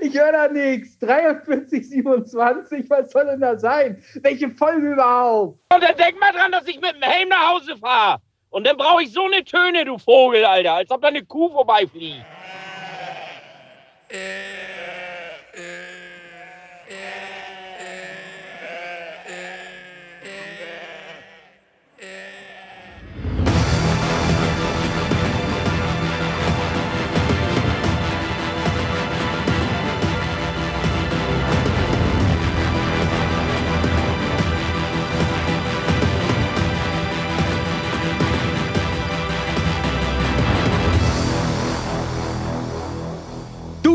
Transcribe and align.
Ich 0.00 0.18
höre 0.18 0.32
da 0.32 0.48
nichts. 0.48 0.98
43, 0.98 1.88
27, 1.88 2.90
was 2.90 3.10
soll 3.10 3.26
denn 3.26 3.40
da 3.40 3.58
sein? 3.58 4.02
Welche 4.22 4.50
Folge 4.50 4.92
überhaupt? 4.92 5.58
Und 5.72 5.82
dann 5.82 5.96
denk 5.96 6.20
mal 6.20 6.32
dran, 6.32 6.52
dass 6.52 6.66
ich 6.66 6.80
mit 6.80 6.94
dem 6.94 7.02
Helm 7.02 7.28
nach 7.28 7.52
Hause 7.54 7.76
fahre. 7.76 8.20
Und 8.50 8.66
dann 8.66 8.76
brauche 8.76 9.02
ich 9.02 9.12
so 9.12 9.24
eine 9.24 9.44
Töne, 9.44 9.84
du 9.84 9.96
Vogel, 9.98 10.44
Alter, 10.44 10.74
als 10.74 10.90
ob 10.90 11.02
da 11.02 11.08
eine 11.08 11.24
Kuh 11.24 11.50
vorbeifliegt. 11.50 12.24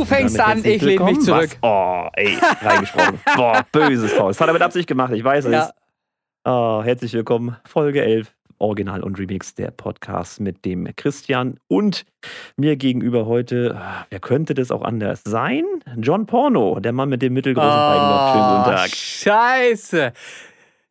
Du 0.06 0.14
fängst 0.14 0.40
an, 0.40 0.64
ich 0.64 0.84
lehne 0.84 1.04
mich 1.06 1.20
zurück. 1.22 1.58
Was? 1.62 1.64
Oh, 1.64 2.08
ey, 2.14 2.38
reingesprochen. 2.62 3.20
Boah, 3.36 3.66
böses 3.72 4.14
Faust. 4.14 4.40
Das 4.40 4.42
hat 4.42 4.50
er 4.50 4.54
mit 4.54 4.62
Absicht 4.62 4.88
gemacht, 4.88 5.12
ich 5.12 5.24
weiß 5.24 5.46
es. 5.46 5.52
Ja. 5.52 5.72
Oh, 6.44 6.84
herzlich 6.84 7.12
willkommen, 7.14 7.58
Folge 7.66 8.04
11, 8.04 8.32
Original 8.60 9.02
und 9.02 9.18
Remix, 9.18 9.56
der 9.56 9.72
Podcast 9.72 10.40
mit 10.42 10.64
dem 10.64 10.88
Christian 10.96 11.60
und 11.68 12.06
mir 12.56 12.76
gegenüber 12.76 13.26
heute, 13.26 13.76
ah, 13.82 14.06
wer 14.12 14.20
könnte 14.20 14.54
das 14.54 14.70
auch 14.70 14.84
anders 14.84 15.24
sein? 15.26 15.64
John 15.98 16.28
Porno, 16.28 16.80
der 16.80 16.92
Mann 16.92 17.10
mit 17.10 17.24
dem 17.24 17.34
mittelgroßen 17.34 17.68
Feigenloch. 17.68 18.32
Schönen 18.34 18.58
guten 18.58 18.70
Oh, 18.70 18.78
Tag. 18.78 18.90
Scheiße. 18.92 20.14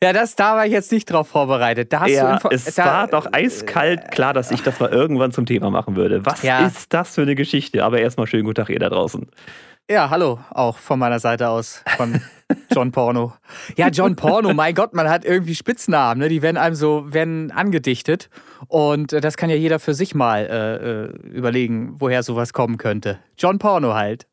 Ja, 0.05 0.13
das, 0.13 0.37
da 0.37 0.55
war 0.57 0.67
ich 0.67 0.73
jetzt 0.73 0.93
nicht 0.93 1.07
drauf 1.07 1.29
vorbereitet. 1.29 1.93
Da 1.93 2.01
hast 2.01 2.09
du 2.11 2.15
Ja, 2.15 2.35
Info- 2.35 2.51
es 2.51 2.65
da, 2.75 2.85
war 2.85 3.07
doch 3.09 3.27
eiskalt 3.33 4.11
klar, 4.11 4.33
dass 4.35 4.51
ich 4.51 4.63
das 4.63 4.79
mal 4.81 4.91
irgendwann 4.91 5.33
zum 5.33 5.47
Thema 5.47 5.71
machen 5.71 5.97
würde. 5.97 6.27
Was 6.27 6.43
Ja. 6.43 6.67
ist 6.67 6.93
das 6.93 7.15
für 7.15 7.23
eine 7.23 7.35
Geschichte? 7.35 7.83
Aber 7.85 7.99
erstmal 8.01 8.27
schönen 8.27 8.45
guten 8.45 8.57
Tag, 8.57 8.69
ihr 8.69 8.79
da 8.79 8.91
draußen. 8.91 9.27
Ja, 9.91 10.09
hallo, 10.11 10.39
auch 10.51 10.79
von 10.79 10.99
meiner 10.99 11.19
Seite 11.19 11.49
aus, 11.51 11.83
von 11.99 12.21
John 12.75 12.91
Porno. 12.93 13.35
Ja, 13.77 13.89
John 13.89 14.17
Porno, 14.17 14.55
mein 14.55 14.75
Gott, 14.75 14.95
man 14.95 15.09
hat 15.11 15.25
irgendwie 15.27 15.55
Spitznamen, 15.55 16.21
ne? 16.21 16.29
die 16.31 16.41
werden 16.41 16.57
einem 16.57 16.75
so, 16.75 17.13
werden 17.13 17.51
angedichtet. 17.51 18.31
Und 18.69 19.13
äh, 19.13 19.21
das 19.21 19.37
kann 19.37 19.51
ja 19.51 19.57
jeder 19.57 19.79
für 19.79 19.93
sich 19.95 20.15
mal 20.15 20.47
äh, 20.47 20.77
äh, 21.27 21.29
überlegen, 21.37 21.97
woher 21.99 22.23
sowas 22.23 22.53
kommen 22.55 22.79
könnte. 22.79 23.19
John 23.39 23.59
Porno 23.59 23.95
halt. 23.95 24.27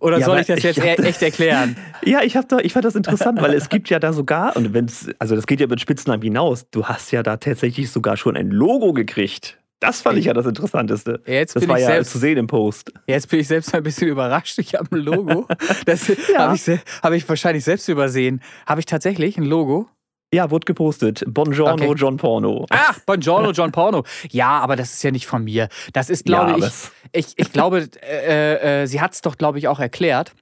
Oder 0.00 0.18
Ja, 0.18 0.26
soll 0.26 0.40
ich 0.40 0.46
das 0.46 0.58
ich 0.58 0.64
jetzt 0.64 0.78
hab 0.80 0.98
e 0.98 1.02
echt 1.02 1.22
erklären? 1.22 1.76
Ja, 2.04 2.22
ich, 2.22 2.34
da, 2.34 2.58
ich 2.58 2.72
fand 2.72 2.84
das 2.84 2.94
interessant, 2.94 3.40
weil 3.40 3.52
es 3.54 3.68
gibt 3.68 3.90
ja 3.90 3.98
da 3.98 4.12
sogar, 4.12 4.56
und 4.56 4.72
wenn's, 4.72 5.08
also 5.18 5.34
das 5.34 5.46
geht 5.46 5.60
ja 5.60 5.66
mit 5.66 5.80
Spitznamen 5.80 6.22
hinaus, 6.22 6.66
du 6.70 6.84
hast 6.86 7.10
ja 7.10 7.22
da 7.22 7.36
tatsächlich 7.36 7.90
sogar 7.90 8.16
schon 8.16 8.36
ein 8.36 8.50
Logo 8.50 8.92
gekriegt. 8.92 9.58
Das 9.80 10.00
fand 10.02 10.18
ich 10.18 10.24
ja 10.24 10.32
das 10.32 10.46
Interessanteste. 10.46 11.22
Jetzt 11.26 11.54
Das 11.54 11.68
war 11.68 11.76
ich 11.76 11.82
ja 11.82 11.88
selbst 11.88 12.10
zu 12.10 12.18
sehen 12.18 12.36
im 12.36 12.46
Post. 12.48 12.92
Jetzt 13.06 13.28
bin 13.28 13.38
ich 13.40 13.46
selbst 13.46 13.72
ein 13.74 13.82
bisschen 13.84 14.08
überrascht. 14.08 14.58
Ich 14.58 14.74
habe 14.74 14.88
ein 14.96 15.02
Logo. 15.02 15.46
Das 15.86 16.08
Ja. 16.08 16.38
habe 16.38 16.56
ich, 16.56 16.66
hab 17.02 17.12
ich 17.12 17.28
wahrscheinlich 17.28 17.62
selbst 17.64 17.88
übersehen. 17.88 18.40
Habe 18.66 18.80
ich 18.80 18.86
tatsächlich 18.86 19.36
ein 19.38 19.44
Logo? 19.44 19.88
Ja, 20.32 20.50
wurde 20.50 20.66
gepostet. 20.66 21.24
Buongiorno, 21.26 21.84
Okay. 21.84 21.94
John 21.96 22.16
Porno. 22.18 22.66
Ach, 22.70 22.98
Buongiorno, 23.06 23.52
John 23.52 23.72
Porno. 23.72 24.04
Ja, 24.30 24.58
aber 24.60 24.76
das 24.76 24.92
ist 24.92 25.02
ja 25.02 25.10
nicht 25.10 25.26
von 25.26 25.44
mir. 25.44 25.68
Das 25.94 26.10
ist, 26.10 26.26
glaube 26.26 26.60
ja, 26.60 26.66
ich, 26.66 26.74
ich, 27.12 27.38
ich 27.38 27.52
glaube, 27.52 27.88
äh, 28.02 28.82
äh, 28.82 28.86
sie 28.86 29.00
hat 29.00 29.14
es 29.14 29.22
doch, 29.22 29.38
glaube 29.38 29.58
ich, 29.58 29.68
auch 29.68 29.80
erklärt 29.80 30.34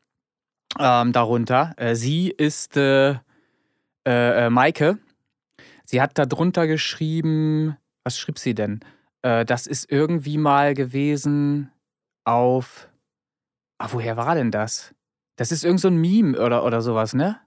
ähm, 0.78 1.12
darunter. 1.12 1.72
Äh, 1.76 1.94
sie 1.94 2.30
ist 2.30 2.76
äh, 2.76 3.10
äh, 3.10 4.46
äh, 4.46 4.50
Maike. 4.50 4.98
Sie 5.84 6.02
hat 6.02 6.18
darunter 6.18 6.66
geschrieben, 6.66 7.76
was 8.02 8.18
schrieb 8.18 8.40
sie 8.40 8.54
denn? 8.54 8.80
Äh, 9.22 9.44
das 9.44 9.68
ist 9.68 9.90
irgendwie 9.90 10.36
mal 10.36 10.74
gewesen 10.74 11.70
auf. 12.24 12.88
Ah, 13.78 13.88
woher 13.92 14.16
war 14.16 14.34
denn 14.34 14.50
das? 14.50 14.94
Das 15.36 15.52
ist 15.52 15.64
irgend 15.64 15.80
so 15.80 15.88
ein 15.88 15.96
Meme 15.96 16.40
oder, 16.40 16.64
oder 16.64 16.80
sowas, 16.80 17.14
ne? 17.14 17.38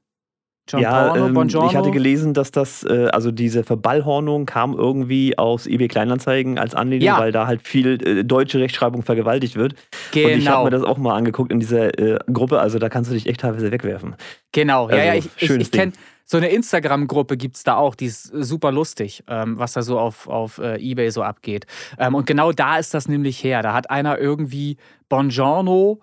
Ja, 0.77 1.15
ähm, 1.15 1.35
ich 1.47 1.75
hatte 1.75 1.91
gelesen, 1.91 2.33
dass 2.33 2.51
das, 2.51 2.83
äh, 2.83 3.07
also 3.11 3.31
diese 3.31 3.63
Verballhornung 3.63 4.45
kam 4.45 4.73
irgendwie 4.75 5.37
aus 5.37 5.67
eBay 5.67 5.87
Kleinanzeigen 5.87 6.59
als 6.59 6.75
Anlehnung, 6.75 7.05
Ja. 7.05 7.19
weil 7.19 7.31
da 7.31 7.47
halt 7.47 7.67
viel 7.67 8.01
äh, 8.05 8.23
deutsche 8.23 8.59
Rechtschreibung 8.59 9.03
vergewaltigt 9.03 9.55
wird. 9.55 9.73
Und 9.73 9.79
ich 10.15 10.25
habe 10.25 10.37
genau, 10.37 10.63
mir 10.65 10.69
das 10.71 10.83
auch 10.83 10.97
mal 10.97 11.15
angeguckt 11.15 11.51
in 11.51 11.59
dieser 11.59 11.97
äh, 11.97 12.19
Gruppe, 12.31 12.59
also 12.59 12.79
da 12.79 12.89
kannst 12.89 13.09
du 13.09 13.13
dich 13.15 13.27
echt 13.27 13.41
teilweise 13.41 13.71
wegwerfen. 13.71 14.15
genau. 14.51 14.89
Ja, 14.89 14.97
ja, 15.03 15.11
Also, 15.13 15.29
ich, 15.37 15.49
ich, 15.49 15.57
ich 15.59 15.71
kenne 15.71 15.93
so 16.25 16.37
eine 16.37 16.49
Instagram-Gruppe 16.49 17.37
gibt 17.37 17.55
es 17.55 17.63
da 17.63 17.75
auch, 17.77 17.95
die 17.95 18.05
ist 18.05 18.31
äh, 18.31 18.43
super 18.43 18.71
lustig, 18.71 19.23
ähm, 19.27 19.57
was 19.57 19.73
da 19.73 19.81
so 19.81 19.97
auf, 19.97 20.27
auf 20.27 20.59
äh, 20.59 20.75
Ebay 20.77 21.09
so 21.09 21.23
abgeht. 21.23 21.65
Ähm, 21.97 22.13
und 22.13 22.27
genau 22.27 22.51
da 22.51 22.77
ist 22.77 22.93
das 22.93 23.07
nämlich 23.07 23.43
her. 23.43 23.63
Da 23.63 23.73
hat 23.73 23.89
einer 23.89 24.19
irgendwie 24.19 24.77
Buongiorno 25.09 25.99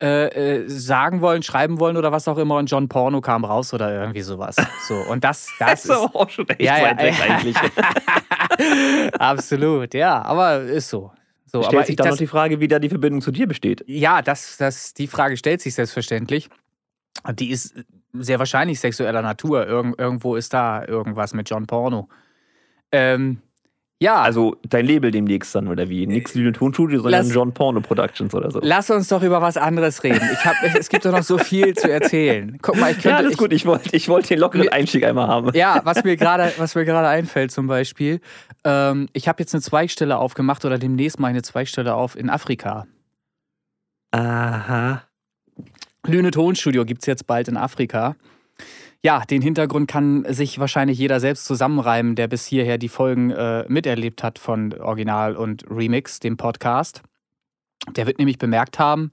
äh, 0.00 0.60
äh, 0.60 0.68
sagen 0.68 1.20
wollen, 1.20 1.42
schreiben 1.42 1.80
wollen 1.80 1.96
oder 1.96 2.12
was 2.12 2.28
auch 2.28 2.38
immer 2.38 2.56
und 2.56 2.70
John 2.70 2.88
Porno 2.88 3.20
kam 3.20 3.44
raus 3.44 3.74
oder 3.74 3.92
irgendwie 3.92 4.20
sowas. 4.20 4.54
So, 4.86 4.94
und 4.94 5.24
das, 5.24 5.48
das 5.58 5.84
ist. 5.84 5.90
aber 5.90 6.14
auch 6.14 6.30
schon 6.30 6.48
echt 6.48 6.62
Ja, 6.62 6.78
ja, 6.78 6.84
weit 6.84 7.02
weg 7.02 7.14
ja. 7.18 7.34
eigentlich. 7.34 7.56
Absolut, 9.18 9.94
ja, 9.94 10.22
aber 10.22 10.60
ist 10.60 10.88
so. 10.88 11.10
so 11.46 11.62
Stellt 11.62 11.74
aber 11.74 11.82
sich 11.82 11.90
ich, 11.90 11.96
dann 11.96 12.04
das, 12.04 12.12
noch 12.12 12.18
die 12.18 12.28
Frage, 12.28 12.60
wie 12.60 12.68
da 12.68 12.78
die 12.78 12.88
Verbindung 12.88 13.20
zu 13.20 13.32
dir 13.32 13.48
besteht. 13.48 13.82
Ja, 13.88 14.22
das, 14.22 14.56
das, 14.56 14.94
die 14.94 15.08
Frage 15.08 15.36
stellt 15.36 15.62
sich 15.62 15.74
selbstverständlich. 15.74 16.48
Die 17.34 17.50
ist 17.50 17.74
sehr 18.12 18.38
wahrscheinlich 18.38 18.78
sexueller 18.78 19.22
Natur. 19.22 19.66
Irgend, 19.66 19.98
irgendwo 19.98 20.36
ist 20.36 20.54
da 20.54 20.84
irgendwas 20.84 21.34
mit 21.34 21.50
John 21.50 21.66
Porno. 21.66 22.08
Ähm, 22.92 23.42
ja, 24.00 24.22
Also 24.22 24.56
dein 24.68 24.86
Label 24.86 25.10
demnächst 25.10 25.54
dann 25.54 25.66
oder 25.68 25.88
wie? 25.88 26.06
Nix 26.06 26.34
Lüne 26.34 26.52
Tonstudio, 26.52 27.00
sondern 27.00 27.24
Lass- 27.26 27.34
John 27.34 27.52
Porno 27.52 27.80
Productions 27.80 28.32
oder 28.34 28.50
so. 28.50 28.60
lass 28.62 28.88
uns 28.90 29.08
doch 29.08 29.22
über 29.22 29.42
was 29.42 29.56
anderes 29.56 30.02
reden. 30.04 30.20
Ich 30.32 30.44
hab, 30.44 30.54
es 30.78 30.88
gibt 30.88 31.04
doch 31.04 31.12
noch 31.12 31.22
so 31.24 31.36
viel 31.38 31.74
zu 31.74 31.90
erzählen. 31.90 32.58
Guck 32.62 32.76
mal, 32.78 32.88
ich 32.92 32.96
könnte. 32.98 33.08
Ja, 33.10 33.16
alles 33.16 33.32
ich, 33.32 33.38
gut. 33.38 33.52
Ich 33.52 33.66
wollte 33.66 33.94
ich 33.96 34.08
wollte 34.08 34.28
den 34.28 34.38
lockeren 34.38 34.66
Mir- 34.66 34.72
Einstieg 34.72 35.04
einmal 35.04 35.26
haben. 35.26 35.50
Ja, 35.54 35.80
was 35.84 36.04
mir 36.04 36.16
gerade, 36.16 36.52
was 36.58 36.74
mir 36.76 36.84
gerade 36.84 37.08
einfällt 37.08 37.50
zum 37.50 37.66
Beispiel, 37.66 38.20
ähm, 38.64 39.08
ich 39.14 39.26
habe 39.26 39.42
jetzt 39.42 39.52
eine 39.54 39.62
Zweigstelle 39.62 40.16
aufgemacht 40.18 40.64
oder 40.64 40.78
demnächst 40.78 41.18
mal 41.18 41.28
eine 41.28 41.42
Zweigstelle 41.42 41.94
auf 41.94 42.16
in 42.16 42.30
Afrika. 42.30 42.86
Aha. 44.12 45.02
Lüne 46.06 46.30
Tonstudio 46.30 46.84
gibt 46.84 47.02
es 47.02 47.06
jetzt 47.06 47.26
bald 47.26 47.48
in 47.48 47.56
Afrika. 47.56 48.16
Ja, 49.04 49.20
den 49.20 49.42
Hintergrund 49.42 49.88
kann 49.88 50.24
sich 50.28 50.58
wahrscheinlich 50.58 50.98
jeder 50.98 51.20
selbst 51.20 51.44
zusammenreimen, 51.44 52.16
der 52.16 52.26
bis 52.26 52.46
hierher 52.46 52.78
die 52.78 52.88
Folgen 52.88 53.30
äh, 53.30 53.64
miterlebt 53.68 54.24
hat 54.24 54.40
von 54.40 54.72
Original 54.74 55.36
und 55.36 55.64
Remix, 55.70 56.18
dem 56.18 56.36
Podcast. 56.36 57.02
Der 57.94 58.06
wird 58.06 58.18
nämlich 58.18 58.38
bemerkt 58.38 58.80
haben, 58.80 59.12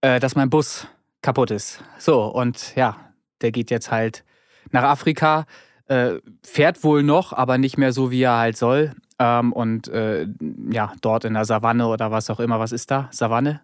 äh, 0.00 0.20
dass 0.20 0.36
mein 0.36 0.48
Bus 0.48 0.86
kaputt 1.20 1.50
ist. 1.50 1.84
So, 1.98 2.24
und 2.24 2.74
ja, 2.76 2.96
der 3.42 3.52
geht 3.52 3.70
jetzt 3.70 3.90
halt 3.90 4.24
nach 4.70 4.84
Afrika, 4.84 5.44
äh, 5.86 6.14
fährt 6.42 6.82
wohl 6.82 7.02
noch, 7.02 7.34
aber 7.34 7.58
nicht 7.58 7.76
mehr 7.76 7.92
so, 7.92 8.10
wie 8.10 8.22
er 8.22 8.38
halt 8.38 8.56
soll. 8.56 8.94
Ähm, 9.18 9.52
und 9.52 9.86
äh, 9.88 10.26
ja, 10.70 10.94
dort 11.02 11.26
in 11.26 11.34
der 11.34 11.44
Savanne 11.44 11.88
oder 11.88 12.10
was 12.10 12.30
auch 12.30 12.40
immer, 12.40 12.58
was 12.58 12.72
ist 12.72 12.90
da? 12.90 13.08
Savanne? 13.10 13.60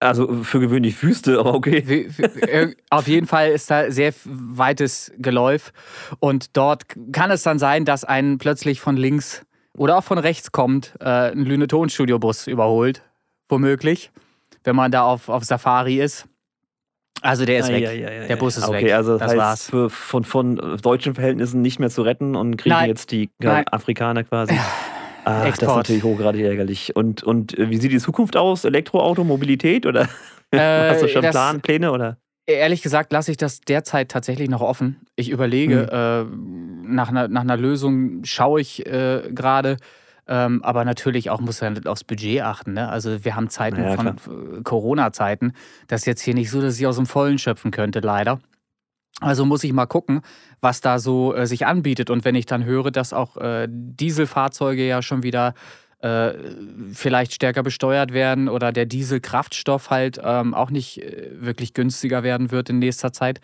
Also 0.00 0.42
für 0.42 0.60
gewöhnlich 0.60 1.02
Wüste, 1.02 1.38
aber 1.38 1.54
okay. 1.54 1.78
Ir- 1.78 2.74
Auf 2.90 3.08
jeden 3.08 3.26
Fall 3.26 3.50
ist 3.50 3.70
da 3.70 3.90
sehr 3.90 4.12
weites 4.24 5.12
Geläuf 5.18 5.72
und 6.18 6.56
dort 6.56 6.82
kann 7.12 7.30
es 7.30 7.42
dann 7.42 7.58
sein, 7.58 7.84
dass 7.84 8.04
einen 8.04 8.38
plötzlich 8.38 8.80
von 8.80 8.96
links 8.96 9.46
oder 9.76 9.96
auch 9.98 10.04
von 10.04 10.18
rechts 10.18 10.52
kommt, 10.52 10.94
äh, 11.00 11.32
ein 11.32 11.44
Lüne-Tonstudio-Bus 11.44 12.46
überholt, 12.48 13.02
womöglich, 13.48 14.10
wenn 14.64 14.76
man 14.76 14.90
da 14.92 15.02
auf, 15.04 15.28
auf 15.28 15.44
Safari 15.44 16.00
ist. 16.00 16.26
Also 17.22 17.46
der 17.46 17.60
ist 17.60 17.68
weg. 17.68 17.86
Ah, 17.88 17.92
ja, 17.92 18.10
ja, 18.10 18.12
ja, 18.22 18.26
Der 18.26 18.36
Bus 18.36 18.58
ist 18.58 18.68
okay, 18.68 18.84
weg. 18.86 18.92
also 18.92 19.16
Das 19.16 19.28
heißt 19.30 19.36
war's. 19.38 19.70
Für, 19.70 19.88
von, 19.88 20.24
von 20.24 20.76
deutschen 20.82 21.14
Verhältnissen 21.14 21.62
nicht 21.62 21.78
mehr 21.78 21.88
zu 21.88 22.02
retten 22.02 22.36
und 22.36 22.58
kriegen 22.58 22.74
Nein. 22.74 22.88
jetzt 22.90 23.10
die 23.12 23.30
Nein. 23.38 23.66
Afrikaner 23.68 24.24
quasi. 24.24 24.54
Ah, 25.24 25.40
das 25.40 25.54
ist 25.54 25.62
Export. 25.62 25.76
natürlich 25.78 26.04
hochgradig 26.04 26.42
ärgerlich. 26.42 26.94
Und, 26.96 27.22
und 27.22 27.58
äh, 27.58 27.70
wie 27.70 27.76
sieht 27.78 27.92
die 27.92 27.98
Zukunft 27.98 28.36
aus? 28.36 28.64
Elektroauto, 28.64 29.24
Mobilität 29.24 29.86
oder 29.86 30.08
Äh, 30.50 30.58
hast 30.90 31.02
du 31.02 31.08
schon 31.08 31.22
das- 31.22 31.32
Plan, 31.32 31.60
Pläne 31.60 31.90
oder? 31.92 32.18
Ehrlich 32.46 32.82
gesagt 32.82 33.10
lasse 33.10 33.30
ich 33.30 33.38
das 33.38 33.62
derzeit 33.62 34.10
tatsächlich 34.10 34.50
noch 34.50 34.60
offen. 34.60 35.00
Ich 35.16 35.30
überlege, 35.30 35.90
äh, 36.30 36.36
nach, 36.86 37.08
einer, 37.08 37.26
nach 37.28 37.40
einer 37.40 37.56
Lösung 37.56 38.22
schaue 38.24 38.60
ich 38.60 38.84
äh, 38.86 39.22
gerade. 39.32 39.78
Ähm, 40.28 40.62
aber 40.62 40.84
natürlich 40.84 41.30
auch 41.30 41.40
muss 41.40 41.60
man 41.62 41.86
aufs 41.86 42.04
Budget 42.04 42.42
achten. 42.42 42.74
Ne? 42.74 42.88
Also 42.88 43.24
wir 43.24 43.34
haben 43.36 43.48
Zeiten 43.48 43.82
Ja, 43.82 43.92
von 43.94 44.06
äh, 44.08 44.62
Corona-Zeiten. 44.62 45.52
Das 45.86 46.02
ist 46.02 46.06
jetzt 46.06 46.20
hier 46.22 46.34
nicht 46.34 46.50
so, 46.50 46.60
dass 46.60 46.78
ich 46.78 46.86
aus 46.86 46.96
dem 46.96 47.06
Vollen 47.06 47.38
schöpfen 47.38 47.70
könnte, 47.70 48.00
leider. 48.00 48.40
Also 49.20 49.44
muss 49.44 49.64
ich 49.64 49.72
mal 49.72 49.86
gucken, 49.86 50.22
was 50.60 50.80
da 50.80 50.98
so 50.98 51.34
äh, 51.34 51.46
sich 51.46 51.66
anbietet. 51.66 52.10
Und 52.10 52.24
wenn 52.24 52.34
ich 52.34 52.46
dann 52.46 52.64
höre, 52.64 52.90
dass 52.90 53.12
auch 53.12 53.36
äh, 53.36 53.68
Dieselfahrzeuge 53.70 54.86
ja 54.86 55.02
schon 55.02 55.22
wieder 55.22 55.54
äh, 56.04 56.34
vielleicht 56.92 57.32
stärker 57.32 57.62
besteuert 57.62 58.12
werden 58.12 58.48
oder 58.48 58.72
der 58.72 58.84
Dieselkraftstoff 58.84 59.88
halt 59.88 60.20
ähm, 60.22 60.52
auch 60.52 60.70
nicht 60.70 61.00
äh, 61.00 61.30
wirklich 61.32 61.72
günstiger 61.72 62.22
werden 62.22 62.50
wird 62.50 62.68
in 62.68 62.78
nächster 62.78 63.12
Zeit. 63.12 63.40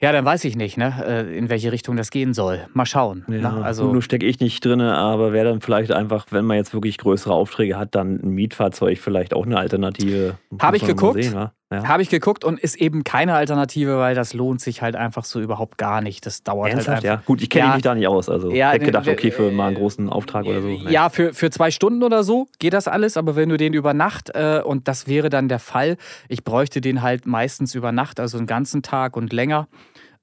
Ja, 0.00 0.12
dann 0.12 0.24
weiß 0.24 0.44
ich 0.44 0.56
nicht, 0.56 0.76
ne, 0.76 0.94
äh, 1.06 1.36
in 1.38 1.48
welche 1.48 1.72
Richtung 1.72 1.96
das 1.96 2.10
gehen 2.10 2.34
soll. 2.34 2.66
Mal 2.74 2.86
schauen. 2.86 3.24
Ja, 3.28 3.52
ne? 3.52 3.64
Also, 3.64 3.92
nun 3.92 4.02
stecke 4.02 4.26
ich 4.26 4.40
nicht 4.40 4.64
drin, 4.64 4.80
aber 4.80 5.32
wäre 5.32 5.48
dann 5.48 5.60
vielleicht 5.60 5.92
einfach, 5.92 6.26
wenn 6.30 6.44
man 6.44 6.56
jetzt 6.56 6.74
wirklich 6.74 6.98
größere 6.98 7.32
Aufträge 7.32 7.78
hat, 7.78 7.94
dann 7.94 8.20
ein 8.22 8.30
Mietfahrzeug 8.30 8.98
vielleicht 8.98 9.34
auch 9.34 9.46
eine 9.46 9.58
Alternative. 9.58 10.38
Habe 10.60 10.76
ich 10.76 10.84
geguckt. 10.84 11.22
Sehen, 11.22 11.34
wa? 11.34 11.52
ja. 11.72 11.88
Habe 11.88 12.02
ich 12.02 12.10
geguckt 12.10 12.44
und 12.44 12.60
ist 12.60 12.76
eben 12.76 13.04
keine 13.04 13.34
Alternative, 13.34 13.98
weil 13.98 14.14
das 14.14 14.34
lohnt 14.34 14.60
sich 14.60 14.82
halt 14.82 14.96
einfach 14.96 15.24
so 15.24 15.40
überhaupt 15.40 15.78
gar 15.78 16.00
nicht. 16.00 16.24
Das 16.26 16.42
dauert 16.42 16.70
Ernsthaft, 16.70 16.96
halt 16.96 17.04
ja. 17.04 17.12
einfach. 17.14 17.24
Gut, 17.26 17.42
ich 17.42 17.50
kenne 17.50 17.68
Ja. 17.68 17.74
mich 17.74 17.82
da 17.82 17.94
nicht 17.94 18.06
aus. 18.06 18.28
Also 18.28 18.50
Ja, 18.50 18.68
ich 18.68 18.74
hätte 18.74 18.80
ne, 18.80 18.86
gedacht, 18.86 19.06
ne, 19.06 19.12
okay, 19.12 19.30
für 19.30 19.50
mal 19.50 19.68
einen 19.68 19.76
äh, 19.76 19.80
großen 19.80 20.08
Auftrag 20.08 20.44
oder 20.46 20.62
so. 20.62 20.68
Nee. 20.68 20.84
Ja, 20.88 21.08
für, 21.08 21.34
für 21.34 21.50
zwei 21.50 21.70
Stunden 21.70 22.02
oder 22.02 22.22
so 22.22 22.46
geht 22.58 22.72
das 22.72 22.86
alles, 22.86 23.16
aber 23.16 23.34
wenn 23.36 23.48
du 23.48 23.56
den 23.56 23.72
über 23.72 23.94
Nacht, 23.94 24.30
äh, 24.34 24.60
und 24.64 24.88
das 24.88 25.08
wäre 25.08 25.28
dann 25.28 25.48
der 25.48 25.58
Fall, 25.58 25.96
ich 26.28 26.44
bräuchte 26.44 26.80
den 26.80 27.02
halt 27.02 27.26
meistens 27.26 27.74
über 27.74 27.92
Nacht, 27.92 28.20
also 28.20 28.38
einen 28.38 28.46
ganzen 28.46 28.82
Tag 28.82 29.16
und 29.16 29.32
länger. 29.32 29.68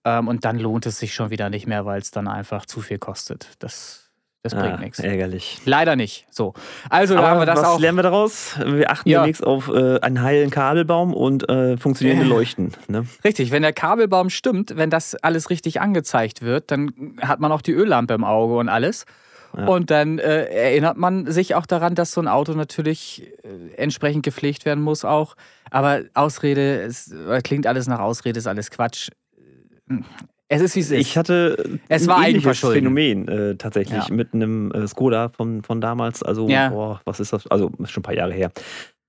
Ähm, 0.05 0.27
und 0.27 0.45
dann 0.45 0.59
lohnt 0.59 0.85
es 0.85 0.99
sich 0.99 1.13
schon 1.13 1.29
wieder 1.29 1.49
nicht 1.49 1.67
mehr, 1.67 1.85
weil 1.85 2.01
es 2.01 2.11
dann 2.11 2.27
einfach 2.27 2.65
zu 2.65 2.81
viel 2.81 2.97
kostet. 2.99 3.49
Das, 3.59 4.11
das 4.41 4.53
bringt 4.53 4.73
ah, 4.73 4.77
nichts. 4.77 4.99
Ärgerlich. 4.99 5.59
Leider 5.65 5.95
nicht. 5.95 6.27
So. 6.29 6.53
Also, 6.89 7.15
da 7.15 7.21
haben 7.21 7.37
wir 7.37 7.43
Aber 7.43 7.45
das 7.45 7.59
was 7.59 7.65
auch. 7.67 7.79
lernen 7.79 7.97
wir 7.97 8.03
daraus? 8.03 8.59
Wir 8.65 8.91
achten 8.91 9.07
Ja. 9.07 9.19
demnächst 9.19 9.43
auf 9.43 9.69
äh, 9.69 9.99
einen 10.01 10.21
heilen 10.21 10.49
Kabelbaum 10.49 11.13
und 11.13 11.47
äh, 11.49 11.77
funktionierende. 11.77 12.25
Leuchten. 12.29 12.73
Ne? 12.87 13.05
Richtig, 13.23 13.51
wenn 13.51 13.61
der 13.61 13.73
Kabelbaum 13.73 14.29
stimmt, 14.29 14.75
wenn 14.75 14.89
das 14.89 15.15
alles 15.15 15.49
richtig 15.49 15.79
angezeigt 15.79 16.41
wird, 16.41 16.71
dann 16.71 17.17
hat 17.21 17.39
man 17.39 17.51
auch 17.51 17.61
die 17.61 17.73
Öllampe 17.73 18.13
im 18.13 18.25
Auge 18.25 18.57
und 18.57 18.67
alles. 18.67 19.05
Ja. 19.55 19.67
Und 19.67 19.91
dann 19.91 20.17
äh, 20.19 20.45
erinnert 20.45 20.97
man 20.97 21.31
sich 21.31 21.53
auch 21.55 21.67
daran, 21.67 21.95
dass 21.95 22.11
so 22.11 22.19
ein 22.19 22.27
Auto 22.27 22.53
natürlich 22.53 23.31
äh, 23.43 23.75
entsprechend 23.75 24.23
gepflegt 24.23 24.65
werden 24.65 24.83
muss 24.83 25.05
auch. 25.05 25.35
Aber 25.69 26.01
Ausrede, 26.15 26.81
es 26.81 27.11
äh, 27.11 27.39
klingt 27.41 27.67
alles 27.67 27.87
nach 27.87 27.99
Ausrede, 27.99 28.39
ist 28.39 28.47
alles 28.47 28.71
Quatsch. 28.71 29.09
Es 30.49 30.61
ist 30.61 30.75
wie 30.75 30.81
es 30.81 30.91
ist. 30.91 30.99
Ich 30.99 31.17
hatte 31.17 31.79
Es 31.87 32.03
ein 32.03 32.07
war 32.09 32.19
Eigenverschulden. 32.19 32.83
Phänomen 32.83 33.27
äh, 33.27 33.55
tatsächlich 33.55 34.07
Ja. 34.09 34.13
mit 34.13 34.33
einem 34.33 34.71
äh, 34.71 34.87
Skoda 34.87 35.29
von, 35.29 35.63
von 35.63 35.81
damals. 35.81 36.21
Also, 36.21 36.47
Ja. 36.47 36.69
boah, 36.69 37.01
was 37.05 37.19
ist 37.19 37.33
das? 37.33 37.47
Also, 37.47 37.71
ist 37.79 37.91
schon 37.91 38.01
ein 38.01 38.03
paar 38.03 38.13
Jahre 38.15 38.33
her. 38.33 38.51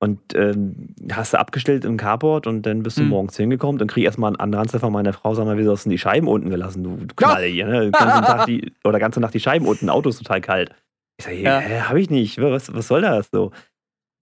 Und 0.01 0.21
ähm, 0.35 0.95
hast 1.13 1.33
du 1.33 1.39
abgestellt 1.39 1.85
im 1.85 1.97
Carport 1.97 2.47
und 2.47 2.63
dann 2.63 2.83
bist 2.83 2.99
du 2.99 3.03
Hm. 3.03 3.09
morgens 3.11 3.37
hingekommen 3.37 3.81
und 3.81 3.89
krieg 3.91 4.05
erstmal 4.05 4.29
einen 4.29 4.37
Anranzer 4.41 4.79
von 4.81 4.93
meiner 4.93 5.13
Frau, 5.13 5.35
sag 5.35 5.45
mal, 5.47 5.57
wieso 5.57 5.73
hast 5.73 5.85
du 5.85 5.89
denn 5.89 5.93
die 5.93 5.99
Scheiben 5.99 6.29
unten 6.29 6.51
gelassen, 6.51 6.83
du, 6.85 6.97
du 6.97 7.15
Knalle 7.15 7.47
hier, 7.47 7.67
ne? 7.67 7.91
Ganzen 7.91 8.23
Tag 8.25 8.47
die, 8.47 8.73
oder 8.85 8.99
ganze 8.99 9.21
Nacht 9.21 9.33
die 9.35 9.41
Scheiben 9.41 9.67
unten, 9.67 9.89
Auto 9.89 10.09
ist 10.11 10.19
total 10.19 10.41
kalt. 10.41 10.71
Ich 11.19 11.25
sage, 11.25 11.37
Ja. 11.37 11.59
hä, 11.61 11.81
hab 11.83 11.97
ich 11.97 12.11
nicht, 12.11 12.39
was, 12.41 12.75
was 12.75 12.89
soll 12.89 13.03
das 13.03 13.29
so? 13.33 13.51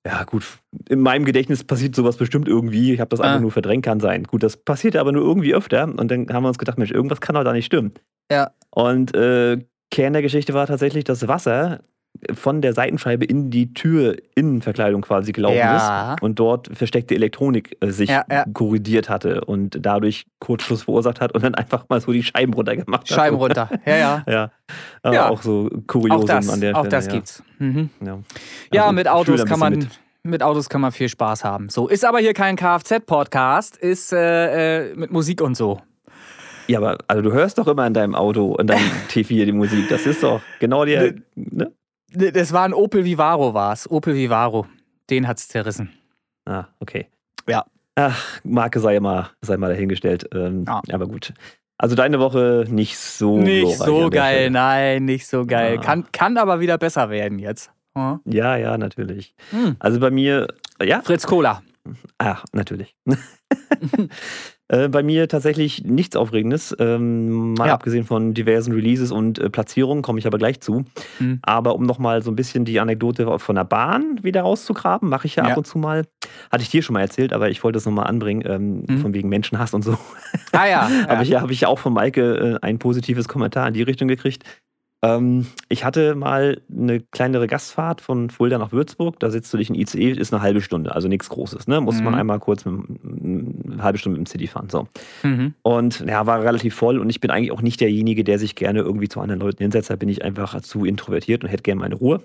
Ja, 0.07 0.25
gut, 0.25 0.45
in 0.89 1.01
meinem 1.01 1.25
Gedächtnis 1.25 1.63
passiert 1.63 1.95
sowas 1.95 2.17
bestimmt 2.17 2.49
irgendwie. 2.49 2.93
Ich 2.93 2.99
habe 3.01 3.09
das 3.11 3.21
einfach 3.21 3.37
Ah. 3.37 3.41
nur 3.41 3.53
verdrängt, 3.53 3.85
kann 3.85 4.01
sein. 4.01 4.25
Gut, 4.25 4.43
das 4.43 4.57
passierte 4.57 4.99
aber 5.01 5.13
nur 5.13 5.23
irgendwie 5.23 5.55
öfter. 5.55 5.85
Und 5.85 6.11
dann 6.11 6.29
haben 6.33 6.43
wir 6.43 6.49
uns 6.49 6.59
gedacht, 6.59 6.77
Mensch, 6.77 6.91
irgendwas 6.91 7.21
kann 7.21 7.35
doch 7.37 7.45
da 7.45 7.53
nicht 7.53 7.67
stimmen. 7.67 7.93
Ja. 8.31 8.51
Und 8.71 9.15
äh, 9.15 9.59
Kern 9.93 10.13
der 10.15 10.23
Geschichte 10.23 10.55
war 10.55 10.67
tatsächlich, 10.67 11.05
dass 11.05 11.29
Wasser 11.29 11.85
von 12.35 12.63
der 12.63 12.73
Seitenscheibe 12.73 13.25
in 13.25 13.51
die 13.51 13.75
Türinnenverkleidung 13.75 15.03
quasi 15.03 15.33
gelaufen 15.33 15.57
Ja. 15.57 16.15
ist 16.15 16.23
und 16.23 16.39
dort 16.39 16.69
versteckte 16.73 17.15
Elektronik 17.15 17.77
äh, 17.81 17.91
sich 17.91 18.11
Ja, 18.11 18.25
ja. 18.31 18.45
korrigiert 18.53 19.09
hatte 19.09 19.45
und 19.45 19.79
dadurch 19.81 20.27
Kurzschluss 20.39 20.85
verursacht 20.85 21.21
hat 21.21 21.33
und 21.35 21.43
dann 21.43 21.55
einfach 21.55 21.89
mal 21.89 22.01
so 22.01 22.13
die 22.13 22.23
Scheiben 22.23 22.55
runtergemacht 22.55 23.03
hat. 23.11 23.17
Scheiben 23.17 23.37
runter. 23.37 23.69
Ja, 23.87 23.97
ja. 23.97 24.23
Ja, 25.05 25.13
Ja. 25.13 25.29
auch 25.29 25.43
so 25.43 25.69
das, 26.27 26.49
an 26.49 26.61
der 26.61 26.77
auch 26.77 26.81
Stelle. 26.87 26.89
das 26.91 27.09
gibt's. 27.09 27.43
Mhm. 27.59 27.91
Ja, 28.73 28.83
Also, 28.85 28.93
mit 28.95 29.09
Autos 29.09 29.45
kann 29.45 29.59
man. 29.59 29.75
bisschen 29.75 29.91
Mit. 30.25 30.43
Autos 30.43 30.69
kann 30.69 30.81
man 30.81 30.93
viel 30.93 31.09
Spaß 31.09 31.43
haben. 31.45 31.69
So, 31.69 31.89
ist 31.89 32.05
aber 32.05 32.19
hier 32.21 32.33
kein 32.35 32.55
Kfz-Podcast, 32.57 33.77
ist 33.77 34.13
äh, 34.13 34.91
äh, 34.91 34.95
mit 34.95 35.11
Musik 35.11 35.41
und 35.41 35.57
so. 35.57 35.81
Ja, 36.69 36.79
aber 36.79 36.99
also 37.09 37.23
du 37.23 37.33
hörst 37.33 37.59
doch 37.59 37.67
immer 37.67 37.85
in 37.89 37.93
deinem 37.93 38.15
Auto, 38.15 38.55
in 38.57 38.69
deinem 38.69 38.89
T4 39.11 39.45
die 39.47 39.53
Musik. 39.53 39.89
Das 39.89 40.07
ist 40.07 40.23
doch 40.23 40.41
genau 40.61 40.85
der. 40.85 41.15
Ne? 41.35 41.73
Das 42.15 42.53
war 42.53 42.65
ein 42.65 42.75
Opel 42.75 43.05
Vivaro, 43.05 43.55
war's. 43.55 43.91
Opel 43.91 44.15
Vivaro. 44.15 44.67
Den 45.11 45.27
hat's 45.29 45.49
zerrissen. 45.49 45.91
Ah, 46.45 46.67
okay. 46.81 47.07
Ja. 47.49 47.65
Ach, 47.95 48.41
Marke 48.45 48.81
sei 48.81 48.99
mal, 49.01 49.31
sei 49.43 49.57
mal 49.57 49.69
dahingestellt. 49.71 50.29
Ähm, 50.35 50.65
Ja. 50.67 50.81
Aber 50.93 51.07
gut. 51.07 51.33
Also 51.79 51.97
deine 51.97 52.21
Woche 52.21 52.65
nicht 52.69 52.97
so 52.97 53.39
nicht 53.39 53.77
so 53.77 54.09
geil, 54.09 54.51
nein, 54.51 55.05
nicht 55.05 55.27
so 55.27 55.45
geil. 55.47 55.79
Ah. 55.79 55.83
Kann, 55.83 56.13
kann 56.13 56.37
aber 56.39 56.61
wieder 56.61 56.79
besser 56.79 57.11
werden 57.11 57.39
jetzt. 57.41 57.71
Hm. 57.97 58.21
Ja, 58.25 58.57
ja, 58.57 58.79
natürlich. 58.79 59.35
Hm. 59.51 59.77
Also 59.81 59.99
bei 60.01 60.11
mir, 60.11 60.47
ja, 60.83 61.03
Fritz 61.03 61.27
Cola. 61.27 61.63
ah, 62.19 62.39
natürlich. 62.53 62.95
Äh, 64.73 64.89
Bei 64.89 65.03
mir 65.03 65.29
tatsächlich 65.29 65.85
nichts 65.85 66.17
Aufregendes, 66.17 66.75
ähm, 66.79 67.53
mal 67.55 67.69
Ja. 67.69 67.75
abgesehen 67.75 68.05
von 68.05 68.33
diversen 68.35 68.73
Releases 68.73 69.13
und 69.13 69.39
äh, 69.39 69.51
Platzierungen, 69.51 70.03
komme 70.03 70.19
ich 70.19 70.27
aber 70.27 70.39
gleich 70.39 70.61
zu. 70.61 70.85
Hm. 71.19 71.41
Aber 71.43 71.75
um 71.77 71.85
nochmal 71.85 72.23
so 72.23 72.31
ein 72.31 72.37
bisschen 72.37 72.65
die 72.65 72.81
Anekdote 72.81 73.39
von 73.39 73.55
der 73.57 73.65
Bahn 73.65 74.19
wieder 74.23 74.43
rauszugraben, 74.43 75.09
mache 75.11 75.27
ich 75.27 75.37
ja, 75.37 75.45
Ja. 75.45 75.51
ab 75.53 75.59
und 75.59 75.67
zu 75.67 75.77
mal. 75.79 76.05
Hatte 76.51 76.63
ich 76.63 76.71
dir 76.71 76.83
schon 76.83 76.95
mal 76.95 77.01
erzählt, 77.01 77.33
aber 77.35 77.51
ich 77.51 77.63
wollte 77.63 77.77
es 77.79 77.85
nochmal 77.85 78.07
anbringen, 78.07 78.43
ähm, 78.47 78.85
Mhm. 78.89 78.99
von 79.01 79.13
wegen 79.15 79.29
Menschenhass 79.29 79.75
und 79.75 79.83
so. 79.83 79.97
Ah 80.53 80.67
ja. 80.67 80.81
Habe 81.09 81.15
ja. 81.15 81.23
ich, 81.23 81.29
ja- 81.29 81.41
hab 81.43 81.51
ich 81.51 81.67
auch 81.67 81.79
von 81.79 81.93
Maike 81.93 82.59
äh, 82.63 82.67
ein 82.67 82.79
positives 82.79 83.29
Kommentar 83.29 83.69
in 83.69 83.75
die 83.75 83.83
Richtung 83.83 84.09
gekriegt. 84.09 84.45
Ähm, 85.05 85.47
ich 85.69 85.85
hatte 85.85 86.15
mal 86.15 86.61
eine 86.71 87.01
kleinere 87.01 87.49
Gastfahrt 87.49 88.01
von 88.01 88.31
Fulda 88.31 88.59
nach 88.59 88.71
Würzburg. 88.71 89.19
Da 89.19 89.31
sitzt 89.31 89.53
du 89.53 89.59
dich 89.59 89.69
in 89.69 89.75
ICE, 89.75 90.13
ist 90.13 90.33
eine 90.33 90.43
halbe 90.43 90.61
Stunde, 90.61 90.95
also 90.95 91.09
nichts 91.09 91.29
Großes. 91.29 91.67
Ne? 91.67 91.81
Muss 91.81 92.01
man 92.01 92.13
Mhm. 92.13 92.19
einmal 92.21 92.39
kurz 92.39 92.65
mit, 92.65 92.75
eine 92.85 93.83
halbe 93.83 93.99
Stunde 93.99 94.19
mit 94.19 94.29
dem 94.29 94.31
City 94.31 94.47
fahren. 94.47 94.69
So. 94.71 94.87
Mhm. 95.25 95.55
Und 95.63 96.01
ja, 96.07 96.25
war 96.27 96.43
relativ 96.45 96.75
voll 96.77 96.99
und 97.01 97.11
ich 97.11 97.21
bin 97.21 97.31
eigentlich 97.31 97.51
auch 97.51 97.63
nicht 97.63 97.81
derjenige, 97.81 98.23
der 98.23 98.39
sich 98.39 98.55
gerne 98.55 98.81
irgendwie 98.81 99.09
zu 99.09 99.21
anderen 99.21 99.41
Leuten 99.41 99.59
hinsetzt. 99.63 99.91
Da 99.91 99.97
bin 99.97 100.09
ich 100.09 100.25
einfach 100.25 100.61
zu 100.61 100.85
introvertiert 100.85 101.43
und 101.43 101.51
hätte 101.51 101.65
gerne 101.65 101.81
meine 101.81 101.97
Ruhe. 101.97 102.23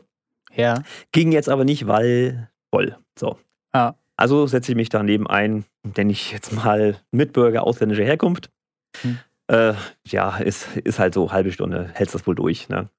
Ja. 0.56 0.84
Ging 1.12 1.32
jetzt 1.32 1.50
aber 1.50 1.66
nicht, 1.66 1.88
weil 1.88 2.50
voll. 2.72 2.96
So. 3.18 3.38
Ja. 3.74 3.96
Also 4.18 4.46
setze 4.48 4.72
ich 4.72 4.76
mich 4.76 4.90
daneben 4.90 5.28
ein, 5.28 5.66
nenne 5.96 6.12
ich 6.12 6.32
jetzt 6.32 6.52
mal 6.56 6.98
Mitbürger 7.12 7.64
ausländischer 7.64 8.04
Herkunft. 8.04 8.50
Hm. 9.02 9.18
Äh, 9.48 9.74
ja, 10.06 10.38
ist, 10.38 10.76
ist 10.78 11.00
halt 11.00 11.14
so, 11.14 11.32
halbe 11.32 11.52
Stunde, 11.52 11.90
hältst 11.94 12.14
das 12.16 12.28
wohl 12.28 12.36
durch. 12.36 12.68
Ne? 12.70 12.90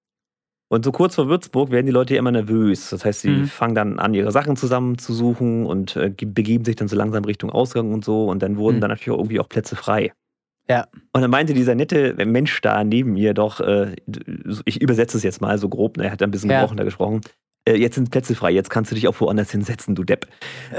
Und 0.71 0.85
so 0.85 0.93
kurz 0.93 1.15
vor 1.15 1.29
Würzburg 1.29 1.71
werden 1.71 1.87
die 1.87 1.93
Leute 1.93 2.15
ja 2.15 2.19
immer 2.21 2.31
nervös. 2.31 2.91
Das 2.91 3.05
heißt, 3.05 3.21
sie 3.23 3.31
Mhm. 3.31 3.47
fangen 3.47 3.75
dann 3.75 3.99
an, 3.99 4.15
ihre 4.15 4.33
Sachen 4.33 4.57
zusammenzusuchen 4.57 5.65
und 5.67 5.97
äh, 5.97 6.11
ge- 6.11 6.29
begeben 6.31 6.65
sich 6.65 6.77
dann 6.77 6.89
so 6.89 6.97
langsam 6.97 7.25
Richtung 7.25 7.51
Ausgang 7.51 7.93
und 7.93 8.05
so. 8.05 8.27
Und 8.27 8.43
dann 8.43 8.57
wurden 8.57 8.77
Mhm. 8.77 8.81
dann 8.83 8.91
natürlich 8.91 9.11
auch 9.15 9.19
irgendwie 9.19 9.41
auch 9.41 9.49
Plätze 9.49 9.77
frei. 9.77 10.13
Ja. 10.69 10.87
Und 11.13 11.23
dann 11.23 11.31
meinte 11.31 11.55
dieser 11.55 11.75
nette 11.75 12.15
Mensch 12.27 12.61
da 12.61 12.85
neben 12.85 13.13
mir 13.13 13.33
doch, 13.33 13.61
äh, 13.61 13.97
ich 14.67 14.83
übersetze 14.83 15.17
es 15.17 15.23
jetzt 15.23 15.41
mal 15.41 15.57
so 15.59 15.71
grob, 15.71 15.97
ne, 15.97 16.05
er 16.05 16.13
hat 16.13 16.23
ein 16.23 16.31
bisschen 16.31 16.51
Ja. 16.51 16.61
gebrochener 16.61 16.85
gesprochen. 16.85 17.23
Äh, 17.69 17.77
jetzt 17.77 17.95
sind 17.97 18.11
Plätze 18.11 18.35
frei, 18.35 18.51
jetzt 18.53 18.71
kannst 18.71 18.91
du 18.91 18.95
dich 18.95 19.09
auch 19.09 19.21
woanders 19.21 19.51
hinsetzen, 19.51 19.95
du 19.95 20.05
Depp. 20.05 20.27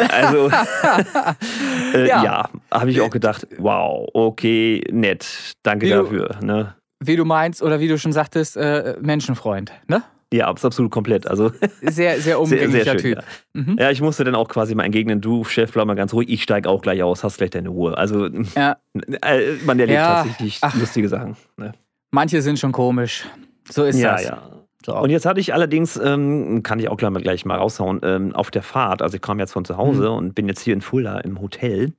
Also, 0.10 0.50
äh, 1.94 2.08
Ja. 2.08 2.24
ja, 2.24 2.50
habe 2.72 2.90
ich 2.92 3.02
auch 3.02 3.10
gedacht, 3.10 3.48
wow, 3.58 4.08
okay, 4.14 4.82
nett, 4.92 5.54
danke 5.64 5.86
Wie 5.86 5.90
du- 5.92 6.04
dafür. 6.04 6.36
Ne? 6.42 6.76
Wie 7.02 7.16
du 7.16 7.24
meinst, 7.26 7.62
oder 7.64 7.80
wie 7.80 7.88
du 7.88 7.98
schon 7.98 8.12
sagtest, 8.12 8.58
äh, 8.58 8.96
Menschenfreund. 9.02 9.72
Ne? 9.88 10.04
Ja, 10.34 10.48
absolut 10.48 10.92
komplett. 10.92 11.26
Also, 11.28 11.50
Sehr, 11.82 11.92
sehr 11.92 12.20
sehr, 12.22 12.40
umgänglicher 12.42 12.84
sehr 12.84 13.00
schön. 13.00 13.16
Typ. 13.16 13.24
Ja. 13.56 13.62
Mhm. 13.62 13.78
ja, 13.80 13.90
ich 13.92 14.02
musste 14.02 14.24
dann 14.26 14.36
auch 14.36 14.48
quasi 14.50 14.76
mal 14.76 14.84
entgegnen, 14.84 15.22
du 15.22 15.44
Chef, 15.44 15.72
bleib 15.72 15.88
mal 15.88 15.96
ganz 15.96 16.14
ruhig, 16.14 16.30
ich 16.30 16.44
steige 16.44 16.70
auch 16.70 16.82
gleich 16.82 17.02
aus, 17.02 17.24
hast 17.24 17.38
gleich 17.38 17.50
deine 17.52 17.70
Ruhe. 17.70 17.98
Also, 17.98 18.28
Ja. 18.56 18.78
äh, 19.24 19.54
man 19.66 19.80
erlebt 19.80 19.96
Ja, 19.98 20.16
tatsächlich 20.24 20.60
ach. 20.62 20.76
lustige 20.76 21.08
Sachen. 21.10 21.36
Ne? 21.58 21.72
Manche 22.12 22.42
sind 22.42 22.60
schon 22.60 22.72
komisch. 22.72 23.26
So 23.70 23.86
ist 23.86 23.98
ja, 24.00 24.14
das. 24.14 24.24
ja. 24.26 24.42
So. 24.86 24.96
Und 24.98 25.10
jetzt 25.10 25.26
hatte 25.26 25.42
ich 25.42 25.54
allerdings, 25.54 25.98
ähm, 25.98 26.64
kann 26.64 26.80
ich 26.80 26.88
auch 26.88 26.96
gleich 26.96 27.10
mal, 27.12 27.22
gleich 27.22 27.46
mal 27.46 27.58
raushauen, 27.58 28.00
ähm, 28.04 28.34
auf 28.34 28.50
der 28.50 28.64
Fahrt, 28.64 29.02
also 29.02 29.16
ich 29.16 29.22
kam 29.22 29.38
jetzt 29.40 29.52
von 29.52 29.66
zu 29.66 29.76
Hause 29.76 30.04
Mhm. 30.10 30.16
und 30.16 30.36
bin 30.36 30.48
jetzt 30.48 30.62
hier 30.62 30.74
in 30.74 30.80
Fulda 30.80 31.20
im 31.20 31.42
Hotel 31.42 31.92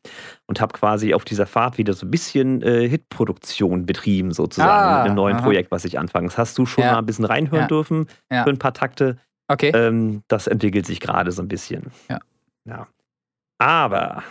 und 0.46 0.62
habe 0.62 0.72
quasi 0.72 1.12
auf 1.12 1.26
dieser 1.26 1.44
Fahrt 1.44 1.76
wieder 1.76 1.92
so 1.92 2.06
ein 2.06 2.10
bisschen 2.10 2.62
äh, 2.62 2.88
Hitproduktion 2.88 3.84
betrieben, 3.84 4.32
sozusagen, 4.32 4.70
Ah, 4.70 4.98
mit 4.98 5.06
einem 5.08 5.14
neuen 5.14 5.36
aha. 5.36 5.42
Projekt, 5.44 5.70
was 5.70 5.84
ich 5.84 5.98
anfange. 5.98 6.28
Das 6.28 6.38
hast 6.38 6.56
du 6.56 6.64
schon 6.64 6.82
Ja. 6.84 6.92
mal 6.92 6.98
ein 7.00 7.06
bisschen 7.06 7.26
reinhören 7.26 7.62
Ja. 7.64 7.66
dürfen 7.68 8.06
Ja. 8.32 8.44
für 8.44 8.50
ein 8.50 8.58
paar 8.58 8.72
Takte. 8.72 9.18
okay. 9.48 9.72
Ähm, 9.74 10.22
das 10.28 10.46
entwickelt 10.46 10.86
sich 10.86 11.00
gerade 11.00 11.32
so 11.32 11.42
ein 11.42 11.48
bisschen. 11.48 11.90
Ja. 12.08 12.18
ja. 12.66 12.86
Aber 13.58 14.22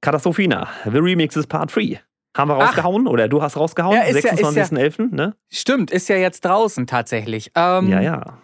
Katastrophina, 0.00 0.68
The 0.84 0.98
Remix 0.98 1.34
ist 1.36 1.48
Part 1.48 1.74
3. 1.74 2.00
Haben 2.36 2.48
wir 2.50 2.56
Ach. 2.58 2.68
rausgehauen 2.68 3.06
oder 3.06 3.28
du 3.28 3.42
hast 3.42 3.56
rausgehauen? 3.56 3.94
Ja, 3.96 4.02
ist 4.02 4.22
ja- 4.24 4.32
ist 4.32 4.40
ja- 4.40 4.48
26.11., 4.64 5.14
ne? 5.14 5.34
Stimmt, 5.50 5.90
ist 5.90 6.08
ja 6.08 6.16
jetzt 6.16 6.44
draußen 6.44 6.86
tatsächlich. 6.86 7.50
Ähm, 7.54 7.88
Ja, 7.88 8.00
ja. 8.00 8.38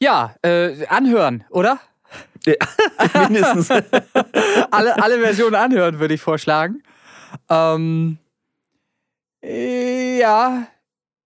Ja, 0.00 0.34
äh, 0.42 0.86
anhören, 0.86 1.44
oder? 1.50 1.78
Mindestens. 3.28 3.70
alle, 4.70 5.00
alle 5.02 5.18
Versionen 5.20 5.54
anhören, 5.54 5.98
würde 6.00 6.14
ich 6.14 6.20
vorschlagen. 6.20 6.82
Ähm, 7.48 8.18
äh, 9.44 10.18
ja, 10.18 10.66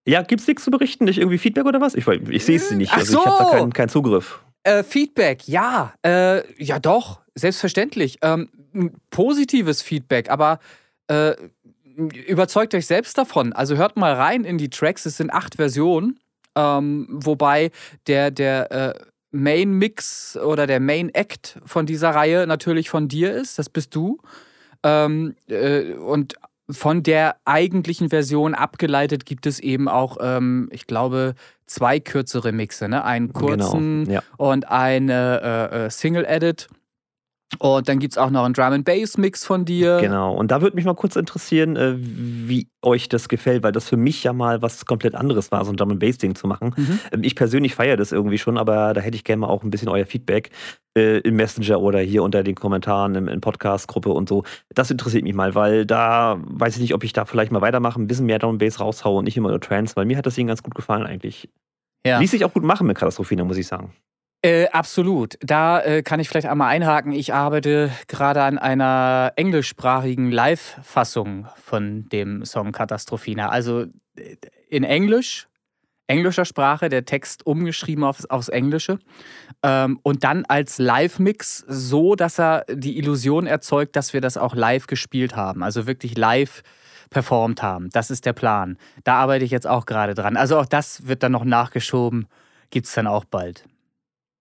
Ja, 0.07 0.23
gibt's 0.23 0.47
nichts 0.47 0.63
zu 0.65 0.71
berichten? 0.71 1.05
Nicht 1.05 1.19
irgendwie 1.19 1.39
Feedback 1.39 1.65
oder 1.67 1.81
was? 1.81 1.95
Ich, 1.95 2.07
ich 2.07 2.45
sehe 2.45 2.57
es 2.57 2.71
nicht. 2.71 2.93
Ach 2.93 2.99
Also 2.99 3.19
ich 3.21 3.27
habe 3.27 3.39
da 3.39 3.45
so. 3.45 3.51
keinen, 3.57 3.73
keinen 3.73 3.89
Zugriff. 3.89 4.41
Äh, 4.63 4.83
Feedback, 4.85 5.49
ja. 5.49 5.95
Äh, 6.05 6.43
ja, 6.63 6.79
doch, 6.79 7.21
selbstverständlich. 7.35 8.19
Ähm, 8.23 8.49
positives 9.11 9.83
Feedback, 9.83 10.31
aber 10.31 10.59
äh, 11.09 11.35
überzeugt 11.97 12.75
euch 12.75 12.87
selbst 12.87 13.17
davon. 13.19 13.53
Also 13.53 13.76
hört 13.76 13.97
mal 13.97 14.12
rein 14.15 14.45
in 14.45 14.59
die 14.59 14.71
Tracks. 14.71 15.07
Es 15.07 15.17
sind 15.17 15.33
acht 15.33 15.57
Versionen, 15.57 16.19
ähm, 16.55 17.07
wobei 17.11 17.71
der, 18.07 18.31
der 18.31 18.73
äh, 18.73 18.95
Main 19.31 19.73
Mix 19.73 20.37
oder 20.37 20.67
der 20.67 20.81
Main 20.81 21.11
Act 21.15 21.59
von 21.65 21.87
dieser 21.87 22.11
Reihe 22.11 22.47
natürlich 22.47 22.91
von 22.91 23.09
dir 23.09 23.33
ist. 23.33 23.59
Das 23.59 23.69
bist 23.69 23.95
du. 23.95 24.19
Ähm, 24.83 25.35
äh, 25.49 25.93
und 25.95 26.35
von 26.69 27.03
der 27.03 27.37
eigentlichen 27.45 28.11
Version 28.11 28.55
abgeleitet 28.55 29.25
gibt 29.25 29.47
es 29.47 29.61
eben 29.61 29.88
auch, 29.88 30.17
ähm, 30.21 30.69
ich 30.73 30.87
glaube, 30.87 31.35
zwei 31.67 32.00
kürzere 32.00 32.53
Mixe, 32.53 32.88
ne? 32.88 33.05
Einen 33.05 33.33
Genau, 33.33 33.47
kurzen 33.47 34.11
ja. 34.11 34.23
und 34.37 34.69
eine 34.69 35.71
äh, 35.73 35.87
äh, 35.87 35.91
Single-Edit. 35.91 36.69
Und 37.59 37.88
dann 37.88 38.00
gibt 38.00 38.12
es 38.12 38.19
auch 38.19 38.31
noch 38.31 38.45
einen 38.45 38.55
Drum 38.55 38.73
and 38.73 38.85
Bass 38.85 39.17
Mix 39.17 39.45
von 39.45 39.65
dir. 39.65 39.99
Genau. 40.00 40.35
Und 40.35 40.50
da 40.50 40.61
würde 40.61 40.76
mich 40.76 40.85
mal 40.85 40.95
kurz 40.95 41.17
interessieren, 41.17 41.76
äh, 41.76 41.95
wie 41.97 42.69
euch 42.83 43.09
das 43.09 43.29
gefällt, 43.29 43.62
weil 43.62 43.73
das 43.73 43.88
für 43.88 43.97
mich 43.97 44.25
ja 44.25 44.33
mal 44.33 44.62
was 44.62 44.85
komplett 44.85 45.15
anderes 45.15 45.53
war, 45.53 45.65
so 45.65 45.71
ein 45.71 45.76
Drum 45.76 45.93
and 45.93 46.00
Bass 46.00 46.19
Ding 46.19 46.35
zu 46.35 46.49
machen. 46.49 46.75
Mhm. 46.76 46.99
Ähm, 47.12 47.23
Ich 47.23 47.37
persönlich 47.37 47.75
feiere 47.75 47.97
das 47.97 48.12
irgendwie 48.12 48.38
schon, 48.38 48.59
aber 48.59 48.95
da 48.95 49.00
hätte 49.00 49.17
ich 49.17 49.25
gerne 49.25 49.41
mal 49.41 49.49
auch 49.49 49.62
ein 49.62 49.71
bisschen 49.71 49.88
euer 49.88 50.07
Feedback 50.07 50.50
äh, 50.99 51.19
im 51.19 51.37
Messenger 51.37 51.81
oder 51.81 52.00
hier 52.00 52.25
unter 52.25 52.43
den 52.43 52.57
Kommentaren 52.57 53.15
im, 53.15 53.29
in 53.29 53.41
Podcast-Gruppe 53.41 54.11
und 54.11 54.29
so. 54.29 54.43
Das 54.75 54.91
interessiert 54.91 55.23
mich 55.23 55.35
mal, 55.35 55.55
weil 55.55 55.87
da 55.87 56.38
weiß 56.41 56.75
ich 56.75 56.83
nicht, 56.83 56.95
ob 56.95 57.05
ich 57.05 57.12
da 57.12 57.25
vielleicht 57.25 57.53
mal 57.53 57.61
weitermache, 57.61 58.00
ein 58.00 58.09
bisschen 58.09 58.26
mehr 58.26 58.41
Drum 58.41 58.50
and 58.53 58.59
Bass 58.59 58.81
raushaue 58.81 59.19
und 59.19 59.25
nicht 59.25 59.37
immer 59.37 59.50
nur 59.50 59.61
Trance, 59.61 59.95
weil 59.95 60.05
mir 60.05 60.19
hat 60.19 60.26
das 60.26 60.35
Ding 60.35 60.49
ganz 60.49 60.62
gut 60.62 60.75
gefallen 60.75 61.07
eigentlich. 61.07 61.49
Ja. 62.05 62.19
Ließ 62.19 62.33
sich 62.33 62.45
auch 62.45 62.53
gut 62.53 62.65
machen 62.65 62.87
mit 62.87 62.97
Katastrophina, 62.97 63.45
muss 63.45 63.57
ich 63.57 63.67
sagen. 63.67 63.93
Äh, 64.47 64.69
absolut. 64.69 65.37
Da 65.41 65.81
äh, 65.81 66.05
kann 66.05 66.21
ich 66.21 66.29
vielleicht 66.29 66.47
einmal 66.47 66.69
einhaken. 66.69 67.11
Ich 67.11 67.35
arbeite 67.35 67.91
gerade 68.07 68.45
an 68.45 68.59
einer 68.59 69.33
englischsprachigen 69.35 70.31
Live-Fassung 70.31 71.49
von 71.57 72.09
dem 72.11 72.45
Song 72.45 72.71
Katastrophina. 72.71 73.49
Also 73.49 73.87
äh, 74.17 74.37
in 74.69 74.85
Englisch, 74.85 75.49
englischer 76.07 76.45
Sprache, 76.45 76.88
der 76.88 77.05
Text 77.05 77.45
umgeschrieben 77.45 78.05
aufs, 78.05 78.25
aufs 78.26 78.49
Englische. 78.49 79.00
Ähm, 79.65 79.99
und 80.05 80.23
dann 80.23 80.45
als 80.45 80.79
Live-Mix 80.79 81.65
so, 81.67 82.15
dass 82.15 82.38
er 82.38 82.67
die 82.71 82.99
Illusion 82.99 83.49
erzeugt, 83.49 83.97
dass 83.97 84.12
wir 84.12 84.21
das 84.21 84.37
auch 84.37 84.55
live 84.55 84.87
gespielt 84.87 85.35
haben. 85.35 85.65
Also 85.65 85.88
wirklich 85.88 86.17
live 86.17 86.62
performt 87.11 87.65
haben. 87.65 87.91
Das 87.91 88.12
ist 88.12 88.25
der 88.25 88.33
Plan. 88.33 88.79
Da 89.03 89.15
arbeite 89.15 89.45
ich 89.45 89.50
jetzt 89.50 89.67
auch 89.67 89.87
gerade 89.87 90.15
dran. 90.15 90.37
Also 90.37 90.57
auch 90.57 90.67
das 90.67 91.09
wird 91.09 91.25
dann 91.25 91.33
noch 91.33 91.45
nachgeschoben. 91.45 92.29
Gibt 92.71 92.87
es 92.87 92.93
dann 92.93 93.09
auch 93.09 93.25
bald. 93.25 93.65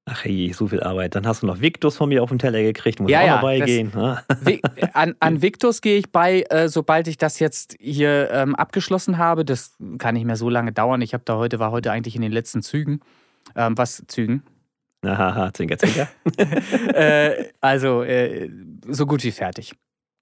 Ach 0.07 0.24
hey, 0.24 0.53
so 0.53 0.67
viel 0.67 0.81
Arbeit. 0.83 1.15
Dann 1.15 1.25
hast 1.25 1.41
du 1.41 1.47
noch 1.47 1.62
Victus 1.62 1.97
von 1.97 2.09
mir 2.09 2.21
auf 2.21 2.29
den 2.29 2.38
Teller 2.38 2.62
gekriegt, 2.62 3.00
muss 3.00 3.09
Ja, 3.09 3.21
auch 3.21 3.25
ja, 3.25 3.35
noch 3.35 3.41
beigehen. 3.41 3.91
ne? 3.95 4.21
An, 4.93 5.15
an 5.19 5.41
Victus 5.41 5.81
gehe 5.81 5.97
ich 5.97 6.12
bei, 6.12 6.43
äh, 6.51 6.69
sobald 6.69 7.07
ich 7.07 7.17
das 7.17 7.39
jetzt 7.39 7.75
hier 7.79 8.29
ähm, 8.31 8.53
abgeschlossen 8.53 9.17
habe. 9.17 9.43
Das 9.45 9.75
kann 9.97 10.13
nicht 10.13 10.25
mehr 10.25 10.35
so 10.35 10.47
lange 10.50 10.71
dauern. 10.71 11.01
Ich 11.01 11.13
habe 11.15 11.24
da 11.25 11.38
heute, 11.38 11.57
war 11.57 11.71
heute 11.71 11.91
eigentlich 11.91 12.15
in 12.15 12.21
den 12.21 12.31
letzten 12.31 12.62
Zügen. 12.62 13.00
Ähm, 13.55 13.75
was 13.79 14.03
Zügen? 14.07 14.43
Haha, 15.03 15.51
Zwinker, 15.53 15.77
Zwinker. 15.79 16.07
äh, 16.93 17.45
also 17.62 18.03
äh, 18.03 18.50
so 18.88 19.07
gut 19.07 19.24
wie 19.24 19.31
fertig. 19.31 19.74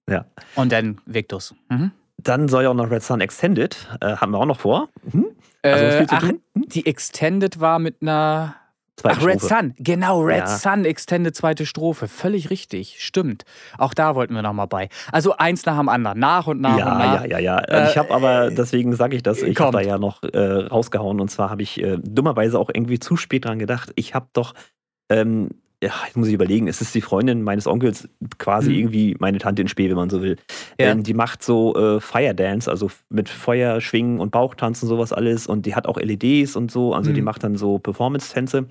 Ja. 0.09 0.25
Und 0.55 0.71
dann 0.71 1.01
Victus. 1.05 1.53
Mhm. 1.69 1.91
Dann 2.17 2.47
soll 2.47 2.63
ja 2.63 2.69
auch 2.69 2.73
noch 2.73 2.89
Red 2.89 3.03
Sun 3.03 3.19
Extended. 3.19 3.75
Äh, 3.99 4.15
haben 4.15 4.31
wir 4.31 4.37
auch 4.39 4.45
noch 4.45 4.59
vor. 4.61 4.87
Mhm. 5.11 5.25
Also 5.61 5.85
was 5.85 5.93
Äh, 5.93 5.97
viel 5.99 6.07
zu 6.07 6.15
ach, 6.15 6.19
tun? 6.21 6.41
Hm? 6.55 6.63
die 6.67 6.85
Extended 6.85 7.59
war 7.59 7.79
mit 7.79 7.97
einer. 8.01 8.55
Ach, 9.03 9.25
Red 9.25 9.39
Strophe. 9.41 9.47
Sun. 9.47 9.73
Genau, 9.77 10.21
Red 10.21 10.39
Ja. 10.39 10.47
Sun, 10.47 10.85
Extended 10.85 11.35
zweite 11.35 11.65
Strophe. 11.65 12.07
Völlig 12.07 12.49
richtig. 12.49 12.97
Stimmt. 12.99 13.43
Auch 13.77 13.93
da 13.93 14.15
wollten 14.15 14.35
wir 14.35 14.41
noch 14.43 14.53
mal 14.53 14.67
bei. 14.67 14.89
Also 15.11 15.35
eins 15.35 15.65
nach 15.65 15.77
dem 15.77 15.89
anderen. 15.89 16.19
Nach 16.19 16.47
und 16.47 16.61
nach 16.61 16.73
und 16.73 16.79
Ja, 16.79 16.85
nach. 16.97 17.25
ja, 17.25 17.25
ja, 17.25 17.39
ja. 17.39 17.57
Äh, 17.59 17.89
ich 17.89 17.97
habe 17.97 18.13
aber, 18.13 18.51
deswegen 18.51 18.95
sage 18.95 19.15
ich 19.15 19.23
das, 19.23 19.41
ich 19.41 19.59
habe 19.59 19.71
da 19.71 19.81
ja 19.81 19.97
noch 19.97 20.21
äh, 20.23 20.37
rausgehauen 20.37 21.19
und 21.19 21.29
zwar 21.29 21.49
habe 21.49 21.63
ich 21.63 21.81
äh, 21.81 21.97
dummerweise 22.01 22.59
auch 22.59 22.69
irgendwie 22.73 22.99
zu 22.99 23.17
spät 23.17 23.45
dran 23.45 23.59
gedacht. 23.59 23.91
Ich 23.95 24.13
habe 24.13 24.27
doch, 24.33 24.53
ähm, 25.09 25.49
ja, 25.83 25.91
jetzt 26.05 26.15
muss 26.17 26.27
ich 26.27 26.33
überlegen, 26.33 26.67
es 26.67 26.81
ist 26.81 26.95
die 26.95 27.01
Freundin 27.01 27.43
meines 27.43 27.67
Onkels, 27.67 28.07
quasi 28.37 28.69
Mhm. 28.71 28.75
irgendwie 28.77 29.15
meine 29.19 29.37
Tante 29.37 29.61
in 29.61 29.67
Spee, 29.67 29.89
wenn 29.89 29.95
man 29.97 30.09
so 30.09 30.21
will. 30.21 30.37
Ja. 30.79 30.87
Ähm, 30.91 31.03
die 31.03 31.13
macht 31.13 31.43
so 31.43 31.75
äh, 31.75 31.99
Fire 31.99 32.33
Dance, 32.33 32.69
also 32.69 32.89
mit 33.09 33.29
Feuer, 33.29 33.81
Schwingen 33.81 34.19
und 34.19 34.31
Bauchtanzen, 34.31 34.87
sowas 34.87 35.13
alles 35.13 35.45
und 35.47 35.65
die 35.65 35.75
hat 35.75 35.85
auch 35.87 35.97
LEDs 35.97 36.55
und 36.55 36.71
so, 36.71 36.93
also 36.93 37.11
die 37.11 37.21
Mhm. 37.21 37.25
macht 37.25 37.43
dann 37.43 37.55
so 37.55 37.79
Performance-Tänze. 37.79 38.65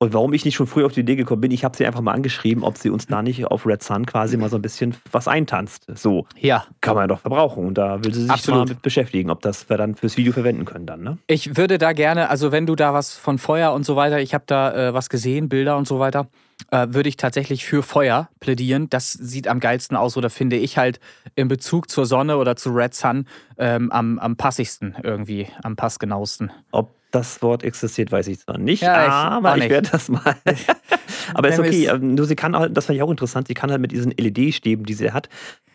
Und 0.00 0.12
warum 0.12 0.34
ich 0.34 0.44
nicht 0.44 0.56
schon 0.56 0.66
früh 0.66 0.84
auf 0.84 0.92
die 0.92 1.00
Idee 1.00 1.14
gekommen 1.16 1.40
bin, 1.40 1.50
ich 1.52 1.64
habe 1.64 1.76
sie 1.76 1.86
einfach 1.86 2.00
mal 2.02 2.12
angeschrieben, 2.12 2.64
ob 2.64 2.76
sie 2.76 2.90
uns 2.90 3.06
da 3.06 3.22
nicht 3.22 3.46
auf 3.46 3.64
Red 3.64 3.82
Sun 3.82 4.04
quasi 4.04 4.36
mal 4.36 4.50
so 4.50 4.56
ein 4.56 4.60
bisschen 4.62 4.94
was 5.12 5.28
eintanzt. 5.28 5.86
So 5.94 6.26
ja. 6.38 6.66
kann 6.82 6.94
man 6.96 7.04
ja 7.04 7.06
doch 7.06 7.20
verbrauchen. 7.20 7.64
Und 7.64 7.78
da 7.78 8.02
will 8.04 8.12
sie 8.12 8.22
sich 8.22 8.30
Absolut. 8.30 8.60
mal 8.66 8.74
mit 8.74 8.82
beschäftigen, 8.82 9.30
ob 9.30 9.40
das 9.40 9.70
wir 9.70 9.76
dann 9.78 9.94
fürs 9.94 10.16
Video 10.16 10.32
verwenden 10.32 10.64
können 10.66 10.84
dann, 10.84 11.02
ne? 11.04 11.18
Ich 11.28 11.56
würde 11.56 11.78
da 11.78 11.92
gerne, 11.92 12.28
also 12.28 12.50
wenn 12.52 12.66
du 12.66 12.74
da 12.74 12.92
was 12.92 13.16
von 13.16 13.38
Feuer 13.38 13.72
und 13.72 13.86
so 13.86 13.94
weiter, 13.96 14.20
ich 14.20 14.34
habe 14.34 14.44
da 14.46 14.88
äh, 14.88 14.92
was 14.94 15.08
gesehen, 15.08 15.48
Bilder 15.48 15.76
und 15.78 15.86
so 15.86 16.00
weiter, 16.00 16.26
äh, 16.70 16.86
würde 16.90 17.08
ich 17.08 17.16
tatsächlich 17.16 17.64
für 17.64 17.82
Feuer 17.82 18.28
plädieren. 18.40 18.88
Das 18.90 19.12
sieht 19.12 19.48
am 19.48 19.60
geilsten 19.60 19.96
aus 19.96 20.16
oder 20.16 20.30
finde 20.30 20.56
ich 20.56 20.78
halt 20.78 21.00
in 21.34 21.48
Bezug 21.48 21.90
zur 21.90 22.06
Sonne 22.06 22.36
oder 22.36 22.56
zu 22.56 22.70
Red 22.70 22.94
Sun 22.94 23.26
ähm, 23.58 23.90
am, 23.90 24.18
am 24.18 24.36
passigsten 24.36 24.96
irgendwie, 25.02 25.48
am 25.62 25.76
passgenauesten. 25.76 26.50
Ob 26.70 26.94
das 27.14 27.42
Wort 27.42 27.62
existiert, 27.62 28.10
weiß 28.12 28.26
ich 28.28 28.40
zwar 28.40 28.58
nicht, 28.58 28.82
Ja, 28.82 29.04
ich 29.06 29.10
aber 29.12 29.52
auch 29.52 29.56
ich 29.56 29.62
nicht. 29.64 29.70
werde 29.70 29.90
das 29.90 30.08
mal. 30.08 30.36
aber 31.34 31.48
ist 31.48 31.58
okay. 31.58 31.86
ähm, 31.86 32.14
Nur 32.14 32.26
sie 32.26 32.36
kann 32.36 32.56
halt, 32.56 32.76
das 32.76 32.86
fand 32.86 32.96
ich 32.96 33.02
auch 33.02 33.10
interessant, 33.10 33.48
sie 33.48 33.54
kann 33.54 33.70
halt 33.70 33.80
mit 33.80 33.92
diesen 33.92 34.12
LED-Stäben, 34.12 34.84
die 34.84 34.94
sie 34.94 35.12
hat, 35.12 35.28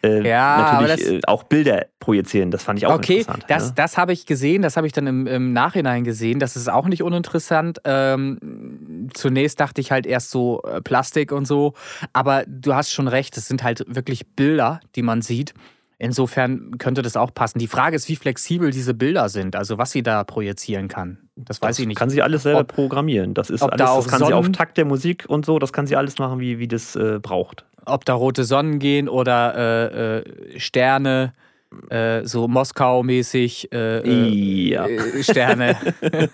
äh, 0.03 0.27
Ja, 0.27 0.79
natürlich 0.79 1.05
das- 1.05 1.13
äh, 1.15 1.19
auch 1.27 1.43
Bilder 1.43 1.85
projizieren. 1.99 2.51
Das 2.51 2.63
fand 2.63 2.79
ich 2.79 2.85
auch 2.85 2.95
okay, 2.95 3.17
interessant. 3.19 3.45
das, 3.47 3.67
ne? 3.67 3.73
das 3.75 3.97
habe 3.97 4.13
ich 4.13 4.25
gesehen, 4.25 4.61
das 4.61 4.77
habe 4.77 4.87
ich 4.87 4.93
dann 4.93 5.07
im, 5.07 5.27
im 5.27 5.53
Nachhinein 5.53 6.03
gesehen. 6.03 6.39
Das 6.39 6.55
ist 6.55 6.69
auch 6.69 6.87
nicht 6.87 7.03
uninteressant. 7.03 7.79
Ähm, 7.85 9.09
zunächst 9.13 9.59
dachte 9.59 9.81
ich 9.81 9.91
halt 9.91 10.05
erst 10.05 10.31
so 10.31 10.61
äh, 10.63 10.81
Plastik 10.81 11.31
und 11.31 11.45
so, 11.45 11.73
aber 12.13 12.43
du 12.47 12.73
hast 12.73 12.91
schon 12.91 13.07
recht, 13.07 13.35
es 13.37 13.47
sind 13.47 13.63
halt 13.63 13.83
wirklich 13.87 14.27
Bilder, 14.35 14.79
die 14.95 15.01
man 15.01 15.21
sieht. 15.21 15.53
Insofern 16.01 16.77
könnte 16.77 17.01
das 17.01 17.17
auch 17.17 17.33
passen. 17.33 17.59
Die 17.59 17.67
Frage 17.67 17.97
ist, 17.97 18.07
wie 18.07 18.15
flexibel 18.15 18.71
diese 18.71 18.93
Bilder 18.93 19.27
sind, 19.27 19.57
also 19.57 19.77
was 19.77 19.91
sie 19.91 20.01
da 20.01 20.23
projizieren 20.23 20.87
kann. 20.87 21.28
Das 21.45 21.61
weiß 21.61 21.69
das 21.69 21.79
ich 21.79 21.87
nicht. 21.87 21.97
Kann 21.97 22.09
sie 22.09 22.21
alles 22.21 22.43
selber 22.43 22.61
Ob- 22.61 22.67
programmieren. 22.73 23.33
Das 23.33 23.49
ist 23.49 23.61
alles, 23.63 23.77
da 23.77 23.95
das 23.95 24.07
kann 24.07 24.19
sie 24.19 24.33
auf 24.33 24.45
Sonnen- 24.45 24.53
Takt 24.53 24.77
der 24.77 24.85
Musik 24.85 25.25
und 25.27 25.45
so, 25.45 25.57
das 25.59 25.71
kann 25.73 25.87
sie 25.87 25.95
alles 25.95 26.17
machen, 26.19 26.39
wie, 26.39 26.59
wie 26.59 26.67
das 26.67 26.95
äh, 26.95 27.19
braucht. 27.21 27.65
Ob 27.85 28.03
da 28.05 28.13
rote 28.13 28.43
Sonnen 28.43 28.79
gehen 28.79 29.07
oder 29.09 29.55
äh, 29.55 30.17
äh, 30.19 30.59
Sterne, 30.59 31.33
äh, 31.89 32.25
so 32.25 32.47
Moskau-mäßig 32.47 33.71
äh, 33.71 33.99
äh, 33.99 34.69
Ja. 34.69 34.87
Sterne. 35.21 35.77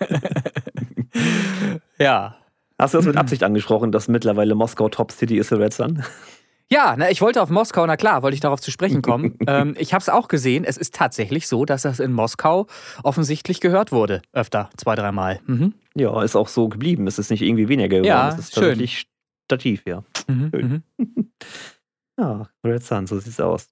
ja. 1.98 2.36
Hast 2.78 2.92
du 2.92 2.98
das 2.98 3.06
mit 3.06 3.16
Absicht 3.16 3.42
angesprochen, 3.42 3.90
dass 3.90 4.06
mittlerweile 4.08 4.54
Moskau 4.54 4.88
Top 4.90 5.10
City 5.12 5.38
ist, 5.38 5.50
der 5.50 5.60
Red 5.60 5.72
Sun? 5.72 6.02
Ja, 6.70 6.96
na, 6.98 7.10
ich 7.10 7.20
wollte 7.20 7.40
auf 7.42 7.50
Moskau, 7.50 7.86
na 7.86 7.96
klar, 7.96 8.22
wollte 8.22 8.34
ich 8.34 8.40
darauf 8.40 8.60
zu 8.60 8.70
sprechen 8.72 9.00
kommen. 9.02 9.36
ähm, 9.46 9.74
ich 9.78 9.94
habe 9.94 10.02
es 10.02 10.08
auch 10.08 10.26
gesehen. 10.28 10.64
Es 10.64 10.76
ist 10.76 10.94
tatsächlich 10.94 11.46
so, 11.46 11.64
dass 11.64 11.82
das 11.82 12.00
in 12.00 12.12
Moskau 12.12 12.66
offensichtlich 13.04 13.60
gehört 13.60 13.92
wurde. 13.92 14.20
Öfter, 14.32 14.70
zwei, 14.76 14.96
dreimal. 14.96 15.40
Mhm. 15.46 15.74
Ja, 15.94 16.22
ist 16.22 16.34
auch 16.34 16.48
so 16.48 16.68
geblieben. 16.68 17.06
Es 17.06 17.18
ist 17.20 17.30
nicht 17.30 17.42
irgendwie 17.42 17.68
weniger 17.68 17.88
geworden. 17.88 18.06
Ja, 18.06 18.28
es 18.30 18.38
ist 18.38 18.54
schön. 18.54 18.62
tatsächlich 18.64 19.06
stativ, 19.44 19.82
ja. 19.86 20.02
Mhm. 20.26 20.50
Schön. 20.52 20.82
Mhm. 20.98 21.30
Ja, 22.18 22.48
Red 22.64 22.82
Sun, 22.82 23.06
so 23.06 23.18
sieht's 23.18 23.40
aus. 23.40 23.68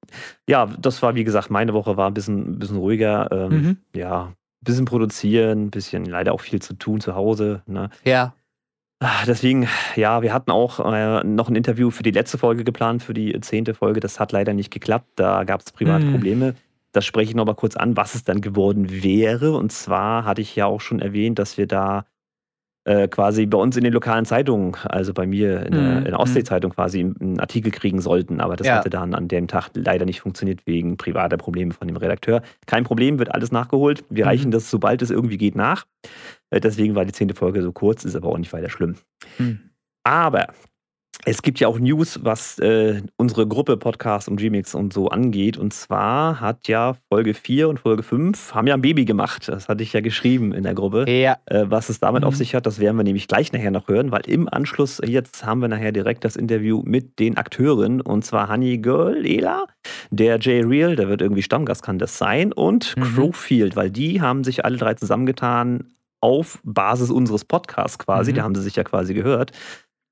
Ja, 0.47 0.67
das 0.67 1.01
war, 1.01 1.15
wie 1.15 1.25
gesagt, 1.25 1.49
meine 1.49 1.73
Woche 1.73 1.97
war 1.97 2.09
ein 2.09 2.13
bisschen, 2.13 2.57
ein 2.57 2.59
bisschen 2.59 2.77
ruhiger. 2.77 3.33
Ähm, 3.33 3.49
Mhm. 3.51 3.77
Ja, 3.97 4.25
ein 4.25 4.35
bisschen 4.61 4.85
produzieren, 4.85 5.65
ein 5.65 5.71
bisschen 5.71 6.05
leider 6.05 6.35
auch 6.35 6.43
viel 6.43 6.61
zu 6.61 6.75
tun 6.75 7.01
zu 7.01 7.15
Hause. 7.15 7.63
Ne? 7.67 7.89
Ja. 8.05 8.35
Ah, 9.07 9.25
Deswegen, 9.27 9.69
ja, 9.97 10.23
wir 10.23 10.33
hatten 10.33 10.51
auch 10.51 10.81
äh, 10.81 11.23
noch 11.25 11.51
ein 11.51 11.57
Interview 11.57 11.91
für 11.91 12.03
die 12.03 12.11
letzte 12.11 12.39
Folge 12.39 12.65
geplant, 12.65 13.03
für 13.03 13.13
die 13.13 13.39
zehnte 13.43 13.75
Folge. 13.75 14.01
Das 14.01 14.19
hat 14.19 14.33
leider 14.33 14.55
nicht 14.55 14.71
geklappt. 14.73 15.11
Da 15.17 15.45
gab 15.45 15.61
es 15.61 15.73
private 15.73 16.07
Hm. 16.07 16.13
Probleme. 16.13 16.55
Das 16.93 17.05
spreche 17.05 17.29
ich 17.31 17.37
nochmal 17.37 17.55
kurz 17.55 17.77
an, 17.77 17.99
was 17.99 18.15
es 18.15 18.25
dann 18.25 18.41
geworden 18.41 19.03
wäre. 19.03 19.57
Und 19.59 19.73
zwar 19.73 20.25
hatte 20.25 20.41
ich 20.41 20.57
ja 20.57 20.65
auch 20.65 20.81
schon 20.81 21.01
erwähnt, 21.01 21.39
dass 21.39 21.59
wir 21.59 21.67
da 21.67 22.07
äh, 22.85 23.09
quasi 23.09 23.47
bei 23.47 23.59
uns 23.59 23.77
in 23.77 23.85
den 23.85 23.93
lokalen 23.93 24.25
Zeitungen, 24.27 24.75
also 24.85 25.13
bei 25.15 25.27
mir 25.27 25.65
in, 25.67 25.73
der, 25.73 26.01
Mhm. 26.01 26.05
der 26.05 26.21
Ostsee-Zeitung 26.21 26.73
quasi 26.73 27.01
einen 27.01 27.41
Artikel 27.41 27.71
kriegen 27.73 28.01
sollten. 28.01 28.41
Aber 28.41 28.57
das 28.57 28.67
Ja. 28.67 28.77
hatte 28.77 28.91
dann 28.91 29.15
an 29.15 29.27
dem 29.29 29.49
Tag 29.49 29.71
leider 29.75 30.05
nicht 30.05 30.21
funktioniert 30.21 30.67
wegen 30.67 30.97
privater 30.97 31.37
Probleme 31.37 31.73
von 31.73 31.89
dem 31.89 31.97
Redakteur. 31.97 32.43
Kein 32.67 32.85
Problem, 32.85 33.19
wird 33.19 33.35
alles 33.35 33.53
nachgeholt. 33.53 34.05
Wir 34.11 34.25
Mhm. 34.25 34.29
reichen 34.29 34.51
das, 34.51 34.71
sobald 34.71 35.01
es 35.03 35.11
irgendwie 35.11 35.39
geht, 35.39 35.57
nach. 35.57 35.85
Äh, 36.51 36.61
Deswegen 36.61 36.95
war 36.95 37.05
die 37.05 37.13
zehnte 37.13 37.35
Folge 37.35 37.63
so 37.63 37.73
kurz, 37.73 38.05
ist 38.05 38.17
aber 38.17 38.29
auch 38.29 38.39
nicht 38.39 38.53
weiter 38.53 38.69
schlimm. 38.69 38.97
Hm. 39.39 39.59
Aber 40.05 40.49
Es 41.27 41.41
gibt 41.41 41.59
ja 41.59 41.69
auch 41.69 41.79
News, 41.79 42.21
was 42.23 42.59
äh, 42.59 43.01
unsere 43.17 43.47
Gruppe 43.47 43.79
Podcast 43.79 44.29
und 44.29 44.43
Remix 44.43 44.75
und 44.75 44.93
so 44.93 45.09
angeht. 45.09 45.57
Und 45.57 45.73
zwar 45.73 46.39
hat 46.39 46.69
ja 46.69 46.97
Folge 47.09 47.33
4 47.33 47.71
und 47.71 47.81
Folge 47.81 48.03
5 48.03 48.55
haben 48.55 48.67
ja 48.67 48.75
ein 48.75 48.83
Baby 48.83 49.07
gemacht. 49.07 49.49
Das 49.49 49.69
hatte 49.69 49.83
ich 49.83 49.95
ja 49.95 50.01
geschrieben 50.03 50.53
in 50.53 50.65
der 50.65 50.75
Gruppe. 50.75 51.11
Ja. 51.11 51.39
Äh, 51.47 51.65
was 51.69 51.89
es 51.89 51.99
damit 51.99 52.23
Mhm. 52.23 52.29
auf 52.29 52.37
sich 52.37 52.55
hat, 52.55 52.67
das 52.67 52.79
werden 52.79 52.99
wir 52.99 53.05
nämlich 53.05 53.27
gleich 53.27 53.53
nachher 53.55 53.71
noch 53.71 53.89
hören, 53.89 54.11
weil 54.13 54.21
im 54.29 54.51
Anschluss 54.53 55.01
jetzt 55.03 55.47
haben 55.47 55.61
wir 55.63 55.69
nachher 55.69 55.93
direkt 55.93 56.25
das 56.25 56.37
Interview 56.37 56.83
mit 56.85 57.19
den 57.19 57.39
Akteuren. 57.39 58.03
Und 58.03 58.27
zwar 58.27 58.51
Honey 58.51 58.77
Girl, 58.77 59.25
Ela, 59.25 59.65
der 60.11 60.39
Jay 60.41 60.61
Real, 60.61 60.95
der 60.95 61.09
wird 61.09 61.23
irgendwie 61.23 61.43
Stammgast, 61.43 61.83
kann 61.83 61.99
das 61.99 62.19
sein, 62.19 62.53
und 62.53 62.95
Mhm. 62.99 63.03
Crowfield, 63.15 63.77
weil 63.77 63.91
die 63.91 64.21
haben 64.21 64.45
sich 64.45 64.65
alle 64.67 64.77
drei 64.77 64.93
zusammengetan 64.93 65.85
auf 66.21 66.59
Basis 66.65 67.11
unseres 67.11 67.45
Podcasts 67.45 67.99
quasi. 67.99 68.33
Mhm. 68.33 68.37
Da 68.37 68.43
haben 68.45 68.55
sie 68.55 68.63
sich 68.63 68.77
ja 68.77 68.85
quasi 68.85 69.13
gehört 69.13 69.53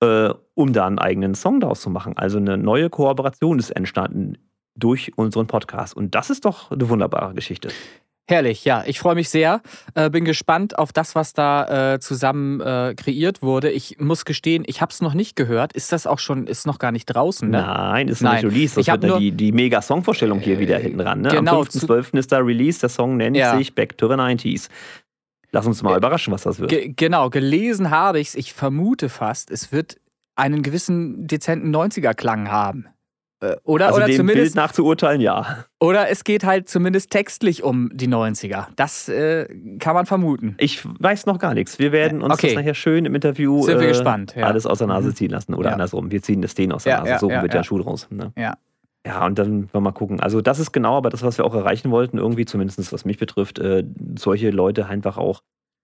äh, 0.02 0.34
um 0.54 0.72
da 0.72 0.86
einen 0.86 0.98
eigenen 0.98 1.34
Song 1.34 1.60
daraus 1.60 1.80
zu 1.80 1.88
machen. 1.90 2.14
Also 2.18 2.38
eine 2.38 2.58
neue 2.58 2.90
Kooperation 2.90 3.58
ist 3.58 3.70
entstanden 3.70 4.36
durch 4.76 5.12
unseren 5.16 5.46
Podcast. 5.46 5.96
Und 5.96 6.14
das 6.14 6.28
ist 6.30 6.44
doch 6.44 6.70
eine 6.70 6.88
wunderbare 6.88 7.34
Geschichte. 7.34 7.68
Herrlich, 8.28 8.64
ja. 8.64 8.84
Ich 8.86 9.00
freue 9.00 9.16
mich 9.16 9.28
sehr. 9.28 9.60
Äh, 9.94 10.08
bin 10.08 10.24
gespannt 10.24 10.78
auf 10.78 10.92
das, 10.92 11.14
was 11.16 11.32
da 11.34 11.94
äh, 11.94 11.98
zusammen 11.98 12.60
äh, 12.60 12.94
kreiert 12.96 13.42
wurde. 13.42 13.70
Ich 13.70 13.98
muss 13.98 14.24
gestehen, 14.24 14.62
ich 14.66 14.80
habe 14.80 14.90
es 14.92 15.02
noch 15.02 15.12
nicht 15.12 15.34
gehört. 15.34 15.72
Ist 15.72 15.90
das 15.92 16.06
auch 16.06 16.20
schon, 16.20 16.46
ist 16.46 16.64
noch 16.66 16.78
gar 16.78 16.92
nicht 16.92 17.06
draußen, 17.06 17.50
ne? 17.50 17.60
Nein, 17.60 18.06
ist 18.08 18.22
noch 18.22 18.30
Nein. 18.30 18.44
nicht 18.44 18.54
released. 18.54 18.76
Das 18.76 18.86
Ich 18.86 18.92
wird 18.92 19.02
nur- 19.02 19.18
die, 19.18 19.32
die 19.32 19.50
Mega-Song-Vorstellung 19.52 20.38
hier 20.38 20.56
Äh, 20.56 20.60
wieder 20.60 20.78
hinten 20.78 21.00
ran. 21.00 21.20
Ne? 21.20 21.28
genau, 21.30 21.60
Am 21.62 21.66
5.12. 21.66 22.16
ist 22.18 22.30
da 22.32 22.38
Release. 22.38 22.78
Der 22.80 22.88
Song 22.88 23.16
nennt 23.16 23.36
Ja. 23.36 23.56
sich 23.56 23.74
Back 23.74 23.98
to 23.98 24.08
the 24.08 24.14
90s. 24.14 24.68
Lass 25.52 25.66
uns 25.66 25.82
mal 25.82 25.96
überraschen, 25.96 26.32
was 26.32 26.42
das 26.42 26.58
wird. 26.58 26.70
Ge 26.70 26.92
genau, 26.96 27.28
gelesen 27.30 27.90
habe 27.90 28.18
ich 28.20 28.28
es. 28.28 28.34
Ich 28.34 28.52
vermute 28.54 29.08
fast, 29.08 29.50
es 29.50 29.70
wird 29.72 29.96
einen 30.34 30.62
gewissen 30.62 31.26
dezenten 31.26 31.74
90er-Klang 31.74 32.50
haben. 32.50 32.86
Äh, 33.42 33.56
Oder, 33.64 33.86
also 33.88 33.96
oder 33.96 34.06
dem 34.06 34.16
Bild 34.18 34.28
zumindest, 34.30 34.54
nach 34.56 34.70
zu 34.72 34.84
urteilen, 34.86 35.20
ja. 35.20 35.64
oder 35.80 36.08
es 36.08 36.22
geht 36.22 36.44
halt 36.44 36.68
zumindest 36.68 37.10
textlich 37.10 37.64
um 37.64 37.90
die 37.92 38.06
90er. 38.08 38.68
Das 38.76 39.08
äh, 39.08 39.46
kann 39.80 39.94
man 39.94 40.06
vermuten. 40.06 40.54
Ich 40.58 40.80
weiß 40.84 41.26
noch 41.26 41.38
gar 41.40 41.52
nichts. 41.52 41.78
Wir 41.80 41.90
werden 41.90 42.22
uns 42.22 42.34
Okay. 42.34 42.46
das 42.48 42.56
nachher 42.56 42.74
schön 42.74 43.04
im 43.04 43.14
Interview 43.16 43.60
Sind 43.62 43.80
wir 43.80 43.86
äh, 43.88 43.90
gespannt, 43.90 44.34
ja. 44.36 44.46
alles 44.46 44.64
aus 44.64 44.78
der 44.78 44.86
Nase 44.86 45.08
Mhm. 45.08 45.14
ziehen 45.16 45.30
lassen. 45.32 45.54
Oder 45.54 45.70
Ja. 45.70 45.72
andersrum. 45.74 46.10
Wir 46.12 46.22
ziehen 46.22 46.40
das 46.40 46.54
denen 46.54 46.70
aus 46.72 46.84
der 46.84 46.92
Ja, 46.98 47.04
Nase. 47.04 47.18
so 47.18 47.28
wird 47.28 47.42
ja. 47.42 47.48
der 47.48 47.62
Schuh 47.64 47.78
draus. 47.78 48.06
Ne? 48.10 48.32
Ja. 48.38 48.54
Ja, 49.06 49.26
und 49.26 49.38
dann 49.38 49.62
wollen 49.62 49.70
wir 49.72 49.80
mal 49.80 49.92
gucken. 49.92 50.20
Also 50.20 50.40
das 50.40 50.58
ist 50.60 50.72
genau 50.72 50.96
aber 50.96 51.10
das, 51.10 51.22
was 51.22 51.36
wir 51.38 51.44
auch 51.44 51.54
erreichen 51.54 51.90
wollten, 51.90 52.18
irgendwie 52.18 52.44
zumindest 52.44 52.92
was 52.92 53.04
mich 53.04 53.18
betrifft, 53.18 53.58
äh, 53.58 53.84
solche 54.16 54.50
Leute 54.50 54.86
einfach 54.86 55.18
auch 55.18 55.42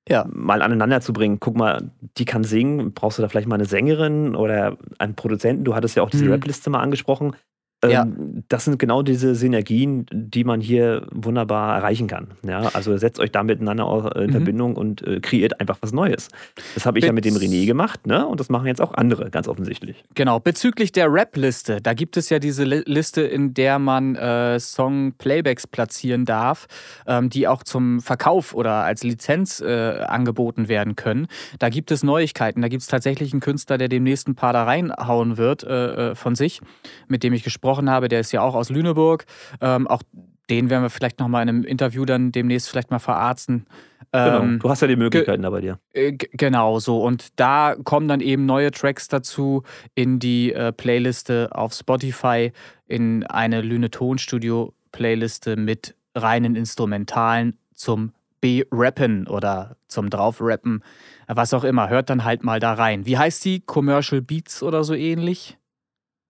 Ja. 0.08 0.25
mal 0.30 0.62
aneinander 0.62 1.00
zu 1.00 1.12
bringen. 1.12 1.38
Guck 1.40 1.56
mal, 1.56 1.90
die 2.16 2.25
kann 2.25 2.44
singen, 2.44 2.92
brauchst 2.94 3.18
du 3.18 3.22
da 3.22 3.28
vielleicht 3.28 3.48
mal 3.48 3.56
eine 3.56 3.64
Sängerin 3.66 4.37
oder 4.37 4.76
einen 4.98 5.16
Produzenten? 5.16 5.64
Du 5.64 5.75
hattest 5.75 5.96
ja 5.96 6.02
auch 6.04 6.10
diese 6.10 6.26
Mhm. 6.26 6.32
Rap-Liste 6.32 6.70
mal 6.70 6.80
angesprochen. 6.80 7.34
Ähm, 7.82 7.90
Ja. 7.90 8.06
Das 8.49 8.64
sind 8.64 8.78
genau 8.78 9.02
diese 9.02 9.35
Synergien, 9.35 10.06
die 10.12 10.42
man 10.42 10.61
hier 10.61 11.06
wunderbar 11.12 11.76
erreichen 11.76 12.06
kann. 12.08 12.28
Ja, 12.47 12.70
also 12.75 12.97
setzt 12.97 13.20
euch 13.20 13.30
da 13.30 13.42
miteinander 13.44 14.12
äh, 14.16 14.25
in 14.25 14.30
Mhm. 14.30 14.32
Verbindung 14.32 14.76
und 14.76 15.06
äh, 15.06 15.20
kreiert 15.20 15.61
einfach 15.61 15.78
was 15.80 15.92
Neues. 15.92 16.28
Das 16.75 16.87
habe 16.87 16.99
ich 16.99 17.04
ja 17.04 17.12
mit 17.12 17.25
dem 17.25 17.35
Bez- 17.35 17.42
René 17.44 17.66
gemacht, 17.66 18.06
ne? 18.06 18.26
Und 18.26 18.40
das 18.40 18.49
machen 18.49 18.66
jetzt 18.66 18.80
auch 18.80 18.94
andere, 18.94 19.30
ganz 19.30 19.47
offensichtlich. 19.47 20.02
Genau, 20.14 20.40
bezüglich 20.40 20.90
der 20.90 21.12
Rap-Liste, 21.12 21.80
da 21.80 21.94
gibt 21.94 22.16
es 22.16 22.30
ja 22.30 22.40
diese 22.40 22.64
Li- 22.64 22.82
Liste, 22.87 23.20
in 23.23 23.54
der 23.54 23.78
man 23.78 24.16
äh, 24.16 24.58
Song-Playbacks 24.58 25.68
platzieren 25.68 26.25
darf, 26.25 26.66
ähm, 27.06 27.30
die 27.30 27.47
auch 27.47 27.62
zum 27.62 28.00
Verkauf 28.00 28.54
oder 28.54 28.73
als 28.85 29.04
Lizenz 29.04 29.61
äh, 29.61 30.00
angeboten 30.06 30.68
werden 30.68 30.97
können. 30.97 31.28
Da 31.61 31.68
gibt 31.68 31.90
es 31.92 32.02
Neuigkeiten. 32.02 32.61
Da 32.62 32.68
gibt 32.68 32.82
es 32.82 32.88
tatsächlich 32.88 33.32
einen 33.32 33.40
Künstler, 33.40 33.78
der 33.78 33.88
demnächst 33.88 34.26
ein 34.26 34.35
paar 34.35 34.52
da 34.52 34.64
reinhauen 34.64 35.37
wird 35.37 35.62
äh, 35.62 36.11
äh, 36.11 36.14
von 36.16 36.35
sich, 36.35 36.61
mit 37.06 37.23
dem 37.23 37.32
ich 37.32 37.44
gesprochen 37.44 37.67
habe. 37.90 38.08
Der 38.08 38.20
ist 38.20 38.32
ja 38.32 38.40
auch 38.42 38.54
aus 38.54 38.70
Lüneburg. 38.70 39.26
Ähm, 39.60 39.87
auch 39.87 40.02
den 40.50 40.70
werden 40.70 40.82
wir 40.82 40.90
vielleicht 40.90 41.18
nochmal 41.20 41.42
in 41.42 41.48
einem 41.50 41.64
Interview 41.64 42.04
dann 42.04 42.32
demnächst 42.32 42.70
vielleicht 42.70 42.90
mal 42.90 42.98
verarzten. 42.98 43.66
Genau. 44.12 44.40
Ähm, 44.40 44.58
Du 44.60 44.70
hast 44.70 44.80
ja 44.80 44.88
die 44.88 44.96
Möglichkeiten 44.96 45.42
da 45.42 45.50
bei 45.50 45.60
dir. 45.60 45.78
äh, 45.92 46.12
Genau 46.12 46.78
so. 46.78 47.02
Und 47.02 47.38
da 47.38 47.75
kommen 47.84 48.08
dann 48.08 48.20
eben 48.20 48.46
neue 48.46 48.70
Tracks 48.70 49.08
dazu 49.08 49.62
in 49.94 50.18
die 50.18 50.54
äh, 50.54 50.72
Playliste 50.72 51.50
auf 51.52 51.75
Spotify, 51.75 52.52
in 52.86 53.25
eine 53.26 53.60
Lüne 53.60 53.90
Tonstudio 53.90 54.73
Playliste 54.93 55.56
mit 55.56 55.95
reinen 56.14 56.56
Instrumentalen 56.56 57.58
zum 57.75 58.12
B-Rappen 58.40 59.26
oder 59.26 59.76
zum 59.88 60.08
Draufrappen, 60.08 60.82
was 61.26 61.52
auch 61.52 61.64
immer. 61.64 61.90
Hört 61.90 62.08
dann 62.08 62.25
halt 62.25 62.45
mal 62.45 62.60
da 62.60 62.73
rein. 62.73 63.04
Wie 63.04 63.19
heißt 63.19 63.45
die? 63.45 63.60
Commercial 63.60 64.23
Beats 64.23 64.62
oder 64.62 64.84
so 64.84 64.95
ähnlich? 64.95 65.57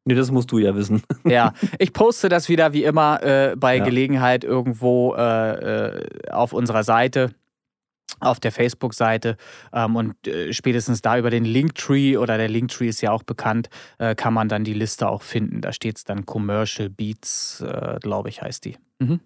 Nee, 0.08 0.14
das 0.14 0.30
musst 0.30 0.50
du 0.50 0.58
ja 0.58 0.74
wissen. 0.74 1.02
Ja, 1.24 1.52
ich 1.78 1.92
poste 1.92 2.30
das 2.30 2.48
wieder 2.48 2.72
wie 2.72 2.84
immer 2.84 3.22
äh, 3.22 3.54
bei 3.56 3.76
Ja. 3.76 3.84
Gelegenheit 3.84 4.42
irgendwo 4.42 5.14
äh, 5.14 5.90
äh, 5.90 6.30
auf 6.30 6.54
unserer 6.54 6.82
Seite, 6.82 7.30
auf 8.20 8.40
der 8.40 8.50
Facebook-Seite. 8.52 9.36
Ähm, 9.72 9.96
und 9.96 10.26
äh, 10.26 10.54
spätestens 10.54 11.02
da 11.02 11.18
über 11.18 11.28
den 11.28 11.44
Linktree 11.44 12.16
oder 12.16 12.38
der 12.38 12.48
Linktree 12.48 12.88
ist 12.88 13.02
ja 13.02 13.12
auch 13.12 13.22
bekannt, 13.22 13.68
äh, 13.98 14.14
kann 14.14 14.32
man 14.32 14.48
dann 14.48 14.64
die 14.64 14.72
Liste 14.72 15.08
auch 15.08 15.20
finden. 15.22 15.60
Da 15.60 15.72
steht 15.74 15.98
es 15.98 16.04
dann 16.04 16.24
Commercial 16.24 16.88
Beats, 16.88 17.60
äh, 17.60 17.98
glaube 18.00 18.30
ich, 18.30 18.40
heißt 18.40 18.64
die. 18.64 18.78
Mhm. 18.98 19.20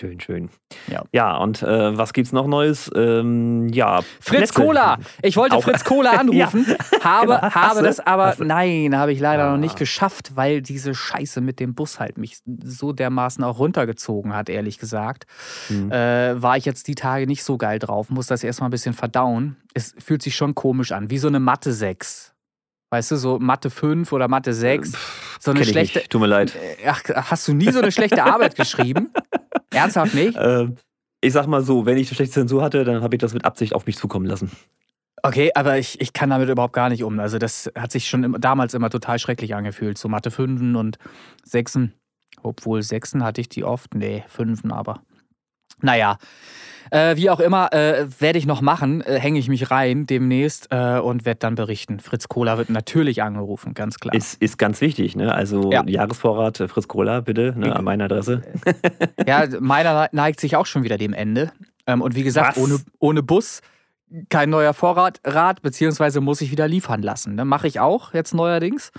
Schön, 0.00 0.18
schön. 0.18 0.48
Ja. 0.90 1.02
Ja, 1.12 1.36
und 1.36 1.62
äh, 1.62 1.98
was 1.98 2.14
gibt's 2.14 2.32
noch 2.32 2.46
Neues? 2.46 2.90
Ähm, 2.94 3.68
ja, 3.68 4.00
Fritz 4.18 4.50
Plätze. 4.50 4.54
Cola! 4.54 4.96
Ich 5.20 5.36
wollte 5.36 5.56
Auch- 5.56 5.62
Fritz 5.62 5.84
Cola 5.84 6.12
anrufen, 6.18 6.64
habe, 7.04 7.26
genau. 7.26 7.42
Habe 7.54 7.82
das 7.82 8.00
aber, 8.00 8.34
nein, 8.38 8.96
habe 8.96 9.12
ich 9.12 9.20
leider 9.20 9.44
Ah. 9.44 9.50
noch 9.52 9.58
nicht 9.58 9.76
geschafft, 9.76 10.36
weil 10.36 10.62
diese 10.62 10.94
Scheiße 10.94 11.42
mit 11.42 11.60
dem 11.60 11.74
Bus 11.74 12.00
halt 12.00 12.16
mich 12.16 12.38
so 12.64 12.94
dermaßen 12.94 13.44
auch 13.44 13.58
runtergezogen 13.58 14.34
hat, 14.34 14.48
ehrlich 14.48 14.78
gesagt. 14.78 15.26
Hm. 15.66 15.92
Äh, 15.92 16.40
war 16.40 16.56
ich 16.56 16.64
jetzt 16.64 16.88
die 16.88 16.94
Tage 16.94 17.26
nicht 17.26 17.44
so 17.44 17.58
geil 17.58 17.78
drauf, 17.78 18.08
muss 18.08 18.26
das 18.26 18.42
erstmal 18.42 18.68
ein 18.68 18.72
bisschen 18.72 18.94
verdauen. 18.94 19.56
Es 19.74 19.94
fühlt 20.02 20.22
sich 20.22 20.34
schon 20.34 20.54
komisch 20.54 20.92
an, 20.92 21.10
wie 21.10 21.18
so 21.18 21.28
eine 21.28 21.40
Mathe 21.40 21.74
6. 21.74 22.32
Weißt 22.92 23.10
du, 23.12 23.16
so 23.16 23.38
Mathe 23.38 23.70
5 23.70 24.10
oder 24.12 24.26
Mathe 24.26 24.52
6. 24.52 24.92
So 25.38 25.52
eine 25.52 25.60
Kenn 25.60 25.68
schlechte. 25.68 26.02
Tut 26.08 26.20
mir 26.20 26.26
leid. 26.26 26.52
Äh, 26.56 26.88
Ach, 26.88 27.02
hast 27.30 27.46
du 27.46 27.52
nie 27.54 27.70
so 27.70 27.78
eine 27.80 27.92
schlechte 27.92 28.24
Arbeit 28.24 28.56
geschrieben? 28.56 29.10
Ernsthaft 29.70 30.14
nicht? 30.14 30.36
Ähm, 30.40 30.76
ich 31.22 31.34
sag 31.34 31.46
mal 31.46 31.62
so, 31.62 31.84
wenn 31.84 31.98
ich 31.98 32.08
eine 32.08 32.16
schlechte 32.16 32.34
Zensur 32.34 32.62
hatte, 32.62 32.82
dann 32.84 33.02
habe 33.02 33.14
ich 33.14 33.20
das 33.20 33.34
mit 33.34 33.44
Absicht 33.44 33.74
auf 33.74 33.84
mich 33.84 33.98
zukommen 33.98 34.24
lassen. 34.24 34.50
Okay, 35.22 35.50
aber 35.54 35.78
ich, 35.78 36.00
ich 36.00 36.14
kann 36.14 36.30
damit 36.30 36.48
überhaupt 36.48 36.72
gar 36.72 36.88
nicht 36.88 37.04
um. 37.04 37.20
Also 37.20 37.38
das 37.38 37.70
hat 37.76 37.92
sich 37.92 38.08
schon 38.08 38.24
immer, 38.24 38.38
damals 38.38 38.72
immer 38.72 38.88
total 38.88 39.18
schrecklich 39.18 39.54
angefühlt. 39.54 39.98
So 39.98 40.08
Mathe 40.08 40.30
5 40.30 40.76
und 40.76 40.98
6. 41.44 41.80
Obwohl 42.42 42.82
6 42.82 43.16
hatte 43.16 43.42
ich 43.42 43.50
die 43.50 43.64
oft. 43.64 43.94
Nee, 43.94 44.24
5 44.28 44.64
aber. 44.70 45.02
Naja, 45.82 46.16
äh, 46.90 47.16
wie 47.16 47.30
auch 47.30 47.40
immer, 47.40 47.72
äh, 47.72 48.06
werde 48.18 48.38
ich 48.38 48.46
noch 48.46 48.60
machen, 48.60 49.00
äh, 49.00 49.18
hänge 49.18 49.38
ich 49.38 49.48
mich 49.48 49.70
rein 49.70 50.06
demnächst 50.06 50.68
äh, 50.70 50.98
und 50.98 51.24
werde 51.24 51.38
dann 51.40 51.54
berichten. 51.54 52.00
Fritz 52.00 52.28
Kohler 52.28 52.58
wird 52.58 52.70
natürlich 52.70 53.22
angerufen, 53.22 53.74
ganz 53.74 53.98
klar. 53.98 54.14
Ist, 54.14 54.40
ist 54.42 54.58
ganz 54.58 54.80
wichtig, 54.80 55.16
ne? 55.16 55.34
Also 55.34 55.70
Ja. 55.70 55.84
Jahresvorrat 55.86 56.60
äh, 56.60 56.68
Fritz 56.68 56.88
Cola, 56.88 57.20
bitte, 57.20 57.54
ne? 57.56 57.74
an 57.74 57.84
meine 57.84 58.04
Adresse. 58.04 58.42
Ja, 59.26 59.46
meiner 59.60 60.08
neigt 60.12 60.40
sich 60.40 60.56
auch 60.56 60.66
schon 60.66 60.82
wieder 60.82 60.98
dem 60.98 61.12
Ende. 61.12 61.52
Ähm, 61.86 62.02
und 62.02 62.14
wie 62.14 62.22
gesagt, 62.22 62.56
Was? 62.56 62.62
ohne, 62.62 62.78
ohne 62.98 63.22
Bus 63.22 63.60
kein 64.28 64.50
neuer 64.50 64.74
Vorrat, 64.74 65.20
Rad, 65.24 65.62
beziehungsweise 65.62 66.20
muss 66.20 66.40
ich 66.40 66.50
wieder 66.50 66.66
liefern 66.66 67.02
lassen. 67.02 67.36
Ne? 67.36 67.44
Mache 67.44 67.68
ich 67.68 67.78
auch 67.80 68.12
jetzt 68.12 68.34
neuerdings 68.34 68.90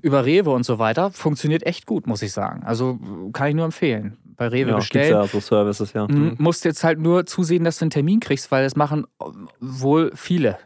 über 0.00 0.24
Rewe 0.24 0.50
und 0.50 0.64
so 0.64 0.78
weiter. 0.78 1.10
Funktioniert 1.10 1.66
echt 1.66 1.86
gut, 1.86 2.06
muss 2.06 2.22
ich 2.22 2.32
sagen. 2.32 2.62
Also 2.64 2.98
kann 3.32 3.48
ich 3.48 3.54
nur 3.54 3.64
empfehlen. 3.64 4.16
Bei 4.36 4.48
Rewe 4.48 4.70
Ja, 4.70 4.76
bestellen. 4.76 5.10
ja 5.12 5.26
so 5.26 5.40
Services, 5.40 5.92
ja. 5.92 6.06
Mhm. 6.08 6.34
Musst 6.38 6.64
jetzt 6.64 6.82
halt 6.84 6.98
nur 6.98 7.26
zusehen, 7.26 7.64
dass 7.64 7.78
du 7.78 7.84
einen 7.84 7.90
Termin 7.90 8.20
kriegst, 8.20 8.50
weil 8.50 8.64
das 8.64 8.76
machen 8.76 9.06
wohl 9.60 10.10
viele. 10.14 10.58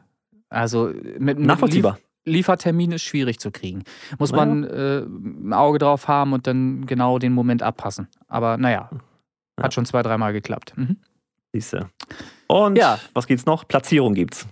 Also 0.49 0.87
mit, 0.87 1.21
mit 1.21 1.39
Nachvollziehbar. 1.41 1.95
Lief 1.95 2.03
Liefertermin 2.37 2.93
ist 2.93 3.03
schwierig 3.03 3.39
zu 3.41 3.51
kriegen. 3.51 3.85
Muss 4.19 4.33
Naja. 4.33 4.45
man 4.45 4.65
äh, 4.65 4.99
ein 5.01 5.53
Auge 5.55 5.79
drauf 5.79 6.09
haben 6.09 6.33
und 6.35 6.47
dann 6.47 6.85
genau 6.87 7.19
den 7.19 7.33
Moment 7.33 7.63
abpassen. 7.63 8.09
Aber 8.27 8.57
naja, 8.59 8.91
Ja. 9.59 9.65
hat 9.65 9.75
schon 9.75 9.87
zwei, 9.87 10.03
dreimal 10.03 10.33
geklappt. 10.33 10.73
Mhm. 10.77 10.97
Siehste. 11.53 11.89
Und 12.47 12.77
Ja. 12.77 12.99
was 13.15 13.27
gibt's 13.27 13.47
noch? 13.47 13.67
Platzierung 13.67 14.15
gibt's. 14.15 14.47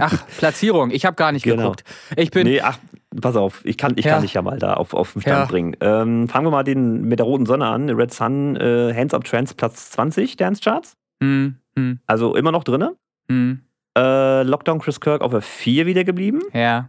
Ach, 0.00 0.26
Platzierung. 0.38 0.90
Ich 0.90 1.04
habe 1.06 1.14
gar 1.16 1.32
nicht 1.32 1.44
Genau. 1.44 1.62
geguckt. 1.62 1.84
Ich 2.16 2.30
bin. 2.32 2.46
Nee, 2.46 2.60
ach, 2.60 2.78
pass 3.20 3.36
auf, 3.36 3.60
ich 3.64 3.76
kann, 3.78 3.94
ich 3.96 4.04
Ja. 4.04 4.12
kann 4.14 4.22
dich 4.22 4.34
ja 4.34 4.42
mal 4.42 4.58
da 4.58 4.74
auf, 4.74 4.94
auf 4.94 5.12
den 5.14 5.22
Stand 5.22 5.38
Ja. 5.38 5.44
bringen. 5.46 5.76
Ähm, 5.80 6.28
fangen 6.28 6.46
wir 6.46 6.50
mal 6.50 6.62
den, 6.64 7.02
mit 7.02 7.18
der 7.18 7.26
roten 7.26 7.46
Sonne 7.46 7.66
an. 7.66 7.88
Red 7.90 8.12
Sun, 8.12 8.56
äh, 8.56 8.92
Hands 8.94 9.12
Up 9.14 9.24
Trends, 9.24 9.54
Platz 9.54 9.90
20 9.90 10.36
Dance 10.36 10.60
Charts. 10.62 10.96
Hm, 11.22 11.56
hm, 11.76 11.98
Also 12.06 12.34
immer 12.36 12.52
noch 12.52 12.64
drin. 12.64 12.88
hm, 13.28 13.60
Äh, 13.98 14.42
Lockdown 14.44 14.78
Chris 14.78 15.00
Kirk 15.00 15.20
auf 15.22 15.32
der 15.32 15.42
4 15.42 15.86
wieder 15.86 16.04
geblieben. 16.04 16.40
ja. 16.52 16.88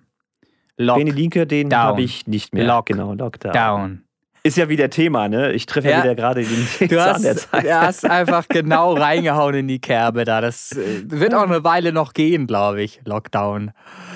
Lock 0.77 0.97
Benny 0.97 1.11
Linke, 1.11 1.45
den 1.45 1.71
habe 1.75 2.01
ich 2.01 2.25
nicht 2.25 2.53
mehr. 2.55 2.65
Lock 2.65 2.87
genau, 2.87 3.13
Lockdown. 3.13 3.51
down. 3.53 4.01
Ist 4.43 4.57
ja 4.57 4.67
wieder 4.69 4.89
Thema, 4.89 5.27
ne? 5.29 5.51
Ich 5.51 5.67
treffe 5.67 5.89
ja, 5.89 5.97
Ja. 5.97 6.03
wieder 6.03 6.15
gerade 6.15 6.41
den 6.43 6.87
Du 6.89 6.99
hast, 6.99 7.23
der 7.23 7.35
Zeit. 7.37 7.63
du 7.65 7.79
hast 7.79 8.09
einfach 8.09 8.47
genau 8.49 8.93
reingehauen 8.93 9.53
in 9.53 9.67
die 9.67 9.79
Kerbe 9.79 10.25
da. 10.25 10.41
Das 10.41 10.71
äh, 10.71 11.03
wird 11.05 11.35
auch 11.35 11.43
eine 11.43 11.63
Weile 11.63 11.91
noch 11.93 12.13
gehen, 12.13 12.47
glaube 12.47 12.81
ich. 12.81 12.99
Lockdown. 13.05 13.71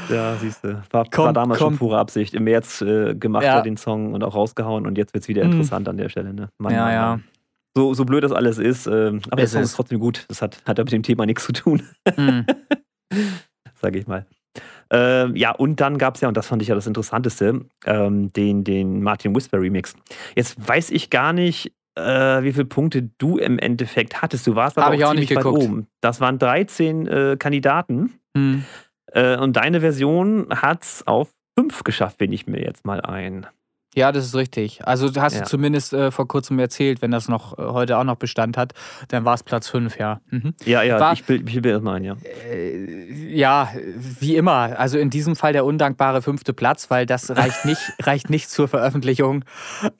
Ja, 0.09 0.35
siehst 0.37 0.63
du. 0.63 0.81
War, 0.91 1.05
war 1.11 1.33
damals 1.33 1.59
komm. 1.59 1.73
schon 1.73 1.77
pure 1.79 1.97
Absicht. 1.97 2.33
Im 2.33 2.43
März 2.45 2.81
äh, 2.81 3.15
gemacht 3.15 3.43
Ja. 3.43 3.55
hat 3.55 3.65
den 3.65 3.77
Song 3.77 4.13
und 4.13 4.23
auch 4.23 4.35
rausgehauen 4.35 4.85
und 4.85 4.97
jetzt 4.97 5.13
wird 5.13 5.23
es 5.23 5.27
wieder 5.27 5.43
Mhm. 5.45 5.51
interessant 5.53 5.87
an 5.89 5.97
der 5.97 6.09
Stelle. 6.09 6.33
Ne? 6.33 6.49
Mann, 6.57 6.73
Ja, 6.73 6.83
Mann, 6.85 6.93
ja. 6.93 7.09
Mann. 7.11 7.23
So, 7.77 7.93
so 7.93 8.05
blöd 8.05 8.23
das 8.23 8.31
alles 8.31 8.57
ist, 8.57 8.87
ähm, 8.87 9.19
aber 9.27 9.35
der 9.37 9.45
Ist 9.45 9.51
Song 9.51 9.61
es. 9.61 9.69
ist 9.71 9.75
trotzdem 9.75 9.99
gut. 9.99 10.25
Das 10.29 10.41
hat, 10.41 10.61
hat 10.65 10.77
ja 10.77 10.83
mit 10.83 10.93
dem 10.93 11.03
Thema 11.03 11.25
nichts 11.25 11.43
zu 11.45 11.51
tun, 11.53 11.83
Mhm. 12.17 12.45
sage 13.81 13.99
ich 13.99 14.07
mal. 14.07 14.25
Ähm, 14.91 15.35
ja, 15.35 15.51
und 15.51 15.81
dann 15.81 15.97
gab 15.97 16.15
es 16.15 16.21
ja, 16.21 16.27
und 16.27 16.37
das 16.37 16.47
fand 16.47 16.61
ich 16.61 16.67
ja 16.69 16.75
das 16.75 16.87
Interessanteste, 16.87 17.65
ähm, 17.85 18.31
den, 18.33 18.63
den 18.63 19.01
Martin 19.01 19.35
Whisper 19.35 19.59
Remix. 19.59 19.93
Jetzt 20.35 20.55
weiß 20.67 20.91
ich 20.91 21.09
gar 21.09 21.33
nicht, 21.33 21.73
äh, 21.95 22.43
wie 22.43 22.53
viele 22.53 22.65
Punkte 22.65 23.09
du 23.17 23.37
im 23.37 23.57
Endeffekt 23.59 24.21
hattest. 24.21 24.45
Du 24.47 24.55
warst 24.55 24.77
aber 24.77 24.87
Hab 24.87 24.93
ich 24.93 25.03
auch 25.03 25.09
ziemlich 25.11 25.29
nicht 25.31 25.37
weit 25.37 25.45
oben. 25.45 25.87
Das 26.01 26.21
waren 26.21 26.37
13 26.39 27.07
äh, 27.07 27.35
Kandidaten. 27.37 28.13
Mhm. 28.35 28.63
Äh, 29.15 29.37
und 29.37 29.53
deine 29.55 29.79
Version 29.79 30.47
hat 30.49 30.83
es 30.83 31.07
auf 31.07 31.31
fünf 31.57 31.83
geschafft, 31.83 32.17
bin 32.17 32.33
ich 32.33 32.47
mir 32.47 32.61
jetzt 32.61 32.85
mal 32.85 33.01
ein. 33.01 33.47
Ja, 33.95 34.11
das 34.11 34.25
ist 34.25 34.35
richtig. 34.35 34.85
Also 34.85 35.09
du 35.09 35.21
hast 35.21 35.35
Ja. 35.35 35.41
du 35.41 35.47
zumindest 35.47 35.93
äh, 35.93 36.11
vor 36.11 36.27
kurzem 36.27 36.59
erzählt, 36.59 37.01
wenn 37.01 37.11
das 37.11 37.27
noch 37.29 37.57
äh, 37.57 37.61
heute 37.63 37.97
auch 37.97 38.03
noch 38.03 38.17
Bestand 38.17 38.57
hat, 38.57 38.73
dann 39.07 39.25
war 39.25 39.33
es 39.33 39.43
Platz 39.43 39.69
5, 39.69 39.97
ja. 39.97 40.19
Mhm. 40.31 40.53
Ja, 40.65 40.83
ja, 40.83 40.99
War- 40.99 41.13
ich 41.13 41.23
bilde 41.23 41.49
ich 41.49 41.61
bild 41.61 41.75
das 41.75 41.81
mal 41.81 41.95
ein, 41.95 42.03
ja. 42.03 42.15
Äh, 42.51 43.33
ja, 43.33 43.69
wie 44.19 44.35
immer. 44.35 44.77
Also 44.77 44.97
in 44.97 45.09
diesem 45.09 45.35
Fall 45.35 45.53
der 45.53 45.65
undankbare 45.65 46.21
fünfte 46.21 46.53
Platz, 46.53 46.91
weil 46.91 47.05
das 47.05 47.29
reicht 47.35 47.65
nicht, 47.65 47.81
reicht 48.03 48.29
nicht 48.29 48.49
zur 48.49 48.67
Veröffentlichung. 48.67 49.45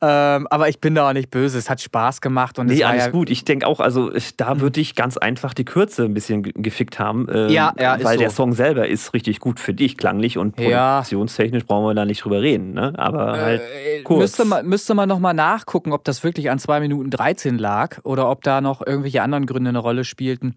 Ähm, 0.02 0.48
aber 0.50 0.70
ich 0.70 0.80
bin 0.80 0.94
da 0.96 1.10
auch 1.10 1.14
nicht 1.14 1.32
böse. 1.32 1.58
Es 1.58 1.70
hat 1.70 1.82
Spaß 1.82 2.22
gemacht 2.22 2.60
und 2.60 2.70
es 2.70 2.78
Nee, 2.78 2.84
alles 2.84 3.06
ja, 3.06 3.12
gut. 3.12 3.30
Ich 3.30 3.46
denke 3.46 3.66
auch, 3.68 3.80
also 3.80 4.12
da 4.38 4.56
Mhm. 4.56 4.62
würde 4.62 4.82
ich 4.82 4.96
ganz 4.96 5.18
einfach 5.18 5.54
die 5.54 5.66
Kürze 5.66 6.04
ein 6.04 6.14
bisschen 6.14 6.44
ge- 6.44 6.54
gefickt 6.56 7.00
haben. 7.00 7.28
ähm, 7.32 7.50
Ja, 7.50 7.74
ja, 7.80 7.96
ist 7.96 8.04
Weil 8.04 8.18
der 8.18 8.30
so. 8.30 8.36
Song 8.38 8.54
selber 8.54 8.88
ist 8.88 9.14
richtig 9.14 9.40
gut 9.40 9.60
für 9.60 9.74
dich, 9.74 9.98
klanglich 9.98 10.38
und 10.38 10.60
Ja. 10.60 10.96
produktionstechnisch 10.98 11.66
brauchen 11.66 11.86
wir 11.88 11.94
da 11.94 12.06
nicht 12.06 12.24
drüber 12.26 12.42
reden. 12.42 12.74
Ne? 12.74 12.94
Aber 12.98 13.32
halt, 13.40 13.62
Äh, 13.62 13.85
kurz. 14.04 14.20
müsste 14.20 14.46
man, 14.46 14.66
müsste 14.68 14.94
man 14.94 15.10
nochmal 15.10 15.34
nachgucken, 15.34 15.92
ob 15.94 16.04
das 16.04 16.24
wirklich 16.24 16.50
an 16.50 16.60
2 16.60 16.80
Minuten 16.80 17.10
13 17.10 17.58
lag 17.58 18.00
oder 18.04 18.30
ob 18.30 18.44
da 18.44 18.62
noch 18.62 18.86
irgendwelche 18.86 19.22
anderen 19.22 19.46
Gründe 19.46 19.70
eine 19.70 19.80
Rolle 19.80 20.04
spielten. 20.04 20.56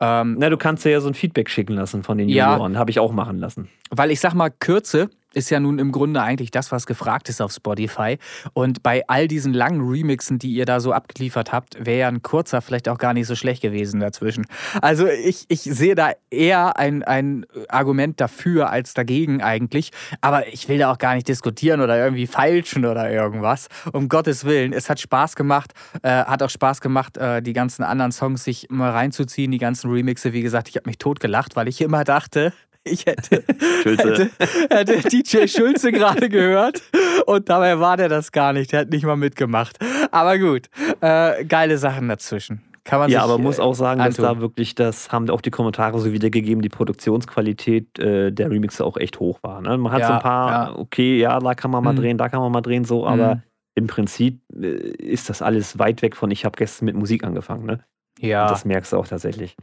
Ähm, 0.00 0.36
na, 0.38 0.48
du 0.48 0.56
kannst 0.56 0.84
dir 0.84 0.90
ja 0.90 1.00
so 1.00 1.08
ein 1.08 1.14
Feedback 1.14 1.50
schicken 1.50 1.74
lassen 1.74 2.02
von 2.02 2.16
den 2.18 2.28
Ja. 2.28 2.52
Junioren. 2.52 2.78
Habe 2.78 2.90
ich 2.90 2.98
auch 2.98 3.12
machen 3.12 3.38
lassen. 3.38 3.68
Weil 3.90 4.10
ich 4.10 4.20
sag 4.20 4.32
mal, 4.34 4.50
Kürze 4.50 5.10
ist 5.34 5.50
ja 5.50 5.60
nun 5.60 5.78
im 5.78 5.92
Grunde 5.92 6.22
eigentlich 6.22 6.50
das, 6.50 6.72
was 6.72 6.86
gefragt 6.86 7.28
ist 7.28 7.40
auf 7.40 7.52
Spotify. 7.52 8.18
Und 8.52 8.82
bei 8.82 9.02
all 9.08 9.28
diesen 9.28 9.52
langen 9.52 9.88
Remixen, 9.88 10.38
die 10.38 10.52
ihr 10.52 10.64
da 10.64 10.80
so 10.80 10.92
abgeliefert 10.92 11.52
habt, 11.52 11.84
wäre 11.84 12.00
ja 12.00 12.08
ein 12.08 12.22
kurzer 12.22 12.60
vielleicht 12.60 12.88
auch 12.88 12.98
gar 12.98 13.14
nicht 13.14 13.26
so 13.26 13.34
schlecht 13.34 13.62
gewesen 13.62 14.00
dazwischen. 14.00 14.46
Also 14.82 15.06
ich, 15.06 15.44
ich 15.48 15.62
sehe 15.62 15.94
da 15.94 16.12
eher 16.30 16.76
ein, 16.76 17.02
ein 17.02 17.46
Argument 17.68 18.20
dafür 18.20 18.70
als 18.70 18.94
dagegen 18.94 19.42
eigentlich. 19.42 19.90
Aber 20.20 20.48
ich 20.48 20.68
will 20.68 20.78
da 20.78 20.90
auch 20.90 20.98
gar 20.98 21.14
nicht 21.14 21.28
diskutieren 21.28 21.80
oder 21.80 21.96
irgendwie 21.96 22.26
feilschen 22.26 22.84
oder 22.84 23.10
irgendwas. 23.10 23.68
Um 23.92 24.08
Gottes 24.08 24.44
Willen. 24.44 24.72
Es 24.72 24.90
hat 24.90 25.00
Spaß 25.00 25.36
gemacht. 25.36 25.72
Äh, 26.02 26.24
hat 26.24 26.42
auch 26.42 26.50
Spaß 26.50 26.80
gemacht, 26.80 27.16
äh, 27.16 27.42
die 27.42 27.52
ganzen 27.52 27.82
anderen 27.82 28.12
Songs 28.12 28.44
sich 28.44 28.68
mal 28.70 28.90
reinzuziehen, 28.90 29.50
die 29.50 29.58
ganzen 29.58 29.90
Remixe. 29.90 30.32
Wie 30.32 30.42
gesagt, 30.42 30.68
ich 30.68 30.76
habe 30.76 30.88
mich 30.88 30.98
totgelacht, 30.98 31.56
weil 31.56 31.68
ich 31.68 31.80
immer 31.80 32.04
dachte, 32.04 32.52
ich 32.84 33.06
hätte, 33.06 33.42
hätte, 33.84 34.30
hätte 34.70 35.08
DJ 35.08 35.46
Schulze 35.46 35.92
gerade 35.92 36.28
gehört 36.28 36.82
und 37.26 37.48
dabei 37.48 37.78
war 37.78 37.96
der 37.96 38.08
das 38.08 38.32
gar 38.32 38.52
nicht. 38.52 38.72
Der 38.72 38.80
hat 38.80 38.90
nicht 38.90 39.04
mal 39.04 39.16
mitgemacht. 39.16 39.78
Aber 40.10 40.38
gut, 40.38 40.68
äh, 41.00 41.44
geile 41.44 41.78
Sachen 41.78 42.08
dazwischen. 42.08 42.62
Kann 42.84 42.98
man 42.98 43.10
Ja, 43.10 43.22
aber 43.22 43.36
muss 43.38 43.58
äh, 43.58 43.62
auch 43.62 43.74
sagen, 43.74 43.98
dass 43.98 44.18
antun. 44.18 44.36
da 44.36 44.40
wirklich, 44.40 44.74
das 44.74 45.12
haben 45.12 45.28
auch 45.28 45.42
die 45.42 45.50
Kommentare 45.50 45.98
so 46.00 46.12
wiedergegeben, 46.12 46.62
die 46.62 46.70
Produktionsqualität 46.70 47.98
äh, 47.98 48.32
der 48.32 48.50
Remixe 48.50 48.84
auch 48.84 48.96
echt 48.96 49.20
hoch 49.20 49.38
war. 49.42 49.60
Ne? 49.60 49.76
Man 49.76 49.92
hat 49.92 50.02
so 50.04 50.08
Ja, 50.08 50.16
ein 50.16 50.22
paar, 50.22 50.50
ja. 50.50 50.76
okay, 50.78 51.18
ja, 51.18 51.38
da 51.38 51.54
kann 51.54 51.70
man 51.70 51.84
mal 51.84 51.92
Mhm. 51.92 51.96
drehen, 51.98 52.18
da 52.18 52.28
kann 52.30 52.40
man 52.40 52.50
mal 52.50 52.62
drehen, 52.62 52.84
so, 52.84 53.06
aber 53.06 53.34
Mhm. 53.36 53.42
im 53.74 53.86
Prinzip 53.86 54.40
äh, 54.54 54.66
ist 54.66 55.28
das 55.28 55.42
alles 55.42 55.78
weit 55.78 56.00
weg 56.02 56.16
von, 56.16 56.30
ich 56.30 56.44
habe 56.46 56.56
gestern 56.56 56.86
mit 56.86 56.96
Musik 56.96 57.22
angefangen. 57.24 57.66
Ne? 57.66 57.80
Ja, 58.18 58.48
Das 58.48 58.64
merkst 58.64 58.92
du 58.92 58.96
auch 58.96 59.06
tatsächlich. 59.06 59.56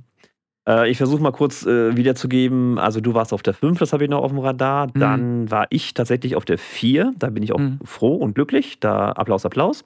Äh, 0.67 0.89
ich 0.89 0.97
versuche 0.97 1.21
mal 1.21 1.31
kurz 1.31 1.65
äh, 1.65 1.95
wiederzugeben. 1.95 2.77
Also, 2.77 2.99
du 3.01 3.13
warst 3.13 3.33
auf 3.33 3.41
der 3.43 3.53
5, 3.53 3.79
das 3.79 3.93
habe 3.93 4.03
ich 4.03 4.09
noch 4.09 4.21
auf 4.23 4.31
dem 4.31 4.39
Radar. 4.39 4.87
Mhm. 4.87 4.99
Dann 4.99 5.51
war 5.51 5.67
ich 5.69 5.93
tatsächlich 5.93 6.35
auf 6.35 6.45
der 6.45 6.57
4. 6.57 7.13
Da 7.17 7.29
bin 7.29 7.43
ich 7.43 7.53
auch 7.53 7.59
Mhm. 7.59 7.79
froh 7.83 8.15
und 8.15 8.35
glücklich. 8.35 8.79
Da 8.79 9.11
Applaus, 9.11 9.45
Applaus. 9.45 9.85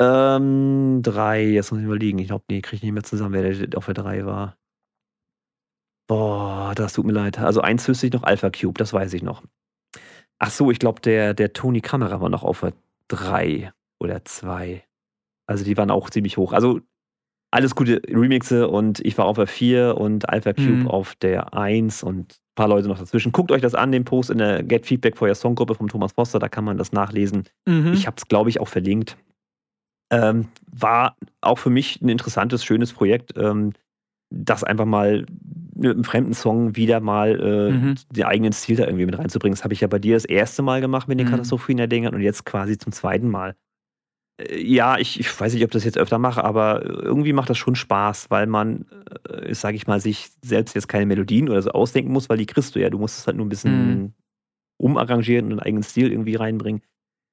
Ähm, 0.00 1.00
3, 1.02 1.44
jetzt 1.44 1.70
muss 1.70 1.80
ich 1.80 1.86
überlegen. 1.86 2.18
Ich 2.18 2.28
glaube, 2.28 2.44
nee, 2.50 2.60
kriege 2.60 2.76
ich 2.76 2.82
nicht 2.82 2.92
mehr 2.92 3.02
zusammen, 3.04 3.34
wer 3.34 3.52
der 3.52 3.78
auf 3.78 3.84
der 3.86 3.94
3 3.94 4.26
war. 4.26 4.56
Boah, 6.08 6.72
das 6.74 6.94
tut 6.94 7.06
mir 7.06 7.12
leid. 7.12 7.38
Also, 7.38 7.60
eins 7.60 7.86
wüsste 7.88 8.06
ich 8.06 8.12
noch, 8.12 8.22
Alpha 8.24 8.50
Cube, 8.50 8.78
das 8.78 8.92
weiß 8.92 9.12
ich 9.14 9.22
noch. 9.22 9.42
Ach 10.38 10.50
so, 10.50 10.70
ich 10.70 10.78
glaube, 10.78 11.00
der, 11.00 11.34
der 11.34 11.52
Tony 11.52 11.80
Kamera 11.80 12.20
war 12.20 12.28
noch 12.28 12.42
auf 12.42 12.60
der 12.60 12.72
3 13.08 13.72
oder 14.00 14.24
2. 14.24 14.84
Also, 15.46 15.64
die 15.64 15.76
waren 15.76 15.90
auch 15.90 16.10
ziemlich 16.10 16.36
hoch. 16.36 16.52
Also, 16.52 16.80
alles 17.52 17.74
gute 17.74 18.00
Remixe 18.08 18.66
und 18.68 19.00
ich 19.00 19.16
war 19.18 19.26
auf 19.26 19.36
der 19.36 19.46
4 19.46 19.96
und 19.98 20.28
Alpha 20.28 20.52
Cube 20.52 20.70
Mhm. 20.82 20.88
auf 20.88 21.14
der 21.16 21.54
1 21.54 22.02
und 22.02 22.32
ein 22.32 22.54
paar 22.56 22.68
Leute 22.68 22.88
noch 22.88 22.98
dazwischen. 22.98 23.30
Guckt 23.32 23.52
euch 23.52 23.62
das 23.62 23.74
an, 23.74 23.92
den 23.92 24.04
Post 24.04 24.30
in 24.30 24.38
der 24.38 24.62
Get 24.62 24.86
Feedback 24.86 25.16
for 25.16 25.28
Your 25.28 25.34
Song 25.34 25.54
Gruppe 25.54 25.74
von 25.74 25.88
Thomas 25.88 26.12
Foster, 26.12 26.38
da 26.38 26.48
kann 26.48 26.64
man 26.64 26.78
das 26.78 26.92
nachlesen. 26.92 27.44
mhm. 27.66 27.92
Ich 27.92 28.06
habe 28.06 28.16
es, 28.18 28.26
glaube 28.26 28.50
ich, 28.50 28.58
auch 28.60 28.68
verlinkt. 28.68 29.16
Ähm, 30.10 30.48
war 30.70 31.16
auch 31.40 31.58
für 31.58 31.70
mich 31.70 32.00
ein 32.02 32.08
interessantes, 32.08 32.64
schönes 32.64 32.92
Projekt, 32.92 33.32
ähm, 33.36 33.72
das 34.30 34.64
einfach 34.64 34.84
mal 34.86 35.24
mit 35.74 35.90
einem 35.92 36.04
fremden 36.04 36.34
Song 36.34 36.76
wieder 36.76 37.00
mal 37.00 37.40
äh, 37.40 37.72
Mhm. 37.72 37.94
den 38.10 38.24
eigenen 38.24 38.52
Stil 38.52 38.76
da 38.76 38.84
irgendwie 38.84 39.06
mit 39.06 39.18
reinzubringen. 39.18 39.54
Das 39.54 39.64
habe 39.64 39.74
ich 39.74 39.80
ja 39.80 39.88
bei 39.88 39.98
dir 39.98 40.14
das 40.16 40.24
erste 40.24 40.62
Mal 40.62 40.80
gemacht 40.80 41.08
mit 41.08 41.18
den 41.18 41.26
Mhm. 41.26 41.30
Katastrophiner-Dingern 41.32 42.14
und 42.14 42.20
jetzt 42.22 42.44
quasi 42.44 42.76
zum 42.78 42.92
zweiten 42.92 43.28
Mal. 43.30 43.56
Äh, 44.48 44.60
Ja, 44.62 44.98
ich, 44.98 45.18
ich 45.20 45.40
weiß 45.40 45.52
nicht, 45.54 45.62
ob 45.64 45.68
ich 45.70 45.72
das 45.74 45.84
jetzt 45.84 45.98
öfter 45.98 46.18
mache, 46.18 46.44
aber 46.44 46.84
irgendwie 46.84 47.32
macht 47.32 47.50
das 47.50 47.58
schon 47.58 47.74
Spaß, 47.74 48.30
weil 48.30 48.46
man, 48.46 48.86
äh, 49.28 49.54
sage 49.54 49.76
ich 49.76 49.86
mal, 49.86 50.00
sich 50.00 50.30
selbst 50.42 50.74
jetzt 50.74 50.88
keine 50.88 51.06
Melodien 51.06 51.48
oder 51.48 51.62
so 51.62 51.70
ausdenken 51.70 52.12
muss, 52.12 52.28
weil 52.28 52.38
die 52.38 52.46
kriegst 52.46 52.74
du 52.74 52.80
ja. 52.80 52.90
Du 52.90 52.98
musst 52.98 53.18
es 53.18 53.26
halt 53.26 53.36
nur 53.36 53.46
ein 53.46 53.50
bisschen 53.50 54.00
Mhm. 54.02 54.12
umarrangieren 54.78 55.46
und 55.46 55.52
einen 55.52 55.60
eigenen 55.60 55.82
Stil 55.82 56.10
irgendwie 56.10 56.34
reinbringen. 56.34 56.82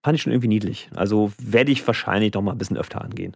Fand 0.05 0.15
ich 0.15 0.21
schon 0.21 0.31
irgendwie 0.31 0.47
niedlich. 0.47 0.89
Also 0.95 1.31
werde 1.41 1.71
ich 1.71 1.85
wahrscheinlich 1.85 2.33
noch 2.33 2.41
mal 2.41 2.51
ein 2.53 2.57
bisschen 2.57 2.77
öfter 2.77 3.01
angehen. 3.03 3.35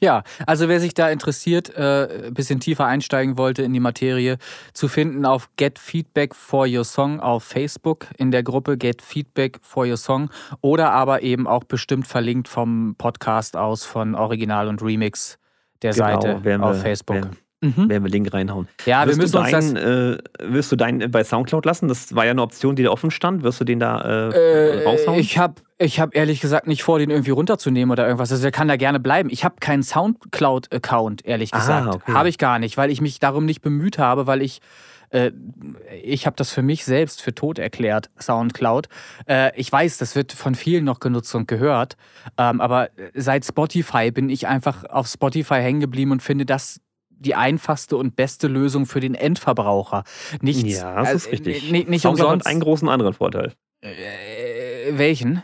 Ja, 0.00 0.24
also 0.46 0.68
wer 0.68 0.78
sich 0.78 0.92
da 0.92 1.08
interessiert, 1.08 1.74
äh, 1.74 2.26
ein 2.26 2.34
bisschen 2.34 2.60
tiefer 2.60 2.84
einsteigen 2.84 3.38
wollte 3.38 3.62
in 3.62 3.72
die 3.72 3.80
Materie, 3.80 4.36
zu 4.74 4.88
finden 4.88 5.24
auf 5.24 5.48
Get 5.56 5.78
Feedback 5.78 6.34
for 6.34 6.66
Your 6.68 6.84
Song 6.84 7.18
auf 7.20 7.44
Facebook 7.44 8.06
in 8.18 8.30
der 8.30 8.42
Gruppe 8.42 8.76
Get 8.76 9.00
Feedback 9.00 9.58
for 9.62 9.86
Your 9.86 9.96
Song 9.96 10.28
oder 10.60 10.92
aber 10.92 11.22
eben 11.22 11.46
auch 11.46 11.64
bestimmt 11.64 12.06
verlinkt 12.06 12.46
vom 12.48 12.94
Podcast 12.98 13.56
aus 13.56 13.84
von 13.86 14.14
Original 14.14 14.68
und 14.68 14.82
Remix 14.82 15.38
der 15.80 15.94
Seite 15.94 16.40
Genau, 16.42 16.66
auf 16.66 16.76
wir- 16.76 16.82
Facebook. 16.82 17.16
Werden, 17.16 17.36
Mhm. 17.62 17.88
werden 17.88 18.04
wir 18.04 18.10
Link 18.10 18.32
reinhauen. 18.34 18.68
Ja, 18.84 19.00
wir 19.02 19.08
wirst, 19.08 19.18
müssen 19.18 19.32
du 19.32 19.38
uns 19.38 19.50
das. 19.50 19.72
deinen, 19.74 20.14
äh, 20.14 20.18
wirst 20.52 20.70
du 20.70 20.76
deinen 20.76 21.10
bei 21.10 21.24
Soundcloud 21.24 21.64
lassen? 21.64 21.88
Das 21.88 22.14
war 22.14 22.24
ja 22.26 22.32
eine 22.32 22.42
Option, 22.42 22.76
die 22.76 22.82
da 22.82 22.90
offen 22.90 23.10
stand. 23.10 23.42
Wirst 23.44 23.60
du 23.60 23.64
den 23.64 23.80
da 23.80 24.28
äh, 24.30 24.78
Äh, 24.80 24.84
raushauen? 24.84 25.18
ich 25.18 25.38
habe 25.38 25.54
ich 25.78 25.98
hab 26.00 26.14
ehrlich 26.14 26.40
gesagt 26.40 26.66
nicht 26.66 26.82
vor, 26.82 26.98
den 26.98 27.10
irgendwie 27.10 27.30
runterzunehmen 27.30 27.90
oder 27.92 28.04
irgendwas. 28.04 28.30
Also 28.30 28.42
der 28.42 28.52
kann 28.52 28.68
da 28.68 28.76
gerne 28.76 29.00
bleiben. 29.00 29.30
Ich 29.30 29.44
habe 29.44 29.56
keinen 29.60 29.82
Soundcloud-Account, 29.82 31.24
ehrlich 31.26 31.52
Ah, 31.54 31.58
gesagt. 31.58 31.94
okay. 31.94 32.12
Habe 32.12 32.28
ich 32.28 32.38
gar 32.38 32.58
nicht, 32.58 32.76
weil 32.76 32.90
ich 32.90 33.00
mich 33.00 33.18
darum 33.20 33.44
nicht 33.46 33.62
bemüht 33.62 33.98
habe, 33.98 34.26
weil 34.26 34.42
ich. 34.42 34.60
Äh, 35.10 35.30
ich 36.02 36.26
habe 36.26 36.34
das 36.34 36.50
für 36.50 36.62
mich 36.62 36.84
selbst 36.84 37.22
für 37.22 37.32
tot 37.32 37.60
erklärt, 37.60 38.10
Soundcloud. 38.20 38.88
Äh, 39.28 39.52
ich 39.58 39.70
weiß, 39.70 39.98
das 39.98 40.16
wird 40.16 40.32
von 40.32 40.56
vielen 40.56 40.84
noch 40.84 40.98
genutzt 40.98 41.32
und 41.36 41.46
gehört. 41.46 41.96
Ähm, 42.36 42.60
aber 42.60 42.88
seit 43.14 43.44
Spotify 43.44 44.10
bin 44.10 44.28
ich 44.28 44.48
einfach 44.48 44.82
auf 44.84 45.06
Spotify 45.06 45.54
hängen 45.60 45.78
geblieben 45.78 46.10
und 46.10 46.22
finde 46.24 46.44
das 46.44 46.80
die 47.18 47.34
einfachste 47.34 47.96
und 47.96 48.14
beste 48.16 48.46
Lösung 48.48 48.86
für 48.86 49.00
den 49.00 49.14
Endverbraucher. 49.14 50.04
Nichts, 50.40 50.78
ja, 50.78 50.96
das 51.02 51.14
ist 51.14 51.26
äh, 51.26 51.30
richtig. 51.30 51.70
Nicht, 51.70 51.88
nicht 51.88 52.06
umsonst. 52.06 52.44
hat 52.44 52.50
einen 52.50 52.60
großen 52.60 52.88
anderen 52.88 53.14
Vorteil. 53.14 53.52
äh, 53.80 54.96
welchen? 54.98 55.42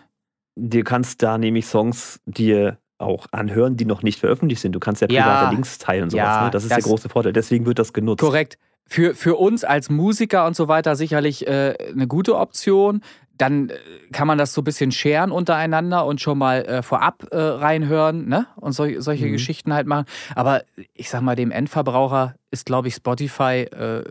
Du 0.57 0.83
kannst 0.83 1.23
da 1.23 1.39
nämlich 1.39 1.67
Songs 1.67 2.21
dir 2.27 2.79
auch 2.99 3.27
anhören, 3.33 3.77
die 3.77 3.85
noch 3.85 4.03
nicht 4.03 4.21
veröffentlicht 4.21 4.61
sind. 4.63 4.73
Du 4.73 4.81
kannst 4.81 5.01
ja 5.03 5.09
Ja. 5.11 5.23
private 5.23 5.55
Links 5.55 5.79
teilen 5.79 6.05
und 6.05 6.11
sowas. 6.11 6.25
Ja, 6.25 6.45
ne? 6.45 6.51
Das 6.51 6.63
ist 6.63 6.71
das- 6.71 6.79
der 6.79 6.85
große 6.89 7.09
Vorteil. 7.09 7.33
Deswegen 7.33 7.67
wird 7.67 7.79
das 7.79 7.93
genutzt. 7.93 8.21
Korrekt. 8.21 8.59
Für, 8.87 9.15
für 9.15 9.37
uns 9.37 9.65
als 9.65 9.89
Musiker 9.91 10.47
und 10.47 10.55
so 10.55 10.69
weiter 10.69 10.97
sicherlich 10.97 11.47
äh, 11.47 11.75
eine 11.93 12.07
gute 12.07 12.37
Option. 12.37 13.01
Dann 13.39 13.71
äh, 13.71 13.75
kann 14.13 14.27
man 14.27 14.39
das 14.39 14.53
so 14.53 14.61
ein 14.61 14.65
bisschen 14.65 14.93
scheren 14.93 15.31
untereinander 15.33 16.07
und 16.07 16.21
schon 16.21 16.39
mal 16.39 16.65
äh, 16.65 16.83
vorab 16.83 17.27
äh, 17.31 17.37
reinhören 17.39 18.29
ne? 18.29 18.47
und 18.57 18.73
sol 18.73 19.01
solche 19.01 19.27
Mhm. 19.27 19.33
Geschichten 19.33 19.73
halt 19.73 19.87
machen. 19.87 20.05
Aber 20.35 20.63
ich 20.95 21.09
sag 21.11 21.23
mal, 21.23 21.35
dem 21.37 21.51
Endverbraucher 21.51 22.35
ist, 22.51 22.67
glaube 22.67 22.89
ich, 22.89 22.95
Spotify 22.95 23.63
äh, 23.71 24.05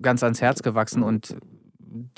ganz 0.00 0.22
ans 0.22 0.40
Herz 0.40 0.62
gewachsen 0.62 1.02
und 1.02 1.36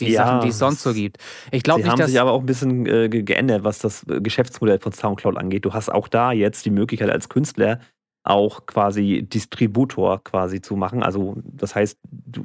die 0.01 0.11
Ja, 0.11 0.27
Sachen, 0.27 0.41
die 0.41 0.49
es 0.49 0.59
sonst 0.59 0.83
so 0.83 0.93
gibt. 0.93 1.17
Ich 1.51 1.63
glaube 1.63 1.81
nicht, 1.81 1.91
haben 1.91 1.99
dass. 2.01 2.11
sich 2.11 2.21
aber 2.21 2.33
auch 2.33 2.41
ein 2.41 2.47
bisschen 2.47 2.85
äh, 2.87 3.09
ge- 3.09 3.23
geändert, 3.23 3.65
was 3.65 3.79
das 3.79 4.07
äh, 4.09 4.21
Geschäftsmodell 4.21 4.79
von 4.79 4.93
Soundcloud 4.93 5.39
angeht. 5.39 5.65
Du 5.65 5.73
hast 5.73 5.89
auch 5.89 6.09
da 6.09 6.33
jetzt 6.33 6.65
die 6.67 6.71
Möglichkeit 6.71 7.11
als 7.11 7.29
Künstler 7.29 7.79
auch 8.25 8.67
quasi 8.67 9.23
Distributor 9.29 10.23
quasi 10.23 10.61
zu 10.61 10.77
machen. 10.77 11.03
Also 11.03 11.37
das 11.45 11.75
heißt, 11.75 11.99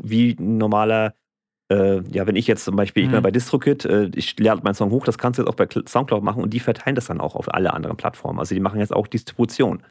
wie 0.03 0.35
ein 0.39 0.57
normaler, 0.57 1.13
äh, 1.69 2.01
ja, 2.11 2.25
wenn 2.27 2.35
ich 2.35 2.47
jetzt 2.47 2.63
zum 2.65 2.75
Beispiel, 2.75 3.03
ich 3.03 3.09
bin 3.09 3.19
Mhm. 3.19 3.23
bei 3.23 3.31
DistroKid, 3.31 3.85
äh, 3.85 4.09
ich 4.15 4.39
lade 4.39 4.61
meinen 4.63 4.73
Song 4.75 4.89
hoch, 4.91 5.05
das 5.05 5.17
kannst 5.17 5.37
du 5.37 5.43
jetzt 5.43 5.49
auch 5.49 5.55
bei 5.55 5.65
Cl- 5.65 5.87
Soundcloud 5.87 6.23
machen 6.23 6.41
und 6.43 6.53
die 6.53 6.59
verteilen 6.59 6.95
das 6.95 7.07
dann 7.07 7.19
auch 7.19 7.35
auf 7.35 7.53
alle 7.53 7.73
anderen 7.73 7.97
Plattformen. 7.97 8.39
Also 8.39 8.55
die 8.55 8.61
machen 8.61 8.79
jetzt 8.79 8.93
auch 8.93 9.07
Distribution. 9.07 9.83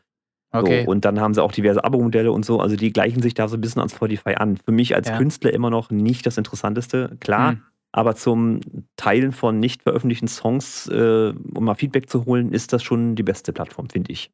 okay. 0.52 0.84
So, 0.84 0.90
und 0.90 1.04
dann 1.04 1.20
haben 1.20 1.34
sie 1.34 1.42
auch 1.42 1.52
diverse 1.52 1.84
Abo-Modelle 1.84 2.32
und 2.32 2.44
so. 2.46 2.60
Also 2.60 2.76
die 2.76 2.92
gleichen 2.92 3.20
sich 3.20 3.34
da 3.34 3.46
so 3.48 3.56
ein 3.56 3.60
bisschen 3.60 3.82
an 3.82 3.88
Spotify 3.90 4.36
an. 4.36 4.56
Für 4.56 4.72
mich 4.72 4.94
als 4.94 5.08
Ja. 5.08 5.18
Künstler 5.18 5.52
immer 5.52 5.68
noch 5.70 5.90
nicht 5.90 6.24
das 6.24 6.38
Interessanteste. 6.38 7.16
Klar, 7.20 7.50
Hm. 7.52 7.62
aber 7.92 8.14
zum 8.16 8.60
Teilen 8.96 9.32
von 9.32 9.60
nicht 9.60 9.82
veröffentlichten 9.82 10.28
Songs, 10.28 10.86
äh, 10.88 11.34
um 11.54 11.64
mal 11.64 11.74
Feedback 11.74 12.08
zu 12.08 12.24
holen, 12.24 12.52
ist 12.52 12.72
das 12.72 12.82
schon 12.82 13.16
die 13.16 13.22
beste 13.22 13.52
Plattform, 13.52 13.90
finde 13.90 14.12
ich. 14.12 14.30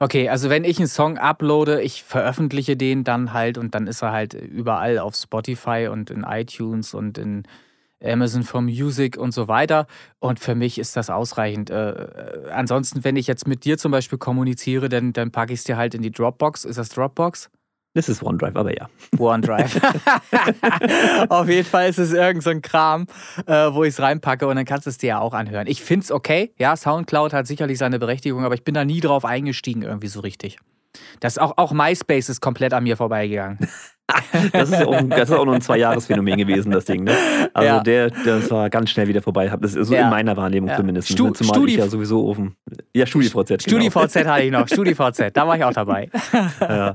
Okay, 0.00 0.28
also 0.28 0.48
wenn 0.48 0.62
ich 0.62 0.78
einen 0.78 0.86
Song 0.86 1.18
uploade, 1.18 1.82
ich 1.82 2.04
veröffentliche 2.04 2.76
den 2.76 3.02
dann 3.02 3.32
halt 3.32 3.58
und 3.58 3.74
dann 3.74 3.88
ist 3.88 4.02
er 4.02 4.12
halt 4.12 4.32
überall 4.34 4.98
auf 5.00 5.16
Spotify 5.16 5.88
und 5.90 6.10
in 6.10 6.22
iTunes 6.22 6.94
und 6.94 7.18
in 7.18 7.42
Amazon 8.02 8.44
for 8.44 8.60
Music 8.62 9.16
und 9.16 9.32
so 9.32 9.48
weiter. 9.48 9.88
Und 10.20 10.38
für 10.38 10.54
mich 10.54 10.78
ist 10.78 10.96
das 10.96 11.10
ausreichend. 11.10 11.70
Äh, 11.70 11.90
äh, 11.90 12.50
ansonsten, 12.50 13.02
wenn 13.02 13.16
ich 13.16 13.26
jetzt 13.26 13.48
mit 13.48 13.64
dir 13.64 13.76
zum 13.76 13.90
Beispiel 13.90 14.18
kommuniziere, 14.18 14.88
dann, 14.88 15.12
dann 15.12 15.32
packe 15.32 15.52
ich 15.52 15.60
es 15.60 15.64
dir 15.64 15.76
halt 15.76 15.94
in 15.94 16.02
die 16.02 16.12
Dropbox. 16.12 16.64
Ist 16.64 16.78
das 16.78 16.90
Dropbox? 16.90 17.50
Das 17.98 18.08
ist 18.08 18.22
OneDrive, 18.22 18.54
aber 18.54 18.72
ja. 18.76 18.88
OneDrive. 19.18 19.80
Auf 21.30 21.48
jeden 21.48 21.66
Fall 21.66 21.88
ist 21.88 21.98
es 21.98 22.12
irgend 22.12 22.44
so 22.44 22.50
ein 22.50 22.62
Kram, 22.62 23.08
äh, 23.44 23.52
wo 23.72 23.82
ich 23.82 23.88
es 23.88 24.00
reinpacke 24.00 24.46
und 24.46 24.54
dann 24.54 24.64
kannst 24.64 24.86
du 24.86 24.90
es 24.90 24.98
dir 24.98 25.08
ja 25.08 25.18
auch 25.18 25.34
anhören. 25.34 25.66
Ich 25.66 25.82
finde 25.82 26.04
es 26.04 26.12
okay. 26.12 26.52
Ja, 26.58 26.76
Soundcloud 26.76 27.32
hat 27.32 27.48
sicherlich 27.48 27.76
seine 27.76 27.98
Berechtigung, 27.98 28.44
aber 28.44 28.54
ich 28.54 28.62
bin 28.62 28.74
da 28.74 28.84
nie 28.84 29.00
drauf 29.00 29.24
eingestiegen 29.24 29.82
irgendwie 29.82 30.06
so 30.06 30.20
richtig. 30.20 30.60
Das 31.18 31.38
auch, 31.38 31.54
auch 31.56 31.72
MySpace 31.72 32.28
ist 32.28 32.40
komplett 32.40 32.72
an 32.72 32.84
mir 32.84 32.96
vorbeigegangen. 32.96 33.58
Das 34.52 34.70
ist, 34.70 34.82
auch, 34.86 34.92
ein- 34.92 35.10
das 35.10 35.28
ist 35.28 35.34
auch 35.36 35.44
nur 35.44 35.54
ein 35.54 35.60
Zwei-Jahres-Phänomen 35.60 36.38
gewesen, 36.38 36.70
das 36.70 36.84
Ding. 36.86 37.04
Ne? 37.04 37.14
Also 37.52 37.66
Ja. 37.66 37.80
der, 37.80 38.10
das 38.10 38.50
war 38.50 38.70
ganz 38.70 38.90
schnell 38.90 39.06
wieder 39.08 39.20
vorbei. 39.20 39.52
Das 39.60 39.74
ist 39.74 39.88
so 39.88 39.94
Ja. 39.94 40.02
in 40.04 40.10
meiner 40.10 40.36
Wahrnehmung 40.36 40.70
Ja. 40.70 40.76
zumindest. 40.76 41.08
Stu- 41.08 41.30
Zumal 41.32 41.56
Studi- 41.58 41.72
ich 41.72 41.76
ja 41.76 41.88
sowieso 41.88 42.26
offen. 42.26 42.56
Ja, 42.94 43.04
StudiVZ. 43.06 43.64
Genau. 43.64 43.80
StudiVZ 43.90 44.26
hatte 44.26 44.42
ich 44.44 44.50
noch, 44.50 44.66
StudiVZ, 44.66 45.30
da 45.36 45.46
war 45.46 45.56
ich 45.56 45.64
auch 45.64 45.72
dabei. 45.72 46.08
Ja. 46.60 46.94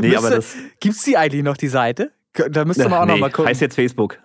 Nee, 0.00 0.14
aber 0.16 0.28
Müsste- 0.30 0.36
das. 0.36 0.56
Gibt 0.80 0.96
es 0.96 1.02
die 1.02 1.16
eigentlich 1.16 1.42
noch, 1.42 1.56
die 1.56 1.68
Seite? 1.68 2.10
Da 2.50 2.64
müsste 2.64 2.88
man 2.88 3.00
auch 3.00 3.06
noch 3.06 3.14
nee, 3.14 3.20
mal 3.20 3.30
gucken. 3.30 3.48
heißt 3.50 3.60
jetzt 3.60 3.74
Facebook. 3.74 4.18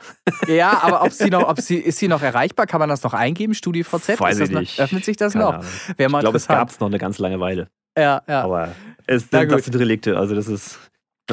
Ja, 0.48 0.80
aber 0.82 1.04
ob 1.04 1.12
sie 1.12 1.30
noch, 1.30 1.44
ob 1.50 1.60
sie, 1.60 1.76
ist 1.78 2.00
sie 2.00 2.08
noch 2.08 2.22
erreichbar? 2.22 2.66
Kann 2.66 2.80
man 2.80 2.88
das 2.90 3.04
noch 3.04 3.14
eingeben? 3.14 3.54
StudiVZ? 3.54 4.20
Weiß 4.20 4.38
das 4.40 4.48
ich 4.48 4.54
noch, 4.54 4.62
nicht. 4.62 4.80
öffnet 4.80 5.04
sich 5.04 5.18
das 5.18 5.34
Keine 5.34 5.46
noch? 5.46 5.54
Ahnung. 5.56 5.66
Ich 5.98 6.08
glaube, 6.20 6.38
es 6.38 6.48
gab 6.48 6.70
es 6.70 6.80
noch 6.80 6.88
eine 6.88 6.98
ganz 7.00 7.20
lange 7.20 7.40
Weile. 7.42 7.68
Ja, 7.98 8.22
ja. 8.28 8.42
Aber 8.44 8.70
es, 9.08 9.30
das 9.30 9.66
sind 9.66 9.76
Relikte. 9.76 10.18
Also 10.18 10.36
das 10.36 10.48
ist. 10.48 10.80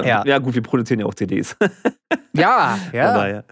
Ja. 0.02 0.24
Ja. 0.26 0.38
gut, 0.38 0.54
wir 0.54 0.62
produzieren 0.62 1.00
ja 1.00 1.06
auch 1.06 1.14
CDs. 1.14 1.56
ja, 2.32 2.78
ja. 2.92 3.14
Daher. 3.14 3.44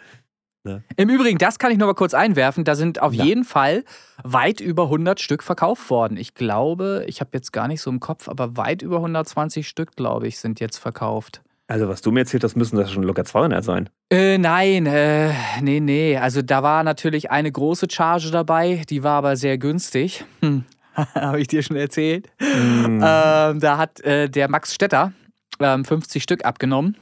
Im 0.96 1.08
Übrigen, 1.08 1.38
das 1.38 1.58
kann 1.58 1.72
ich 1.72 1.78
nur 1.78 1.88
mal 1.88 1.94
kurz 1.94 2.14
einwerfen. 2.14 2.62
Da 2.62 2.76
sind 2.76 3.02
auf 3.02 3.12
Ja. 3.12 3.24
jeden 3.24 3.42
Fall 3.44 3.82
weit 4.22 4.60
über 4.60 4.84
100 4.84 5.20
Stück 5.20 5.42
verkauft 5.42 5.90
worden. 5.90 6.16
Ich 6.16 6.34
glaube, 6.34 7.04
ich 7.08 7.20
habe 7.20 7.30
jetzt 7.32 7.52
gar 7.52 7.66
nicht 7.66 7.80
so 7.80 7.90
im 7.90 7.98
Kopf, 7.98 8.28
aber 8.28 8.56
weit 8.56 8.80
über 8.82 8.96
120 8.98 9.66
Stück, 9.66 9.96
glaube 9.96 10.28
ich, 10.28 10.38
sind 10.38 10.60
jetzt 10.60 10.78
verkauft. 10.78 11.42
Also, 11.66 11.88
was 11.88 12.00
du 12.00 12.12
mir 12.12 12.20
erzählt 12.20 12.44
hast, 12.44 12.54
müssen 12.54 12.76
das 12.76 12.92
schon 12.92 13.02
locker 13.02 13.24
200 13.24 13.64
sein. 13.64 13.88
Äh, 14.12 14.38
nein, 14.38 14.86
äh, 14.86 15.32
nee, 15.62 15.80
nee. 15.80 16.16
Also 16.16 16.42
da 16.42 16.62
war 16.62 16.84
natürlich 16.84 17.30
eine 17.30 17.50
große 17.50 17.86
Charge 17.90 18.30
dabei, 18.30 18.82
die 18.88 19.02
war 19.02 19.14
aber 19.18 19.36
sehr 19.36 19.58
günstig. 19.58 20.24
Hm. 20.42 20.64
Habe 20.94 21.40
ich 21.40 21.48
dir 21.48 21.62
schon 21.62 21.76
erzählt. 21.76 22.28
Hm. 22.38 23.00
Ähm, 23.02 23.60
da 23.60 23.78
hat 23.78 24.00
äh, 24.00 24.28
der 24.28 24.48
Max 24.50 24.74
Stetter 24.74 25.12
ähm, 25.60 25.84
50 25.84 26.22
Stück 26.22 26.44
abgenommen, 26.44 26.96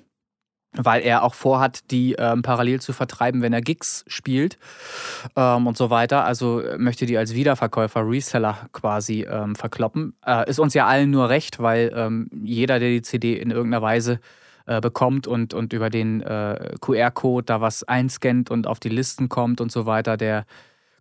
weil 0.72 1.02
er 1.02 1.22
auch 1.22 1.34
vorhat, 1.34 1.90
die 1.90 2.14
ähm, 2.18 2.42
parallel 2.42 2.80
zu 2.80 2.92
vertreiben, 2.92 3.42
wenn 3.42 3.52
er 3.52 3.60
Gigs 3.60 4.04
spielt 4.06 4.58
ähm, 5.36 5.66
und 5.66 5.76
so 5.76 5.90
weiter. 5.90 6.24
Also 6.24 6.60
äh, 6.60 6.78
möchte 6.78 7.06
die 7.06 7.18
als 7.18 7.34
Wiederverkäufer, 7.34 8.06
Reseller 8.06 8.68
quasi 8.72 9.22
ähm, 9.22 9.56
verkloppen. 9.56 10.14
Äh, 10.24 10.48
ist 10.48 10.58
uns 10.58 10.74
ja 10.74 10.86
allen 10.86 11.10
nur 11.10 11.28
recht, 11.28 11.58
weil 11.60 11.92
ähm, 11.94 12.30
jeder, 12.42 12.78
der 12.78 12.90
die 12.90 13.02
CD 13.02 13.34
in 13.34 13.50
irgendeiner 13.50 13.82
Weise 13.82 14.20
äh, 14.66 14.80
bekommt 14.80 15.26
und, 15.26 15.52
und 15.54 15.72
über 15.72 15.90
den 15.90 16.20
äh, 16.20 16.76
QR-Code 16.80 17.44
da 17.44 17.60
was 17.60 17.82
einscannt 17.82 18.50
und 18.50 18.66
auf 18.68 18.78
die 18.78 18.88
Listen 18.88 19.28
kommt 19.28 19.60
und 19.60 19.72
so 19.72 19.86
weiter, 19.86 20.16
der 20.16 20.44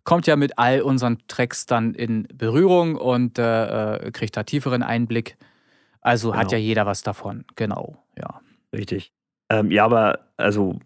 kommt 0.02 0.26
ja 0.26 0.34
mit 0.34 0.58
all 0.58 0.80
unseren 0.80 1.18
Tracks 1.28 1.66
dann 1.66 1.94
in 1.94 2.26
Berührung 2.34 2.96
und 2.96 3.38
äh, 3.38 4.10
kriegt 4.12 4.36
da 4.36 4.42
tieferen 4.42 4.82
Einblick. 4.82 5.36
Also 6.00 6.34
hat 6.34 6.48
Genau. 6.48 6.52
ja 6.52 6.58
jeder 6.58 6.86
was 6.86 7.02
davon. 7.02 7.44
Genau, 7.56 8.02
ja. 8.18 8.40
Richtig. 8.74 9.12
Ähm, 9.50 9.70
ja, 9.70 9.84
aber 9.84 10.20
also 10.36 10.78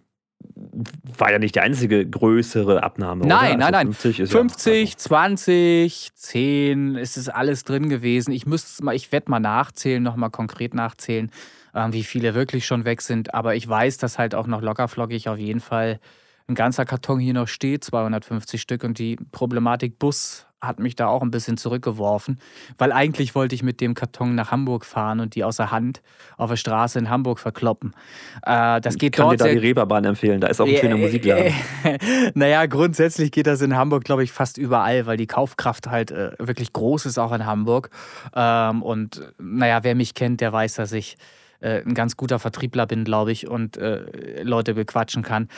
war 1.19 1.33
ja 1.33 1.39
nicht 1.39 1.55
die 1.55 1.61
einzige 1.61 2.07
größere 2.09 2.83
Abnahme. 2.83 3.27
Nein, 3.27 3.57
oder? 3.57 3.59
nein, 3.59 3.63
also 3.63 3.73
nein. 3.73 3.87
50, 3.87 4.21
ist 4.21 4.33
50, 4.33 4.91
Ja, 4.91 4.97
20, 4.99 6.11
10, 6.15 6.97
es 6.97 7.17
ist 7.17 7.29
alles 7.29 7.65
drin 7.65 7.89
gewesen. 7.89 8.33
Ich 8.33 8.47
müsste 8.47 8.85
mal, 8.85 8.95
ich 8.95 9.11
werde 9.13 9.31
mal 9.31 9.41
nachzählen, 9.41 10.03
nochmal 10.03 10.31
konkret 10.31 10.75
nachzählen, 10.75 11.31
ähm, 11.75 11.93
wie 11.93 12.05
viele 12.05 12.35
wirklich 12.35 12.67
schon 12.67 12.85
weg 12.85 13.01
sind. 13.01 13.33
Aber 13.35 13.55
ich 13.55 13.67
weiß, 13.69 13.99
dass 13.99 14.19
halt 14.19 14.35
auch 14.35 14.47
noch 14.47 14.61
lockerflockig 14.63 15.29
auf 15.29 15.39
jeden 15.39 15.61
Fall 15.61 15.99
ein 16.47 16.55
ganzer 16.55 16.85
Karton 16.85 17.21
hier 17.21 17.35
noch 17.35 17.49
steht, 17.49 17.85
250 17.85 18.61
Stück. 18.61 18.85
Und 18.85 18.99
die 18.99 19.17
Problematik 19.33 19.99
Bus 19.99 20.47
hat 20.67 20.79
mich 20.79 20.97
da 20.97 21.09
auch 21.09 21.23
ein 21.23 21.31
bisschen 21.31 21.57
zurückgeworfen, 21.57 22.39
weil 22.79 22.93
eigentlich 22.93 23.35
wollte 23.35 23.55
ich 23.55 23.63
mit 23.63 23.81
dem 23.81 23.95
Karton 23.95 24.35
nach 24.35 24.51
Hamburg 24.51 24.85
fahren 24.85 25.21
und 25.21 25.35
die 25.35 25.45
außer 25.45 25.71
Hand 25.71 26.03
auf 26.37 26.51
der 26.51 26.57
Straße 26.57 26.99
in 26.99 27.11
Hamburg 27.11 27.39
verkloppen. 27.39 27.95
Äh, 28.43 28.81
das 28.81 28.95
ich 28.95 29.01
geht 29.01 29.13
kann 29.15 29.27
dir 29.27 29.31
dort 29.31 29.41
da 29.41 29.45
sehr 29.45 29.55
die 29.55 29.61
Reeperbahn 29.61 30.05
empfehlen. 30.05 30.41
Da 30.41 30.49
ist 30.49 30.61
auch 30.61 30.67
ein 30.67 30.77
schöner 30.77 30.97
Musikladen. 30.97 31.53
naja, 32.35 32.67
grundsätzlich 32.67 33.33
geht 33.33 33.47
das 33.47 33.61
in 33.61 33.77
Hamburg, 33.77 34.05
glaube 34.05 34.25
ich, 34.25 34.33
fast 34.33 34.59
überall, 34.59 35.07
weil 35.07 35.17
die 35.17 35.27
Kaufkraft 35.27 35.89
halt 35.89 36.11
äh, 36.11 36.33
wirklich 36.39 36.73
groß 36.73 37.07
ist, 37.07 37.19
auch 37.19 37.33
in 37.33 37.47
Hamburg. 37.47 37.91
Ähm, 38.35 38.83
und 38.83 39.33
naja, 39.39 39.85
wer 39.85 39.95
mich 39.95 40.15
kennt, 40.15 40.41
der 40.41 40.53
weiß, 40.53 40.75
dass 40.75 40.93
ich 40.93 41.17
äh, 41.61 41.83
ein 41.83 41.95
ganz 41.95 42.17
guter 42.17 42.39
Vertriebler 42.39 42.87
bin, 42.87 43.05
glaube 43.05 43.33
ich, 43.33 43.49
und 43.49 43.77
äh, 43.77 44.43
Leute 44.43 44.75
bequatschen 44.75 45.23
kann. 45.23 45.49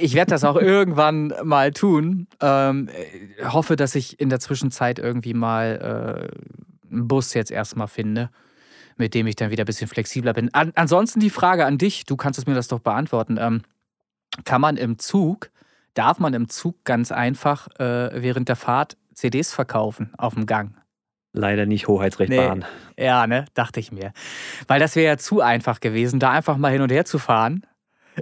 Ich 0.00 0.14
werde 0.14 0.30
das 0.30 0.44
auch 0.44 0.56
irgendwann 0.60 1.32
mal 1.44 1.72
tun. 1.72 2.26
Ähm, 2.40 2.88
äh, 2.88 3.44
hoffe, 3.46 3.76
dass 3.76 3.94
ich 3.94 4.20
in 4.20 4.28
der 4.28 4.40
Zwischenzeit 4.40 4.98
irgendwie 4.98 5.34
mal 5.34 6.30
äh, 6.90 6.92
einen 6.92 7.08
Bus 7.08 7.34
jetzt 7.34 7.50
erstmal 7.50 7.88
finde 7.88 8.30
mit 8.96 9.14
dem 9.14 9.26
ich 9.26 9.36
dann 9.36 9.50
wieder 9.50 9.64
ein 9.64 9.66
bisschen 9.66 9.88
flexibler 9.88 10.32
bin. 10.32 10.52
An, 10.54 10.72
ansonsten 10.74 11.18
die 11.18 11.30
Frage 11.30 11.66
an 11.66 11.78
dich, 11.78 12.04
du 12.04 12.16
kannst 12.16 12.38
es 12.38 12.46
mir 12.46 12.54
das 12.54 12.68
doch 12.68 12.80
beantworten. 12.80 13.36
Ähm, 13.40 13.62
kann 14.44 14.60
man 14.60 14.76
im 14.76 14.98
Zug, 14.98 15.50
darf 15.94 16.18
man 16.18 16.34
im 16.34 16.48
Zug 16.48 16.84
ganz 16.84 17.12
einfach 17.12 17.68
äh, 17.78 18.22
während 18.22 18.48
der 18.48 18.56
Fahrt 18.56 18.96
CDs 19.14 19.52
verkaufen 19.52 20.12
auf 20.16 20.34
dem 20.34 20.46
Gang? 20.46 20.74
Leider 21.32 21.66
nicht 21.66 21.88
Hoheitsrecht 21.88 22.30
Nee. 22.30 22.36
Bahn. 22.36 22.64
Ja, 22.98 23.26
ne, 23.26 23.46
dachte 23.54 23.80
ich 23.80 23.90
mir. 23.90 24.12
Weil 24.68 24.80
das 24.80 24.96
wäre 24.96 25.06
ja 25.06 25.16
zu 25.16 25.40
einfach 25.40 25.80
gewesen, 25.80 26.20
da 26.20 26.30
einfach 26.30 26.56
mal 26.56 26.70
hin 26.70 26.82
und 26.82 26.92
her 26.92 27.04
zu 27.04 27.18
fahren 27.18 27.66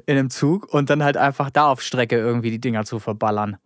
in 0.06 0.16
einem 0.16 0.30
Zug 0.30 0.72
und 0.72 0.90
dann 0.90 1.02
halt 1.02 1.16
einfach 1.16 1.50
da 1.50 1.66
auf 1.66 1.82
Strecke 1.82 2.16
irgendwie 2.16 2.50
die 2.50 2.60
Dinger 2.60 2.84
zu 2.84 3.00
verballern. 3.00 3.56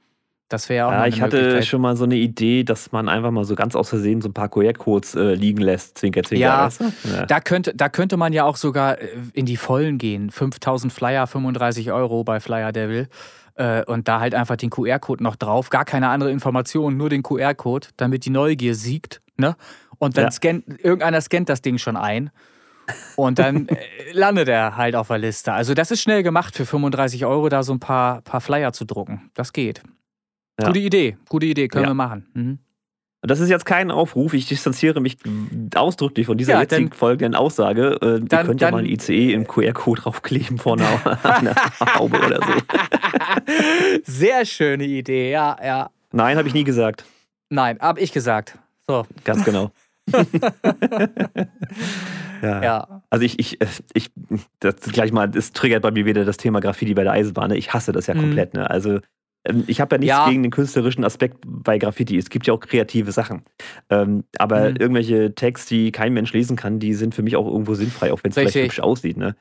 Das 0.48 0.68
wäre 0.68 0.76
ja 0.78 0.86
auch 0.86 0.92
Ja, 0.92 1.06
ich 1.06 1.20
hatte 1.20 1.62
schon 1.62 1.80
mal 1.80 1.96
so 1.96 2.04
eine 2.04 2.16
Idee, 2.16 2.64
dass 2.64 2.92
man 2.92 3.08
einfach 3.08 3.30
mal 3.30 3.44
so 3.44 3.54
ganz 3.54 3.74
aus 3.74 3.88
Versehen 3.88 4.20
so 4.20 4.28
ein 4.28 4.34
paar 4.34 4.48
QR-Codes 4.48 5.14
äh, 5.14 5.34
liegen 5.34 5.60
lässt. 5.60 5.98
Zwinker, 5.98 6.22
zwinker, 6.22 6.40
Ja? 6.40 6.68
Ja. 7.14 7.26
Da 7.26 7.40
könnte, 7.40 7.74
da 7.74 7.88
könnte 7.88 8.16
man 8.16 8.32
ja 8.32 8.44
auch 8.44 8.56
sogar 8.56 9.00
äh, 9.00 9.08
in 9.32 9.46
die 9.46 9.56
Vollen 9.56 9.98
gehen. 9.98 10.30
5000 10.30 10.92
Flyer, 10.92 11.26
35 11.26 11.92
Euro 11.92 12.24
bei 12.24 12.40
Flyer 12.40 12.72
Devil. 12.72 13.08
Äh, 13.56 13.84
Und 13.84 14.06
da 14.06 14.20
halt 14.20 14.34
einfach 14.34 14.56
den 14.56 14.70
QR-Code 14.70 15.22
noch 15.22 15.36
drauf. 15.36 15.70
Gar 15.70 15.84
keine 15.84 16.08
andere 16.08 16.30
Information, 16.30 16.96
nur 16.96 17.08
den 17.08 17.22
QR-Code, 17.22 17.88
damit 17.96 18.24
die 18.26 18.30
Neugier 18.30 18.74
siegt. 18.74 19.22
Ne? 19.36 19.56
Und 19.98 20.16
dann 20.16 20.24
Ja. 20.24 20.30
scannt, 20.30 20.64
irgendeiner 20.82 21.20
scannt 21.20 21.48
das 21.48 21.62
Ding 21.62 21.78
schon 21.78 21.96
ein. 21.96 22.30
Und 23.16 23.38
dann 23.38 23.66
äh, 23.68 23.76
landet 24.12 24.48
er 24.48 24.76
halt 24.76 24.94
auf 24.96 25.08
der 25.08 25.18
Liste. 25.18 25.52
Also, 25.52 25.74
das 25.74 25.90
ist 25.90 26.02
schnell 26.02 26.22
gemacht, 26.22 26.54
für 26.56 26.66
35 26.66 27.24
Euro 27.24 27.48
da 27.48 27.62
so 27.62 27.72
ein 27.72 27.80
paar, 27.80 28.20
paar 28.22 28.40
Flyer 28.40 28.72
zu 28.72 28.84
drucken. 28.84 29.30
Das 29.34 29.52
geht. 29.52 29.82
Ja. 30.60 30.66
Gute 30.68 30.78
Idee, 30.80 31.16
gute 31.28 31.46
Idee, 31.46 31.68
können 31.68 31.84
Ja. 31.84 31.90
wir 31.90 31.94
machen. 31.94 32.26
Mhm. 32.34 32.58
Das 33.26 33.40
ist 33.40 33.48
jetzt 33.48 33.64
kein 33.64 33.90
Aufruf. 33.90 34.34
Ich 34.34 34.46
distanziere 34.48 35.00
mich 35.00 35.16
ausdrücklich 35.74 36.26
von 36.26 36.36
dieser 36.36 36.52
Ja, 36.52 36.60
jetzigen 36.60 36.92
folgenden 36.92 37.34
Aussage. 37.34 37.98
Äh, 38.02 38.06
ihr 38.06 38.20
dann- 38.20 38.46
könnt 38.46 38.60
ja 38.60 38.66
dann- 38.70 38.74
mal 38.74 38.84
ein 38.84 38.86
ICE 38.86 39.32
im 39.32 39.46
QR-Code 39.46 40.02
draufkleben 40.02 40.58
vorne 40.58 40.86
an 41.22 41.46
der 41.46 41.54
Haube 41.98 42.18
oder 42.18 42.38
so. 42.44 42.52
Sehr 44.04 44.44
schöne 44.44 44.84
Idee, 44.84 45.30
ja, 45.30 45.56
ja. 45.64 45.90
Nein, 46.12 46.36
habe 46.36 46.48
ich 46.48 46.54
nie 46.54 46.64
gesagt. 46.64 47.04
Nein, 47.48 47.78
hab 47.80 47.98
ich 47.98 48.12
gesagt. 48.12 48.58
So. 48.88 49.06
Ganz 49.24 49.44
genau. 49.44 49.70
ja. 52.42 52.62
Ja. 52.62 53.02
Also 53.10 53.24
ich, 53.24 53.38
ich, 53.38 53.58
ich, 53.94 54.10
das 54.60 54.76
gleich 54.92 55.12
mal, 55.12 55.28
das 55.28 55.52
triggert 55.52 55.82
bei 55.82 55.90
mir 55.90 56.04
wieder 56.04 56.24
das 56.24 56.36
Thema 56.36 56.60
Graffiti 56.60 56.94
bei 56.94 57.04
der 57.04 57.12
Eisenbahn. 57.12 57.50
ne? 57.50 57.56
Ich 57.56 57.72
hasse 57.72 57.92
das 57.92 58.06
ja 58.06 58.14
Mhm. 58.14 58.20
komplett. 58.20 58.54
Ne? 58.54 58.68
Also 58.68 59.00
ähm, 59.46 59.64
ich 59.66 59.80
habe 59.80 59.96
ja 59.96 59.98
nichts 60.00 60.10
Ja. 60.16 60.28
gegen 60.28 60.42
den 60.42 60.50
künstlerischen 60.52 61.04
Aspekt 61.04 61.38
bei 61.46 61.78
Graffiti. 61.78 62.16
Es 62.18 62.30
gibt 62.30 62.46
ja 62.46 62.52
auch 62.54 62.60
kreative 62.60 63.12
Sachen. 63.12 63.42
Ähm, 63.90 64.24
aber 64.38 64.70
Mhm. 64.70 64.76
irgendwelche 64.76 65.34
Tags, 65.34 65.66
die 65.66 65.92
kein 65.92 66.12
Mensch 66.12 66.32
lesen 66.32 66.56
kann, 66.56 66.78
die 66.78 66.94
sind 66.94 67.14
für 67.14 67.22
mich 67.22 67.36
auch 67.36 67.46
irgendwo 67.46 67.74
sinnfrei, 67.74 68.12
auch 68.12 68.20
wenn 68.22 68.30
es 68.30 68.34
vielleicht 68.38 68.54
hübsch 68.56 68.80
aussieht. 68.80 69.16
Ne? 69.16 69.36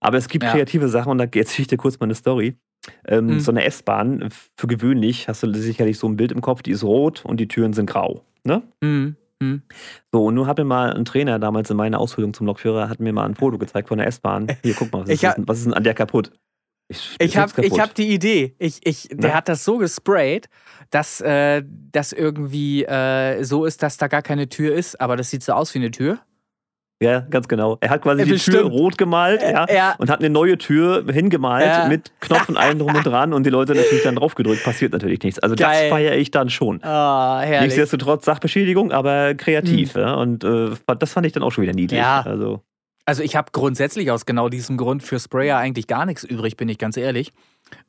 Aber 0.00 0.18
es 0.18 0.28
gibt 0.28 0.44
Ja. 0.44 0.52
kreative 0.52 0.88
Sachen 0.88 1.10
und 1.12 1.18
da 1.18 1.24
erzähle 1.24 1.62
ich 1.62 1.66
dir 1.68 1.76
kurz 1.78 1.98
mal 2.00 2.04
eine 2.04 2.14
Story. 2.14 2.56
Ähm, 3.06 3.26
Mhm. 3.26 3.40
So 3.40 3.50
eine 3.50 3.64
S-Bahn, 3.64 4.28
für 4.56 4.66
gewöhnlich 4.66 5.26
hast 5.28 5.42
du 5.42 5.52
sicherlich 5.52 5.98
so 5.98 6.06
ein 6.08 6.16
Bild 6.16 6.32
im 6.32 6.40
Kopf, 6.40 6.62
die 6.62 6.70
ist 6.70 6.84
rot 6.84 7.24
und 7.24 7.38
die 7.40 7.48
Türen 7.48 7.72
sind 7.72 7.86
grau. 7.86 8.22
Ne? 8.46 8.62
Mhm. 8.80 9.16
Mhm. 9.42 9.62
So, 10.12 10.24
und 10.24 10.34
nun 10.34 10.46
hat 10.46 10.56
mir 10.56 10.64
mal 10.64 10.94
ein 10.94 11.04
Trainer 11.04 11.38
damals 11.38 11.68
in 11.70 11.76
meiner 11.76 12.00
Ausbildung 12.00 12.32
zum 12.32 12.46
Lokführer, 12.46 12.88
hat 12.88 13.00
mir 13.00 13.12
mal 13.12 13.26
ein 13.26 13.34
Foto 13.34 13.58
gezeigt 13.58 13.88
von 13.88 13.98
der 13.98 14.06
S-Bahn. 14.06 14.46
Hier, 14.62 14.74
guck 14.74 14.90
mal, 14.92 15.02
was, 15.02 15.10
ist, 15.10 15.24
hab- 15.24 15.36
was 15.46 15.58
ist 15.58 15.64
denn 15.66 15.74
an 15.74 15.84
der 15.84 15.92
kaputt? 15.94 16.32
Ich, 16.88 17.16
Ich 17.18 17.36
habe 17.36 17.50
hab 17.62 17.94
die 17.96 18.14
Idee. 18.14 18.54
Ich, 18.58 18.80
ich, 18.86 19.08
der 19.10 19.30
Na? 19.30 19.34
hat 19.36 19.48
das 19.48 19.64
so 19.64 19.76
gesprayt, 19.78 20.48
dass 20.90 21.20
äh, 21.20 21.62
das 21.66 22.12
irgendwie 22.12 22.84
äh, 22.84 23.42
so 23.42 23.64
ist, 23.66 23.82
dass 23.82 23.96
da 23.96 24.06
gar 24.06 24.22
keine 24.22 24.48
Tür 24.48 24.72
ist, 24.74 25.00
aber 25.00 25.16
das 25.16 25.28
sieht 25.30 25.42
so 25.42 25.52
aus 25.52 25.74
wie 25.74 25.80
eine 25.80 25.90
Tür. 25.90 26.20
Ja, 27.02 27.20
ganz 27.20 27.46
genau. 27.46 27.76
Er 27.80 27.90
hat 27.90 28.00
quasi 28.02 28.20
Ja, 28.22 28.26
die 28.26 28.36
Tür 28.38 28.62
rot 28.64 28.96
gemalt 28.96 29.42
Äh, 29.42 29.52
ja, 29.52 29.66
ja. 29.70 29.94
und 29.98 30.08
hat 30.08 30.20
eine 30.20 30.30
neue 30.30 30.56
Tür 30.56 31.04
hingemalt 31.12 31.66
Ja. 31.66 31.88
mit 31.88 32.10
Knopfen 32.20 32.56
allen 32.56 32.78
drum 32.78 32.94
und 32.94 33.04
dran 33.06 33.34
und 33.34 33.44
die 33.44 33.50
Leute 33.50 33.74
natürlich 33.74 34.02
dann 34.02 34.16
drauf 34.16 34.34
gedrückt. 34.34 34.64
Passiert 34.64 34.92
natürlich 34.92 35.20
nichts. 35.22 35.38
Also 35.38 35.56
Geil. 35.56 35.82
das 35.82 35.90
feiere 35.90 36.16
ich 36.16 36.30
dann 36.30 36.48
schon. 36.48 36.80
Herrlich. 36.82 37.60
Nichtsdestotrotz 37.60 38.24
Sachbeschädigung, 38.24 38.92
aber 38.92 39.34
kreativ. 39.34 39.94
Ja, 39.94 40.14
und 40.14 40.42
äh, 40.44 40.70
das 40.98 41.12
fand 41.12 41.26
ich 41.26 41.32
dann 41.32 41.42
auch 41.42 41.50
schon 41.52 41.62
wieder 41.62 41.74
niedlich. 41.74 41.98
Ja. 42.00 42.22
Also, 42.24 42.62
Also 43.04 43.22
ich 43.22 43.36
habe 43.36 43.50
grundsätzlich 43.52 44.10
aus 44.10 44.24
genau 44.24 44.48
diesem 44.48 44.78
Grund 44.78 45.02
für 45.02 45.20
Sprayer 45.20 45.58
eigentlich 45.58 45.86
gar 45.88 46.06
nichts 46.06 46.24
übrig, 46.24 46.56
bin 46.56 46.68
ich 46.70 46.78
ganz 46.78 46.96
ehrlich. 46.96 47.32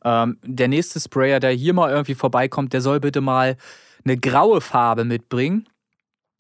Ähm, 0.04 0.38
der 0.44 0.68
nächste 0.68 1.00
Sprayer, 1.00 1.40
der 1.40 1.52
hier 1.52 1.74
mal 1.74 1.90
irgendwie 1.92 2.16
vorbeikommt, 2.16 2.74
der 2.74 2.82
soll 2.82 3.00
bitte 3.00 3.22
mal 3.22 3.56
eine 4.04 4.18
graue 4.18 4.60
Farbe 4.60 5.06
mitbringen. 5.06 5.66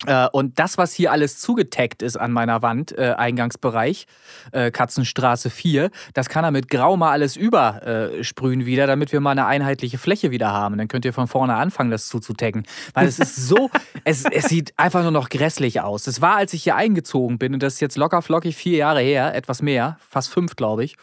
Äh, 0.06 0.28
und 0.32 0.60
das, 0.60 0.78
was 0.78 0.94
hier 0.94 1.12
alles 1.12 1.40
zugetaggt 1.40 2.04
ist 2.04 2.18
an 2.18 2.32
meiner 2.32 2.62
Wand, 2.62 2.96
äh, 2.98 3.16
Eingangsbereich, 3.18 4.06
äh, 4.52 4.70
Katzenstraße 4.70 5.50
4, 5.50 5.90
das 6.14 6.30
kann 6.30 6.44
er 6.44 6.52
mit 6.52 6.70
Grau 6.70 6.98
mal 6.98 7.12
alles 7.12 7.36
übersprühen 7.36 8.62
äh, 8.62 8.66
wieder, 8.66 8.86
damit 8.86 9.12
wir 9.12 9.22
mal 9.22 9.32
eine 9.32 9.48
einheitliche 9.48 9.98
Fläche 9.98 10.30
wieder 10.30 10.52
haben. 10.52 10.78
Dann 10.78 10.88
könnt 10.88 11.06
ihr 11.06 11.14
von 11.14 11.28
vorne 11.28 11.56
anfangen, 11.56 11.90
das 11.90 12.08
zuzutaggen. 12.10 12.68
Weil 12.94 13.08
es 13.08 13.18
ist 13.18 13.36
so, 13.36 13.72
es, 14.04 14.26
es 14.26 14.46
sieht 14.46 14.74
einfach 14.78 15.02
nur 15.02 15.12
noch 15.12 15.30
grässlich 15.30 15.82
aus. 15.82 16.06
Es 16.06 16.22
war, 16.22 16.36
als 16.36 16.54
ich 16.54 16.64
hier 16.64 16.76
eingezogen 16.76 17.40
bin, 17.40 17.56
und 17.56 17.64
das 17.64 17.76
ist 17.76 17.80
jetzt 17.80 17.98
locker 17.98 18.22
flockig 18.22 18.56
vier 18.56 18.78
Jahre 18.78 19.02
her, 19.02 19.34
etwas 19.34 19.64
mehr, 19.64 19.98
fast 20.08 20.30
fünf, 20.30 20.56
glaube 20.56 20.84
ich. 20.84 20.96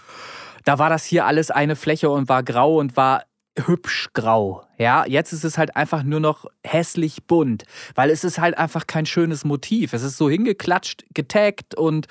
Da 0.64 0.78
war 0.78 0.88
das 0.88 1.04
hier 1.04 1.26
alles 1.26 1.50
eine 1.50 1.76
Fläche 1.76 2.11
und 2.11 2.28
war 2.28 2.42
grau 2.42 2.78
und 2.78 2.96
war 2.96 3.24
hübsch 3.58 4.08
grau. 4.14 4.64
Ja, 4.78 5.04
jetzt 5.06 5.32
ist 5.32 5.44
es 5.44 5.56
halt 5.58 5.76
einfach 5.76 6.02
nur 6.02 6.20
noch 6.20 6.46
hässlich 6.64 7.24
bunt, 7.26 7.64
weil 7.94 8.10
es 8.10 8.24
ist 8.24 8.38
halt 8.38 8.58
einfach 8.58 8.86
kein 8.86 9.06
schönes 9.06 9.44
Motiv. 9.44 9.92
Es 9.92 10.02
ist 10.02 10.16
so 10.16 10.28
hingeklatscht, 10.28 11.04
getaggt 11.14 11.74
und, 11.76 12.06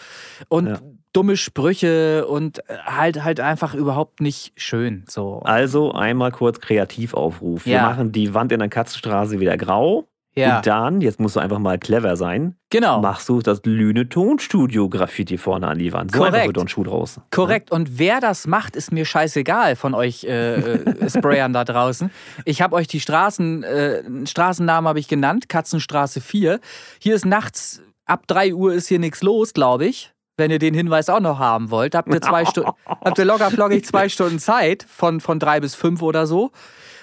und 0.47 0.67
Ja. 0.67 0.79
dumme 1.11 1.35
Sprüche 1.37 2.25
und 2.27 2.61
halt 2.85 3.23
halt 3.23 3.39
einfach 3.39 3.75
überhaupt 3.75 4.21
nicht 4.21 4.53
schön. 4.55 5.03
So. 5.09 5.39
also 5.43 5.91
einmal 5.91 6.31
kurz 6.31 6.59
Kreativaufruf. 6.59 7.65
Wir 7.65 7.73
Ja. 7.73 7.83
machen 7.89 8.11
die 8.11 8.33
Wand 8.33 8.51
in 8.51 8.59
der 8.59 8.69
Katzenstraße 8.69 9.39
wieder 9.39 9.57
grau. 9.57 10.07
Ja, 10.35 10.57
Und 10.57 10.67
dann, 10.67 11.01
jetzt 11.01 11.19
musst 11.19 11.35
du 11.35 11.39
einfach 11.39 11.59
mal 11.59 11.77
clever 11.77 12.15
sein, 12.15 12.55
genau. 12.71 13.01
machst 13.01 13.29
du 13.29 13.41
das 13.41 13.61
Lüne 13.65 14.09
Tonstudio 14.09 14.89
Graffiti 14.89 15.37
vorne 15.37 15.67
an 15.67 15.77
die 15.77 15.93
Wand. 15.93 16.11
So 16.11 16.17
Korrekt. 16.17 16.35
einfach 16.35 16.47
wird 16.47 16.57
ein 16.59 16.67
Schuh 16.67 16.83
draus. 16.83 17.19
Korrekt. 17.29 17.71
Und 17.71 17.99
wer 17.99 18.19
das 18.19 18.47
macht, 18.47 18.75
ist 18.75 18.91
mir 18.91 19.05
scheißegal 19.05 19.75
von 19.75 19.93
euch 19.93 20.23
äh, 20.23 20.55
äh, 20.55 21.09
Sprayern 21.09 21.53
da 21.53 21.63
draußen. 21.63 22.09
Ich 22.45 22.63
habe 22.63 22.75
euch 22.75 22.87
die 22.87 22.99
Straßen, 22.99 23.63
äh, 23.63 24.03
Straßennamen 24.25 24.87
habe 24.87 24.99
ich 24.99 25.07
genannt, 25.07 25.49
Katzenstraße 25.49 26.19
4. 26.19 26.59
Hier 26.99 27.13
ist 27.13 27.25
nachts, 27.25 27.81
ab 28.05 28.25
3 28.25 28.55
Uhr 28.55 28.73
ist 28.73 28.87
hier 28.87 28.99
nichts 28.99 29.21
los, 29.21 29.53
glaube 29.53 29.85
ich. 29.85 30.13
Wenn 30.35 30.49
ihr 30.49 30.57
den 30.57 30.73
Hinweis 30.73 31.09
auch 31.09 31.19
noch 31.19 31.37
haben 31.37 31.69
wollt, 31.69 31.93
habt 31.93 32.11
ihr 32.11 32.19
zwei 32.19 32.43
Stunden, 32.45 32.71
habt 32.87 33.19
ihr 33.19 33.25
locker 33.25 33.51
flockig 33.51 33.85
zwei 33.85 34.09
Stunden 34.09 34.39
Zeit, 34.39 34.83
von, 34.89 35.21
von 35.21 35.37
drei 35.37 35.59
bis 35.59 35.75
fünf 35.75 36.01
oder 36.01 36.25
so. 36.25 36.51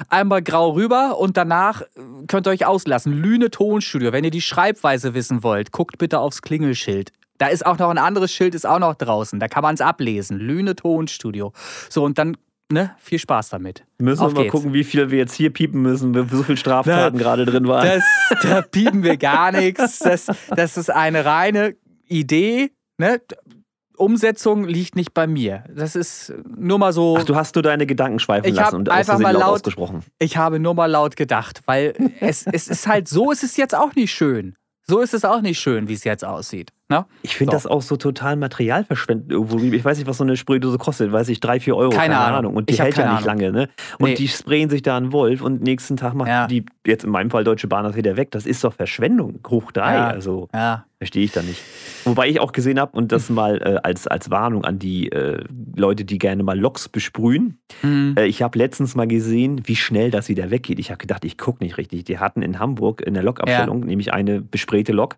Einmal 0.09 0.43
grau 0.43 0.71
rüber 0.71 1.19
und 1.19 1.37
danach 1.37 1.83
äh, 1.83 1.87
könnt 2.27 2.47
ihr 2.47 2.51
euch 2.51 2.67
auslassen. 2.67 3.13
Lüne 3.13 3.51
Tonstudio. 3.51 4.13
Wenn 4.13 4.25
ihr 4.25 4.31
die 4.31 4.41
Schreibweise 4.41 5.15
wissen 5.15 5.43
wollt, 5.43 5.73
guckt 5.73 5.99
bitte 5.99 6.19
aufs 6.21 6.43
Klingelschild. 6.43 7.13
Da 7.39 7.47
ist 7.47 7.65
auch 7.65 7.79
noch 7.79 7.89
ein 7.91 7.99
anderes 7.99 8.33
Schild, 8.33 8.55
ist 8.55 8.67
auch 8.67 8.79
noch 8.79 8.95
draußen. 8.95 9.41
Da 9.41 9.49
kann 9.49 9.63
man 9.63 9.75
es 9.75 9.81
ablesen. 9.81 10.39
Lüne 10.39 10.77
Tonstudio. 10.77 11.53
So, 11.89 12.05
und 12.05 12.19
dann, 12.19 12.37
ne, 12.71 12.95
viel 12.99 13.19
Spaß 13.19 13.49
damit. 13.49 13.85
Müssen 13.99 14.23
Auf 14.23 14.33
wir 14.33 14.35
mal 14.35 14.43
geht's. 14.43 14.53
gucken, 14.53 14.75
wie 14.75 14.85
viel 14.85 15.11
wir 15.11 15.19
jetzt 15.19 15.35
hier 15.35 15.51
piepen 15.51 15.81
müssen, 15.81 16.15
wie 16.15 16.37
so 16.37 16.43
viele 16.43 16.59
Straftaten 16.59 17.17
gerade 17.19 17.47
drin 17.47 17.67
waren. 17.67 17.87
Das, 17.87 18.43
da 18.43 18.61
piepen 18.63 19.03
wir 19.03 19.17
gar 19.17 19.53
nichts. 19.53 20.01
Das, 20.01 20.27
das 20.55 20.77
ist 20.77 20.91
eine 20.91 21.25
reine 21.25 21.77
Idee. 22.07 22.73
Ne? 22.99 23.23
Umsetzung 24.01 24.65
liegt 24.65 24.97
nicht 24.97 25.15
bei 25.15 25.27
mir. 25.27 25.65
Das 25.75 25.95
ist 25.97 26.33
nur 26.57 26.79
mal 26.79 26.93
so. 26.93 27.17
Ach, 27.19 27.25
du 27.25 27.37
hast 27.37 27.55
nur 27.55 27.63
deine 27.63 27.87
Gedanken 27.87 28.19
schweifen 28.19 28.47
lassen 28.55 28.77
und 28.77 28.89
einfach 28.89 29.19
mal 29.19 29.33
laut 29.33 29.43
laut- 29.43 29.55
ausgesprochen. 29.57 30.03
Ich 30.19 30.37
habe 30.37 30.59
nur 30.59 30.75
mal 30.75 30.87
laut 30.87 31.17
gedacht, 31.17 31.61
weil 31.67 31.95
es, 32.21 32.47
es 32.47 32.69
ist 32.69 32.87
halt 32.87 33.09
so, 33.09 33.31
ist 33.31 33.43
es 33.45 33.57
jetzt 33.57 33.75
auch 33.75 33.95
nicht 33.95 34.13
schön. 34.13 34.57
So 34.87 35.01
ist 35.01 35.15
es 35.15 35.25
auch 35.25 35.41
nicht 35.41 35.61
schön, 35.61 35.89
wie 35.89 35.95
es 35.95 36.05
jetzt 36.05 36.25
aussieht. 36.25 36.71
Ne? 36.91 37.07
Ich 37.23 37.37
finde 37.37 37.53
So. 37.53 37.57
das 37.57 37.67
auch 37.69 37.83
so 37.83 37.97
total 37.97 38.37
materialverschwendend 38.37 39.31
irgendwo. 39.31 39.59
Ich 39.59 39.85
weiß 39.85 39.97
nicht, 39.99 40.07
was 40.09 40.19
so 40.19 40.25
eine 40.25 40.37
Spraydose 40.37 40.77
kostet, 40.77 41.13
weiß 41.13 41.29
ich, 41.29 41.39
drei, 41.41 41.61
vier 41.61 41.77
Euro. 41.77 41.91
Keine 41.91 42.19
Ahnung. 42.19 42.57
Und 42.57 42.69
die 42.69 42.75
Ich 42.75 42.81
hält 42.81 42.97
ja 42.97 43.05
keine 43.05 43.15
nicht 43.17 43.25
lange, 43.25 43.53
ne? 43.53 43.69
Und 43.99 44.09
Nee. 44.11 44.15
die 44.17 44.29
sprayen 44.29 44.69
sich 44.69 44.83
da 44.83 44.97
einen 44.97 45.13
Wolf 45.13 45.41
und 45.41 45.63
nächsten 45.63 45.97
Tag 45.97 46.15
macht 46.15 46.29
Ja. 46.29 46.47
die, 46.49 46.67
jetzt 46.87 47.05
in 47.05 47.11
meinem 47.11 47.31
Fall 47.31 47.45
Deutsche 47.45 47.69
Bahn 47.69 47.85
das 47.85 47.95
wieder 47.95 48.17
weg. 48.17 48.33
Das 48.33 48.45
ist 48.45 48.65
doch 48.65 48.75
Verschwendung. 48.75 49.39
Hoch 49.49 49.71
drei. 49.73 49.95
Ja. 49.95 50.09
Also 50.09 50.49
Ja. 50.53 50.85
verstehe 50.99 51.25
ich 51.25 51.33
da 51.33 51.43
nicht. 51.43 51.63
Wobei 52.05 52.29
ich 52.29 52.41
auch 52.41 52.53
gesehen 52.53 52.81
habe, 52.81 52.97
und 52.97 53.13
das 53.13 53.31
mal 53.31 53.59
äh, 53.63 53.79
als, 53.83 54.07
als 54.09 54.31
Warnung 54.31 54.65
an 54.65 54.79
die 54.79 55.13
äh, 55.13 55.45
Leute, 55.77 56.05
die 56.05 56.19
gerne 56.19 56.43
mal 56.43 56.59
Loks 56.59 56.89
besprühen. 56.89 57.59
Hm. 57.83 58.15
Äh, 58.19 58.25
ich 58.27 58.43
habe 58.43 58.59
letztens 58.59 58.97
mal 58.97 59.07
gesehen, 59.07 59.61
wie 59.65 59.77
schnell 59.77 60.11
das 60.11 60.29
wieder 60.29 60.51
weggeht. 60.51 60.79
Ich 60.81 60.91
habe 60.91 60.99
gedacht, 60.99 61.25
ich 61.25 61.39
gucke 61.39 61.63
nicht 61.63 61.79
richtig. 61.79 62.05
Die 62.05 62.19
hatten 62.19 62.43
in 62.43 62.59
Hamburg 62.59 63.01
in 63.03 63.15
der 63.15 63.23
Lokabstellung 63.23 63.81
nämlich 63.81 64.13
eine 64.13 64.41
besprayte 64.41 64.93
Lok. 64.93 65.17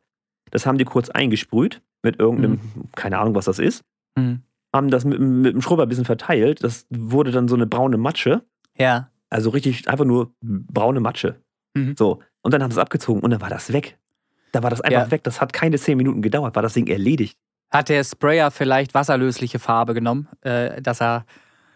Das 0.53 0.65
haben 0.67 0.79
die 0.79 0.85
kurz 0.85 1.11
eingesprüht 1.11 1.83
mit 2.05 2.21
irgendeinem, 2.21 2.61
keine 2.95 3.19
Ahnung, 3.19 3.35
was 3.35 3.47
das 3.47 3.59
ist. 3.59 3.83
Hm. 4.17 4.43
Haben 4.73 4.91
das 4.91 5.05
mit, 5.05 5.19
mit 5.21 5.53
dem 5.55 5.61
Schrubber 5.63 5.83
ein 5.83 5.89
bisschen 5.89 6.05
verteilt. 6.05 6.63
Das 6.63 6.87
wurde 6.91 7.31
dann 7.33 7.49
so 7.49 7.57
eine 7.57 7.67
braune 7.67 7.97
Matsche. 7.99 8.43
Ja. 8.79 9.09
Also 9.31 9.51
richtig 9.51 9.89
einfach 9.89 10.05
nur 10.05 10.33
braune 10.43 11.01
Matsche. 11.01 11.37
Mhm. 11.75 11.95
So. 11.99 12.21
Und 12.43 12.55
dann 12.55 12.63
haben 12.63 12.71
sie 12.71 12.77
es 12.79 12.83
abgezogen 12.83 13.21
und 13.23 13.31
dann 13.31 13.41
war 13.41 13.51
das 13.51 13.73
weg. 13.73 13.99
Da 14.53 14.63
war 14.63 14.71
das 14.71 14.81
einfach 14.83 15.05
Ja. 15.07 15.11
weg. 15.11 15.23
Das 15.25 15.41
hat 15.41 15.53
keine 15.53 15.79
zehn 15.79 15.97
Minuten 15.97 16.23
gedauert, 16.23 16.55
war 16.55 16.63
das 16.63 16.75
Ding 16.75 16.87
erledigt. 16.87 17.37
Hat 17.71 17.89
der 17.89 18.05
Sprayer 18.05 18.51
vielleicht 18.51 18.93
wasserlösliche 18.95 19.59
Farbe 19.59 19.95
genommen, 19.95 20.29
äh, 20.43 20.83
dass 20.83 21.01
er, 21.01 21.25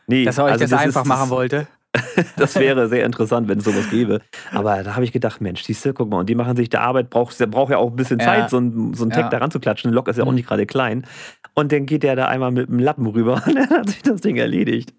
Nee, 0.07 0.25
dass 0.25 0.37
er 0.39 0.45
euch 0.45 0.53
also 0.53 0.65
das, 0.65 0.71
das 0.71 0.81
einfach 0.81 1.03
ist- 1.03 1.09
machen 1.09 1.31
wollte? 1.31 1.67
Das 2.37 2.55
wäre 2.57 2.89
sehr 2.89 3.05
interessant, 3.05 3.49
wenn 3.49 3.59
es 3.59 3.65
sowas 3.65 3.89
gäbe. 3.91 4.21
Aber 4.53 4.83
da 4.83 4.95
habe 4.95 5.05
ich 5.05 5.13
gedacht, 5.13 5.41
Mensch, 5.41 5.63
siehst 5.63 5.85
du, 5.85 5.93
guck 5.95 6.09
mal, 6.11 6.19
und 6.21 6.29
die 6.29 6.35
machen 6.35 6.57
sich 6.57 6.69
der 6.69 6.83
Arbeit, 6.83 7.11
braucht, 7.11 7.39
der 7.41 7.47
braucht 7.47 7.71
ja 7.71 7.79
auch 7.79 7.91
ein 7.91 7.97
bisschen 7.97 8.19
Ja. 8.19 8.27
Zeit, 8.27 8.51
so 8.51 8.59
ein, 8.59 8.95
so 8.95 9.05
ein 9.05 9.11
Tag 9.11 9.25
Ja. 9.25 9.29
da 9.31 9.39
ranzuklatschen. 9.39 9.93
Lok 9.93 10.09
ist 10.09 10.17
ja 10.17 10.25
auch 10.25 10.29
Mhm. 10.29 10.35
nicht 10.37 10.49
gerade 10.49 10.67
klein. 10.67 11.07
Und 11.55 11.73
dann 11.73 11.87
geht 11.87 12.03
der 12.03 12.17
da 12.17 12.27
einmal 12.29 12.51
mit 12.51 12.69
dem 12.69 12.79
Lappen 12.79 13.07
rüber 13.07 13.43
und 13.47 13.55
dann 13.55 13.71
hat 13.71 13.89
sich 13.89 14.03
das 14.03 14.21
Ding 14.21 14.37
erledigt. 14.37 14.95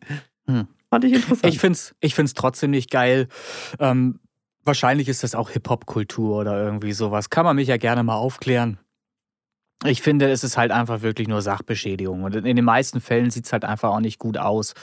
Hm. 0.48 0.68
Fand 0.90 1.04
ich 1.04 1.14
interessant. 1.14 1.54
Ich 1.54 1.60
finde 1.60 1.74
es 1.74 1.96
ich 2.00 2.16
find's 2.16 2.34
trotzdem 2.34 2.72
nicht 2.72 2.90
geil. 2.90 3.28
Ähm, 3.80 4.20
wahrscheinlich 4.64 5.10
ist 5.10 5.24
das 5.24 5.36
auch 5.36 5.50
Hip-Hop-Kultur 5.50 6.38
oder 6.38 6.64
irgendwie 6.64 6.94
sowas. 6.94 7.30
Kann 7.30 7.44
man 7.46 7.56
mich 7.58 7.68
ja 7.68 7.78
gerne 7.78 8.04
mal 8.04 8.16
aufklären. 8.16 8.80
Ich 9.86 10.02
finde, 10.02 10.30
es 10.32 10.44
ist 10.44 10.58
halt 10.58 10.72
einfach 10.72 11.02
wirklich 11.04 11.28
nur 11.28 11.42
Sachbeschädigung. 11.42 12.24
Und 12.24 12.36
in 12.36 12.56
den 12.56 12.66
meisten 12.66 13.00
Fällen 13.00 13.30
sieht 13.30 13.46
es 13.46 13.54
halt 13.54 13.64
einfach 13.64 13.90
auch 13.90 14.00
nicht 14.00 14.18
gut 14.18 14.38
aus, 14.38 14.74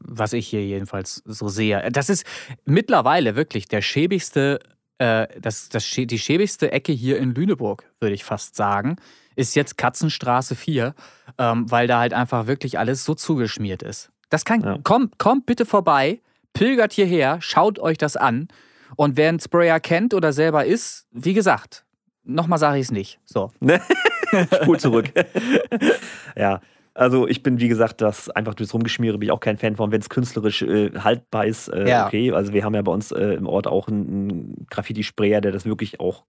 was 0.00 0.32
ich 0.32 0.48
hier 0.48 0.64
jedenfalls 0.64 1.22
so 1.26 1.48
sehe. 1.48 1.90
Das 1.90 2.08
ist 2.08 2.24
mittlerweile 2.64 3.36
wirklich 3.36 3.68
der 3.68 3.82
schäbigste, 3.82 4.60
äh, 4.98 5.26
das, 5.40 5.68
das, 5.68 5.88
die 5.90 6.18
schäbigste 6.18 6.72
Ecke 6.72 6.92
hier 6.92 7.18
in 7.18 7.34
Lüneburg, 7.34 7.84
würde 8.00 8.14
ich 8.14 8.24
fast 8.24 8.56
sagen, 8.56 8.96
ist 9.36 9.56
jetzt 9.56 9.76
Katzenstraße 9.76 10.54
4, 10.54 10.94
ähm, 11.38 11.70
weil 11.70 11.86
da 11.86 11.98
halt 12.00 12.14
einfach 12.14 12.46
wirklich 12.46 12.78
alles 12.78 13.04
so 13.04 13.14
zugeschmiert 13.14 13.82
ist. 13.82 14.10
Das 14.30 14.44
kann, 14.44 14.62
Ja. 14.62 14.78
kommt, 14.82 15.18
kommt 15.18 15.46
bitte 15.46 15.66
vorbei, 15.66 16.20
pilgert 16.52 16.92
hierher, 16.92 17.38
schaut 17.40 17.78
euch 17.78 17.98
das 17.98 18.16
an. 18.16 18.48
Und 18.96 19.16
wer 19.16 19.28
einen 19.28 19.40
Sprayer 19.40 19.80
kennt 19.80 20.14
oder 20.14 20.32
selber 20.32 20.64
ist, 20.64 21.06
wie 21.10 21.34
gesagt, 21.34 21.84
nochmal 22.22 22.58
sage 22.60 22.78
ich 22.78 22.84
es 22.86 22.92
nicht. 22.92 23.18
So. 23.24 23.50
Spul 24.62 24.78
zurück. 24.78 25.10
ja. 26.36 26.60
Also 26.96 27.26
ich 27.26 27.42
bin, 27.42 27.58
wie 27.58 27.66
gesagt, 27.68 28.00
das 28.00 28.30
einfach 28.30 28.54
durchs 28.54 28.72
Rumgeschmiere 28.72 29.18
bin 29.18 29.26
ich 29.26 29.32
auch 29.32 29.40
kein 29.40 29.56
Fan 29.58 29.74
von, 29.74 29.90
wenn 29.90 30.00
es 30.00 30.08
künstlerisch 30.08 30.62
äh, 30.62 30.92
haltbar 30.98 31.44
ist, 31.46 31.68
äh, 31.68 31.88
Ja. 31.88 32.06
okay. 32.06 32.30
Also 32.32 32.52
wir 32.52 32.64
haben 32.64 32.74
ja 32.74 32.82
bei 32.82 32.92
uns 32.92 33.10
äh, 33.10 33.34
im 33.34 33.46
Ort 33.48 33.66
auch 33.66 33.88
einen, 33.88 34.66
Graffiti-Sprayer, 34.70 35.40
der 35.40 35.50
das 35.50 35.64
wirklich 35.64 35.98
auch 35.98 36.24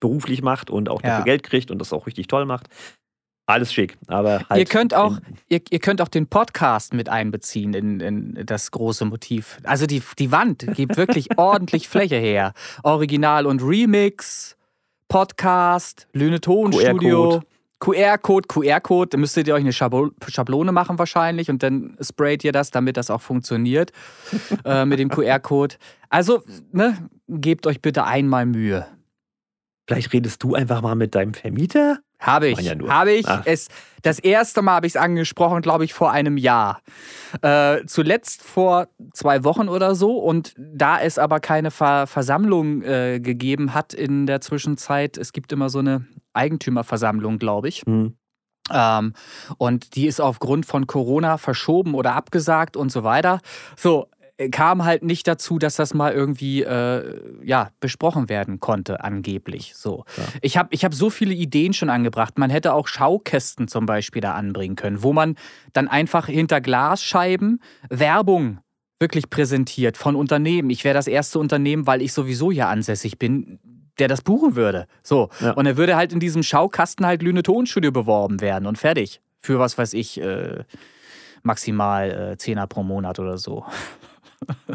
beruflich 0.00 0.42
macht 0.42 0.68
und 0.68 0.90
auch 0.90 1.02
Ja. 1.02 1.08
dafür 1.10 1.24
Geld 1.24 1.42
kriegt 1.42 1.70
und 1.70 1.78
das 1.78 1.92
auch 1.94 2.06
richtig 2.06 2.26
toll 2.26 2.44
macht. 2.44 2.68
Alles 3.46 3.72
schick. 3.72 3.96
Aber 4.06 4.42
halt 4.48 4.58
ihr, 4.58 4.64
könnt 4.66 4.94
auch, 4.94 5.18
ihr, 5.48 5.60
ihr 5.70 5.78
könnt 5.78 6.00
auch 6.00 6.08
den 6.08 6.26
Podcast 6.26 6.94
mit 6.94 7.08
einbeziehen 7.08 7.74
in, 7.74 8.00
in 8.00 8.46
das 8.46 8.70
große 8.70 9.04
Motiv. 9.06 9.58
Also 9.64 9.86
die, 9.86 10.02
die 10.18 10.32
Wand 10.32 10.66
gibt 10.74 10.96
wirklich 10.96 11.28
ordentlich 11.38 11.88
Fläche 11.88 12.16
her. 12.16 12.52
Original 12.82 13.46
und 13.46 13.62
Remix, 13.62 14.56
Podcast, 15.08 16.08
Lüne 16.12 16.40
Tonstudio. 16.40 17.42
QR-Code, 17.84 18.48
QR-Code, 18.48 19.10
da 19.10 19.18
müsstet 19.18 19.46
ihr 19.46 19.54
euch 19.54 19.60
eine 19.60 19.72
Schablone 19.72 20.72
machen 20.72 20.98
wahrscheinlich 20.98 21.50
und 21.50 21.62
dann 21.62 21.96
sprayt 22.00 22.42
ihr 22.42 22.52
das, 22.52 22.70
damit 22.70 22.96
das 22.96 23.10
auch 23.10 23.20
funktioniert 23.20 23.92
äh, 24.64 24.86
mit 24.86 24.98
dem 24.98 25.10
QR-Code. 25.10 25.76
Also, 26.08 26.42
ne, 26.72 27.08
gebt 27.28 27.66
euch 27.66 27.82
bitte 27.82 28.04
einmal 28.04 28.46
Mühe. 28.46 28.86
Vielleicht 29.86 30.14
redest 30.14 30.42
du 30.42 30.54
einfach 30.54 30.80
mal 30.80 30.94
mit 30.94 31.14
deinem 31.14 31.34
Vermieter? 31.34 31.98
Habe 32.24 32.48
ich. 32.48 32.60
Ja. 32.60 32.74
Habe 32.88 33.12
ich. 33.12 33.26
Ach. 33.26 33.42
Es, 33.44 33.68
das 34.02 34.18
erste 34.18 34.62
Mal 34.62 34.76
habe 34.76 34.86
ich 34.86 34.94
es 34.94 34.96
angesprochen, 34.96 35.62
glaube 35.62 35.84
ich, 35.84 35.94
vor 35.94 36.10
einem 36.10 36.36
Jahr. 36.36 36.80
Äh, 37.42 37.84
zuletzt 37.86 38.42
vor 38.42 38.88
zwei 39.12 39.44
Wochen 39.44 39.68
oder 39.68 39.94
so. 39.94 40.18
Und 40.18 40.54
da 40.56 41.00
es 41.00 41.18
aber 41.18 41.40
keine 41.40 41.70
Ver 41.70 42.06
Versammlung 42.06 42.82
äh, 42.82 43.20
gegeben 43.20 43.74
hat 43.74 43.94
in 43.94 44.26
der 44.26 44.40
Zwischenzeit, 44.40 45.16
es 45.16 45.32
gibt 45.32 45.52
immer 45.52 45.68
so 45.68 45.78
eine 45.78 46.06
Eigentümerversammlung, 46.32 47.38
glaube 47.38 47.68
ich. 47.68 47.82
Hm. 47.86 48.16
Ähm, 48.72 49.12
und 49.58 49.94
die 49.94 50.06
ist 50.06 50.20
aufgrund 50.20 50.64
von 50.64 50.86
Corona 50.86 51.36
verschoben 51.36 51.94
oder 51.94 52.14
abgesagt 52.14 52.76
und 52.76 52.90
so 52.90 53.04
weiter. 53.04 53.40
So, 53.76 54.08
kam 54.50 54.84
halt 54.84 55.04
nicht 55.04 55.28
dazu, 55.28 55.58
dass 55.58 55.76
das 55.76 55.94
mal 55.94 56.12
irgendwie 56.12 56.62
äh, 56.62 57.20
ja, 57.42 57.70
besprochen 57.80 58.28
werden 58.28 58.58
konnte, 58.58 59.04
angeblich. 59.04 59.74
So. 59.76 60.04
Ja. 60.16 60.24
Ich 60.42 60.56
habe 60.56 60.68
ich 60.72 60.84
hab 60.84 60.92
so 60.92 61.08
viele 61.08 61.34
Ideen 61.34 61.72
schon 61.72 61.90
angebracht. 61.90 62.38
Man 62.38 62.50
hätte 62.50 62.74
auch 62.74 62.88
Schaukästen 62.88 63.68
zum 63.68 63.86
Beispiel 63.86 64.22
da 64.22 64.34
anbringen 64.34 64.76
können, 64.76 65.02
wo 65.02 65.12
man 65.12 65.36
dann 65.72 65.86
einfach 65.88 66.26
hinter 66.26 66.60
Glasscheiben 66.60 67.60
Werbung 67.88 68.58
wirklich 68.98 69.30
präsentiert 69.30 69.96
von 69.96 70.16
Unternehmen. 70.16 70.70
Ich 70.70 70.84
wäre 70.84 70.94
das 70.94 71.06
erste 71.06 71.38
Unternehmen, 71.38 71.86
weil 71.86 72.02
ich 72.02 72.12
sowieso 72.12 72.50
hier 72.50 72.68
ansässig 72.68 73.18
bin, 73.18 73.60
der 73.98 74.08
das 74.08 74.22
buchen 74.22 74.56
würde. 74.56 74.86
So. 75.02 75.28
Ja. 75.40 75.52
Und 75.52 75.66
er 75.66 75.76
würde 75.76 75.94
halt 75.94 76.12
in 76.12 76.20
diesem 76.20 76.42
Schaukasten 76.42 77.06
halt 77.06 77.22
Lüne 77.22 77.42
Tonstudio 77.42 77.92
beworben 77.92 78.40
werden 78.40 78.66
und 78.66 78.78
fertig. 78.78 79.20
Für 79.38 79.58
was 79.58 79.76
weiß 79.76 79.92
ich, 79.92 80.20
äh, 80.20 80.64
maximal 81.42 82.32
äh, 82.32 82.36
Zehner 82.38 82.66
pro 82.66 82.82
Monat 82.82 83.18
oder 83.20 83.38
so. 83.38 83.64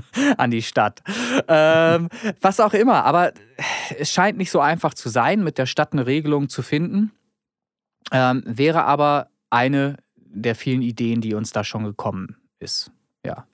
An 0.38 0.51
die 0.51 0.61
Stadt. 0.61 1.01
Ähm, 1.47 2.09
was 2.41 2.59
auch 2.59 2.74
immer. 2.74 3.05
Aber 3.05 3.34
es 3.97 4.11
scheint 4.11 4.38
nicht 4.38 4.51
so 4.51 4.59
einfach 4.59 4.93
zu 4.93 5.09
sein, 5.09 5.43
mit 5.43 5.57
der 5.57 5.65
Stadt 5.65 5.93
eine 5.93 6.05
Regelung 6.05 6.49
zu 6.49 6.61
finden. 6.61 7.11
Ähm, 8.11 8.43
wäre 8.45 8.86
aber 8.86 9.30
eine 9.49 9.97
der 10.15 10.55
vielen 10.55 10.82
Ideen, 10.82 11.22
die 11.22 11.34
uns 11.34 11.51
da 11.51 11.63
schon 11.63 11.84
gekommen 11.84 12.38
ist. 12.59 12.91
Ja. 13.26 13.45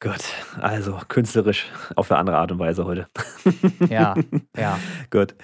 Gut, 0.00 0.22
also 0.60 1.00
künstlerisch 1.08 1.66
auf 1.94 2.10
eine 2.10 2.18
andere 2.18 2.36
Art 2.36 2.52
und 2.52 2.58
Weise 2.58 2.84
heute. 2.84 3.08
Ja, 3.88 4.14
ja. 4.56 4.78
Gut. 5.10 5.34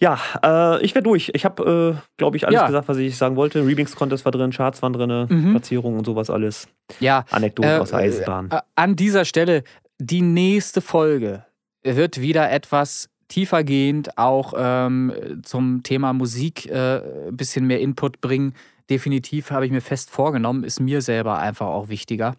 Ja, 0.00 0.18
äh, 0.44 0.82
ich 0.84 0.94
wäre 0.94 1.02
durch. 1.02 1.30
Ich 1.34 1.44
habe, 1.44 1.96
äh, 1.98 2.00
glaube 2.16 2.36
ich, 2.36 2.46
alles 2.46 2.60
Ja. 2.60 2.66
gesagt, 2.66 2.88
was 2.88 2.96
ich 2.98 3.16
sagen 3.16 3.34
wollte. 3.36 3.66
Remix-Contest 3.66 4.24
war 4.24 4.32
drin, 4.32 4.50
Charts 4.52 4.80
waren 4.82 4.92
drin, 4.92 5.26
Mhm. 5.28 5.50
Platzierungen 5.52 5.98
und 5.98 6.04
sowas 6.04 6.30
alles. 6.30 6.68
Ja, 7.00 7.24
Anekdoten 7.30 7.70
Äh, 7.70 7.78
aus 7.78 7.90
der 7.90 7.98
Eisenbahn. 8.00 8.50
Äh, 8.50 8.60
An 8.76 8.94
dieser 8.96 9.24
Stelle, 9.24 9.64
die 9.98 10.22
nächste 10.22 10.80
Folge 10.80 11.44
wird 11.82 12.20
wieder 12.20 12.50
etwas 12.50 13.08
tiefergehend 13.28 14.16
auch 14.16 14.54
ähm, 14.56 15.12
zum 15.42 15.82
Thema 15.82 16.12
Musik 16.12 16.66
äh, 16.66 17.28
ein 17.28 17.36
bisschen 17.36 17.66
mehr 17.66 17.80
Input 17.80 18.20
bringen. 18.20 18.54
Definitiv 18.88 19.50
habe 19.50 19.66
ich 19.66 19.72
mir 19.72 19.80
fest 19.82 20.10
vorgenommen, 20.10 20.64
ist 20.64 20.80
mir 20.80 21.02
selber 21.02 21.38
einfach 21.38 21.66
auch 21.66 21.88
wichtiger, 21.88 22.36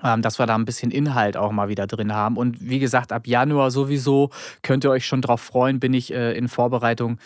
dass 0.00 0.38
wir 0.38 0.46
da 0.46 0.54
ein 0.54 0.64
bisschen 0.64 0.90
Inhalt 0.90 1.36
auch 1.36 1.52
mal 1.52 1.68
wieder 1.68 1.86
drin 1.86 2.14
haben. 2.14 2.36
Und 2.36 2.56
wie 2.60 2.78
gesagt, 2.78 3.12
ab 3.12 3.26
Januar 3.26 3.70
sowieso 3.70 4.30
könnt 4.62 4.84
ihr 4.84 4.90
euch 4.90 5.06
schon 5.06 5.20
drauf 5.20 5.40
freuen, 5.40 5.80
bin 5.80 5.92
ich 5.94 6.12
äh, 6.12 6.32
in 6.32 6.48
Vorbereitung. 6.48 7.18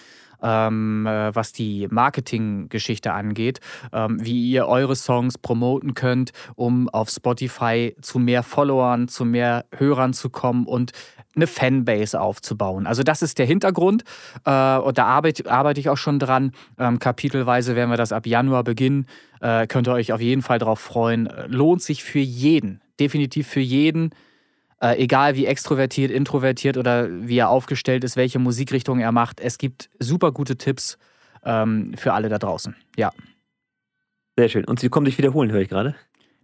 Ähm, 0.43 1.07
äh, 1.07 1.35
was 1.35 1.55
die 1.55 1.89
Marketinggeschichte 1.91 3.14
angeht, 3.14 3.61
ähm, 3.91 4.19
wie 4.23 4.51
ihr 4.51 4.69
eure 4.69 4.95
Songs 4.95 5.39
promoten 5.39 5.95
könnt, 5.95 6.33
um 6.57 6.91
auf 6.91 7.09
Spotify 7.09 7.97
zu 8.03 8.19
mehr 8.19 8.43
Followern, 8.43 9.09
zu 9.09 9.25
mehr 9.25 9.64
Hörern 9.75 10.12
zu 10.12 10.29
kommen 10.29 10.67
und 10.67 10.93
eine 11.37 11.47
Fanbase 11.47 12.21
aufzubauen. 12.21 12.87
Also 12.87 13.03
das 13.03 13.23
ist 13.23 13.39
der 13.39 13.47
Hintergrund 13.47 14.05
äh, 14.45 14.77
und 14.77 14.99
da 14.99 15.07
arbeite, 15.07 15.51
arbeite 15.51 15.81
ich 15.81 15.89
auch 15.89 15.97
schon 15.97 16.19
dran. 16.19 16.53
Ähm, 16.79 16.99
kapitelweise 16.99 17.77
werden 17.77 17.91
wir 17.91 17.97
das 17.97 18.12
ab 18.12 18.27
Januar 18.27 18.64
beginnen. 18.64 19.07
Äh, 19.41 19.66
könnt 19.66 19.89
ihr 19.89 19.93
euch 19.93 20.12
auf 20.12 20.20
jeden 20.20 20.43
Fall 20.43 20.59
drauf 20.59 20.80
freuen. 20.80 21.28
Lohnt 21.49 21.82
sich 21.82 22.03
für 22.05 22.18
jeden, 22.18 22.80
definitiv 23.01 23.47
für 23.49 23.61
jeden. 23.61 24.11
Äh, 24.80 25.03
egal 25.03 25.37
wie 25.37 25.47
extrovertiert, 25.47 26.11
introvertiert 26.11 26.76
oder 26.76 27.09
wie 27.11 27.39
er 27.39 27.49
aufgestellt 27.49 28.05
ist, 28.05 28.16
welche 28.16 28.39
Musikrichtung 28.39 29.01
er 29.01 29.12
macht. 29.12 29.41
Es 29.41 29.57
gibt 29.59 29.89
super 29.99 30.32
gute 30.32 30.57
Tipps 30.57 30.99
ähm, 31.45 31.95
für 31.97 32.12
alle 32.12 32.28
da 32.28 32.39
draußen. 32.39 32.76
Ja. 32.97 33.11
Sehr 34.39 34.49
schön. 34.51 34.64
Und 34.66 34.80
sie 34.80 34.89
kommen 34.91 35.07
sich 35.07 35.16
wiederholen, 35.16 35.51
höre 35.51 35.62
ich 35.62 35.68
gerade. 35.70 35.95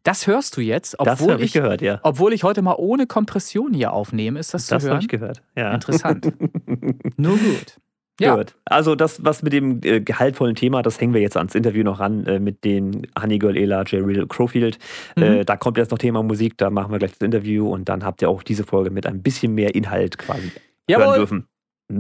Das 0.03 0.27
hörst 0.27 0.57
du 0.57 0.61
jetzt, 0.63 0.95
Das 0.99 1.21
obwohl 1.21 1.35
habe 1.35 1.43
ich 1.43 1.49
ich, 1.49 1.53
gehört, 1.53 1.81
ja. 1.83 2.01
obwohl 2.03 2.33
ich 2.33 2.43
heute 2.43 2.61
mal 2.63 2.75
ohne 2.77 3.07
Kompression 3.07 3.73
hier 3.73 3.93
aufnehme. 3.93 4.41
Ist 4.41 4.53
das, 4.55 4.67
Das 4.67 4.83
zu 4.83 4.89
habe 4.89 4.95
hören? 4.95 5.03
ich 5.03 5.09
gehört. 5.09 5.43
Ja. 5.55 5.73
Interessant. 5.75 6.33
Nur 7.19 7.37
gut. 7.37 7.77
Ja. 8.23 8.37
Gut. 8.37 8.55
Also 8.65 8.95
das, 8.95 9.25
was 9.25 9.43
mit 9.43 9.53
dem 9.53 9.81
äh, 9.85 10.01
gehaltvollen 10.01 10.55
Thema, 10.55 10.83
das 10.83 11.01
hängen 11.01 11.13
wir 11.15 11.21
jetzt 11.21 11.37
ans 11.37 11.55
Interview 11.55 11.83
noch 11.85 12.01
ran 12.01 12.25
äh, 12.27 12.39
mit 12.39 12.65
den 12.65 13.07
Honeygirl, 13.21 13.57
Ela, 13.57 13.83
J. 13.83 14.05
Real, 14.07 14.27
Crowfield. 14.27 14.79
Äh, 15.17 15.39
Mhm. 15.41 15.45
da 15.47 15.57
kommt 15.57 15.77
jetzt 15.79 15.91
noch 15.91 15.99
Thema 15.99 16.23
Musik, 16.23 16.57
da 16.59 16.71
machen 16.71 16.93
wir 16.93 16.99
gleich 16.99 17.13
das 17.13 17.21
Interview 17.21 17.69
und 17.71 17.89
dann 17.89 18.05
habt 18.05 18.23
ihr 18.23 18.29
auch 18.29 18.43
diese 18.43 18.65
Folge 18.65 18.91
mit 18.91 19.07
ein 19.07 19.23
bisschen 19.23 19.55
mehr 19.55 19.75
Inhalt 19.75 20.19
quasi 20.19 20.43
hören 20.51 20.53
Jawohl. 20.89 21.17
dürfen. 21.17 21.47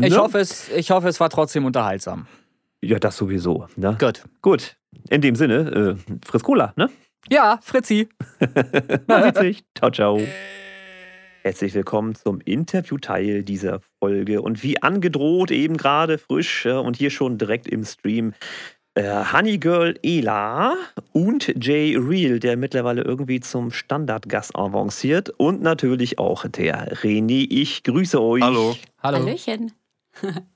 Ich, 0.00 0.10
Ne? 0.12 0.16
hoffe, 0.16 0.38
es, 0.38 0.70
ich 0.70 0.90
hoffe, 0.90 1.08
es 1.08 1.20
war 1.20 1.28
trotzdem 1.28 1.64
unterhaltsam. 1.66 2.26
Ja, 2.82 2.98
das 2.98 3.16
sowieso. 3.16 3.66
Ne? 3.76 3.96
Gut. 4.00 4.24
Gut. 4.40 4.76
In 5.10 5.20
dem 5.20 5.34
Sinne, 5.36 5.96
äh, 5.98 6.14
friss 6.26 6.42
Cola, 6.42 6.72
ne? 6.76 6.88
Ja, 7.30 7.58
Fritzi. 7.62 8.08
Man 9.06 9.22
sieht 9.24 9.36
sich. 9.36 9.64
Ciao, 9.76 9.90
ciao. 9.90 10.20
Herzlich 11.44 11.74
willkommen 11.74 12.14
zum 12.14 12.40
Interviewteil 12.40 13.42
dieser 13.42 13.80
Folge. 13.98 14.42
Und 14.42 14.62
wie 14.62 14.80
angedroht, 14.80 15.50
eben 15.50 15.76
gerade 15.76 16.18
frisch 16.18 16.66
äh, 16.66 16.70
und 16.70 16.96
hier 16.96 17.10
schon 17.10 17.36
direkt 17.36 17.66
im 17.66 17.84
Stream, 17.84 18.32
äh, 18.94 19.24
Honeygirl 19.24 19.98
Ela 20.04 20.76
und 21.10 21.52
Jay 21.60 21.96
Real, 21.96 22.38
der 22.38 22.56
mittlerweile 22.56 23.02
irgendwie 23.02 23.40
zum 23.40 23.72
Standardgast 23.72 24.54
avanciert. 24.54 25.30
Und 25.30 25.62
natürlich 25.62 26.20
auch 26.20 26.46
der 26.46 26.94
René. 26.98 27.44
Ich 27.50 27.82
grüße 27.82 28.22
euch. 28.22 28.44
Hallo. 28.44 28.76
Hallo. 29.02 29.18
Hallöchen. 29.18 29.72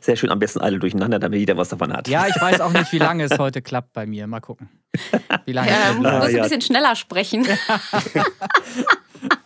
Sehr 0.00 0.14
schön, 0.14 0.30
am 0.30 0.38
besten 0.38 0.60
alle 0.60 0.78
durcheinander, 0.78 1.18
damit 1.18 1.40
jeder 1.40 1.56
was 1.56 1.70
davon 1.70 1.92
hat. 1.92 2.06
Ja, 2.06 2.28
ich 2.28 2.40
weiß 2.40 2.60
auch 2.60 2.72
nicht, 2.72 2.92
wie 2.92 2.98
lange 2.98 3.24
es 3.24 3.36
heute 3.40 3.60
klappt 3.60 3.92
bei 3.92 4.06
mir. 4.06 4.28
Mal 4.28 4.38
gucken. 4.38 4.68
Wie 5.46 5.52
lange 5.54 5.68
Ja, 5.68 5.90
es 5.90 5.96
du. 5.96 6.06
Ah, 6.06 6.18
musst 6.20 6.30
ja. 6.30 6.36
ein 6.36 6.42
bisschen 6.44 6.60
schneller 6.60 6.94
sprechen. 6.94 7.44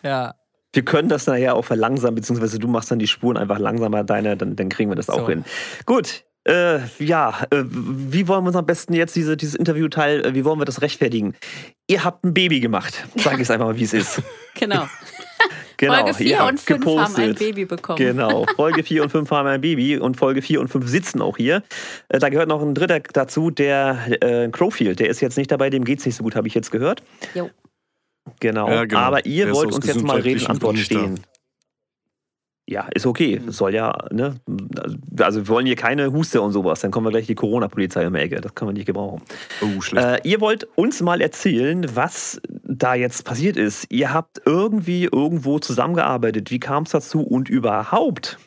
Ja. 0.02 0.34
Wir 0.72 0.84
können 0.84 1.08
das 1.08 1.26
nachher 1.26 1.54
auch 1.54 1.64
verlangsamen, 1.64 2.14
beziehungsweise 2.14 2.58
du 2.58 2.66
machst 2.68 2.90
dann 2.90 2.98
die 2.98 3.06
Spuren 3.06 3.36
einfach 3.36 3.58
langsamer, 3.58 4.04
deine, 4.04 4.36
dann, 4.36 4.56
dann 4.56 4.68
kriegen 4.68 4.90
wir 4.90 4.96
das 4.96 5.10
auch 5.10 5.20
So. 5.20 5.28
hin. 5.28 5.44
Gut. 5.86 6.24
Äh, 6.44 6.80
ja, 6.98 7.34
äh, 7.50 7.62
wie 7.68 8.26
wollen 8.26 8.42
wir 8.42 8.48
uns 8.48 8.56
am 8.56 8.66
besten 8.66 8.94
jetzt 8.94 9.14
diese, 9.14 9.36
dieses 9.36 9.54
Interviewteil, 9.54 10.26
äh, 10.26 10.34
wie 10.34 10.44
wollen 10.44 10.58
wir 10.58 10.64
das 10.64 10.82
rechtfertigen? 10.82 11.34
Ihr 11.86 12.02
habt 12.02 12.24
ein 12.24 12.34
Baby 12.34 12.58
gemacht. 12.58 12.94
Sag 13.16 13.34
ich 13.34 13.42
es 13.42 13.50
einfach 13.52 13.66
mal, 13.66 13.78
wie 13.78 13.84
es 13.84 13.92
ist. 13.92 14.22
Genau. 14.58 14.86
Genau, 15.78 15.94
Folge 15.94 16.10
ihr 16.10 16.14
4 16.14 16.38
habt 16.38 16.50
und 16.52 16.60
5 16.60 16.86
haben 16.86 17.16
ein. 17.16 17.34
Baby 17.34 17.64
bekommen. 17.64 17.98
Genau, 17.98 18.46
Folge 18.56 18.84
4 18.84 19.02
und 19.02 19.10
5 19.10 19.28
haben 19.32 19.48
ein 19.48 19.60
Baby 19.60 19.98
und 19.98 20.16
Folge 20.16 20.40
4 20.40 20.60
und 20.60 20.68
5 20.68 20.86
sitzen 20.86 21.20
auch 21.20 21.36
hier. 21.36 21.64
Äh, 22.08 22.20
da 22.20 22.28
gehört 22.28 22.48
noch 22.48 22.62
ein 22.62 22.74
dritter 22.74 23.00
dazu, 23.00 23.50
der 23.50 23.98
äh, 24.20 24.48
Crowfield. 24.50 25.00
Der 25.00 25.08
ist 25.08 25.20
jetzt 25.20 25.36
nicht 25.36 25.50
dabei, 25.50 25.70
dem 25.70 25.84
geht 25.84 25.98
es 25.98 26.06
nicht 26.06 26.14
so 26.14 26.22
gut, 26.22 26.36
habe 26.36 26.46
ich 26.46 26.54
jetzt 26.54 26.70
gehört. 26.70 27.02
Jo. 27.34 27.50
Genau. 28.40 28.68
Ja, 28.68 28.84
genau. 28.84 29.00
Aber 29.00 29.26
ihr 29.26 29.46
Der 29.46 29.54
wollt 29.54 29.72
uns 29.72 29.86
jetzt 29.86 30.02
mal 30.02 30.20
Rede 30.20 30.40
und 30.40 30.48
gesundheitlichen 30.48 30.50
Antwort 30.50 30.78
stehen. 30.78 31.20
Ja, 32.68 32.86
ist 32.94 33.06
okay. 33.06 33.40
Das 33.44 33.56
soll 33.56 33.74
ja, 33.74 33.92
ne? 34.12 34.36
Also 35.18 35.40
wir 35.40 35.48
wollen 35.48 35.66
hier 35.66 35.76
keine 35.76 36.12
Huster 36.12 36.42
und 36.42 36.52
sowas. 36.52 36.80
Dann 36.80 36.92
kommen 36.92 37.06
wir 37.06 37.10
gleich 37.10 37.26
die 37.26 37.34
Corona-Polizei 37.34 38.06
um 38.06 38.14
die 38.14 38.20
Ecke. 38.20 38.40
Das 38.40 38.54
können 38.54 38.70
wir 38.70 38.74
nicht 38.74 38.86
gebrauchen. 38.86 39.20
Oh, 39.60 39.80
schlecht. 39.80 40.24
Äh, 40.24 40.28
ihr 40.28 40.40
wollt 40.40 40.64
uns 40.76 41.02
mal 41.02 41.20
erzählen, 41.20 41.84
was 41.94 42.40
da 42.48 42.94
jetzt 42.94 43.24
passiert 43.24 43.56
ist. 43.56 43.86
Ihr 43.90 44.14
habt 44.14 44.42
irgendwie 44.46 45.04
irgendwo 45.04 45.58
zusammengearbeitet. 45.58 46.50
Wie 46.50 46.60
kam 46.60 46.84
es 46.84 46.90
dazu 46.90 47.22
und 47.22 47.50
überhaupt? 47.50 48.38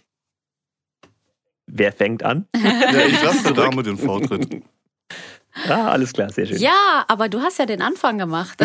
Wer 1.68 1.92
fängt 1.92 2.24
an? 2.24 2.48
ja, 2.56 3.06
ich 3.08 3.22
lasse 3.22 3.44
der 3.54 3.66
Dame 3.66 3.84
den 3.84 3.98
Vortritt. 3.98 4.64
Ah, 5.70 5.90
alles 5.92 6.12
klar, 6.14 6.30
sehr 6.32 6.46
schön. 6.46 6.58
Ja, 6.58 7.06
aber 7.08 7.30
du 7.30 7.40
hast 7.42 7.58
ja 7.60 7.66
den 7.66 7.82
Anfang 7.82 8.18
gemacht. 8.18 8.60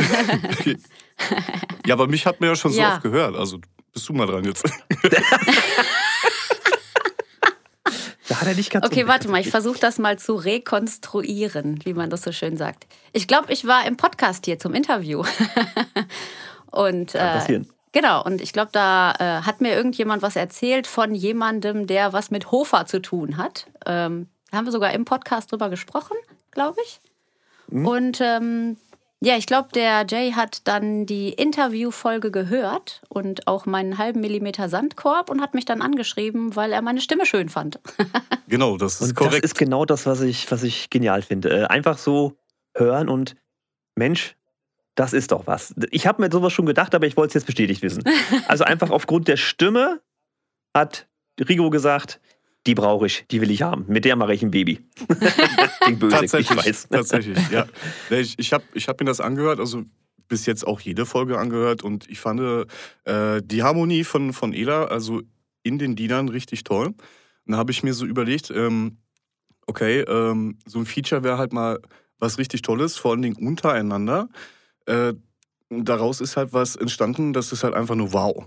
Ja, 1.86 1.94
aber 1.94 2.06
mich 2.08 2.26
hat 2.26 2.40
man 2.40 2.50
ja 2.50 2.56
schon 2.56 2.72
so 2.72 2.80
Ja. 2.80 2.94
oft 2.94 3.02
gehört. 3.02 3.36
Also 3.36 3.58
bist 3.92 4.08
du 4.08 4.12
mal 4.12 4.26
dran 4.26 4.44
jetzt. 4.44 4.64
hat 8.30 8.46
er 8.46 8.54
nicht 8.54 8.70
ganz 8.70 8.86
Okay, 8.86 9.06
warte 9.06 9.28
mal, 9.28 9.40
ich 9.40 9.50
versuche 9.50 9.78
das 9.78 9.98
mal 9.98 10.18
zu 10.18 10.34
rekonstruieren, 10.34 11.84
wie 11.84 11.94
man 11.94 12.10
das 12.10 12.22
so 12.22 12.32
schön 12.32 12.56
sagt. 12.56 12.86
Ich 13.12 13.26
glaube, 13.26 13.52
ich 13.52 13.66
war 13.66 13.86
im 13.86 13.96
Podcast 13.96 14.44
hier 14.46 14.58
zum 14.58 14.72
Interview. 14.74 15.24
und 16.70 17.12
Kann 17.12 17.28
äh, 17.28 17.38
passieren. 17.38 17.68
genau, 17.92 18.22
und 18.24 18.40
ich 18.40 18.52
glaube, 18.52 18.70
da 18.72 19.12
äh, 19.18 19.42
hat 19.42 19.60
mir 19.60 19.74
irgendjemand 19.74 20.22
was 20.22 20.36
erzählt 20.36 20.86
von 20.86 21.14
jemandem, 21.14 21.86
der 21.86 22.12
was 22.12 22.30
mit 22.30 22.50
Hofer 22.52 22.86
zu 22.86 23.02
tun 23.02 23.36
hat. 23.36 23.66
Ähm, 23.86 24.28
da 24.50 24.58
haben 24.58 24.64
wir 24.66 24.72
sogar 24.72 24.92
im 24.92 25.04
Podcast 25.04 25.50
drüber 25.52 25.68
gesprochen, 25.68 26.16
glaube 26.50 26.78
ich. 26.84 27.00
Mhm. 27.68 27.86
Und 27.86 28.20
ähm, 28.20 28.76
ja, 29.22 29.36
ich 29.36 29.46
glaube, 29.46 29.68
der 29.74 30.06
Jay 30.08 30.32
hat 30.32 30.66
dann 30.66 31.04
die 31.04 31.28
Interviewfolge 31.30 32.30
gehört 32.30 33.02
und 33.10 33.46
auch 33.46 33.66
meinen 33.66 33.98
halben 33.98 34.20
Millimeter 34.20 34.70
Sandkorb 34.70 35.28
und 35.28 35.42
hat 35.42 35.52
mich 35.52 35.66
dann 35.66 35.82
angeschrieben, 35.82 36.56
weil 36.56 36.72
er 36.72 36.80
meine 36.80 37.00
Stimme 37.02 37.26
schön 37.26 37.48
fand. 37.48 37.78
Genau, 38.48 38.76
das 38.76 38.94
ist 38.94 39.00
Und 39.02 39.08
das 39.10 39.14
korrekt. 39.28 39.44
ist 39.44 39.56
genau 39.56 39.84
das, 39.84 40.06
was 40.06 40.22
ich, 40.22 40.50
was 40.50 40.64
ich 40.64 40.90
genial 40.90 41.22
finde. 41.22 41.50
Äh, 41.50 41.64
einfach 41.66 41.98
so 41.98 42.36
hören 42.74 43.08
und 43.08 43.36
Mensch, 43.94 44.34
das 44.96 45.12
ist 45.12 45.30
doch 45.30 45.46
was. 45.46 45.72
Ich 45.92 46.08
habe 46.08 46.20
mir 46.20 46.32
sowas 46.32 46.52
schon 46.52 46.66
gedacht, 46.66 46.92
aber 46.96 47.06
ich 47.06 47.16
wollte 47.16 47.28
es 47.28 47.34
jetzt 47.34 47.46
bestätigt 47.46 47.80
wissen. 47.82 48.02
Also 48.48 48.64
einfach 48.64 48.90
aufgrund 48.90 49.28
der 49.28 49.36
Stimme 49.36 50.00
hat 50.74 51.06
Rigo 51.38 51.70
gesagt, 51.70 52.20
die 52.66 52.74
brauche 52.74 53.06
ich, 53.06 53.24
die 53.30 53.40
will 53.40 53.50
ich 53.50 53.62
haben. 53.62 53.84
Mit 53.88 54.04
der 54.04 54.16
mache 54.16 54.34
ich 54.34 54.42
ein 54.42 54.50
Baby. 54.50 54.80
Klingt 55.80 56.00
böse, 56.00 56.14
ich 56.14 56.30
tatsächlich, 56.30 56.66
weiß. 56.66 56.88
tatsächlich, 56.90 57.50
ja. 57.50 57.66
Ich, 58.10 58.38
ich 58.38 58.52
habe 58.52 58.64
ich 58.74 58.88
hab 58.88 59.00
mir 59.00 59.06
das 59.06 59.20
angehört, 59.20 59.60
also 59.60 59.84
bis 60.28 60.46
jetzt 60.46 60.66
auch 60.66 60.80
jede 60.80 61.06
Folge 61.06 61.38
angehört 61.38 61.82
und 61.82 62.08
ich 62.08 62.20
fand 62.20 62.66
äh, 63.04 63.42
die 63.42 63.62
Harmonie 63.62 64.04
von, 64.04 64.32
von 64.32 64.52
Ela, 64.52 64.84
also 64.84 65.22
in 65.62 65.78
den 65.78 65.96
Liedern, 65.96 66.28
richtig 66.28 66.64
toll. 66.64 66.86
Und 66.86 66.96
dann 67.46 67.56
habe 67.56 67.72
ich 67.72 67.82
mir 67.82 67.94
so 67.94 68.06
überlegt, 68.06 68.50
ähm, 68.50 68.98
okay, 69.66 70.00
ähm, 70.00 70.58
so 70.66 70.78
ein 70.78 70.86
Feature 70.86 71.24
wäre 71.24 71.38
halt 71.38 71.52
mal 71.52 71.80
was 72.18 72.38
richtig 72.38 72.62
Tolles, 72.62 72.96
vor 72.96 73.12
allen 73.12 73.22
Dingen 73.22 73.36
untereinander. 73.36 74.28
Äh, 74.86 75.14
daraus 75.70 76.20
ist 76.20 76.36
halt 76.36 76.52
was 76.52 76.76
entstanden, 76.76 77.32
das 77.32 77.52
ist 77.52 77.64
halt 77.64 77.74
einfach 77.74 77.94
nur 77.94 78.12
wow. 78.12 78.46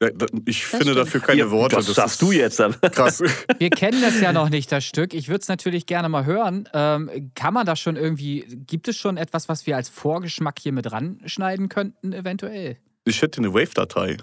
Da- 0.00 0.08
Ich 0.44 0.64
finde 0.66 0.84
stimmt. 0.86 0.98
dafür 0.98 1.20
keine 1.20 1.40
Ja, 1.40 1.50
Worte. 1.50 1.76
Das, 1.76 1.86
sagst 1.86 2.20
du 2.20 2.32
jetzt. 2.32 2.60
aber. 2.60 2.74
Krass. 2.90 3.20
Wir 3.58 3.70
kennen 3.70 4.02
das 4.02 4.20
ja 4.20 4.32
noch 4.32 4.48
nicht, 4.50 4.70
das 4.72 4.84
Stück. 4.84 5.14
Ich 5.14 5.28
würde 5.28 5.40
es 5.42 5.48
natürlich 5.48 5.86
gerne 5.86 6.08
mal 6.08 6.24
hören. 6.26 6.68
Ähm, 6.74 7.30
kann 7.34 7.54
man 7.54 7.64
das 7.64 7.78
schon 7.80 7.96
irgendwie, 7.96 8.44
gibt 8.66 8.88
es 8.88 8.96
schon 8.96 9.16
etwas, 9.16 9.48
was 9.48 9.66
wir 9.66 9.76
als 9.76 9.88
Vorgeschmack 9.88 10.58
hier 10.60 10.72
mit 10.72 10.90
ranschneiden 10.90 11.68
könnten, 11.68 12.12
eventuell? 12.12 12.76
Ich 13.04 13.22
hätte 13.22 13.38
eine 13.38 13.54
Wave-Datei. 13.54 14.16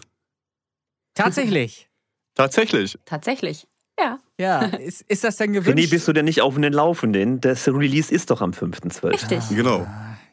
Tatsächlich. 1.13 1.87
Tatsächlich. 2.35 2.97
Tatsächlich. 3.05 3.67
Ja. 3.99 4.19
Ja, 4.39 4.61
ist, 4.65 5.01
ist 5.03 5.23
das 5.23 5.35
denn 5.37 5.53
gewünscht? 5.53 5.77
René, 5.77 5.89
bist 5.89 6.07
du 6.07 6.13
denn 6.13 6.25
nicht 6.25 6.41
auf 6.41 6.55
den 6.55 6.73
Laufenden? 6.73 7.39
Das 7.41 7.67
Release 7.67 8.11
ist 8.13 8.31
doch 8.31 8.41
am 8.41 8.51
5.12. 8.51 9.03
Richtig. 9.11 9.39
Genau. 9.55 9.85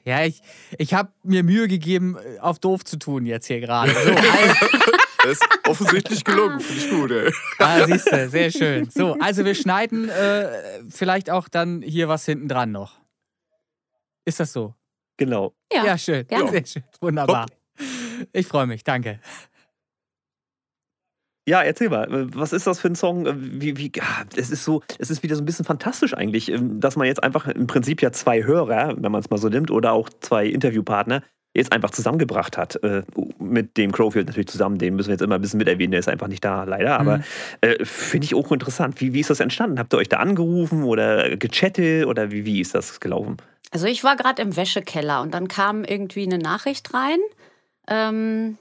Ja, 0.05 0.25
ich, 0.25 0.41
ich 0.79 0.95
habe 0.95 1.13
mir 1.23 1.43
Mühe 1.43 1.69
gegeben, 1.69 2.17
auf 2.41 2.59
doof 2.61 2.85
zu 2.85 2.97
tun 2.99 3.27
jetzt 3.27 3.47
hier 3.47 3.61
gerade. 3.61 3.91
So, 3.93 3.99
also, 4.11 4.17
Das 5.23 5.33
ist 5.33 5.47
offensichtlich 5.67 6.25
gelungen. 6.25 6.61
Finde 6.61 6.83
ich 6.83 6.91
gut, 6.91 7.11
ey. 7.11 7.33
ah, 7.59 7.85
siehst 7.87 8.13
du, 8.13 8.29
sehr 8.29 8.51
schön. 8.51 8.89
So, 8.91 9.15
also 9.21 9.45
wir 9.45 9.55
schneiden 9.55 10.09
äh, 10.09 10.83
vielleicht 10.89 11.31
auch 11.31 11.49
dann 11.49 11.83
hier 11.83 12.09
was 12.09 12.25
hinten 12.25 12.49
dran 12.49 12.73
noch. 12.73 13.01
Ist 14.25 14.41
das 14.41 14.53
so? 14.53 14.75
Genau. 15.17 15.55
Ja. 15.73 15.85
Ja, 15.85 15.99
schön. 15.99 16.27
gerne. 16.27 16.51
Sehr 16.51 16.67
schön. 16.67 16.85
Wunderbar. 17.01 17.47
Ich 18.33 18.47
freue 18.47 18.67
mich, 18.67 18.85
danke. 18.85 19.21
Ja, 21.49 21.63
erzähl 21.63 21.89
mal, 21.89 22.07
was 22.35 22.53
ist 22.53 22.67
das 22.67 22.79
für 22.79 22.89
ein 22.89 22.95
Song? 22.95 23.27
Wie, 23.59 23.79
wie, 23.79 23.91
ah, 24.01 24.25
es 24.37 24.51
ist 24.51 24.65
so, 24.65 24.83
es 24.99 25.09
ist 25.09 25.23
wieder 25.23 25.35
so 25.35 25.41
ein 25.41 25.47
bisschen 25.47 25.65
fantastisch 25.65 26.13
eigentlich, 26.13 26.51
ähm, 26.51 26.79
dass 26.79 26.97
man 26.97 27.07
jetzt 27.07 27.23
einfach 27.23 27.49
im 27.49 27.67
Prinzip 27.67 28.03
ja 28.03 28.13
zwei 28.13 28.45
Hörer, 28.45 28.95
wenn 28.99 29.11
man 29.11 29.21
es 29.21 29.31
mal 29.31 29.39
so 29.39 29.49
nimmt, 29.49 29.71
oder 29.71 29.93
auch 29.93 30.11
zwei 30.21 30.47
Interviewpartner 30.47 31.23
jetzt 31.59 31.73
einfach 31.73 31.91
zusammengebracht 31.91 32.57
hat. 32.57 32.83
Äh, 32.83 33.03
mit 33.39 33.77
dem 33.77 33.93
Crowfield 33.93 34.27
natürlich 34.27 34.49
zusammen, 34.49 34.79
den 34.79 34.97
müssen 34.97 35.09
wir 35.09 35.15
jetzt 35.15 35.23
immer 35.23 35.35
ein 35.37 35.41
bisschen 35.41 35.59
mit 35.59 35.69
erwähnen, 35.69 35.91
der 35.93 36.01
ist 36.01 36.09
einfach 36.09 36.29
nicht 36.29 36.45
da, 36.45 36.65
leider. 36.65 36.99
Aber 36.99 37.19
Mhm. 37.19 37.25
äh, 37.61 37.85
finde 37.85 38.25
ich 38.25 38.35
auch 38.35 38.51
interessant. 38.53 39.01
Wie, 39.01 39.13
wie 39.13 39.21
ist 39.21 39.31
das 39.31 39.41
entstanden? 39.41 39.79
Habt 39.79 39.93
ihr 39.93 39.99
euch 39.99 40.09
da 40.09 40.19
angerufen 40.19 40.85
oder 40.85 41.37
gechattet 41.37 42.07
oder 42.07 42.31
wie, 42.31 42.45
wie 42.45 42.61
ist 42.61 42.75
das 42.75 43.01
gelaufen? 43.01 43.37
Also 43.71 43.87
ich 43.87 44.03
war 44.03 44.17
gerade 44.17 44.41
im 44.41 44.57
Wäschekeller 44.57 45.21
und 45.21 45.35
dann 45.35 45.47
kam 45.49 45.85
irgendwie 45.85 46.23
eine 46.25 46.39
Nachricht 46.39 46.95
rein, 46.95 47.19
ähm, 47.87 48.57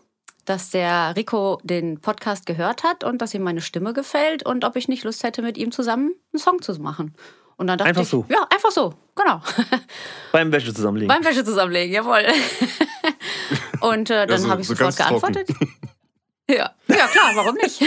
dass 0.45 0.69
der 0.69 1.13
Rico 1.15 1.59
den 1.63 1.99
Podcast 1.99 2.45
gehört 2.45 2.83
hat 2.83 3.03
und 3.03 3.21
dass 3.21 3.33
ihm 3.33 3.43
meine 3.43 3.61
Stimme 3.61 3.93
gefällt 3.93 4.45
und 4.45 4.63
ob 4.65 4.75
ich 4.75 4.87
nicht 4.87 5.03
Lust 5.03 5.23
hätte, 5.23 5.41
mit 5.41 5.57
ihm 5.57 5.71
zusammen 5.71 6.13
einen 6.33 6.39
Song 6.39 6.61
zu 6.61 6.73
machen. 6.81 7.13
Und 7.57 7.67
dann 7.67 7.77
dachte 7.79 7.89
Einfach 7.89 8.03
ich, 8.03 8.09
so? 8.09 8.25
ja, 8.29 8.45
einfach 8.53 8.71
so, 8.71 8.93
genau. 9.15 9.41
Beim 10.31 10.51
Wäsche 10.51 10.73
zusammenlegen. 10.73 11.07
Beim 11.07 11.23
Wäsche 11.25 11.43
zusammenlegen, 11.43 11.91
jawohl. 11.93 12.23
und 13.81 14.09
äh, 14.11 14.27
dann 14.27 14.39
so- 14.41 14.49
habe 14.49 14.61
ich 14.61 14.67
so 14.67 14.75
sofort 14.75 14.95
trocken. 14.95 15.21
geantwortet. 15.33 15.49
Ja, 16.49 16.71
ja 16.87 17.07
klar, 17.07 17.31
warum 17.35 17.55
nicht? 17.55 17.81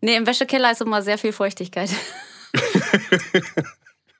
nee, 0.00 0.16
im 0.16 0.26
Wäschekeller 0.26 0.70
ist 0.72 0.80
immer 0.80 1.02
sehr 1.02 1.18
viel 1.18 1.32
Feuchtigkeit. 1.32 1.90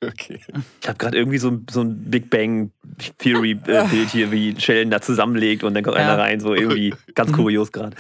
Okay. 0.01 0.39
Ich 0.83 0.87
habe 0.89 0.99
gerade 0.99 1.17
irgendwie 1.17 1.39
so, 1.39 1.49
ein- 1.49 1.67
so 1.71 1.81
ein 1.81 2.11
Big 2.11 2.31
Bang 2.31 2.71
Theory-Bild 3.19 4.11
hier, 4.11 4.31
wie 4.31 4.55
Sheldon 4.61 4.91
da 4.91 5.01
zusammenlegt 5.01 5.65
und 5.65 5.75
dann 5.75 5.83
kommt 5.83 5.97
Ja. 5.97 6.03
einer 6.03 6.19
rein, 6.19 6.41
so 6.41 6.55
irgendwie 6.55 6.95
ganz 7.15 7.33
kurios 7.33 7.73
gerade. 7.73 7.97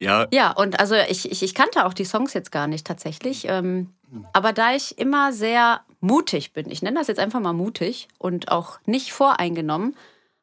Ja, 0.00 0.28
Ja, 0.32 0.52
und 0.52 0.78
also 0.78 0.94
ich, 0.94 1.30
ich, 1.30 1.42
ich 1.42 1.54
kannte 1.54 1.84
auch 1.84 1.92
die 1.94 2.04
Songs 2.04 2.32
jetzt 2.34 2.52
gar 2.52 2.66
nicht 2.66 2.86
tatsächlich. 2.86 3.46
Ähm, 3.48 3.92
aber 4.32 4.52
da 4.52 4.74
ich 4.74 4.96
immer 4.98 5.32
sehr 5.32 5.80
mutig 6.00 6.52
bin, 6.52 6.70
ich 6.70 6.82
nenne 6.82 6.98
das 6.98 7.08
jetzt 7.08 7.18
einfach 7.18 7.40
mal 7.40 7.52
mutig 7.52 8.08
und 8.18 8.50
auch 8.50 8.78
nicht 8.86 9.12
voreingenommen, 9.12 9.96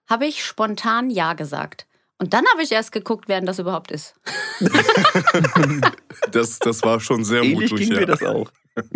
habe 0.08 0.26
ich 0.26 0.44
spontan 0.44 1.10
Ja 1.10 1.34
gesagt. 1.34 1.88
Und 2.18 2.34
dann 2.34 2.46
habe 2.52 2.64
ich 2.64 2.72
erst 2.72 2.92
geguckt, 2.92 3.26
wer 3.28 3.38
denn 3.40 3.46
das 3.46 3.60
überhaupt 3.60 3.92
ist. 3.92 4.16
das, 6.32 6.60
das 6.60 6.82
war 6.84 7.00
schon 7.00 7.24
sehr 7.26 7.44
Ähnlich 7.44 7.72
mutig. 7.72 7.88
ging 7.90 7.94
Ja. 7.94 8.00
mir 8.02 8.06
das 8.06 8.24
auch. 8.24 8.52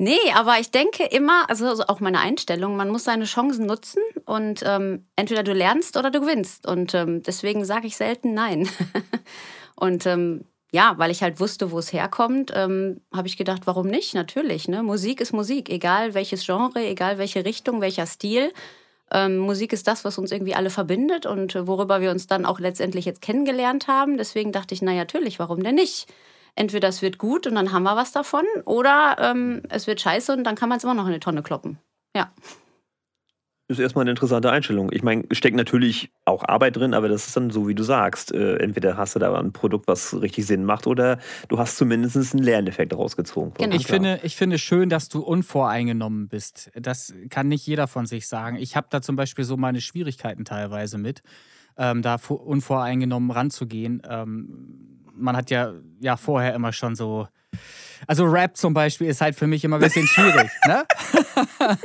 Nee, 0.00 0.30
aber 0.32 0.60
ich 0.60 0.70
denke 0.70 1.04
immer, 1.04 1.50
also 1.50 1.74
so 1.74 1.82
auch 1.88 1.98
meine 1.98 2.20
Einstellung, 2.20 2.76
man 2.76 2.88
muss 2.88 3.02
seine 3.02 3.24
Chancen 3.24 3.66
nutzen 3.66 4.00
und 4.26 4.62
ähm, 4.64 5.04
entweder 5.16 5.42
du 5.42 5.52
lernst 5.52 5.96
oder 5.96 6.12
du 6.12 6.20
gewinnst. 6.20 6.68
Und 6.68 6.94
ähm, 6.94 7.24
deswegen 7.24 7.64
sage 7.64 7.88
ich 7.88 7.96
selten 7.96 8.32
Nein. 8.32 8.68
und 9.74 10.06
ähm, 10.06 10.44
ja, 10.70 10.94
weil 10.98 11.10
ich 11.10 11.22
halt 11.22 11.40
wusste, 11.40 11.72
wo 11.72 11.80
es 11.80 11.92
herkommt, 11.92 12.52
ähm, 12.54 13.00
habe 13.12 13.26
ich 13.26 13.36
gedacht, 13.36 13.62
warum 13.64 13.88
nicht? 13.88 14.14
Natürlich. 14.14 14.68
Ne? 14.68 14.84
Musik 14.84 15.20
ist 15.20 15.32
Musik, 15.32 15.68
egal 15.68 16.14
welches 16.14 16.46
Genre, 16.46 16.78
egal 16.86 17.18
welche 17.18 17.44
Richtung, 17.44 17.80
welcher 17.80 18.06
Stil. 18.06 18.52
Ähm, 19.10 19.38
Musik 19.38 19.72
ist 19.72 19.88
das, 19.88 20.04
was 20.04 20.16
uns 20.18 20.30
irgendwie 20.30 20.54
alle 20.54 20.70
verbindet 20.70 21.26
und 21.26 21.56
äh, 21.56 21.66
worüber 21.66 22.00
wir 22.00 22.12
uns 22.12 22.28
dann 22.28 22.44
auch 22.44 22.60
letztendlich 22.60 23.04
jetzt 23.04 23.22
kennengelernt 23.22 23.88
haben. 23.88 24.16
Deswegen 24.16 24.52
dachte 24.52 24.74
ich, 24.74 24.82
na 24.82 24.92
natürlich, 24.94 25.40
warum 25.40 25.62
denn 25.64 25.74
nicht? 25.74 26.06
Entweder 26.58 26.88
es 26.88 27.02
wird 27.02 27.18
gut 27.18 27.46
und 27.46 27.54
dann 27.54 27.70
haben 27.70 27.84
wir 27.84 27.94
was 27.94 28.10
davon, 28.10 28.44
oder 28.64 29.16
ähm, 29.20 29.62
es 29.68 29.86
wird 29.86 30.00
scheiße 30.00 30.32
und 30.32 30.42
dann 30.42 30.56
kann 30.56 30.68
man 30.68 30.78
es 30.78 30.84
immer 30.84 30.94
noch 30.94 31.04
in 31.04 31.10
eine 31.10 31.20
Tonne 31.20 31.44
kloppen. 31.44 31.78
Ja. 32.16 32.32
Das 33.68 33.78
ist 33.78 33.82
erstmal 33.82 34.02
eine 34.02 34.10
interessante 34.10 34.50
Einstellung. 34.50 34.90
Ich 34.92 35.02
meine, 35.02 35.24
steckt 35.30 35.54
natürlich 35.54 36.10
auch 36.24 36.42
Arbeit 36.42 36.76
drin, 36.76 36.94
aber 36.94 37.08
das 37.08 37.26
ist 37.28 37.36
dann 37.36 37.50
so, 37.50 37.68
wie 37.68 37.74
du 37.76 37.82
sagst. 37.84 38.32
Äh, 38.32 38.56
entweder 38.56 38.96
hast 38.96 39.14
du 39.14 39.18
da 39.20 39.38
ein 39.38 39.52
Produkt, 39.52 39.86
was 39.86 40.20
richtig 40.20 40.46
Sinn 40.46 40.64
macht, 40.64 40.86
oder 40.86 41.18
du 41.48 41.58
hast 41.58 41.76
zumindest 41.76 42.34
einen 42.34 42.42
Lerneffekt 42.42 42.92
rausgezogen. 42.92 43.52
Genau. 43.54 43.76
Ich 43.76 43.86
finde, 43.86 44.18
ich 44.22 44.36
finde 44.36 44.58
schön, 44.58 44.88
dass 44.88 45.08
du 45.08 45.20
unvoreingenommen 45.20 46.28
bist. 46.28 46.72
Das 46.74 47.14
kann 47.30 47.46
nicht 47.48 47.66
jeder 47.66 47.86
von 47.86 48.06
sich 48.06 48.26
sagen. 48.26 48.56
Ich 48.56 48.74
habe 48.74 48.88
da 48.90 49.00
zum 49.00 49.16
Beispiel 49.16 49.44
so 49.44 49.56
meine 49.56 49.80
Schwierigkeiten 49.80 50.44
teilweise 50.44 50.98
mit, 50.98 51.22
ähm, 51.76 52.02
da 52.02 52.16
vo- 52.16 52.34
unvoreingenommen 52.34 53.30
ranzugehen. 53.30 54.02
Ähm, 54.08 55.04
man 55.18 55.36
hat 55.36 55.50
ja, 55.50 55.72
ja 56.00 56.16
vorher 56.16 56.54
immer 56.54 56.72
schon 56.72 56.94
so. 56.94 57.28
Also 58.06 58.24
Rap 58.26 58.56
zum 58.56 58.74
Beispiel 58.74 59.08
ist 59.08 59.20
halt 59.20 59.34
für 59.34 59.48
mich 59.48 59.64
immer 59.64 59.76
ein 59.76 59.82
bisschen 59.82 60.06
schwierig. 60.06 60.48
ne? 60.66 60.84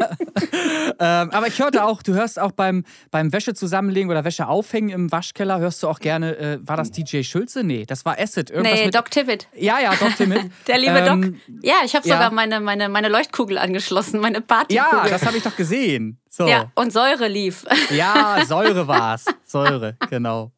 ähm, 0.99 1.31
aber 1.31 1.47
ich 1.47 1.59
hörte 1.59 1.83
auch, 1.83 2.03
du 2.03 2.13
hörst 2.13 2.39
auch 2.39 2.51
beim, 2.51 2.83
beim 3.09 3.33
Wäsche 3.33 3.55
zusammenlegen 3.55 4.11
oder 4.11 4.23
Wäsche 4.23 4.47
aufhängen 4.47 4.89
im 4.89 5.11
Waschkeller, 5.11 5.59
hörst 5.59 5.81
du 5.81 5.87
auch 5.87 5.99
gerne, 5.99 6.37
äh, 6.37 6.59
war 6.61 6.77
das 6.77 6.91
DJ 6.91 7.23
Schulze? 7.23 7.63
Nee, 7.63 7.85
das 7.87 8.05
war 8.05 8.19
Acid. 8.19 8.51
Irgendwas 8.51 8.73
Nee, 8.79 8.85
mit, 8.85 8.95
Doc 8.95 9.09
Tibbet. 9.09 9.47
Ja, 9.55 9.79
ja, 9.79 9.95
Doc 9.95 10.15
Timmit. 10.15 10.51
Der 10.67 10.77
liebe 10.77 10.99
Ähm, 10.99 11.21
Doc. 11.21 11.63
Ja, 11.63 11.77
ich 11.83 11.95
habe 11.95 12.07
ja. 12.07 12.15
sogar 12.15 12.31
meine, 12.31 12.59
meine, 12.59 12.89
meine 12.89 13.09
Leuchtkugel 13.09 13.57
angeschlossen, 13.57 14.19
meine 14.19 14.41
Partykugel. 14.41 14.99
Ja, 15.05 15.09
das 15.09 15.25
habe 15.25 15.37
ich 15.37 15.43
doch 15.43 15.55
gesehen. 15.55 16.19
So. 16.29 16.47
Ja, 16.47 16.71
und 16.75 16.93
Säure 16.93 17.27
lief. 17.27 17.65
Ja, 17.89 18.43
Säure 18.45 18.87
war's. 18.87 19.25
Säure, 19.45 19.97
genau. 20.09 20.51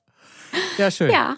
Ja, 0.78 0.91
schön. 0.91 1.11
Ja. 1.11 1.38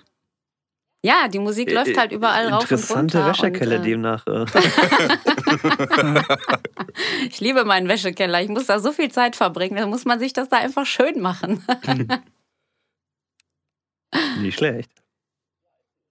Ja, 1.08 1.30
die 1.30 1.40
Musik 1.40 1.72
läuft 1.72 1.98
halt 1.98 2.12
überall 2.12 2.50
rauf 2.50 2.64
und 2.64 2.72
Interessante 2.72 3.20
runter. 3.20 3.30
Wäscherkelle 3.32 3.78
und, 3.78 3.82
äh, 3.82 3.90
demnach. 3.90 4.28
Äh. 4.28 4.46
Ich 7.30 7.40
liebe 7.40 7.64
meinen 7.64 7.88
Wäschekeller. 7.88 8.42
Ich 8.42 8.50
muss 8.50 8.66
da 8.66 8.80
so 8.80 8.92
viel 8.92 9.10
Zeit 9.10 9.38
verbringen. 9.38 9.78
Da 9.78 9.86
muss 9.86 10.04
man 10.04 10.20
sich 10.20 10.34
das 10.34 10.50
da 10.50 10.58
einfach 10.58 10.86
schön 10.86 11.22
machen. 11.22 11.64
Nicht 14.40 14.58
schlecht. 14.58 14.92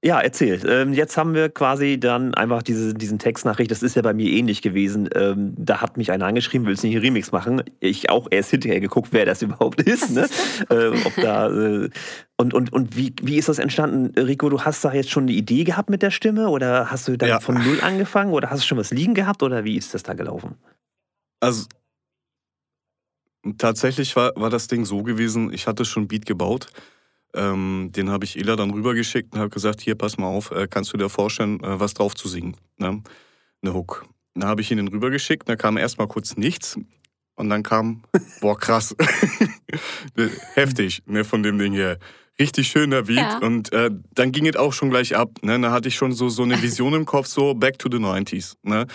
Ja, 0.06 0.20
erzählt. 0.20 0.64
Ähm, 0.64 0.92
jetzt 0.92 1.16
haben 1.16 1.34
wir 1.34 1.48
quasi 1.48 1.98
dann 1.98 2.32
einfach 2.32 2.62
diese, 2.62 2.94
diesen 2.94 3.18
Textnachricht. 3.18 3.72
Das 3.72 3.82
ist 3.82 3.96
ja 3.96 4.02
bei 4.02 4.14
mir 4.14 4.30
ähnlich 4.30 4.62
gewesen. 4.62 5.08
Ähm, 5.16 5.52
da 5.58 5.80
hat 5.80 5.96
mich 5.96 6.12
einer 6.12 6.26
angeschrieben, 6.26 6.64
willst 6.64 6.84
du 6.84 6.86
nicht 6.86 6.94
einen 6.94 7.04
Remix 7.04 7.32
machen? 7.32 7.64
Ich 7.80 8.08
auch 8.08 8.28
erst 8.30 8.50
hinterher 8.50 8.78
geguckt, 8.78 9.08
wer 9.10 9.26
das 9.26 9.42
überhaupt 9.42 9.82
ist. 9.82 10.12
Ne? 10.12 10.28
äh, 10.70 10.90
ob 11.04 11.12
da, 11.16 11.48
äh, 11.48 11.90
und 12.36 12.54
und, 12.54 12.72
und 12.72 12.96
wie, 12.96 13.14
wie 13.20 13.36
ist 13.36 13.48
das 13.48 13.58
entstanden? 13.58 14.16
Rico, 14.16 14.48
du 14.48 14.60
hast 14.60 14.84
da 14.84 14.92
jetzt 14.92 15.10
schon 15.10 15.24
eine 15.24 15.32
Idee 15.32 15.64
gehabt 15.64 15.90
mit 15.90 16.02
der 16.02 16.12
Stimme? 16.12 16.50
Oder 16.50 16.88
hast 16.88 17.08
du 17.08 17.18
da 17.18 17.26
Ja. 17.26 17.40
von 17.40 17.56
Null 17.56 17.80
angefangen? 17.80 18.32
Oder 18.32 18.48
hast 18.50 18.62
du 18.62 18.66
schon 18.68 18.78
was 18.78 18.92
liegen 18.92 19.14
gehabt? 19.14 19.42
Oder 19.42 19.64
wie 19.64 19.76
ist 19.76 19.92
das 19.92 20.04
da 20.04 20.14
gelaufen? 20.14 20.54
Also 21.40 21.66
tatsächlich 23.58 24.14
war, 24.14 24.30
war 24.36 24.50
das 24.50 24.68
Ding 24.68 24.84
so 24.84 25.02
gewesen, 25.02 25.52
ich 25.52 25.66
hatte 25.66 25.84
schon 25.84 26.06
Beat 26.06 26.26
gebaut. 26.26 26.68
Ähm, 27.36 27.90
den 27.94 28.10
habe 28.10 28.24
ich 28.24 28.38
Ela 28.38 28.56
dann 28.56 28.70
rübergeschickt 28.70 29.34
und 29.34 29.40
habe 29.40 29.50
gesagt, 29.50 29.80
hier, 29.80 29.94
pass 29.94 30.18
mal 30.18 30.26
auf, 30.26 30.50
äh, 30.50 30.66
kannst 30.68 30.92
du 30.92 30.96
dir 30.96 31.08
vorstellen, 31.08 31.62
äh, 31.62 31.78
was 31.78 31.94
drauf 31.94 32.14
zu 32.14 32.28
singen? 32.28 32.56
Ne? 32.78 33.02
Eine 33.62 33.74
Hook. 33.74 34.06
Dann 34.34 34.48
habe 34.48 34.60
ich 34.60 34.70
ihn 34.70 34.78
den 34.78 34.88
rübergeschickt, 34.88 35.48
da 35.48 35.56
kam 35.56 35.76
erstmal 35.76 36.08
kurz 36.08 36.36
nichts. 36.36 36.78
Und 37.36 37.50
dann 37.50 37.62
kam, 37.62 38.02
boah, 38.40 38.58
krass. 38.58 38.96
Heftig, 40.54 41.02
ne, 41.06 41.24
von 41.24 41.42
dem 41.42 41.58
Ding 41.58 41.72
hier. 41.72 41.98
Richtig 42.38 42.68
schöner 42.68 43.04
Beat. 43.04 43.18
Ja. 43.18 43.38
Und 43.38 43.72
äh, 43.72 43.90
dann 44.14 44.32
ging 44.32 44.46
es 44.46 44.56
auch 44.56 44.72
schon 44.72 44.90
gleich 44.90 45.16
ab. 45.16 45.30
Ne? 45.42 45.58
Da 45.58 45.72
hatte 45.72 45.88
ich 45.88 45.94
schon 45.94 46.12
so, 46.12 46.28
so 46.28 46.42
eine 46.42 46.60
Vision 46.60 46.92
im 46.92 47.06
Kopf, 47.06 47.28
so 47.28 47.54
back 47.54 47.78
to 47.78 47.88
the 47.90 47.96
90s. 47.96 48.56
Ne? 48.62 48.86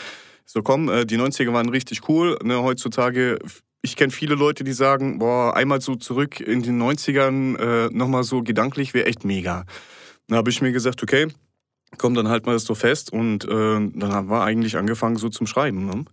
So 0.46 0.62
komm, 0.62 0.90
äh, 0.90 1.06
die 1.06 1.18
90er 1.18 1.52
waren 1.52 1.70
richtig 1.70 2.08
cool. 2.08 2.38
Ne? 2.44 2.62
Heutzutage, 2.62 3.40
ich 3.82 3.96
kenne 3.96 4.12
viele 4.12 4.36
Leute, 4.36 4.64
die 4.64 4.74
sagen, 4.74 5.20
boah, 5.20 5.56
einmal 5.56 5.82
so 5.82 5.96
zurück 5.96 6.40
in 6.40 6.62
den 6.62 6.82
90ern, 6.82 7.58
äh, 7.58 7.90
nochmal 7.92 8.24
so 8.24 8.44
gedanklich, 8.44 8.94
wäre 8.94 9.08
echt 9.08 9.26
mega. 9.26 9.66
Dann 10.28 10.38
habe 10.38 10.50
ich 10.50 10.62
mir 10.62 10.72
gesagt, 10.72 11.02
okay, 11.02 11.28
komm, 11.98 12.14
dann 12.14 12.28
halten 12.30 12.46
wir 12.46 12.54
das 12.54 12.64
so 12.64 12.76
fest. 12.76 13.12
Und 13.12 13.46
äh, 13.46 13.48
dann 13.48 14.14
haben 14.14 14.30
wir 14.30 14.44
eigentlich 14.44 14.78
angefangen 14.78 15.18
so 15.18 15.30
zum 15.30 15.48
Schreiben. 15.48 15.86
Ne? 15.86 16.06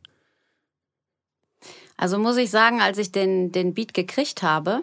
Also 1.96 2.18
muss 2.18 2.36
ich 2.36 2.50
sagen, 2.50 2.80
als 2.80 2.96
ich 2.98 3.12
den, 3.12 3.52
den 3.52 3.74
Beat 3.74 3.92
gekriegt 3.92 4.42
habe, 4.42 4.82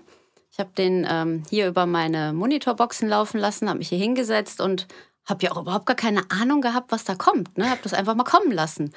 ich 0.51 0.59
habe 0.59 0.71
den 0.77 1.05
ähm, 1.09 1.43
hier 1.49 1.67
über 1.67 1.85
meine 1.85 2.33
Monitorboxen 2.33 3.09
laufen 3.09 3.39
lassen, 3.39 3.67
habe 3.67 3.79
mich 3.79 3.89
hier 3.89 3.97
hingesetzt 3.97 4.61
und 4.61 4.87
habe 5.25 5.43
ja 5.43 5.51
auch 5.51 5.61
überhaupt 5.61 5.87
gar 5.87 5.95
keine 5.95 6.29
Ahnung 6.29 6.61
gehabt, 6.61 6.91
was 6.91 7.03
da 7.03 7.15
kommt. 7.15 7.57
Ne? 7.57 7.69
Habe 7.69 7.81
das 7.83 7.93
einfach 7.93 8.15
mal 8.15 8.23
kommen 8.23 8.51
lassen. 8.51 8.93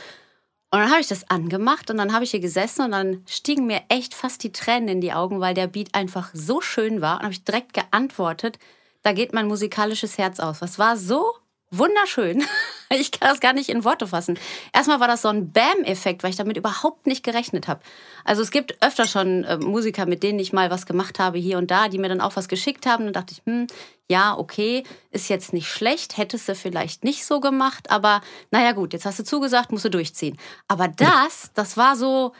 Und 0.70 0.80
dann 0.80 0.90
habe 0.90 1.00
ich 1.00 1.06
das 1.08 1.30
angemacht 1.30 1.90
und 1.90 1.96
dann 1.96 2.12
habe 2.12 2.24
ich 2.24 2.30
hier 2.30 2.40
gesessen 2.40 2.84
und 2.84 2.92
dann 2.92 3.22
stiegen 3.26 3.66
mir 3.66 3.82
echt 3.88 4.14
fast 4.14 4.42
die 4.42 4.52
Tränen 4.52 4.88
in 4.88 5.00
die 5.00 5.14
Augen, 5.14 5.40
weil 5.40 5.54
der 5.54 5.66
Beat 5.66 5.94
einfach 5.94 6.30
so 6.34 6.60
schön 6.60 7.00
war. 7.00 7.16
Und 7.16 7.22
habe 7.22 7.32
ich 7.32 7.44
direkt 7.44 7.72
geantwortet, 7.72 8.58
da 9.02 9.12
geht 9.12 9.32
mein 9.32 9.46
musikalisches 9.46 10.18
Herz 10.18 10.40
aus. 10.40 10.60
Was 10.60 10.78
war 10.78 10.98
so 10.98 11.34
wunderschön. 11.70 12.44
Ich 12.90 13.10
kann 13.10 13.28
das 13.28 13.40
gar 13.40 13.52
nicht 13.52 13.68
in 13.68 13.84
Worte 13.84 14.06
fassen. 14.06 14.38
Erstmal 14.72 14.98
war 14.98 15.08
das 15.08 15.20
so 15.20 15.28
ein 15.28 15.52
Bam-Effekt, 15.52 16.22
weil 16.22 16.30
ich 16.30 16.36
damit 16.36 16.56
überhaupt 16.56 17.06
nicht 17.06 17.22
gerechnet 17.22 17.68
habe. 17.68 17.82
Also 18.24 18.40
es 18.40 18.50
gibt 18.50 18.82
öfter 18.82 19.06
schon 19.06 19.44
äh, 19.44 19.58
Musiker, 19.58 20.06
mit 20.06 20.22
denen 20.22 20.38
ich 20.38 20.54
mal 20.54 20.70
was 20.70 20.86
gemacht 20.86 21.18
habe 21.18 21.36
hier 21.36 21.58
und 21.58 21.70
da, 21.70 21.88
die 21.88 21.98
mir 21.98 22.08
dann 22.08 22.22
auch 22.22 22.34
was 22.36 22.48
geschickt 22.48 22.86
haben. 22.86 23.04
Dann 23.04 23.12
dachte 23.12 23.34
ich, 23.34 23.42
hm, 23.44 23.66
ja, 24.10 24.38
okay, 24.38 24.84
ist 25.10 25.28
jetzt 25.28 25.52
nicht 25.52 25.68
schlecht, 25.68 26.16
hättest 26.16 26.48
du 26.48 26.54
vielleicht 26.54 27.04
nicht 27.04 27.26
so 27.26 27.40
gemacht, 27.40 27.90
aber 27.90 28.22
naja 28.50 28.72
gut, 28.72 28.94
jetzt 28.94 29.04
hast 29.04 29.18
du 29.18 29.24
zugesagt, 29.24 29.70
musst 29.70 29.84
du 29.84 29.90
durchziehen. 29.90 30.38
Aber 30.66 30.88
das, 30.88 31.50
das 31.52 31.76
war 31.76 31.94
so, 31.94 32.32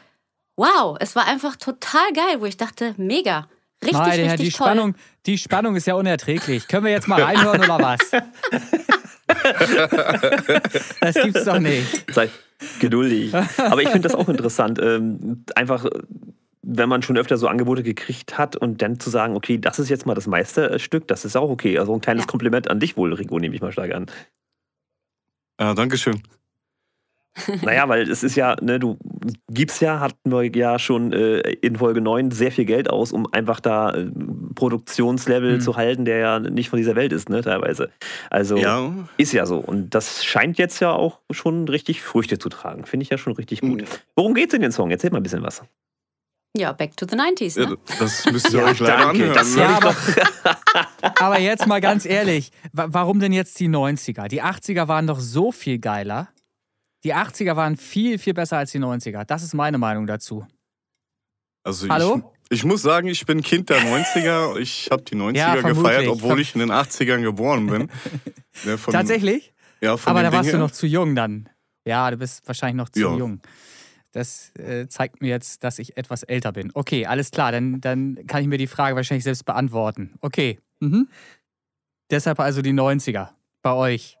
wow, 0.57 0.97
es 0.99 1.15
war 1.15 1.27
einfach 1.27 1.57
total 1.57 2.11
geil, 2.13 2.41
wo 2.41 2.45
ich 2.45 2.57
dachte, 2.57 2.95
mega. 2.97 3.47
Richtig, 3.83 3.99
Herren, 3.99 4.29
richtig 4.31 4.49
die 4.49 4.57
toll. 4.57 4.67
Spannung, 4.67 4.95
die 5.27 5.37
Spannung 5.37 5.75
ist 5.75 5.85
ja 5.85 5.93
unerträglich. 5.93 6.67
Können 6.67 6.85
wir 6.85 6.91
jetzt 6.91 7.07
mal 7.07 7.21
reinhören 7.21 7.61
oder 7.61 7.79
was? 7.79 7.99
das 11.01 11.15
gibt's 11.15 11.45
doch 11.45 11.59
nicht. 11.59 12.05
Seid 12.13 12.31
geduldig. 12.79 13.33
Aber 13.57 13.81
ich 13.81 13.89
finde 13.89 14.07
das 14.07 14.15
auch 14.15 14.29
interessant. 14.29 14.79
Ähm, 14.81 15.45
einfach, 15.55 15.85
wenn 16.61 16.89
man 16.89 17.01
schon 17.01 17.17
öfter 17.17 17.37
so 17.37 17.47
Angebote 17.47 17.83
gekriegt 17.83 18.37
hat 18.37 18.55
und 18.55 18.81
dann 18.81 18.99
zu 18.99 19.09
sagen, 19.09 19.35
okay, 19.35 19.57
das 19.57 19.79
ist 19.79 19.89
jetzt 19.89 20.05
mal 20.05 20.15
das 20.15 20.27
Meisterstück, 20.27 21.07
das 21.07 21.25
ist 21.25 21.35
auch 21.35 21.49
okay. 21.49 21.79
Also 21.79 21.93
ein 21.93 22.01
kleines 22.01 22.23
Ja. 22.23 22.27
Kompliment 22.27 22.69
an 22.69 22.79
dich 22.79 22.97
wohl, 22.97 23.13
Rico, 23.13 23.39
nehme 23.39 23.55
ich 23.55 23.61
mal 23.61 23.71
stark 23.71 23.93
an. 23.93 24.07
Ja, 25.59 25.73
Dankeschön. 25.73 26.21
Naja, 27.61 27.87
weil 27.89 28.09
es 28.09 28.23
ist 28.23 28.35
ja, 28.35 28.55
ne, 28.61 28.79
du 28.79 28.97
gibst 29.51 29.81
ja, 29.81 29.99
hatten 29.99 30.31
wir 30.31 30.43
ja 30.55 30.79
schon 30.79 31.13
äh, 31.13 31.39
in 31.39 31.75
Folge 31.77 32.01
9 32.01 32.31
sehr 32.31 32.51
viel 32.51 32.65
Geld 32.65 32.89
aus, 32.89 33.11
um 33.11 33.31
einfach 33.33 33.59
da 33.59 33.91
äh, 33.93 34.07
Produktionslevel 34.55 35.55
Mhm. 35.55 35.61
zu 35.61 35.75
halten, 35.75 36.05
der 36.05 36.17
ja 36.17 36.39
nicht 36.39 36.69
von 36.69 36.77
dieser 36.77 36.95
Welt 36.95 37.11
ist, 37.13 37.29
ne, 37.29 37.41
teilweise. 37.41 37.89
Also 38.29 38.57
Ja, 38.57 38.91
ist 39.17 39.33
ja 39.33 39.45
so. 39.45 39.57
Und 39.57 39.95
das 39.95 40.23
scheint 40.25 40.57
jetzt 40.57 40.79
ja 40.79 40.91
auch 40.91 41.19
schon 41.31 41.67
richtig 41.67 42.01
Früchte 42.01 42.37
zu 42.39 42.49
tragen. 42.49 42.85
Finde 42.85 43.03
ich 43.03 43.09
ja 43.09 43.17
schon 43.17 43.33
richtig 43.33 43.61
gut. 43.61 43.83
Worum 44.15 44.33
geht's 44.33 44.53
in 44.53 44.61
den 44.61 44.71
Song? 44.71 44.91
Erzähl 44.91 45.11
mal 45.11 45.17
ein 45.17 45.23
bisschen 45.23 45.43
was. 45.43 45.61
Ja, 46.57 46.71
back 46.71 46.97
to 46.97 47.05
the 47.09 47.15
90s. 47.15 47.59
ja 47.61 47.69
Ne? 47.69 47.77
das 47.99 48.25
müsst 48.31 48.51
ihr 48.51 48.59
Ja, 48.61 48.65
euch 48.65 48.79
leider 48.79 48.97
danke, 48.97 49.09
anhören. 49.11 49.33
das 49.35 49.55
ne? 49.55 49.61
Ja, 49.61 49.75
hab 49.75 49.85
aber, 49.85 51.13
aber 51.19 51.39
jetzt 51.39 51.67
mal 51.67 51.79
ganz 51.79 52.05
ehrlich, 52.05 52.51
wa- 52.73 52.87
warum 52.89 53.19
denn 53.19 53.31
jetzt 53.33 53.59
die 53.59 53.69
90er? 53.69 54.27
Die 54.27 54.41
80er 54.41 54.87
waren 54.87 55.05
doch 55.05 55.19
so 55.19 55.51
viel 55.51 55.77
geiler. 55.77 56.27
Die 57.03 57.13
80er 57.15 57.55
waren 57.55 57.77
viel, 57.77 58.17
viel 58.19 58.33
besser 58.33 58.57
als 58.57 58.71
die 58.71 58.79
90er. 58.79 59.23
Das 59.25 59.43
ist 59.43 59.53
meine 59.53 59.77
Meinung 59.77 60.05
dazu. 60.07 60.45
Also 61.63 61.87
Hallo? 61.89 62.33
Ich, 62.49 62.59
ich 62.59 62.65
muss 62.65 62.81
sagen, 62.81 63.07
ich 63.07 63.25
bin 63.25 63.41
Kind 63.41 63.69
der 63.69 63.79
90er. 63.81 64.57
Ich 64.57 64.89
habe 64.91 65.03
die 65.03 65.15
90er 65.15 65.35
Ja, 65.37 65.55
gefeiert, 65.61 66.07
obwohl 66.07 66.39
ich 66.39 66.53
in 66.55 66.59
den 66.59 66.71
80ern 66.71 67.21
geboren 67.21 67.67
bin. 67.67 67.89
Ne, 68.65 68.77
von- 68.77 68.91
Tatsächlich? 68.93 69.53
Ja, 69.79 69.95
von 69.95 70.11
Aber 70.11 70.21
da 70.21 70.33
warst 70.33 70.49
Dingen 70.49 70.59
du 70.59 70.65
noch 70.65 70.71
zu 70.71 70.85
jung 70.85 71.15
dann. 71.15 71.47
Ja, 71.85 72.11
du 72.11 72.17
bist 72.17 72.45
wahrscheinlich 72.45 72.75
noch 72.75 72.89
zu 72.89 72.99
Ja. 72.99 73.15
jung. 73.15 73.39
Das 74.11 74.51
äh, 74.57 74.87
zeigt 74.89 75.21
mir 75.21 75.29
jetzt, 75.29 75.63
dass 75.63 75.79
ich 75.79 75.95
etwas 75.95 76.23
älter 76.23 76.51
bin. 76.51 76.71
Okay, 76.73 77.05
alles 77.05 77.31
klar, 77.31 77.53
dann, 77.53 77.79
dann 77.79 78.19
kann 78.27 78.41
ich 78.41 78.47
mir 78.49 78.57
die 78.57 78.67
Frage 78.67 78.97
wahrscheinlich 78.97 79.23
selbst 79.23 79.45
beantworten. 79.45 80.15
Okay. 80.19 80.59
Mhm. 80.81 81.07
Deshalb 82.11 82.39
also 82.41 82.61
die 82.61 82.73
90er 82.73 83.29
bei 83.61 83.71
euch. 83.71 84.17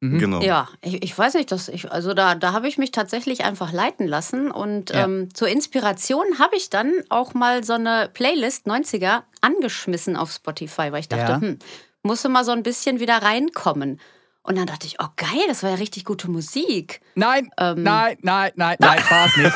Mhm. 0.00 0.18
Genau. 0.18 0.40
Ja, 0.40 0.68
ich, 0.82 1.02
ich 1.02 1.16
weiß 1.18 1.34
nicht, 1.34 1.52
dass 1.52 1.68
ich, 1.68 1.92
also 1.92 2.14
da, 2.14 2.34
da 2.34 2.52
habe 2.52 2.66
ich 2.68 2.78
mich 2.78 2.90
tatsächlich 2.90 3.44
einfach 3.44 3.70
leiten 3.72 4.06
lassen 4.08 4.50
und 4.50 4.90
Ja. 4.90 5.04
ähm, 5.04 5.28
zur 5.34 5.48
Inspiration 5.48 6.24
habe 6.38 6.56
ich 6.56 6.70
dann 6.70 6.90
auch 7.10 7.34
mal 7.34 7.62
so 7.64 7.74
eine 7.74 8.08
Playlist 8.12 8.66
90er 8.66 9.22
angeschmissen 9.42 10.16
auf 10.16 10.30
Spotify, 10.32 10.90
weil 10.90 11.00
ich 11.00 11.08
dachte, 11.08 11.32
Ja. 11.32 11.40
hm, 11.40 11.58
musste 12.02 12.28
mal 12.30 12.44
so 12.44 12.52
ein 12.52 12.62
bisschen 12.62 12.98
wieder 12.98 13.18
reinkommen. 13.22 14.00
Und 14.42 14.56
dann 14.56 14.64
dachte 14.64 14.86
ich, 14.86 14.96
oh 15.00 15.06
geil, 15.16 15.42
das 15.48 15.62
war 15.62 15.68
ja 15.70 15.76
richtig 15.76 16.06
gute 16.06 16.30
Musik. 16.30 17.02
Nein, 17.14 17.50
Ähm, 17.58 17.82
nein, 17.82 18.16
nein, 18.22 18.52
nein, 18.56 18.76
nein, 18.80 18.98
war 19.10 19.26
es 19.26 19.36
nicht. 19.36 19.52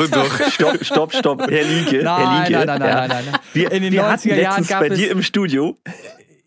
Oh, 0.00 0.06
doch. 0.12 0.48
Stopp, 0.52 0.84
stopp, 0.84 1.12
stopp. 1.12 1.40
Herr 1.50 1.64
Lieke. 1.64 1.96
Herr 2.04 2.04
Nein, 2.04 2.46
Lieke. 2.52 2.64
nein, 2.64 2.66
nein, 2.66 2.78
nein, 2.78 2.88
ja. 2.88 2.94
nein, 2.94 3.08
nein, 3.08 3.24
nein. 3.32 3.40
Wir, 3.52 3.72
In 3.72 3.82
den 3.82 3.92
wir 3.92 4.06
hatten 4.06 4.28
90er 4.28 4.36
Jahren 4.36 4.44
letztens 4.60 4.68
gab 4.68 4.80
bei 4.80 4.86
es- 4.86 4.96
dir 4.96 5.10
im 5.10 5.22
Studio, 5.24 5.76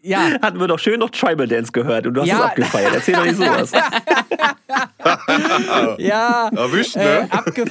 Ja, 0.06 0.20
hatten 0.42 0.60
wir 0.60 0.68
doch 0.68 0.80
schön 0.80 1.00
noch 1.00 1.10
Tribal 1.10 1.48
Dance 1.48 1.72
gehört 1.72 2.06
und 2.08 2.14
du 2.14 2.22
hast 2.22 2.28
Ja. 2.28 2.36
es 2.38 2.42
abgefeiert. 2.44 2.94
Erzähl 2.94 3.16
doch 3.16 3.26
nicht 3.26 3.38
sowas. 3.38 3.72
ja. 5.98 6.50
Erwischt, 6.56 6.96
Äh, 6.96 7.24
ne? 7.24 7.28
abge 7.32 7.66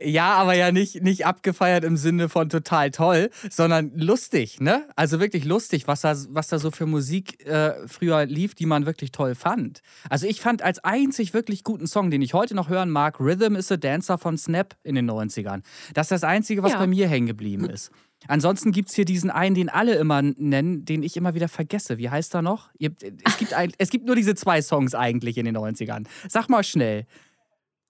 ja, 0.00 0.34
aber 0.34 0.54
ja 0.54 0.70
nicht, 0.70 1.02
nicht 1.02 1.26
abgefeiert 1.26 1.82
im 1.82 1.96
Sinne 1.96 2.28
von 2.28 2.48
total 2.48 2.92
toll, 2.92 3.30
sondern 3.50 3.90
lustig, 3.96 4.60
ne? 4.60 4.84
Also 4.94 5.18
wirklich 5.18 5.44
lustig, 5.44 5.88
was 5.88 6.02
da, 6.02 6.14
was 6.28 6.46
da 6.46 6.60
so 6.60 6.70
für 6.70 6.86
Musik 6.86 7.44
äh, 7.48 7.72
früher 7.88 8.24
lief, 8.24 8.54
die 8.54 8.66
man 8.66 8.86
wirklich 8.86 9.10
toll 9.10 9.34
fand. 9.34 9.80
Also 10.08 10.28
ich 10.28 10.40
fand 10.40 10.62
als 10.62 10.78
einzig 10.84 11.34
wirklich 11.34 11.64
guten 11.64 11.88
Song, 11.88 12.12
den 12.12 12.22
ich 12.22 12.32
heute 12.32 12.54
noch 12.54 12.68
hören 12.68 12.90
mag, 12.90 13.18
Rhythm 13.18 13.56
is 13.56 13.72
a 13.72 13.76
Dancer 13.76 14.18
von 14.18 14.38
Snap 14.38 14.76
in 14.84 14.94
den 14.94 15.10
90ern. 15.10 15.62
Das 15.94 16.04
ist 16.06 16.10
das 16.12 16.22
Einzige, 16.24 16.62
was 16.62 16.72
Ja. 16.74 16.78
bei 16.78 16.86
mir 16.86 17.08
hängen 17.08 17.26
geblieben 17.26 17.68
ist. 17.68 17.90
Ansonsten 18.26 18.72
gibt 18.72 18.88
es 18.88 18.94
hier 18.96 19.04
diesen 19.04 19.30
einen, 19.30 19.54
den 19.54 19.68
alle 19.68 19.94
immer 19.94 20.20
nennen, 20.22 20.84
den 20.84 21.02
ich 21.02 21.16
immer 21.16 21.34
wieder 21.34 21.48
vergesse. 21.48 21.98
Wie 21.98 22.10
heißt 22.10 22.34
er 22.34 22.42
noch? 22.42 22.68
Ihr, 22.78 22.90
es, 23.24 23.38
gibt 23.38 23.54
ein, 23.54 23.72
es 23.78 23.90
gibt 23.90 24.06
nur 24.06 24.16
diese 24.16 24.34
zwei 24.34 24.60
Songs 24.60 24.94
eigentlich 24.94 25.38
in 25.38 25.44
den 25.44 25.56
90ern. 25.56 26.04
Sag 26.28 26.48
mal 26.48 26.64
schnell. 26.64 27.06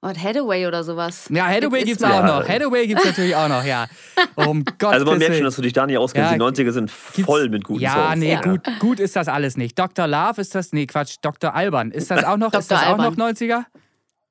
Und 0.00 0.22
Hathaway 0.22 0.66
oder 0.68 0.84
sowas. 0.84 1.28
Ja, 1.28 1.48
Hathaway 1.48 1.82
gibt's 1.82 2.00
mir- 2.02 2.08
auch 2.14 2.20
Ja. 2.24 2.40
noch. 2.40 2.48
Hathaway 2.48 2.86
gibt's 2.86 3.04
natürlich 3.04 3.34
auch 3.34 3.48
noch, 3.48 3.64
ja. 3.64 3.86
Um 4.36 4.64
Gottes 4.78 4.82
Also 5.00 5.06
man 5.06 5.18
merkt 5.18 5.34
schon, 5.34 5.44
dass 5.44 5.56
du 5.56 5.62
dich 5.62 5.72
da 5.72 5.86
nicht 5.86 5.98
auskennst. 5.98 6.30
Ja, 6.30 6.36
die 6.38 6.44
90er 6.62 6.70
sind 6.70 6.88
voll 6.90 7.48
mit 7.48 7.64
guten 7.64 7.80
ja, 7.80 8.10
Songs. 8.10 8.18
nee, 8.20 8.32
Ja. 8.32 8.40
gut, 8.42 8.60
gut 8.78 9.00
ist 9.00 9.16
das 9.16 9.26
alles 9.26 9.56
nicht. 9.56 9.76
Dr. 9.76 10.06
Love 10.06 10.40
ist 10.40 10.54
das, 10.54 10.72
nee, 10.72 10.86
Quatsch, 10.86 11.16
Dr. 11.20 11.52
Alban. 11.52 11.90
Ist 11.90 12.12
das 12.12 12.22
auch 12.22 12.36
noch, 12.36 12.52
ist 12.54 12.70
das 12.70 12.84
auch 12.84 12.96
noch 12.96 13.06
Alban. 13.06 13.34
90er? 13.34 13.64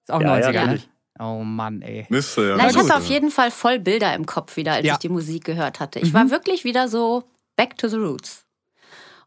Ist 0.04 0.12
auch 0.12 0.22
Ja, 0.22 0.40
ja, 0.40 0.48
90er, 0.52 0.66
ne? 0.68 0.80
Oh 1.20 1.44
Mann, 1.44 1.82
ey. 1.82 2.06
Müsste, 2.10 2.50
ja. 2.50 2.56
Na, 2.58 2.70
ich 2.70 2.76
hatte 2.78 2.96
auf 2.96 3.08
ja. 3.08 3.14
jeden 3.16 3.32
Fall 3.32 3.52
voll 3.52 3.80
Bilder 3.80 4.14
im 4.16 4.26
Kopf 4.26 4.56
wieder, 4.58 4.74
als 4.74 4.86
Ja. 4.86 4.94
ich 4.94 5.00
die 5.00 5.10
Musik 5.10 5.44
gehört 5.46 5.80
hatte. 5.80 6.00
Ich 6.00 6.10
Mhm. 6.10 6.14
war 6.16 6.30
wirklich 6.32 6.64
wieder 6.64 6.88
so 6.88 7.24
back 7.56 7.78
to 7.78 7.88
the 7.88 7.98
roots. 7.98 8.44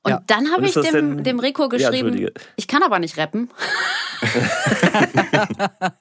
Und 0.03 0.11
Ja. 0.13 0.23
dann 0.27 0.51
habe 0.53 0.65
ich 0.67 0.73
dem, 0.75 0.83
denn- 0.83 1.25
dem 1.25 1.41
Rico 1.41 1.63
Ja, 1.65 1.69
geschrieben, 1.69 2.09
Entschuldige. 2.09 2.33
ich 2.57 2.67
kann 2.69 2.83
aber 2.83 2.99
nicht 2.99 3.19
rappen. 3.19 3.51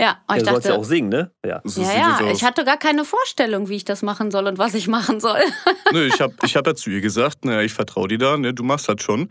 Ja, 0.00 0.18
und 0.26 0.34
Ja, 0.34 0.36
ich 0.36 0.46
ja 0.46 0.52
dachte, 0.54 0.74
auch 0.74 0.84
singen, 0.84 1.10
ne? 1.10 1.30
Ja. 1.46 1.60
So 1.64 1.80
ja, 1.82 1.92
ja, 2.20 2.30
ich 2.32 2.42
hatte 2.42 2.64
gar 2.64 2.76
keine 2.78 3.04
Vorstellung, 3.04 3.68
wie 3.68 3.76
ich 3.76 3.84
das 3.84 4.02
machen 4.02 4.32
soll 4.32 4.46
und 4.48 4.58
was 4.58 4.74
ich 4.74 4.88
machen 4.88 5.20
soll. 5.20 5.40
Nö, 5.92 6.06
ich 6.06 6.20
habe 6.20 6.34
ich 6.44 6.56
hab 6.56 6.66
ja 6.66 6.74
zu 6.74 6.90
ihr 6.90 7.00
gesagt, 7.00 7.44
naja, 7.44 7.60
ich 7.60 7.72
vertraue 7.72 8.08
dir 8.08 8.18
da, 8.18 8.36
ne, 8.36 8.52
du 8.52 8.64
machst 8.64 8.88
das 8.88 9.00
schon. 9.00 9.30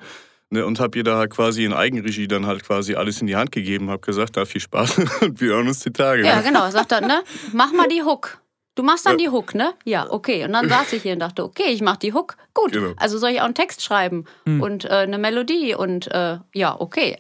Ne, 0.54 0.66
und 0.66 0.82
habe 0.82 0.98
ihr 0.98 1.06
da 1.06 1.18
halt 1.18 1.32
quasi 1.32 1.64
in 1.64 1.72
Eigenregie 1.72 2.28
dann 2.28 2.46
halt 2.46 2.64
quasi 2.66 2.96
alles 2.96 3.22
in 3.22 3.28
die 3.28 3.38
Hand 3.38 3.54
gegeben, 3.54 3.90
habe 3.90 4.02
gesagt, 4.02 4.36
da 4.36 4.44
viel 4.44 4.60
Spaß 4.60 4.98
und 5.22 5.40
wir 5.40 5.54
hören 5.54 5.68
uns 5.70 5.80
die 5.80 5.92
Tage. 5.94 6.26
Ja, 6.26 6.42
genau. 6.42 6.70
Sagt 6.70 6.92
er, 6.92 7.00
ne? 7.00 7.22
Mach 7.54 7.72
mal 7.72 7.88
die 7.88 8.04
Hook. 8.04 8.40
Du 8.76 8.84
machst 8.84 9.06
dann 9.06 9.14
Ja. 9.18 9.26
die 9.26 9.30
Hook, 9.30 9.56
ne? 9.56 9.74
Ja, 9.86 10.08
okay. 10.10 10.44
Und 10.44 10.52
dann 10.54 10.68
saß 10.68 10.92
ich 10.94 11.04
hier 11.04 11.14
und 11.14 11.20
dachte, 11.20 11.44
okay, 11.46 11.70
ich 11.70 11.82
mach 11.82 11.96
die 11.98 12.14
Hook. 12.14 12.36
Gut. 12.54 12.74
Genau. 12.74 12.92
Also 12.98 13.18
soll 13.18 13.30
ich 13.32 13.40
auch 13.40 13.46
einen 13.46 13.54
Text 13.54 13.82
schreiben 13.82 14.26
Hm. 14.46 14.62
und 14.62 14.84
äh, 14.86 14.90
eine 14.90 15.18
Melodie 15.18 15.74
und 15.74 16.12
äh, 16.12 16.40
ja, 16.54 16.76
okay. 16.80 17.18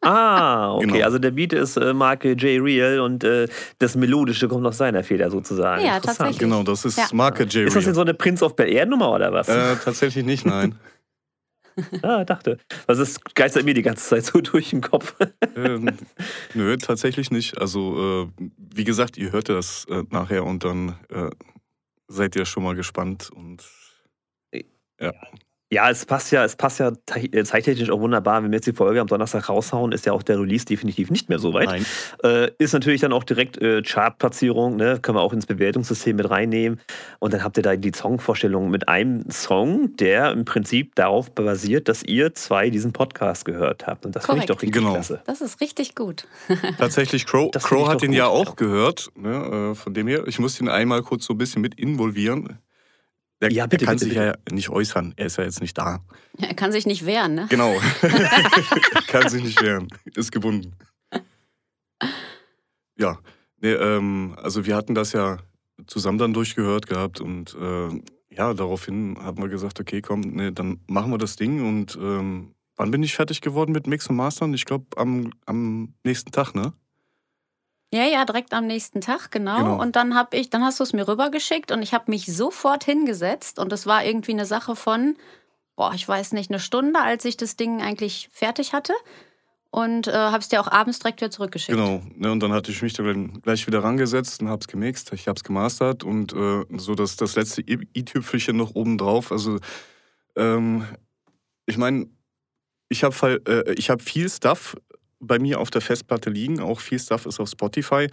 Ah, 0.00 0.74
okay. 0.74 0.86
Genau. 0.86 1.04
Also 1.04 1.18
der 1.18 1.30
Beat 1.32 1.52
ist 1.52 1.76
äh, 1.76 1.92
Marke 1.92 2.32
J. 2.32 2.62
Real 2.62 3.00
und 3.00 3.24
äh, 3.24 3.46
das 3.78 3.94
Melodische 3.96 4.48
kommt 4.48 4.64
aus 4.66 4.78
seiner 4.78 5.02
Feder 5.04 5.30
sozusagen. 5.30 5.84
Ja, 5.84 5.96
Interessant. 5.96 6.18
tatsächlich. 6.18 6.38
Genau, 6.38 6.62
das 6.62 6.84
ist 6.84 6.96
Ja. 6.98 7.06
Marke 7.12 7.44
J. 7.44 7.66
Ist 7.66 7.76
das 7.76 7.84
denn 7.84 7.94
so 7.94 8.00
eine 8.02 8.14
Prince 8.14 8.44
of 8.44 8.56
Bel 8.56 8.68
Air 8.72 8.86
Nummer 8.86 9.12
oder 9.12 9.32
was? 9.32 9.48
Äh, 9.48 9.76
tatsächlich 9.84 10.24
nicht, 10.24 10.46
nein. 10.46 10.76
Ah, 12.02 12.24
dachte. 12.24 12.58
Das 12.86 12.98
ist, 12.98 13.34
geistert 13.34 13.64
mir 13.64 13.74
die 13.74 13.82
ganze 13.82 14.08
Zeit 14.08 14.24
so 14.24 14.40
durch 14.40 14.70
den 14.70 14.80
Kopf. 14.80 15.14
ähm, 15.56 15.90
nö, 16.54 16.76
tatsächlich 16.76 17.30
nicht. 17.30 17.58
Also, 17.58 18.28
äh, 18.38 18.44
wie 18.56 18.84
gesagt, 18.84 19.16
ihr 19.18 19.32
hört 19.32 19.48
das 19.48 19.84
äh, 19.90 20.02
nachher 20.10 20.44
und 20.44 20.64
dann 20.64 20.98
äh, 21.10 21.30
seid 22.08 22.36
ihr 22.36 22.46
schon 22.46 22.62
mal 22.62 22.74
gespannt. 22.74 23.30
Und 23.30 23.64
Ja, 25.00 25.12
es 25.90 26.06
passt 26.06 26.32
ja, 26.32 26.44
es 26.44 26.56
passt 26.56 26.78
ja 26.80 26.92
te- 27.06 27.26
äh, 27.32 27.44
zeittechnisch 27.44 27.90
auch 27.90 28.00
wunderbar. 28.00 28.42
Wenn 28.42 28.50
wir 28.50 28.56
jetzt 28.56 28.66
die 28.66 28.72
Folge 28.72 29.00
am 29.00 29.06
Donnerstag 29.06 29.48
raushauen, 29.48 29.92
ist 29.92 30.06
ja 30.06 30.12
auch 30.12 30.22
der 30.22 30.38
Release 30.40 30.64
definitiv 30.64 31.10
nicht 31.10 31.28
mehr 31.28 31.38
so 31.38 31.52
weit. 31.54 31.66
nein. 31.68 31.86
Äh, 32.22 32.50
ist 32.58 32.72
natürlich 32.72 33.00
dann 33.00 33.12
auch 33.12 33.24
direkt 33.24 33.60
äh, 33.60 33.82
Chartplatzierung, 33.82 34.76
ne? 34.76 34.98
können 35.02 35.18
wir 35.18 35.22
auch 35.22 35.32
ins 35.32 35.46
Bewertungssystem 35.46 36.16
mit 36.16 36.30
reinnehmen. 36.30 36.80
Und 37.18 37.32
dann 37.34 37.42
habt 37.44 37.56
ihr 37.56 37.62
da 37.62 37.76
die 37.76 37.92
Songvorstellung 37.94 38.70
mit 38.70 38.88
einem 38.88 39.28
Song, 39.30 39.96
der 39.96 40.30
im 40.32 40.44
Prinzip 40.44 40.94
darauf 40.94 41.30
basiert, 41.32 41.88
dass 41.88 42.02
ihr 42.02 42.34
zwei 42.34 42.70
diesen 42.70 42.92
Podcast 42.92 43.44
gehört 43.44 43.86
habt. 43.86 44.06
Und 44.06 44.14
das 44.16 44.26
finde 44.26 44.40
ich 44.40 44.46
doch 44.46 44.62
richtig 44.62 44.72
Genau. 44.72 44.92
klasse. 44.94 45.20
Das 45.26 45.40
ist 45.40 45.60
richtig 45.60 45.94
gut. 45.94 46.26
Tatsächlich, 46.78 47.26
Crow, 47.26 47.50
Crow 47.52 47.88
hat 47.88 48.02
den 48.02 48.10
gut. 48.10 48.18
ja 48.18 48.26
auch 48.28 48.56
gehört. 48.56 49.08
Ne, 49.16 49.70
äh, 49.72 49.74
von 49.74 49.94
dem 49.94 50.06
her, 50.06 50.24
ich 50.26 50.38
muss 50.38 50.60
ihn 50.60 50.68
einmal 50.68 51.02
kurz 51.02 51.24
so 51.26 51.34
ein 51.34 51.38
bisschen 51.38 51.62
mit 51.62 51.74
involvieren. 51.78 52.58
Der, 53.40 53.52
Ja, 53.52 53.66
bitte, 53.66 53.84
der 53.84 53.86
kann 53.86 53.96
bitte, 53.96 54.04
sich 54.06 54.14
bitte. 54.14 54.26
ja 54.48 54.54
nicht 54.54 54.70
äußern. 54.70 55.14
Er 55.16 55.26
ist 55.26 55.36
ja 55.36 55.44
jetzt 55.44 55.60
nicht 55.60 55.76
da. 55.76 56.00
Er 56.38 56.54
kann 56.54 56.72
sich 56.72 56.86
nicht 56.86 57.04
wehren, 57.04 57.34
ne? 57.34 57.46
Genau. 57.50 57.74
kann 59.08 59.28
sich 59.28 59.42
nicht 59.42 59.60
wehren. 59.62 59.88
Ist 60.14 60.32
gebunden. 60.32 60.74
Ja. 62.98 63.18
Nee, 63.60 63.72
ähm, 63.72 64.36
also 64.40 64.66
wir 64.66 64.76
hatten 64.76 64.94
das 64.94 65.12
ja 65.12 65.38
zusammen 65.86 66.18
dann 66.18 66.32
durchgehört 66.32 66.86
gehabt 66.86 67.20
und 67.20 67.54
äh, 67.60 67.88
ja, 68.30 68.52
daraufhin 68.54 69.16
haben 69.18 69.38
wir 69.42 69.48
gesagt, 69.48 69.80
okay, 69.80 70.02
komm, 70.02 70.20
nee, 70.20 70.50
dann 70.50 70.80
machen 70.86 71.10
wir 71.10 71.18
das 71.18 71.36
Ding 71.36 71.66
und 71.66 71.96
ähm, 72.00 72.54
wann 72.76 72.90
bin 72.90 73.02
ich 73.02 73.14
fertig 73.14 73.40
geworden 73.40 73.72
mit 73.72 73.86
Mix 73.86 74.08
und 74.08 74.16
Mastern? 74.16 74.52
Ich 74.54 74.64
glaube 74.66 74.86
am, 74.96 75.32
am 75.46 75.94
nächsten 76.04 76.32
Tag, 76.32 76.54
ne? 76.54 76.72
Ja, 77.92 78.04
ja, 78.04 78.24
direkt 78.24 78.52
am 78.52 78.66
nächsten 78.66 79.00
Tag, 79.00 79.30
genau. 79.30 79.58
Genau. 79.58 79.80
Und 79.80 79.96
dann 79.96 80.14
hab 80.14 80.34
ich, 80.34 80.50
dann 80.50 80.64
hast 80.64 80.80
du 80.80 80.84
es 80.84 80.92
mir 80.92 81.06
rübergeschickt 81.06 81.70
und 81.70 81.82
ich 81.82 81.94
habe 81.94 82.10
mich 82.10 82.26
sofort 82.26 82.84
hingesetzt 82.84 83.58
und 83.58 83.72
es 83.72 83.86
war 83.86 84.04
irgendwie 84.04 84.32
eine 84.32 84.44
Sache 84.44 84.74
von, 84.74 85.16
boah, 85.76 85.92
ich 85.94 86.06
weiß 86.06 86.32
nicht, 86.32 86.50
eine 86.50 86.58
Stunde, 86.58 87.00
als 87.00 87.24
ich 87.24 87.36
das 87.36 87.56
Ding 87.56 87.82
eigentlich 87.82 88.28
fertig 88.32 88.72
hatte. 88.72 88.92
Und 89.70 90.08
äh, 90.08 90.12
habe 90.12 90.38
es 90.38 90.48
dir 90.48 90.60
auch 90.60 90.68
abends 90.68 91.00
direkt 91.00 91.20
wieder 91.20 91.30
zurückgeschickt. 91.30 91.76
Genau, 91.76 92.00
ne, 92.14 92.32
und 92.32 92.40
dann 92.40 92.52
hatte 92.52 92.70
ich 92.70 92.80
mich 92.80 92.94
dann 92.94 93.42
gleich 93.42 93.66
wieder 93.66 93.84
rangesetzt 93.84 94.40
und 94.40 94.48
hab's 94.48 94.68
gemixt, 94.68 95.12
ich 95.12 95.28
hab's 95.28 95.44
gemastert 95.44 96.02
und 96.02 96.32
äh, 96.32 96.64
so 96.78 96.94
das, 96.94 97.16
das 97.16 97.36
letzte 97.36 97.60
i-Tüpfelchen 97.60 98.56
noch 98.56 98.74
oben 98.74 98.96
drauf. 98.96 99.30
Also, 99.30 99.58
ähm, 100.34 100.86
ich 101.66 101.76
meine, 101.76 102.08
ich 102.88 103.04
habe 103.04 103.42
äh, 103.46 103.74
ich 103.74 103.90
hab 103.90 104.00
viel 104.00 104.30
Stuff 104.30 104.76
bei 105.20 105.38
mir 105.38 105.60
auf 105.60 105.70
der 105.70 105.80
Festplatte 105.80 106.30
liegen, 106.30 106.60
auch 106.60 106.80
viel 106.80 106.98
Stuff 106.98 107.26
ist 107.26 107.40
auf 107.40 107.48
Spotify, 107.48 108.08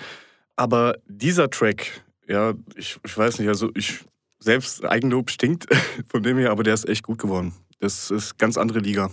aber 0.56 0.96
dieser 1.08 1.50
Track, 1.50 2.04
ja, 2.28 2.54
ich, 2.76 2.98
ich 3.06 3.18
weiß 3.18 3.40
nicht, 3.40 3.48
also 3.50 3.70
ich, 3.76 4.00
selbst 4.40 4.86
Eigenlob 4.86 5.30
stinkt 5.30 5.68
von 6.08 6.24
dem 6.24 6.38
her, 6.38 6.52
aber 6.52 6.64
der 6.64 6.74
ist 6.74 6.88
echt 6.88 7.04
gut 7.04 7.20
geworden. 7.20 7.54
Das 7.80 8.12
ist 8.12 8.38
ganz 8.38 8.58
andere 8.58 8.80
Liga. 8.80 9.10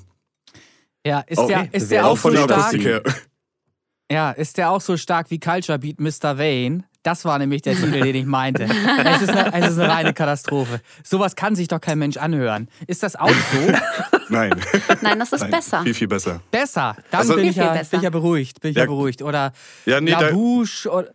Ja, 1.04 1.20
ist 1.20 1.38
Auch- 1.38 1.48
der, 1.48 1.72
ist 1.72 1.90
der 1.90 2.04
auch 2.04 2.10
auch 2.10 2.12
Auch 2.12 2.18
von 2.18 2.32
der? 2.34 2.44
Akustik 2.44 2.84
her. 2.84 3.02
Ja, 4.10 4.30
ist 4.32 4.58
der 4.58 4.70
auch 4.70 4.80
so 4.80 4.96
stark 4.96 5.30
wie 5.30 5.38
Culture 5.38 5.78
Beat 5.78 6.00
Mr. 6.00 6.36
Vane? 6.38 6.84
Das 7.02 7.24
war 7.24 7.38
nämlich 7.38 7.62
der 7.62 7.74
Titel, 7.76 8.00
den 8.00 8.14
ich 8.14 8.26
meinte. 8.26 8.64
Es 8.64 9.22
ist, 9.22 9.30
eine, 9.30 9.54
es 9.64 9.72
ist 9.72 9.78
eine 9.78 9.88
reine 9.90 10.12
Katastrophe. 10.12 10.80
Sowas 11.02 11.34
kann 11.34 11.54
sich 11.56 11.68
doch 11.68 11.80
kein 11.80 11.98
Mensch 11.98 12.18
anhören. 12.18 12.68
Ist 12.86 13.02
das 13.02 13.16
auch 13.16 13.30
so? 13.30 13.72
Nein. 14.28 14.52
Nein, 15.00 15.18
das 15.18 15.32
ist 15.32 15.40
Nein, 15.40 15.50
besser. 15.50 15.82
Viel, 15.82 15.94
viel 15.94 16.08
besser. 16.08 16.40
Besser. 16.50 16.96
Dann 17.10 17.20
Also- 17.20 17.34
bin, 17.36 17.42
Viel, 17.44 17.50
ich 17.52 17.56
ja, 17.56 17.64
viel 17.70 17.78
besser. 17.78 17.90
bin 17.92 18.00
ich 18.00 18.04
ja 18.04 18.10
beruhigt. 18.10 18.60
Bin 18.60 18.70
ich 18.72 18.76
ja, 18.76 18.82
Ja, 18.82 18.90
beruhigt. 18.90 19.22
Oder 19.22 19.52
Ja, 19.86 20.00
nee, 20.00 20.10
La 20.10 20.20
da. 20.30 20.34
Oder, 20.34 21.08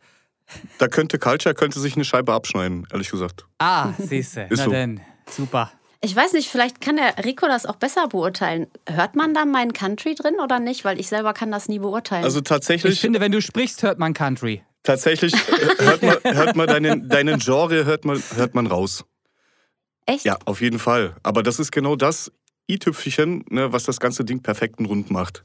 Da 0.80 0.88
könnte 0.88 1.20
Culture 1.20 1.54
könnte 1.54 1.80
sich 1.80 1.96
eine 1.96 2.06
Scheibe 2.06 2.34
abschneiden, 2.34 2.88
ehrlich 2.91 3.12
gesagt. 3.12 3.46
ah, 3.60 3.89
siehste. 4.00 4.41
Ist 4.50 4.58
Na 4.58 4.64
so. 4.66 4.72
denn. 4.72 5.02
Super. 5.30 5.72
Ich 6.06 6.16
weiß 6.16 6.34
nicht, 6.34 6.49
vielleicht 6.49 6.82
kann 6.82 6.97
der 6.97 7.26
Rico 7.26 7.47
das 7.47 7.66
auch 7.66 7.78
besser 7.78 8.08
beurteilen. 8.08 8.68
Hört 8.88 9.16
man 9.16 9.34
da 9.34 9.43
mein 9.43 9.74
Country 9.74 10.14
drin 10.14 10.36
oder 10.39 10.60
nicht? 10.60 10.86
Weil 10.86 10.99
ich 10.99 11.08
selber 11.08 11.34
kann 11.34 11.51
das 11.51 11.68
nie 11.68 11.80
beurteilen. 11.80 12.24
Also 12.24 12.38
Ich 12.38 12.43
tatsächlich, 12.43 12.99
finde, 13.01 13.20
wenn 13.22 13.32
du 13.32 13.41
sprichst, 13.41 13.82
hört 13.82 13.97
man 13.97 14.14
Country. 14.14 14.64
tatsächlich 14.84 15.34
äh, 15.34 15.84
hört 15.84 16.03
man, 16.03 16.18
hört 16.24 16.56
man 16.56 16.68
deinen, 16.68 17.10
deinen 17.10 17.39
Genre 17.39 17.86
hört 17.86 18.06
man, 18.06 18.22
hört 18.36 18.53
man 18.53 18.68
raus. 18.68 19.03
Echt? 20.06 20.26
Ja, 20.26 20.38
auf 20.45 20.62
jeden 20.62 20.78
Fall. 20.78 21.16
Aber 21.24 21.41
das 21.41 21.60
ist 21.60 21.72
genau 21.72 21.95
das 21.95 22.32
i-Tüpfelchen, 22.70 23.43
ne, 23.49 23.74
was 23.74 23.86
das 23.86 23.99
ganze 23.99 24.24
Ding 24.24 24.43
perfekt 24.43 24.78
und 24.78 24.86
rund 24.86 25.10
macht. 25.10 25.43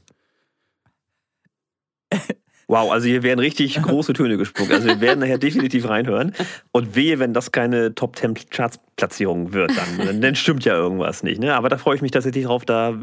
Wow, 2.71 2.89
also 2.91 3.05
hier 3.07 3.21
werden 3.21 3.39
richtig 3.39 3.75
große 3.81 4.13
Töne 4.13 4.37
gespuckt. 4.37 4.71
Also 4.71 4.87
wir 4.87 5.01
werden 5.01 5.19
nachher 5.19 5.37
definitiv 5.37 5.89
reinhören. 5.89 6.33
Und 6.71 6.95
wehe, 6.95 7.19
wenn 7.19 7.33
das 7.33 7.51
keine 7.51 7.93
Top 7.93 8.15
10 8.15 8.33
Charts 8.49 8.79
Platzierung 8.95 9.51
wird, 9.51 9.71
dann, 9.75 10.21
dann, 10.21 10.35
stimmt 10.35 10.63
ja 10.63 10.73
irgendwas 10.75 11.21
nicht. 11.23 11.41
Ne? 11.41 11.53
Aber 11.55 11.67
da 11.69 11.77
freue 11.77 11.95
ich 11.95 12.01
mich 12.01 12.11
tatsächlich 12.11 12.45
drauf. 12.45 12.63
Da 12.65 12.93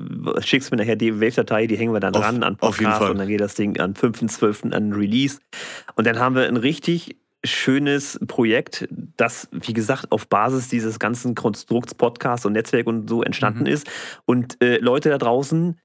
schickst 0.40 0.70
du 0.70 0.76
mir 0.76 0.82
nachher 0.82 0.96
die 0.96 1.20
Wave-Datei, 1.20 1.66
die 1.66 1.76
hängen 1.76 1.92
wir 1.92 2.00
dann 2.00 2.14
Auf- 2.14 2.22
dran 2.22 2.42
an 2.42 2.56
Podcast 2.56 3.02
und 3.10 3.18
dann 3.18 3.28
geht 3.28 3.40
das 3.40 3.54
Ding 3.56 3.78
am 3.78 3.92
5.12. 3.92 4.72
an 4.72 4.92
Release. 4.94 5.38
Und 5.96 6.06
dann 6.06 6.18
haben 6.18 6.34
wir 6.34 6.46
ein 6.46 6.56
richtig 6.56 7.16
schönes 7.44 8.18
Projekt, 8.26 8.88
das, 9.16 9.48
wie 9.52 9.72
gesagt, 9.72 10.10
auf 10.10 10.28
Basis 10.28 10.68
dieses 10.68 10.98
ganzen 10.98 11.34
Konstrukts, 11.34 11.94
Podcast 11.94 12.46
und 12.46 12.52
Netzwerk 12.54 12.86
und 12.86 13.08
so 13.08 13.22
entstanden 13.22 13.60
Mhm. 13.60 13.66
ist. 13.66 13.86
Und 14.24 14.62
äh, 14.62 14.78
Leute 14.78 15.08
da 15.10 15.18
draußen, 15.18 15.78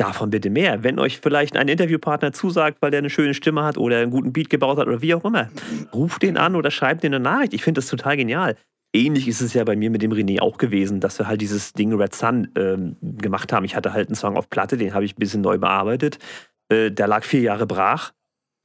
davon 0.00 0.30
bitte 0.30 0.50
mehr. 0.50 0.82
Wenn 0.82 0.98
euch 0.98 1.20
vielleicht 1.20 1.56
ein 1.56 1.68
Interviewpartner 1.68 2.32
zusagt, 2.32 2.78
weil 2.80 2.90
der 2.90 2.98
eine 2.98 3.10
schöne 3.10 3.34
Stimme 3.34 3.62
hat 3.64 3.76
oder 3.78 3.98
einen 3.98 4.10
guten 4.10 4.32
Beat 4.32 4.50
gebaut 4.50 4.78
hat 4.78 4.86
oder 4.86 5.02
wie 5.02 5.14
auch 5.14 5.24
immer, 5.24 5.48
ruft 5.92 6.22
den 6.22 6.36
an 6.36 6.56
oder 6.56 6.70
schreibt 6.70 7.02
den 7.02 7.14
eine 7.14 7.22
Nachricht. 7.22 7.52
Ich 7.54 7.62
finde 7.62 7.80
das 7.80 7.88
total 7.88 8.16
genial. 8.16 8.56
Ähnlich 8.92 9.28
ist 9.28 9.40
es 9.40 9.54
ja 9.54 9.62
bei 9.62 9.76
mir 9.76 9.90
mit 9.90 10.02
dem 10.02 10.10
René 10.12 10.40
auch 10.40 10.58
gewesen, 10.58 10.98
dass 11.00 11.18
wir 11.18 11.28
halt 11.28 11.40
dieses 11.40 11.74
Ding 11.74 11.92
Red 11.94 12.14
Sun 12.14 12.48
ähm, 12.56 12.96
gemacht 13.00 13.52
haben. 13.52 13.64
Ich 13.64 13.76
hatte 13.76 13.92
halt 13.92 14.08
einen 14.08 14.16
Song 14.16 14.36
auf 14.36 14.50
Platte, 14.50 14.76
den 14.76 14.94
habe 14.94 15.04
ich 15.04 15.12
ein 15.14 15.20
bisschen 15.20 15.42
neu 15.42 15.58
bearbeitet. 15.58 16.18
Äh, 16.70 16.90
der 16.90 17.06
lag 17.06 17.22
vier 17.22 17.40
Jahre 17.40 17.66
brach. 17.66 18.12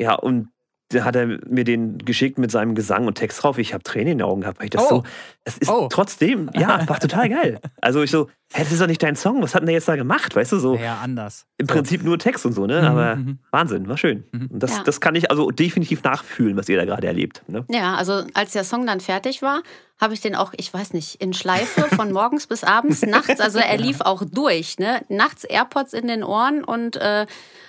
Ja, 0.01 0.15
und 0.15 0.49
da 0.89 1.03
hat 1.03 1.15
er 1.15 1.25
mir 1.47 1.63
den 1.63 1.97
geschickt 1.99 2.37
mit 2.37 2.49
seinem 2.51 2.75
Gesang 2.75 3.07
und 3.07 3.15
Text 3.15 3.41
drauf. 3.43 3.57
Ich 3.57 3.73
habe 3.73 3.83
Tränen 3.83 4.13
in 4.13 4.17
den 4.19 4.25
Augen 4.27 4.41
gehabt, 4.41 4.59
weil 4.59 4.65
ich 4.65 4.71
das 4.71 4.83
Oh. 4.85 4.97
so. 4.97 5.03
Es 5.43 5.57
ist 5.57 5.69
Oh. 5.69 5.87
trotzdem, 5.91 6.49
ja, 6.55 6.87
war 6.87 6.99
total 6.99 7.29
geil. 7.29 7.59
Also 7.81 8.01
ich 8.03 8.09
so, 8.11 8.29
hä, 8.53 8.63
das 8.63 8.71
ist 8.71 8.81
doch 8.81 8.87
nicht 8.87 9.01
dein 9.03 9.15
Song, 9.15 9.41
was 9.41 9.53
hat 9.53 9.61
denn 9.61 9.67
der 9.67 9.75
jetzt 9.75 9.87
da 9.87 9.95
gemacht? 9.95 10.35
Weißt 10.35 10.51
du, 10.51 10.59
so 10.59 10.75
Ja, 10.75 10.99
anders. 11.03 11.45
im 11.57 11.67
So. 11.67 11.73
Prinzip 11.73 12.03
nur 12.03 12.17
Text 12.19 12.45
und 12.45 12.53
so, 12.53 12.65
ne? 12.65 12.81
Mhm, 12.81 12.87
Aber 12.87 13.15
mhm. 13.15 13.39
Wahnsinn, 13.51 13.87
war 13.87 13.97
schön. 13.97 14.23
Mhm. 14.31 14.47
Und 14.51 14.63
das, 14.63 14.77
Ja. 14.77 14.83
das 14.83 15.01
kann 15.01 15.15
ich 15.15 15.29
also 15.29 15.51
definitiv 15.51 16.03
nachfühlen, 16.03 16.55
was 16.57 16.69
ihr 16.69 16.77
da 16.77 16.85
gerade 16.85 17.07
erlebt. 17.07 17.41
Ne? 17.47 17.65
Ja, 17.69 17.95
also 17.95 18.23
als 18.33 18.51
der 18.51 18.63
Song 18.63 18.85
dann 18.85 19.01
fertig 19.01 19.41
war, 19.41 19.61
habe 19.99 20.13
ich 20.13 20.21
den 20.21 20.35
auch, 20.35 20.53
ich 20.57 20.73
weiß 20.73 20.93
nicht, 20.93 21.15
in 21.21 21.33
Schleife 21.33 21.83
von 21.95 22.11
morgens 22.11 22.47
bis 22.47 22.63
abends, 22.63 23.01
nachts, 23.05 23.39
also 23.39 23.59
er 23.59 23.77
lief 23.77 24.01
auch 24.01 24.23
durch, 24.29 24.77
ne? 24.77 25.01
Nachts 25.09 25.43
AirPods 25.45 25.93
in 25.93 26.07
den 26.07 26.21
Ohren 26.23 26.63
und 26.65 26.97
äh, 26.97 27.25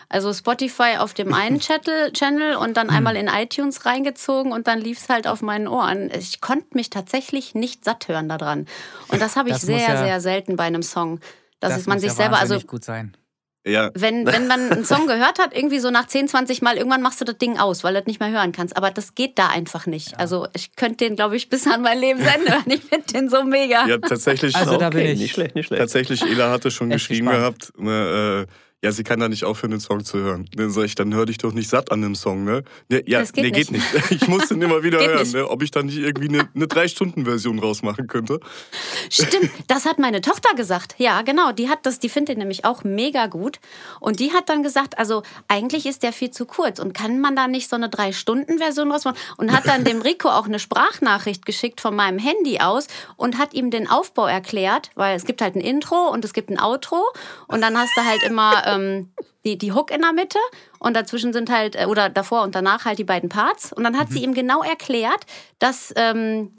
also 0.09 0.33
Spotify 0.33 0.97
auf 0.99 1.15
dem 1.15 1.33
einen 1.35 1.61
Channel, 1.61 2.57
und 2.57 2.77
dann 2.77 2.91
einmal 2.91 3.17
in 3.17 3.29
iTunes 3.29 3.87
reingezogen 3.87 4.51
und 4.53 4.67
dann 4.67 4.81
lief 4.81 4.99
es 4.99 5.09
halt 5.09 5.27
auf 5.29 5.41
meinen 5.43 5.69
Ohren. 5.69 6.11
Ich 6.17 6.41
konnte 6.41 6.67
mich 6.75 6.91
tatsächlich 6.91 7.55
nicht 7.55 7.85
satt 7.85 8.09
hören 8.09 8.29
daran. 8.29 8.67
Und 9.09 9.21
das 9.23 9.37
habe 9.37 9.49
ich 9.49 9.55
Das 9.57 9.63
sehr, 9.63 9.79
ja- 9.79 9.97
sehr 9.97 10.21
selten 10.21 10.57
bei 10.57 10.66
einem 10.67 10.83
Song. 10.83 11.21
Dass 11.61 11.75
das 11.75 11.87
man 11.87 11.97
muss 11.97 12.03
sich 12.03 12.11
ja 12.11 12.17
selber, 12.17 12.39
also 12.39 12.61
gut 12.61 12.85
sein. 12.85 13.17
Ja, 13.69 13.91
wenn, 13.95 14.27
wenn 14.27 14.47
man 14.47 14.71
einen 14.71 14.85
Song 14.85 15.07
gehört 15.09 15.41
hat, 15.41 15.53
irgendwie 15.57 15.81
so 15.81 15.91
nach 15.91 16.07
10, 16.07 16.29
20 16.29 16.63
Mal, 16.63 16.77
irgendwann 16.77 17.03
machst 17.03 17.21
du 17.21 17.25
das 17.25 17.37
Ding 17.39 17.59
aus, 17.59 17.83
weil 17.83 17.95
du 17.95 18.01
das 18.01 18.07
nicht 18.07 18.21
mehr 18.21 18.31
hören 18.31 18.53
kannst. 18.53 18.77
Aber 18.77 18.93
das 18.93 19.17
geht 19.17 19.39
da 19.41 19.49
einfach 19.49 19.87
nicht. 19.87 20.21
Also 20.21 20.47
ich 20.55 20.77
könnte 20.77 20.99
den, 21.05 21.17
glaube 21.17 21.35
ich, 21.37 21.49
bis 21.49 21.67
an 21.67 21.83
mein 21.83 21.99
Lebensende 21.99 22.53
hören. 22.53 22.63
Ich 22.67 22.83
finde 22.85 23.07
den 23.13 23.29
so 23.29 23.43
mega. 23.43 23.85
ja 23.89 23.99
tatsächlich. 23.99 24.55
Also 24.55 24.77
da 24.77 24.91
bin 24.91 25.07
ich- 25.07 25.19
Nicht 25.19 25.33
schlecht, 25.35 25.57
nicht 25.57 25.67
schlecht. 25.67 25.81
Tatsächlich, 25.81 26.23
Ela 26.23 26.51
hatte 26.51 26.71
schon 26.71 26.93
Echt 26.93 27.09
geschrieben 27.09 27.27
gespannt. 27.27 27.73
gehabt, 27.73 27.79
ne, 27.81 28.47
äh, 28.47 28.53
ja, 28.85 28.93
sie 28.93 29.05
kann 29.05 29.19
da 29.19 29.29
nicht 29.29 29.45
aufhören, 29.45 29.71
den 29.71 29.81
Song 29.81 30.05
zu 30.05 30.19
hören. 30.19 30.49
Dann 30.55 30.71
sag 30.71 30.85
ich, 30.85 30.95
dann 30.95 31.15
hör 31.15 31.25
dich 31.25 31.39
doch 31.39 31.53
nicht 31.53 31.69
satt 31.71 31.91
an 31.91 32.03
dem 32.03 32.15
Song, 32.15 32.45
ne? 32.45 32.63
ne 32.91 33.03
ja, 33.07 33.21
Das 33.21 33.33
geht 33.33 33.45
nee, 33.45 33.51
geht 33.51 33.71
nicht. 33.71 33.87
Ich 34.11 34.29
muss 34.29 34.49
den 34.49 34.61
immer 34.61 34.83
wieder 34.83 34.99
Geht 35.01 35.09
hören, 35.09 35.23
nicht. 35.23 35.35
ne? 35.35 35.49
ob 35.49 35.63
ich 35.63 35.71
dann 35.71 35.87
nicht 35.87 35.97
irgendwie 35.97 36.29
eine, 36.29 36.49
eine 36.55 36.69
Drei-Stunden-Version 36.69 37.59
rausmachen 37.59 38.07
könnte. 38.07 38.39
Stimmt, 39.09 39.51
das 39.67 39.87
hat 39.87 39.99
meine 39.99 40.21
Tochter 40.21 40.55
gesagt. 40.55 40.95
Ja, 40.99 41.23
genau. 41.23 41.53
Die 41.53 41.71
hat 41.71 41.81
das, 41.85 42.01
die 42.01 42.11
findet 42.11 42.27
den 42.27 42.39
nämlich 42.39 42.65
auch 42.65 42.85
mega 42.85 43.27
gut. 43.29 43.61
Und 44.01 44.21
die 44.21 44.33
hat 44.33 44.49
dann 44.49 44.63
gesagt, 44.63 44.99
also 44.99 45.23
eigentlich 45.49 45.87
ist 45.87 46.03
der 46.03 46.13
viel 46.13 46.31
zu 46.31 46.45
kurz 46.45 46.79
und 46.79 46.93
kann 46.93 47.21
man 47.21 47.35
da 47.35 47.49
nicht 47.49 47.71
so 47.71 47.77
eine 47.77 47.89
Drei-Stunden-Version 47.89 48.93
rausmachen? 48.93 49.19
Und 49.39 49.53
hat 49.53 49.67
dann 49.67 49.85
dem 49.85 50.03
Rico 50.03 50.29
auch 50.29 50.47
eine 50.47 50.59
Sprachnachricht 50.59 51.47
geschickt 51.47 51.81
von 51.81 51.97
meinem 51.97 52.19
Handy 52.19 52.61
aus 52.61 52.89
und 53.17 53.39
hat 53.39 53.55
ihm 53.55 53.71
den 53.71 53.89
Aufbau 53.89 54.27
erklärt, 54.27 54.91
weil 54.97 55.17
es 55.17 55.25
gibt 55.25 55.41
halt 55.41 55.55
ein 55.57 55.61
Intro 55.61 56.09
und 56.09 56.25
es 56.25 56.33
gibt 56.33 56.51
ein 56.51 56.61
Outro 56.61 57.03
und 57.47 57.63
dann 57.63 57.79
hast 57.79 57.97
du 57.97 58.05
halt 58.05 58.23
immer 58.23 58.66
ähm, 58.67 59.11
die, 59.45 59.57
die 59.57 59.73
Hook 59.73 59.91
in 59.91 60.03
der 60.03 60.13
Mitte 60.13 60.39
und 60.79 60.95
dazwischen 60.95 61.33
sind 61.33 61.51
halt, 61.51 61.77
äh, 61.77 61.87
oder 61.87 62.09
davor 62.11 62.43
und 62.43 62.55
danach 62.55 62.85
halt 62.85 62.99
die 62.99 63.05
beiden 63.05 63.29
Parts. 63.29 63.73
Und 63.73 63.85
dann 63.85 63.99
hat 63.99 64.11
sie 64.11 64.23
ihm 64.23 64.35
genau 64.35 64.63
erklärt, 64.63 65.25
dass 65.59 65.93
ähm, 65.97 66.53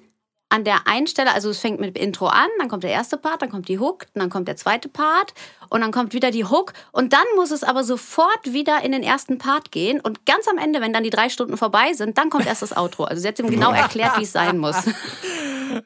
an 0.49 0.63
der 0.63 0.87
einen 0.87 1.07
Stelle, 1.07 1.33
also 1.33 1.49
es 1.49 1.59
fängt 1.59 1.81
mit 1.81 1.97
Intro 1.97 2.27
an, 2.27 2.47
dann 2.57 2.69
kommt 2.69 2.83
der 2.83 2.91
erste 2.91 3.17
Part, 3.17 3.41
dann 3.41 3.49
kommt 3.49 3.67
die 3.67 3.79
Hook, 3.79 4.05
dann 4.13 4.29
kommt 4.29 4.47
der 4.47 4.55
zweite 4.55 4.87
Part 4.87 5.33
und 5.69 5.81
dann 5.81 5.91
kommt 5.91 6.13
wieder 6.13 6.31
die 6.31 6.45
Hook 6.45 6.71
und 6.93 7.11
dann 7.11 7.25
muss 7.35 7.51
es 7.51 7.63
aber 7.63 7.83
sofort 7.83 8.53
wieder 8.53 8.81
in 8.81 8.93
den 8.93 9.03
ersten 9.03 9.39
Part 9.39 9.71
gehen 9.71 9.99
und 9.99 10.25
ganz 10.25 10.47
am 10.47 10.57
Ende, 10.57 10.79
wenn 10.79 10.93
dann 10.93 11.03
die 11.03 11.09
drei 11.09 11.27
Stunden 11.27 11.57
vorbei 11.57 11.91
sind, 11.93 12.17
dann 12.17 12.29
kommt 12.29 12.45
erst 12.45 12.61
das 12.61 12.75
Outro. 12.75 13.03
Also 13.03 13.21
sie 13.21 13.27
hat 13.27 13.37
ihm 13.39 13.49
genau 13.49 13.71
erklärt, 13.73 14.17
wie 14.19 14.23
es 14.23 14.31
sein 14.31 14.57
muss. 14.57 14.77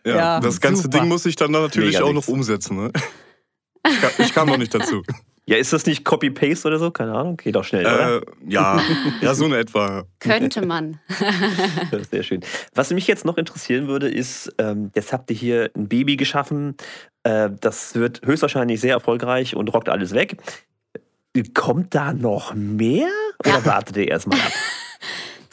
Ja, 0.05 0.15
Ja, 0.15 0.39
das 0.39 0.61
ganze 0.61 0.83
super. 0.83 0.99
Ding 0.99 1.07
muss 1.07 1.25
ich 1.25 1.35
dann 1.35 1.49
natürlich 1.51 1.95
Mega 1.95 2.05
auch 2.05 2.13
nix. 2.13 2.27
noch 2.27 2.33
umsetzen. 2.33 2.77
Ne? 2.77 2.91
Ich, 3.87 3.99
kam, 3.99 4.11
ich 4.19 4.33
kam 4.35 4.47
noch 4.47 4.57
nicht 4.57 4.73
dazu. 4.75 5.01
Ja, 5.45 5.57
ist 5.57 5.73
das 5.73 5.85
nicht 5.85 6.05
Copy-Paste 6.05 6.67
oder 6.67 6.77
so? 6.79 6.91
Keine 6.91 7.13
Ahnung. 7.13 7.35
Geht 7.37 7.57
auch 7.57 7.63
schnell, 7.63 7.85
oder? 7.85 8.17
Äh, 8.17 8.21
ja, 8.47 8.79
ja, 9.21 9.33
so 9.33 9.45
in 9.45 9.53
etwa. 9.53 10.03
Könnte 10.19 10.65
man. 10.65 10.99
Das 11.91 12.01
ist 12.01 12.11
sehr 12.11 12.23
schön. 12.23 12.41
Was 12.73 12.91
mich 12.91 13.07
jetzt 13.07 13.25
noch 13.25 13.37
interessieren 13.37 13.87
würde, 13.87 14.07
ist, 14.09 14.53
ähm, 14.59 14.91
jetzt 14.95 15.11
habt 15.11 15.29
ihr 15.31 15.35
hier 15.35 15.71
ein 15.75 15.87
Baby 15.89 16.15
geschaffen. 16.15 16.75
Äh, 17.23 17.49
das 17.59 17.95
wird 17.95 18.21
höchstwahrscheinlich 18.23 18.79
sehr 18.79 18.93
erfolgreich 18.93 19.55
und 19.55 19.67
rockt 19.73 19.89
alles 19.89 20.13
weg. 20.13 20.37
Kommt 21.53 21.95
da 21.95 22.13
noch 22.13 22.53
mehr? 22.53 23.09
Oder 23.39 23.65
wartet 23.65 23.97
ihr 23.97 24.07
erstmal 24.07 24.39
ab? 24.39 24.51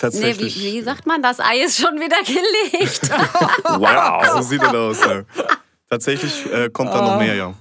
Nee, 0.01 0.03
Tatsächlich. 0.03 0.57
wie, 0.61 0.75
wie 0.75 0.83
sagt 0.83 1.07
man, 1.07 1.23
das 1.23 1.41
Ei 1.41 1.59
ist 1.65 1.77
schon 1.77 1.97
wieder 1.97 2.19
gelegt. 2.25 3.07
So 3.07 3.81
Wow! 3.81 4.41
sieht 4.43 4.63
das 4.63 4.73
aus. 4.73 5.01
Ja. 5.01 5.23
Tatsächlich 5.91 6.47
äh, 6.53 6.71
kommt 6.71 6.93
da 6.95 7.03
noch 7.03 7.19
mehr, 7.19 7.35
ja. 7.35 7.53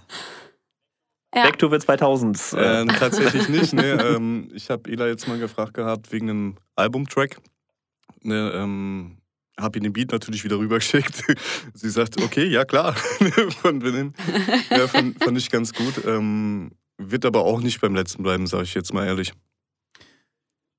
Ja. 1.35 1.43
Back 1.43 1.59
to 1.59 1.69
the 1.69 1.75
2000s. 1.75 2.55
Äh, 2.57 2.81
Äh, 2.83 2.85
tatsächlich 2.87 3.49
nicht. 3.49 3.73
Ne, 3.73 3.83
ähm, 4.01 4.49
ich 4.53 4.69
habe 4.69 4.89
Ela 4.89 5.07
jetzt 5.07 5.27
mal 5.27 5.37
gefragt 5.37 5.73
gehabt 5.73 6.11
wegen 6.11 6.29
einem 6.29 6.55
Albumtrack. 6.75 7.37
Ne, 8.23 8.51
ähm, 8.55 9.17
habe 9.59 9.79
ihr 9.79 9.83
den 9.83 9.93
Beat 9.93 10.11
natürlich 10.11 10.43
wieder 10.43 10.57
rübergeschickt. 10.57 11.23
Sie 11.73 11.89
sagt, 11.89 12.21
okay, 12.21 12.45
ja 12.45 12.63
klar. 12.63 12.93
von 13.61 13.79
Benin. 13.79 14.13
Ja, 14.69 14.87
fand, 14.87 15.21
fand 15.23 15.37
ich 15.37 15.49
ganz 15.49 15.73
gut. 15.73 16.05
Ähm, 16.05 16.71
wird 16.97 17.25
aber 17.25 17.41
auch 17.43 17.59
nicht 17.61 17.81
beim 17.81 17.95
letzten 17.95 18.23
bleiben, 18.23 18.47
sage 18.47 18.63
ich 18.63 18.73
jetzt 18.73 18.93
mal 18.93 19.05
ehrlich. 19.05 19.33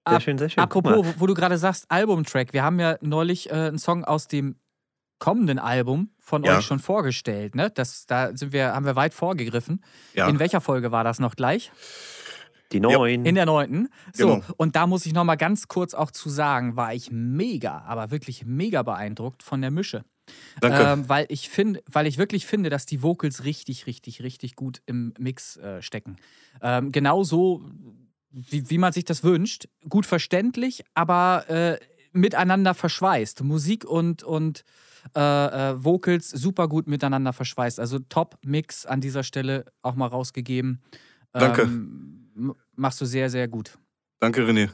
sehr 0.09 0.21
schön, 0.21 0.39
sehr 0.39 0.49
schön. 0.49 0.65
Guck 0.69 0.85
Apropos, 0.87 1.05
mal. 1.07 1.15
wo, 1.17 1.21
wo 1.21 1.27
du 1.27 1.35
gerade 1.35 1.59
sagst, 1.59 1.85
Albumtrack. 1.89 2.53
Wir 2.53 2.63
haben 2.63 2.81
ja 2.81 2.97
neulich 3.03 3.51
äh, 3.51 3.55
einen 3.55 3.79
Song 3.79 4.05
aus 4.05 4.29
dem 4.29 4.57
kommenden 5.19 5.59
Album 5.59 6.11
von 6.19 6.45
Ja. 6.45 6.59
euch 6.59 6.65
schon 6.65 6.79
vorgestellt. 6.79 7.55
Ne? 7.55 7.71
Das, 7.71 8.07
da 8.07 8.37
sind 8.37 8.53
wir, 8.53 8.75
haben 8.75 8.87
wir 8.87 8.97
weit 8.97 9.15
vorgegriffen. 9.15 9.83
Ja. 10.15 10.29
In 10.29 10.39
welcher 10.39 10.61
Folge 10.61 10.93
war 10.93 11.05
das 11.05 11.19
noch 11.19 11.37
gleich? 11.37 11.71
Die 12.73 12.81
neuen. 12.81 13.25
In 13.25 13.35
der 13.35 13.47
neunten. 13.47 13.89
So, 14.13 14.27
Genau. 14.41 14.45
und 14.59 14.77
da 14.77 14.87
muss 14.87 15.07
ich 15.07 15.15
noch 15.15 15.25
mal 15.25 15.37
ganz 15.37 15.69
kurz 15.69 15.95
auch 15.95 16.11
zu 16.11 16.29
sagen, 16.29 16.77
war 16.77 16.93
ich 16.93 17.11
mega, 17.11 17.79
aber 17.87 18.11
wirklich 18.11 18.45
mega 18.45 18.83
beeindruckt 18.83 19.43
von 19.43 19.63
der 19.63 19.71
Mische. 19.71 20.05
Danke. 20.61 20.83
Ähm, 20.83 21.09
weil 21.09 21.25
ich 21.31 21.49
finde, 21.49 21.83
weil 21.91 22.07
ich 22.07 22.19
wirklich 22.19 22.45
finde, 22.45 22.69
dass 22.69 22.85
die 22.85 23.03
Vocals 23.03 23.45
richtig, 23.45 23.87
richtig, 23.87 24.23
richtig 24.23 24.55
gut 24.57 24.83
im 24.85 25.15
Mix 25.19 25.57
äh, 25.57 25.81
stecken. 25.81 26.17
Ähm, 26.61 26.93
genauso, 26.93 27.65
wie, 28.31 28.69
wie 28.69 28.77
man 28.77 28.93
sich 28.93 29.07
das 29.07 29.25
wünscht. 29.25 29.69
Gut 29.89 30.05
verständlich, 30.05 30.85
aber 30.93 31.49
äh, 31.49 31.79
miteinander 32.13 32.75
verschweißt. 32.75 33.43
Musik 33.43 33.87
und, 33.87 34.23
und 34.23 34.65
äh, 35.17 35.71
äh, 35.71 35.85
Vocals 35.85 36.31
super 36.31 36.69
gut 36.69 36.87
miteinander 36.87 37.33
verschweißt. 37.33 37.81
Also 37.81 37.99
Top-Mix 37.99 38.87
an 38.87 39.01
dieser 39.01 39.23
Stelle 39.23 39.65
auch 39.83 39.95
mal 39.95 40.07
rausgegeben. 40.07 40.81
Danke. 41.33 41.63
Ähm, 41.63 42.55
machst 42.77 43.01
du 43.01 43.05
sehr, 43.05 43.31
sehr 43.31 43.49
gut. 43.49 43.79
Danke, 44.21 44.43
René. 44.43 44.69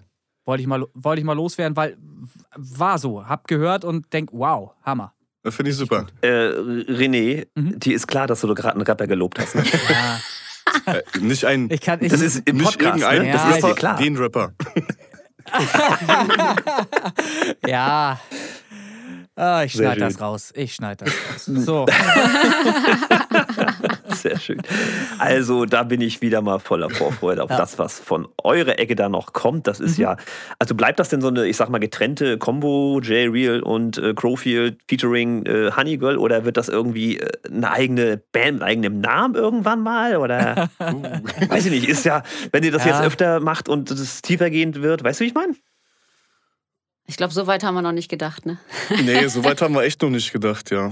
Wollte 0.46 0.60
ich, 0.62 0.66
mal, 0.66 0.84
wollte 0.94 1.20
ich 1.20 1.24
mal 1.26 1.32
loswerden, 1.34 1.76
weil 1.76 1.96
war 2.56 2.98
so. 2.98 3.26
Hab 3.26 3.46
gehört 3.48 3.84
und 3.84 4.12
denk, 4.12 4.30
wow, 4.32 4.72
Hammer. 4.82 5.12
Das 5.42 5.54
Finde 5.56 5.70
ich 5.70 5.76
super. 5.76 6.06
Äh, 6.22 6.28
René, 6.28 7.46
Mhm. 7.54 7.78
dir 7.78 7.94
ist 7.94 8.06
klar, 8.06 8.26
dass 8.26 8.40
du 8.42 8.54
gerade 8.54 8.74
einen 8.74 8.82
Rapper 8.82 9.06
gelobt 9.06 9.38
hast. 9.38 9.54
Ne? 9.54 9.62
Ja, 9.90 10.20
Äh, 10.94 11.02
nicht 11.20 11.44
ein, 11.44 11.68
ich 11.70 11.80
kann, 11.82 12.02
ich, 12.02 12.10
Das 12.10 12.20
ist 12.22 12.48
im 12.48 12.56
nicht 12.56 12.78
Podcast, 12.78 13.02
irgendein, 13.02 13.22
ne? 13.22 13.28
Ja, 13.28 13.32
Das 13.34 13.48
ist 13.48 13.54
Rapper, 13.56 13.68
dir 13.68 13.74
klar. 13.74 13.96
den 13.98 14.16
Rapper. 14.16 14.54
ja. 17.66 18.18
Ah, 19.36 19.64
ich 19.64 19.72
schneide 19.72 20.00
das 20.00 20.20
raus. 20.20 20.52
Ich 20.54 20.74
schneide 20.74 21.06
das 21.06 21.12
raus. 21.12 21.44
So. 21.64 21.86
Sehr 24.14 24.38
schön. 24.38 24.62
Also, 25.18 25.64
da 25.64 25.82
bin 25.82 26.00
ich 26.00 26.22
wieder 26.22 26.40
mal 26.40 26.58
voller 26.60 26.88
Vorfreude 26.88 27.42
auf 27.42 27.50
Ja. 27.50 27.56
das, 27.56 27.78
was 27.78 27.98
von 27.98 28.28
eurer 28.42 28.78
Ecke 28.78 28.94
da 28.94 29.08
noch 29.08 29.32
kommt. 29.32 29.66
Das 29.66 29.80
ist 29.80 29.98
Mhm. 29.98 30.02
ja, 30.04 30.16
also 30.58 30.74
bleibt 30.74 30.98
das 31.00 31.08
denn 31.08 31.20
so 31.20 31.28
eine, 31.28 31.46
ich 31.46 31.56
sag 31.56 31.68
mal, 31.68 31.78
getrennte 31.78 32.38
Combo, 32.38 33.00
Jay 33.02 33.26
Real 33.26 33.60
und 33.60 33.98
äh, 33.98 34.14
Crowfield 34.14 34.78
featuring 34.88 35.44
äh, 35.46 35.70
Honey 35.76 35.96
Girl 35.98 36.16
oder 36.16 36.44
wird 36.44 36.56
das 36.56 36.68
irgendwie 36.68 37.18
äh, 37.18 37.28
eine 37.50 37.70
eigene 37.70 38.16
Band 38.32 38.62
eigenem 38.62 39.00
Namen 39.00 39.34
irgendwann 39.34 39.80
mal? 39.82 40.16
Oder 40.16 40.70
weiß 41.48 41.66
ich 41.66 41.72
nicht, 41.72 41.88
ist 41.88 42.04
ja, 42.04 42.22
wenn 42.52 42.62
ihr 42.62 42.72
das 42.72 42.84
Ja. 42.84 42.92
jetzt 42.92 43.04
öfter 43.06 43.40
macht 43.40 43.68
und 43.68 43.90
es 43.90 44.22
tiefergehend 44.22 44.80
wird, 44.80 45.02
weißt 45.02 45.20
du, 45.20 45.24
wie 45.24 45.28
ich 45.28 45.34
meine? 45.34 45.54
Ich 47.06 47.16
glaube, 47.16 47.32
so 47.34 47.46
weit 47.46 47.62
haben 47.64 47.74
wir 47.74 47.82
noch 47.82 47.92
nicht 47.92 48.08
gedacht, 48.08 48.46
ne? 48.46 48.58
Nee, 49.02 49.26
so 49.28 49.44
weit 49.44 49.60
haben 49.62 49.74
wir 49.74 49.82
echt 49.82 50.00
noch 50.02 50.10
nicht 50.10 50.32
gedacht, 50.32 50.70
ja. 50.70 50.90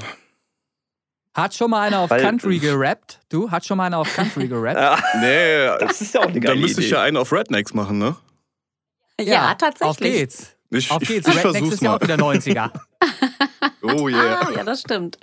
Hat 1.35 1.55
schon 1.55 1.71
mal 1.71 1.81
einer 1.81 2.01
auf 2.01 2.11
Weil- 2.11 2.21
Country 2.23 2.59
gerappt? 2.59 3.21
Du? 3.31 3.51
Hat 3.51 3.65
schon 3.65 3.79
mal 3.79 3.87
einer 3.87 3.99
auf 3.99 4.15
Country 4.15 4.49
gerappt? 4.49 4.77
Ja, 4.79 4.99
Nee, 5.21 5.67
das 5.87 6.01
ist 6.03 6.13
ja 6.15 6.21
auch 6.21 6.27
eine 6.27 6.35
da 6.41 6.49
geile 6.51 6.61
müsste 6.61 6.83
ich 6.83 6.91
ja 6.91 7.01
einen 7.03 7.17
auf 7.17 7.33
Rednecks 7.33 7.73
machen, 7.73 7.99
ne? 7.99 8.17
Ja, 9.21 9.55
tatsächlich. 9.55 9.89
Auf 9.89 9.97
geht's. 9.99 10.57
Ich, 10.71 10.91
Auf 10.91 11.03
ich, 11.03 11.09
geht's. 11.09 11.29
ich 11.29 11.35
Rednecks 11.37 11.57
versuch's 11.59 11.75
ist 11.77 11.83
ja 11.83 11.91
mal. 11.91 11.97
auch 11.97 12.01
wieder 12.03 12.15
90er. 12.17 12.71
Oh 13.85 14.09
yeah. 14.09 14.41
Ah, 14.47 14.51
ja, 14.57 14.63
das 14.65 14.81
stimmt. 14.83 15.19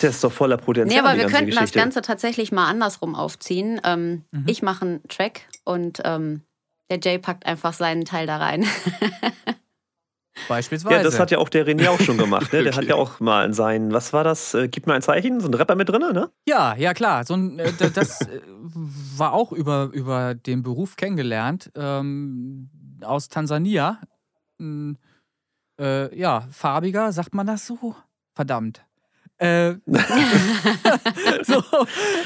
Das 0.00 0.14
ist 0.16 0.24
doch 0.24 0.32
voller 0.32 0.58
Potenzial. 0.58 0.86
Nee, 1.02 1.06
aber 1.06 1.14
die 1.14 1.20
wir 1.20 1.24
ganze 1.24 1.36
könnten 1.38 1.50
das 1.52 1.60
Geschichte. 1.60 1.78
Ganze 1.78 2.02
tatsächlich 2.02 2.52
mal 2.52 2.68
andersrum 2.68 3.14
aufziehen. 3.14 3.80
Ähm, 3.84 4.24
Mhm. 4.32 4.44
Ich 4.48 4.62
mache 4.62 4.84
einen 4.84 5.08
Track 5.08 5.42
und 5.64 6.00
ähm, 6.04 6.42
der 6.90 7.00
Jay 7.02 7.18
packt 7.18 7.46
einfach 7.46 7.72
seinen 7.72 8.04
Teil 8.04 8.26
da 8.26 8.36
rein. 8.36 8.66
Beispielsweise. 10.48 10.96
Ja, 10.96 11.02
das 11.02 11.18
hat 11.18 11.30
ja 11.30 11.38
auch 11.38 11.48
der 11.48 11.66
René 11.66 11.88
auch 11.88 12.00
schon 12.00 12.18
gemacht. 12.18 12.52
Ne? 12.52 12.62
Der 12.64 12.74
hat 12.74 12.84
ja 12.84 12.96
auch 12.96 13.20
mal 13.20 13.44
in 13.44 13.52
seinen, 13.52 13.92
was 13.92 14.12
war 14.12 14.24
das? 14.24 14.54
Äh, 14.54 14.68
Gib 14.68 14.86
mir 14.86 14.94
ein 14.94 15.02
Zeichen, 15.02 15.40
so 15.40 15.48
ein 15.48 15.54
Rapper 15.54 15.76
mit 15.76 15.88
drin, 15.88 16.02
ne? 16.12 16.30
Ja, 16.46 16.74
ja 16.76 16.92
klar. 16.92 17.24
So 17.24 17.34
ein, 17.34 17.58
äh, 17.58 17.72
das 17.92 18.20
äh, 18.22 18.40
war 19.16 19.32
auch 19.32 19.52
über, 19.52 19.90
über 19.92 20.34
den 20.34 20.62
Beruf 20.62 20.96
kennengelernt. 20.96 21.70
Ähm, 21.76 22.68
aus 23.02 23.28
Tansania. 23.28 24.00
Ein, 24.58 24.98
äh, 25.78 26.16
ja, 26.16 26.46
farbiger, 26.50 27.12
sagt 27.12 27.34
man 27.34 27.46
das 27.46 27.66
so? 27.66 27.94
Verdammt. 28.34 28.84
Äh, 29.38 29.74
so, 31.42 31.62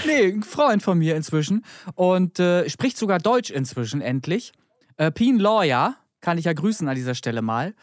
nee, 0.07 0.33
ein 0.33 0.43
Freund 0.43 0.83
von 0.83 0.99
mir 0.99 1.17
inzwischen. 1.17 1.65
Und 1.95 2.39
äh, 2.39 2.69
spricht 2.69 2.99
sogar 2.99 3.19
Deutsch 3.19 3.51
inzwischen, 3.51 4.01
endlich. 4.01 4.53
Äh, 4.97 5.11
Pien 5.11 5.39
Lawyer, 5.39 5.97
kann 6.21 6.39
ich 6.39 6.45
ja 6.45 6.53
grüßen 6.53 6.89
an 6.89 6.97
dieser 6.97 7.15
Stelle 7.15 7.43
mal. 7.43 7.75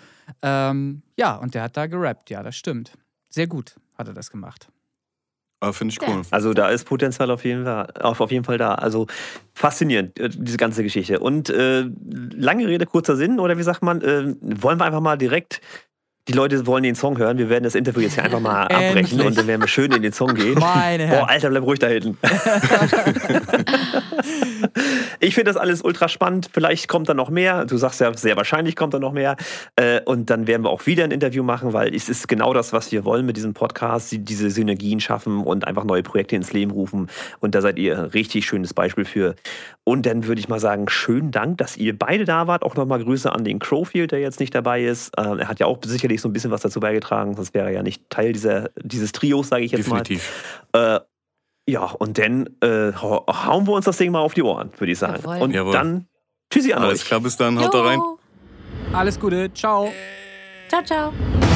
Ähm, 0.41 1.01
ja, 1.17 1.35
und 1.35 1.53
der 1.55 1.63
hat 1.63 1.77
da 1.77 1.87
gerappt, 1.87 2.29
ja, 2.29 2.43
das 2.43 2.55
stimmt. 2.55 2.93
Sehr 3.29 3.47
gut 3.47 3.75
hat 3.97 4.07
er 4.07 4.13
das 4.13 4.29
gemacht. 4.29 4.67
Aber 5.61 5.73
finde 5.73 5.93
ich 5.93 6.07
cool. 6.07 6.21
Also 6.31 6.53
da 6.53 6.69
ist 6.69 6.85
Potenzial 6.85 7.31
auf 7.31 7.43
jeden 7.43 7.63
Fall, 7.63 7.91
auf, 8.01 8.19
auf 8.19 8.31
jeden 8.31 8.43
Fall 8.43 8.57
da. 8.57 8.75
Also 8.75 9.07
faszinierend, 9.53 10.19
äh, 10.19 10.29
diese 10.29 10.57
ganze 10.57 10.83
Geschichte. 10.83 11.19
Und 11.19 11.49
äh, 11.49 11.89
lange 12.03 12.67
Rede, 12.67 12.85
kurzer 12.85 13.15
Sinn, 13.15 13.39
oder 13.39 13.57
wie 13.57 13.63
sagt 13.63 13.81
man, 13.81 14.01
äh, 14.01 14.35
wollen 14.41 14.79
wir 14.79 14.85
einfach 14.85 15.01
mal 15.01 15.17
direkt 15.17 15.61
die 16.27 16.33
Leute 16.33 16.65
wollen 16.65 16.83
den 16.83 16.95
Song 16.95 17.17
hören. 17.17 17.37
Wir 17.37 17.49
werden 17.49 17.63
das 17.65 17.75
Interview 17.75 18.01
jetzt 18.01 18.15
hier 18.15 18.23
einfach 18.23 18.39
mal 18.39 18.63
abbrechen 18.67 19.21
und 19.21 19.37
dann 19.37 19.45
werden 19.47 19.61
wir 19.61 19.67
schön 19.67 19.91
in 19.91 20.01
den 20.01 20.11
Song 20.13 20.33
gehen. 20.33 20.55
Meine. 20.59 21.07
Boah, 21.07 21.29
Alter, 21.29 21.49
bleib 21.49 21.63
ruhig 21.63 21.79
da 21.79 21.87
hinten. 21.87 22.17
ich 25.19 25.35
finde 25.35 25.51
das 25.51 25.57
alles 25.57 25.81
ultra 25.83 26.07
spannend. 26.07 26.49
Vielleicht 26.51 26.87
kommt 26.87 27.09
da 27.09 27.13
noch 27.13 27.29
mehr. 27.29 27.65
Du 27.65 27.77
sagst 27.77 27.99
ja, 28.01 28.11
sehr 28.15 28.35
wahrscheinlich 28.37 28.75
kommt 28.75 28.93
da 28.93 28.99
noch 28.99 29.13
mehr. 29.13 29.35
Äh, 29.75 30.01
Und 30.05 30.29
dann 30.29 30.47
werden 30.47 30.63
wir 30.63 30.69
auch 30.69 30.85
wieder 30.85 31.03
ein 31.03 31.11
Interview 31.11 31.43
machen, 31.43 31.73
weil 31.73 31.93
es 31.93 32.09
ist 32.09 32.27
genau 32.27 32.53
das, 32.53 32.73
was 32.73 32.91
wir 32.91 33.05
wollen 33.05 33.25
mit 33.25 33.37
diesem 33.37 33.53
Podcast. 33.53 34.11
die- 34.11 34.19
Diese 34.19 34.49
Synergien 34.49 34.99
schaffen 34.99 35.41
und 35.43 35.67
einfach 35.67 35.83
neue 35.83 36.03
Projekte 36.03 36.35
ins 36.35 36.53
Leben 36.53 36.71
rufen. 36.71 37.07
Und 37.39 37.55
da 37.55 37.61
seid 37.61 37.77
ihr 37.79 37.97
ein 37.99 38.05
richtig 38.05 38.45
schönes 38.45 38.73
Beispiel 38.73 39.05
für. 39.05 39.35
Und 39.83 40.05
dann 40.05 40.25
würde 40.25 40.39
ich 40.39 40.49
mal 40.49 40.59
sagen, 40.59 40.89
schönen 40.89 41.31
Dank, 41.31 41.59
dass 41.59 41.77
ihr 41.77 41.97
beide 41.97 42.25
da 42.25 42.47
wart. 42.47 42.63
Auch 42.63 42.75
nochmal 42.75 43.03
Grüße 43.03 43.31
an 43.31 43.43
den 43.43 43.59
Crowfield, 43.59 44.11
der 44.11 44.19
jetzt 44.19 44.39
nicht 44.39 44.55
dabei 44.55 44.83
ist. 44.83 45.11
Ähm, 45.17 45.39
Er 45.39 45.47
hat 45.47 45.59
ja 45.59 45.67
auch 45.67 45.77
sicherlich 45.85 46.14
so 46.21 46.29
ein 46.29 46.33
bisschen 46.33 46.51
was 46.51 46.61
dazu 46.61 46.79
beigetragen. 46.79 47.35
Sonst 47.35 47.53
wäre 47.53 47.67
er 47.67 47.71
ja 47.73 47.83
nicht 47.83 48.09
Teil 48.09 48.33
dieser, 48.33 48.69
dieses 48.81 49.11
Trios, 49.11 49.49
sage 49.49 49.63
ich 49.63 49.71
jetzt 49.71 49.87
mal. 49.87 50.01
Definitiv. 50.01 50.63
Äh, 50.73 50.99
ja, 51.67 51.83
und 51.85 52.17
dann 52.17 52.47
äh, 52.61 52.93
hau- 52.93 53.25
hauen 53.27 53.65
wir 53.67 53.73
uns 53.73 53.85
das 53.85 53.97
Ding 53.97 54.11
mal 54.11 54.19
auf 54.19 54.33
die 54.33 54.43
Ohren, 54.43 54.71
würde 54.77 54.91
ich 54.91 54.99
sagen. 54.99 55.21
Jawohl. 55.23 55.41
Und 55.41 55.51
Jawohl. 55.51 55.73
dann 55.73 56.07
tschüssi 56.51 56.73
an 56.73 56.83
Alles 56.83 57.01
euch. 57.01 57.07
klar, 57.07 57.19
bis 57.21 57.37
dann. 57.37 57.59
Haut 57.59 57.73
da 57.73 57.81
rein. 57.81 57.99
Alles 58.93 59.19
Gute. 59.19 59.51
Ciao. 59.53 59.91
Ciao, 60.69 60.83
ciao. 60.83 61.54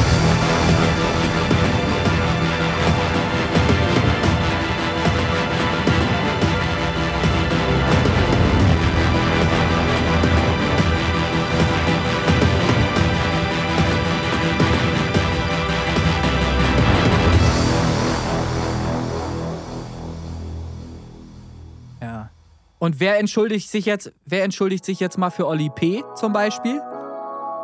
Und 22.80 23.00
wer 23.00 23.20
entschuldigt 23.20 23.70
sich 23.70 23.86
jetzt, 23.86 24.14
wer 24.26 24.44
entschuldigt 24.44 24.86
sich 24.86 25.00
jetzt 25.00 25.18
mal 25.18 25.30
für 25.30 25.46
Oli 25.46 25.70
P. 25.70 26.04
zum 26.16 26.34
Beispiel? 26.34 26.82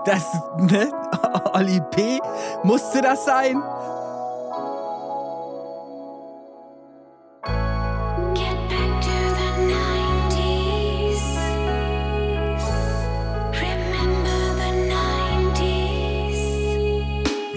Das, 0.06 0.34
ne? 0.58 0.92
Oli 1.54 1.82
P. 1.92 2.20
Musste 2.64 3.02
das 3.02 3.26
sein? 3.26 3.64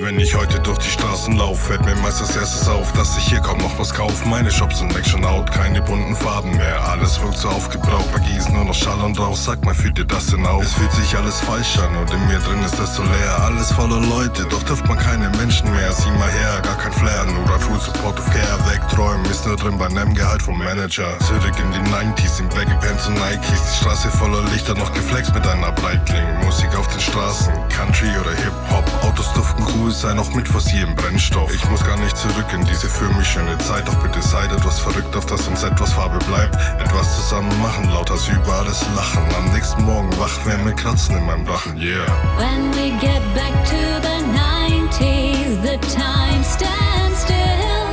Wenn 0.08 0.20
ich 0.20 0.34
heute 0.34 0.58
durch 0.60 0.78
die 0.78 0.88
Straßen 0.88 1.36
lauf, 1.36 1.66
fällt 1.66 1.84
mir 1.84 1.94
meist 1.96 2.22
als 2.22 2.34
erstes 2.34 2.66
auf, 2.66 2.94
dass 2.94 3.18
ich 3.18 3.24
hier 3.24 3.40
kaum 3.40 3.58
noch 3.58 3.78
was 3.78 3.92
kauf. 3.92 4.24
Meine 4.24 4.50
Shops 4.50 4.78
sind 4.78 4.96
Action 4.96 5.22
out, 5.22 5.52
keine 5.52 5.82
bunten 5.82 6.16
Farben 6.16 6.56
mehr. 6.56 6.82
Alles 6.88 7.20
wirkt 7.20 7.36
so 7.36 7.50
aufgebraucht, 7.50 8.10
Magie 8.12 8.38
ist 8.38 8.50
nur 8.50 8.64
noch 8.64 8.74
Schall 8.74 8.98
und 9.02 9.20
Rauch. 9.20 9.36
Sag 9.36 9.62
mal, 9.66 9.74
fühlt 9.74 9.98
ihr 9.98 10.06
das 10.06 10.28
denn 10.28 10.46
auch? 10.46 10.62
Es 10.62 10.72
fühlt 10.72 10.92
sich 10.92 11.14
alles 11.14 11.38
falsch 11.40 11.76
an 11.76 11.94
und 11.94 12.10
in 12.10 12.26
mir 12.26 12.38
drin 12.38 12.62
ist 12.64 12.78
das 12.78 12.94
so 12.94 13.02
leer. 13.02 13.38
Alles 13.42 13.70
voller 13.70 14.00
Leute, 14.00 14.46
doch 14.46 14.62
trifft 14.62 14.88
man 14.88 14.96
keine 14.96 15.28
Menschen 15.36 15.70
mehr. 15.72 15.92
Sieh 15.92 16.10
mal 16.12 16.30
her, 16.30 16.62
gar 16.62 16.78
kein 16.78 16.92
Flair, 16.92 17.26
nur 17.26 17.44
True 17.58 17.78
Support 17.78 18.18
of 18.18 18.30
Care. 18.30 18.58
Wegträumen 18.70 19.26
ist 19.26 19.46
nur 19.46 19.56
drin 19.56 19.76
bei 19.76 19.88
nem 19.88 20.14
Gehalt 20.14 20.40
vom 20.40 20.56
Manager. 20.56 21.18
Zurück 21.18 21.52
in 21.60 21.70
die 21.70 21.90
90s, 21.90 22.40
in 22.40 22.48
Baggy 22.48 22.74
Pants 22.80 23.06
und 23.08 23.14
Nikes. 23.14 23.60
Die 23.72 23.84
Straße 23.84 24.08
voller 24.12 24.42
Lichter, 24.52 24.72
noch 24.72 24.92
geflext 24.94 25.34
mit 25.34 25.46
einer 25.46 25.70
Breitling. 25.72 26.24
Musik 26.46 26.74
auf 26.78 26.88
den 26.88 27.00
Straßen, 27.00 27.52
Country 27.68 28.08
oder 28.18 28.30
Hip-Hop. 28.30 28.84
Autos 29.04 29.30
duften 29.34 29.66
cool, 29.74 29.90
sei 29.98 30.14
noch 30.14 30.32
mit 30.32 30.46
fossilem 30.46 30.94
Brennstoff. 30.94 31.52
Ich 31.52 31.68
muss 31.70 31.84
gar 31.84 31.96
nicht 31.98 32.16
zurück 32.16 32.46
in 32.54 32.64
diese 32.64 32.88
für 32.88 33.08
mich 33.14 33.26
schöne 33.26 33.58
Zeit. 33.58 33.88
Doch 33.88 33.96
bitte 33.96 34.22
seid 34.22 34.52
etwas 34.52 34.78
verrückt, 34.78 35.16
auf 35.16 35.26
dass 35.26 35.48
uns 35.48 35.64
etwas 35.64 35.92
Farbe 35.92 36.18
bleibt. 36.26 36.54
Etwas 36.80 37.16
zusammen 37.16 37.50
machen, 37.60 37.90
lauter 37.90 38.14
über 38.32 38.52
alles 38.58 38.80
lachen. 38.94 39.24
Am 39.36 39.52
nächsten 39.52 39.84
Morgen 39.84 40.16
wach 40.18 40.46
werden 40.46 40.64
mit 40.64 40.76
Kratzen 40.76 41.16
in 41.16 41.26
meinem 41.26 41.44
Rachen, 41.48 41.76
yeah. 41.76 42.06
When 42.36 42.70
we 42.74 42.90
get 43.00 43.22
back 43.34 43.52
to 43.64 44.00
the 44.00 44.22
90s, 44.38 45.62
the 45.62 45.78
time 45.92 46.44
stands 46.44 47.22
still. 47.24 47.92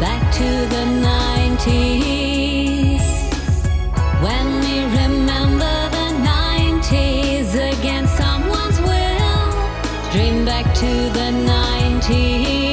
Back 0.00 0.22
to 0.32 0.66
the 0.70 0.86
90s. 1.04 3.02
When 4.22 4.73
to 10.74 10.86
the 11.14 11.30
90s. 11.46 12.63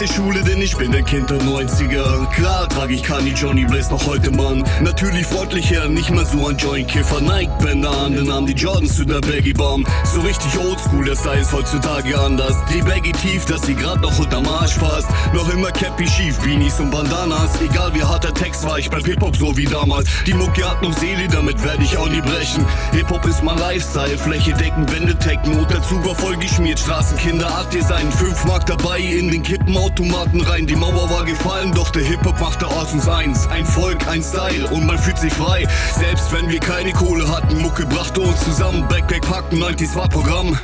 Alte 0.00 0.14
Schule, 0.14 0.44
denn 0.44 0.62
ich 0.62 0.76
bin 0.76 0.92
der 0.92 1.02
Kind 1.02 1.28
der 1.28 1.40
90er. 1.40 2.30
Klar 2.30 2.68
trage 2.68 2.94
ich 2.94 3.02
Kanye 3.02 3.32
Johnny 3.32 3.64
Blaze 3.64 3.90
noch 3.90 4.06
heute, 4.06 4.30
Mann. 4.30 4.62
Natürlich 4.80 5.26
freundlicher, 5.26 5.88
nicht 5.88 6.10
mehr 6.10 6.24
so 6.24 6.46
ein 6.46 6.56
Joint-Kiffer. 6.56 7.20
Nike-Bänder 7.20 7.90
an, 7.90 8.14
dann 8.14 8.32
haben 8.32 8.46
die 8.46 8.52
Jordans 8.52 8.94
zu 8.94 9.04
der 9.04 9.20
Baggy 9.20 9.52
Bomb. 9.52 9.88
So 10.04 10.20
richtig 10.20 10.56
oldschool, 10.56 11.04
der 11.04 11.16
Style 11.16 11.40
ist 11.40 11.52
heutzutage 11.52 12.16
anders. 12.16 12.54
Die 12.72 12.80
Baggy 12.80 13.10
tief, 13.10 13.44
dass 13.46 13.62
sie 13.62 13.74
grad 13.74 14.00
noch 14.00 14.16
unterm 14.20 14.46
Arsch 14.46 14.76
passt. 14.76 15.08
Noch 15.34 15.52
immer 15.52 15.72
Cappy 15.72 16.06
schief, 16.06 16.38
Beanies 16.44 16.78
und 16.78 16.92
Bandanas. 16.92 17.60
Egal 17.60 17.92
wie 17.92 18.04
hart 18.04 18.22
der 18.22 18.34
Text 18.34 18.64
war, 18.64 18.78
ich 18.78 18.88
bleib 18.88 19.04
Hip-Hop 19.04 19.34
so 19.34 19.56
wie 19.56 19.64
damals. 19.64 20.06
Die 20.28 20.34
Mucke 20.34 20.64
hat 20.64 20.80
noch 20.80 20.96
Seele, 20.96 21.26
damit 21.26 21.60
werde 21.64 21.82
ich 21.82 21.98
auch 21.98 22.08
nie 22.08 22.20
brechen. 22.20 22.64
Hip-Hop 22.92 23.26
ist 23.26 23.42
mein 23.42 23.58
Lifestyle, 23.58 24.16
Fläche 24.16 24.52
decken, 24.52 24.88
Wände 24.92 25.18
Techno. 25.18 25.64
Der 25.64 25.82
Zug 25.82 26.06
war 26.06 26.14
voll 26.14 26.36
geschmiert, 26.36 26.78
Straßenkinder, 26.78 27.48
Art 27.48 27.74
Design. 27.74 28.12
Fünf 28.12 28.44
Mark 28.44 28.64
dabei, 28.66 29.00
in 29.00 29.32
den 29.32 29.42
Kippenautomaten 29.88 30.40
rein. 30.42 30.66
Die 30.66 30.76
Mauer 30.76 31.08
war 31.10 31.24
gefallen, 31.24 31.72
doch 31.72 31.90
der 31.90 32.02
Hip-Hop 32.02 32.38
machte 32.40 32.66
aus 32.66 32.92
uns 32.92 33.08
eins. 33.08 33.46
Ein 33.48 33.64
Volk, 33.64 34.06
ein 34.08 34.22
Style 34.22 34.66
und 34.68 34.86
man 34.86 34.98
fühlt 34.98 35.18
sich 35.18 35.32
frei. 35.32 35.66
Selbst 35.94 36.32
wenn 36.32 36.48
wir 36.48 36.60
keine 36.60 36.92
Kohle 36.92 37.28
hatten, 37.28 37.60
Mucke 37.62 37.86
brachte 37.86 38.20
uns 38.20 38.40
zusammen. 38.44 38.86
Backpack 38.88 39.22
packen, 39.22 39.62
90s 39.62 39.94
war 39.94 40.08
Programm. 40.08 40.58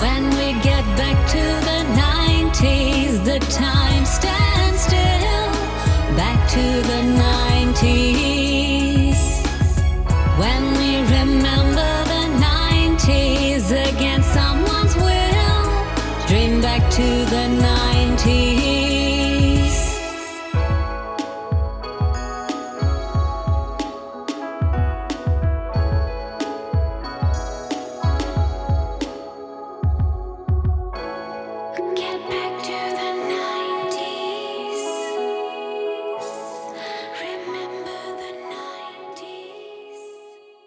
When 0.00 0.30
we 0.36 0.52
get 0.62 0.84
back 0.96 1.16
to 1.28 1.38
the 1.64 1.80
90s, 1.98 3.24
the 3.24 3.38
time 3.56 4.04
stands 4.04 4.84
still. 4.84 6.16
Back 6.16 6.46
to 6.48 6.82
the 6.86 7.02
90s. 7.82 8.35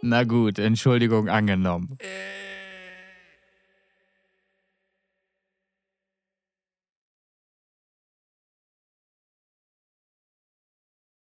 Na 0.09 0.23
gut, 0.23 0.57
Entschuldigung 0.57 1.29
angenommen. 1.29 1.95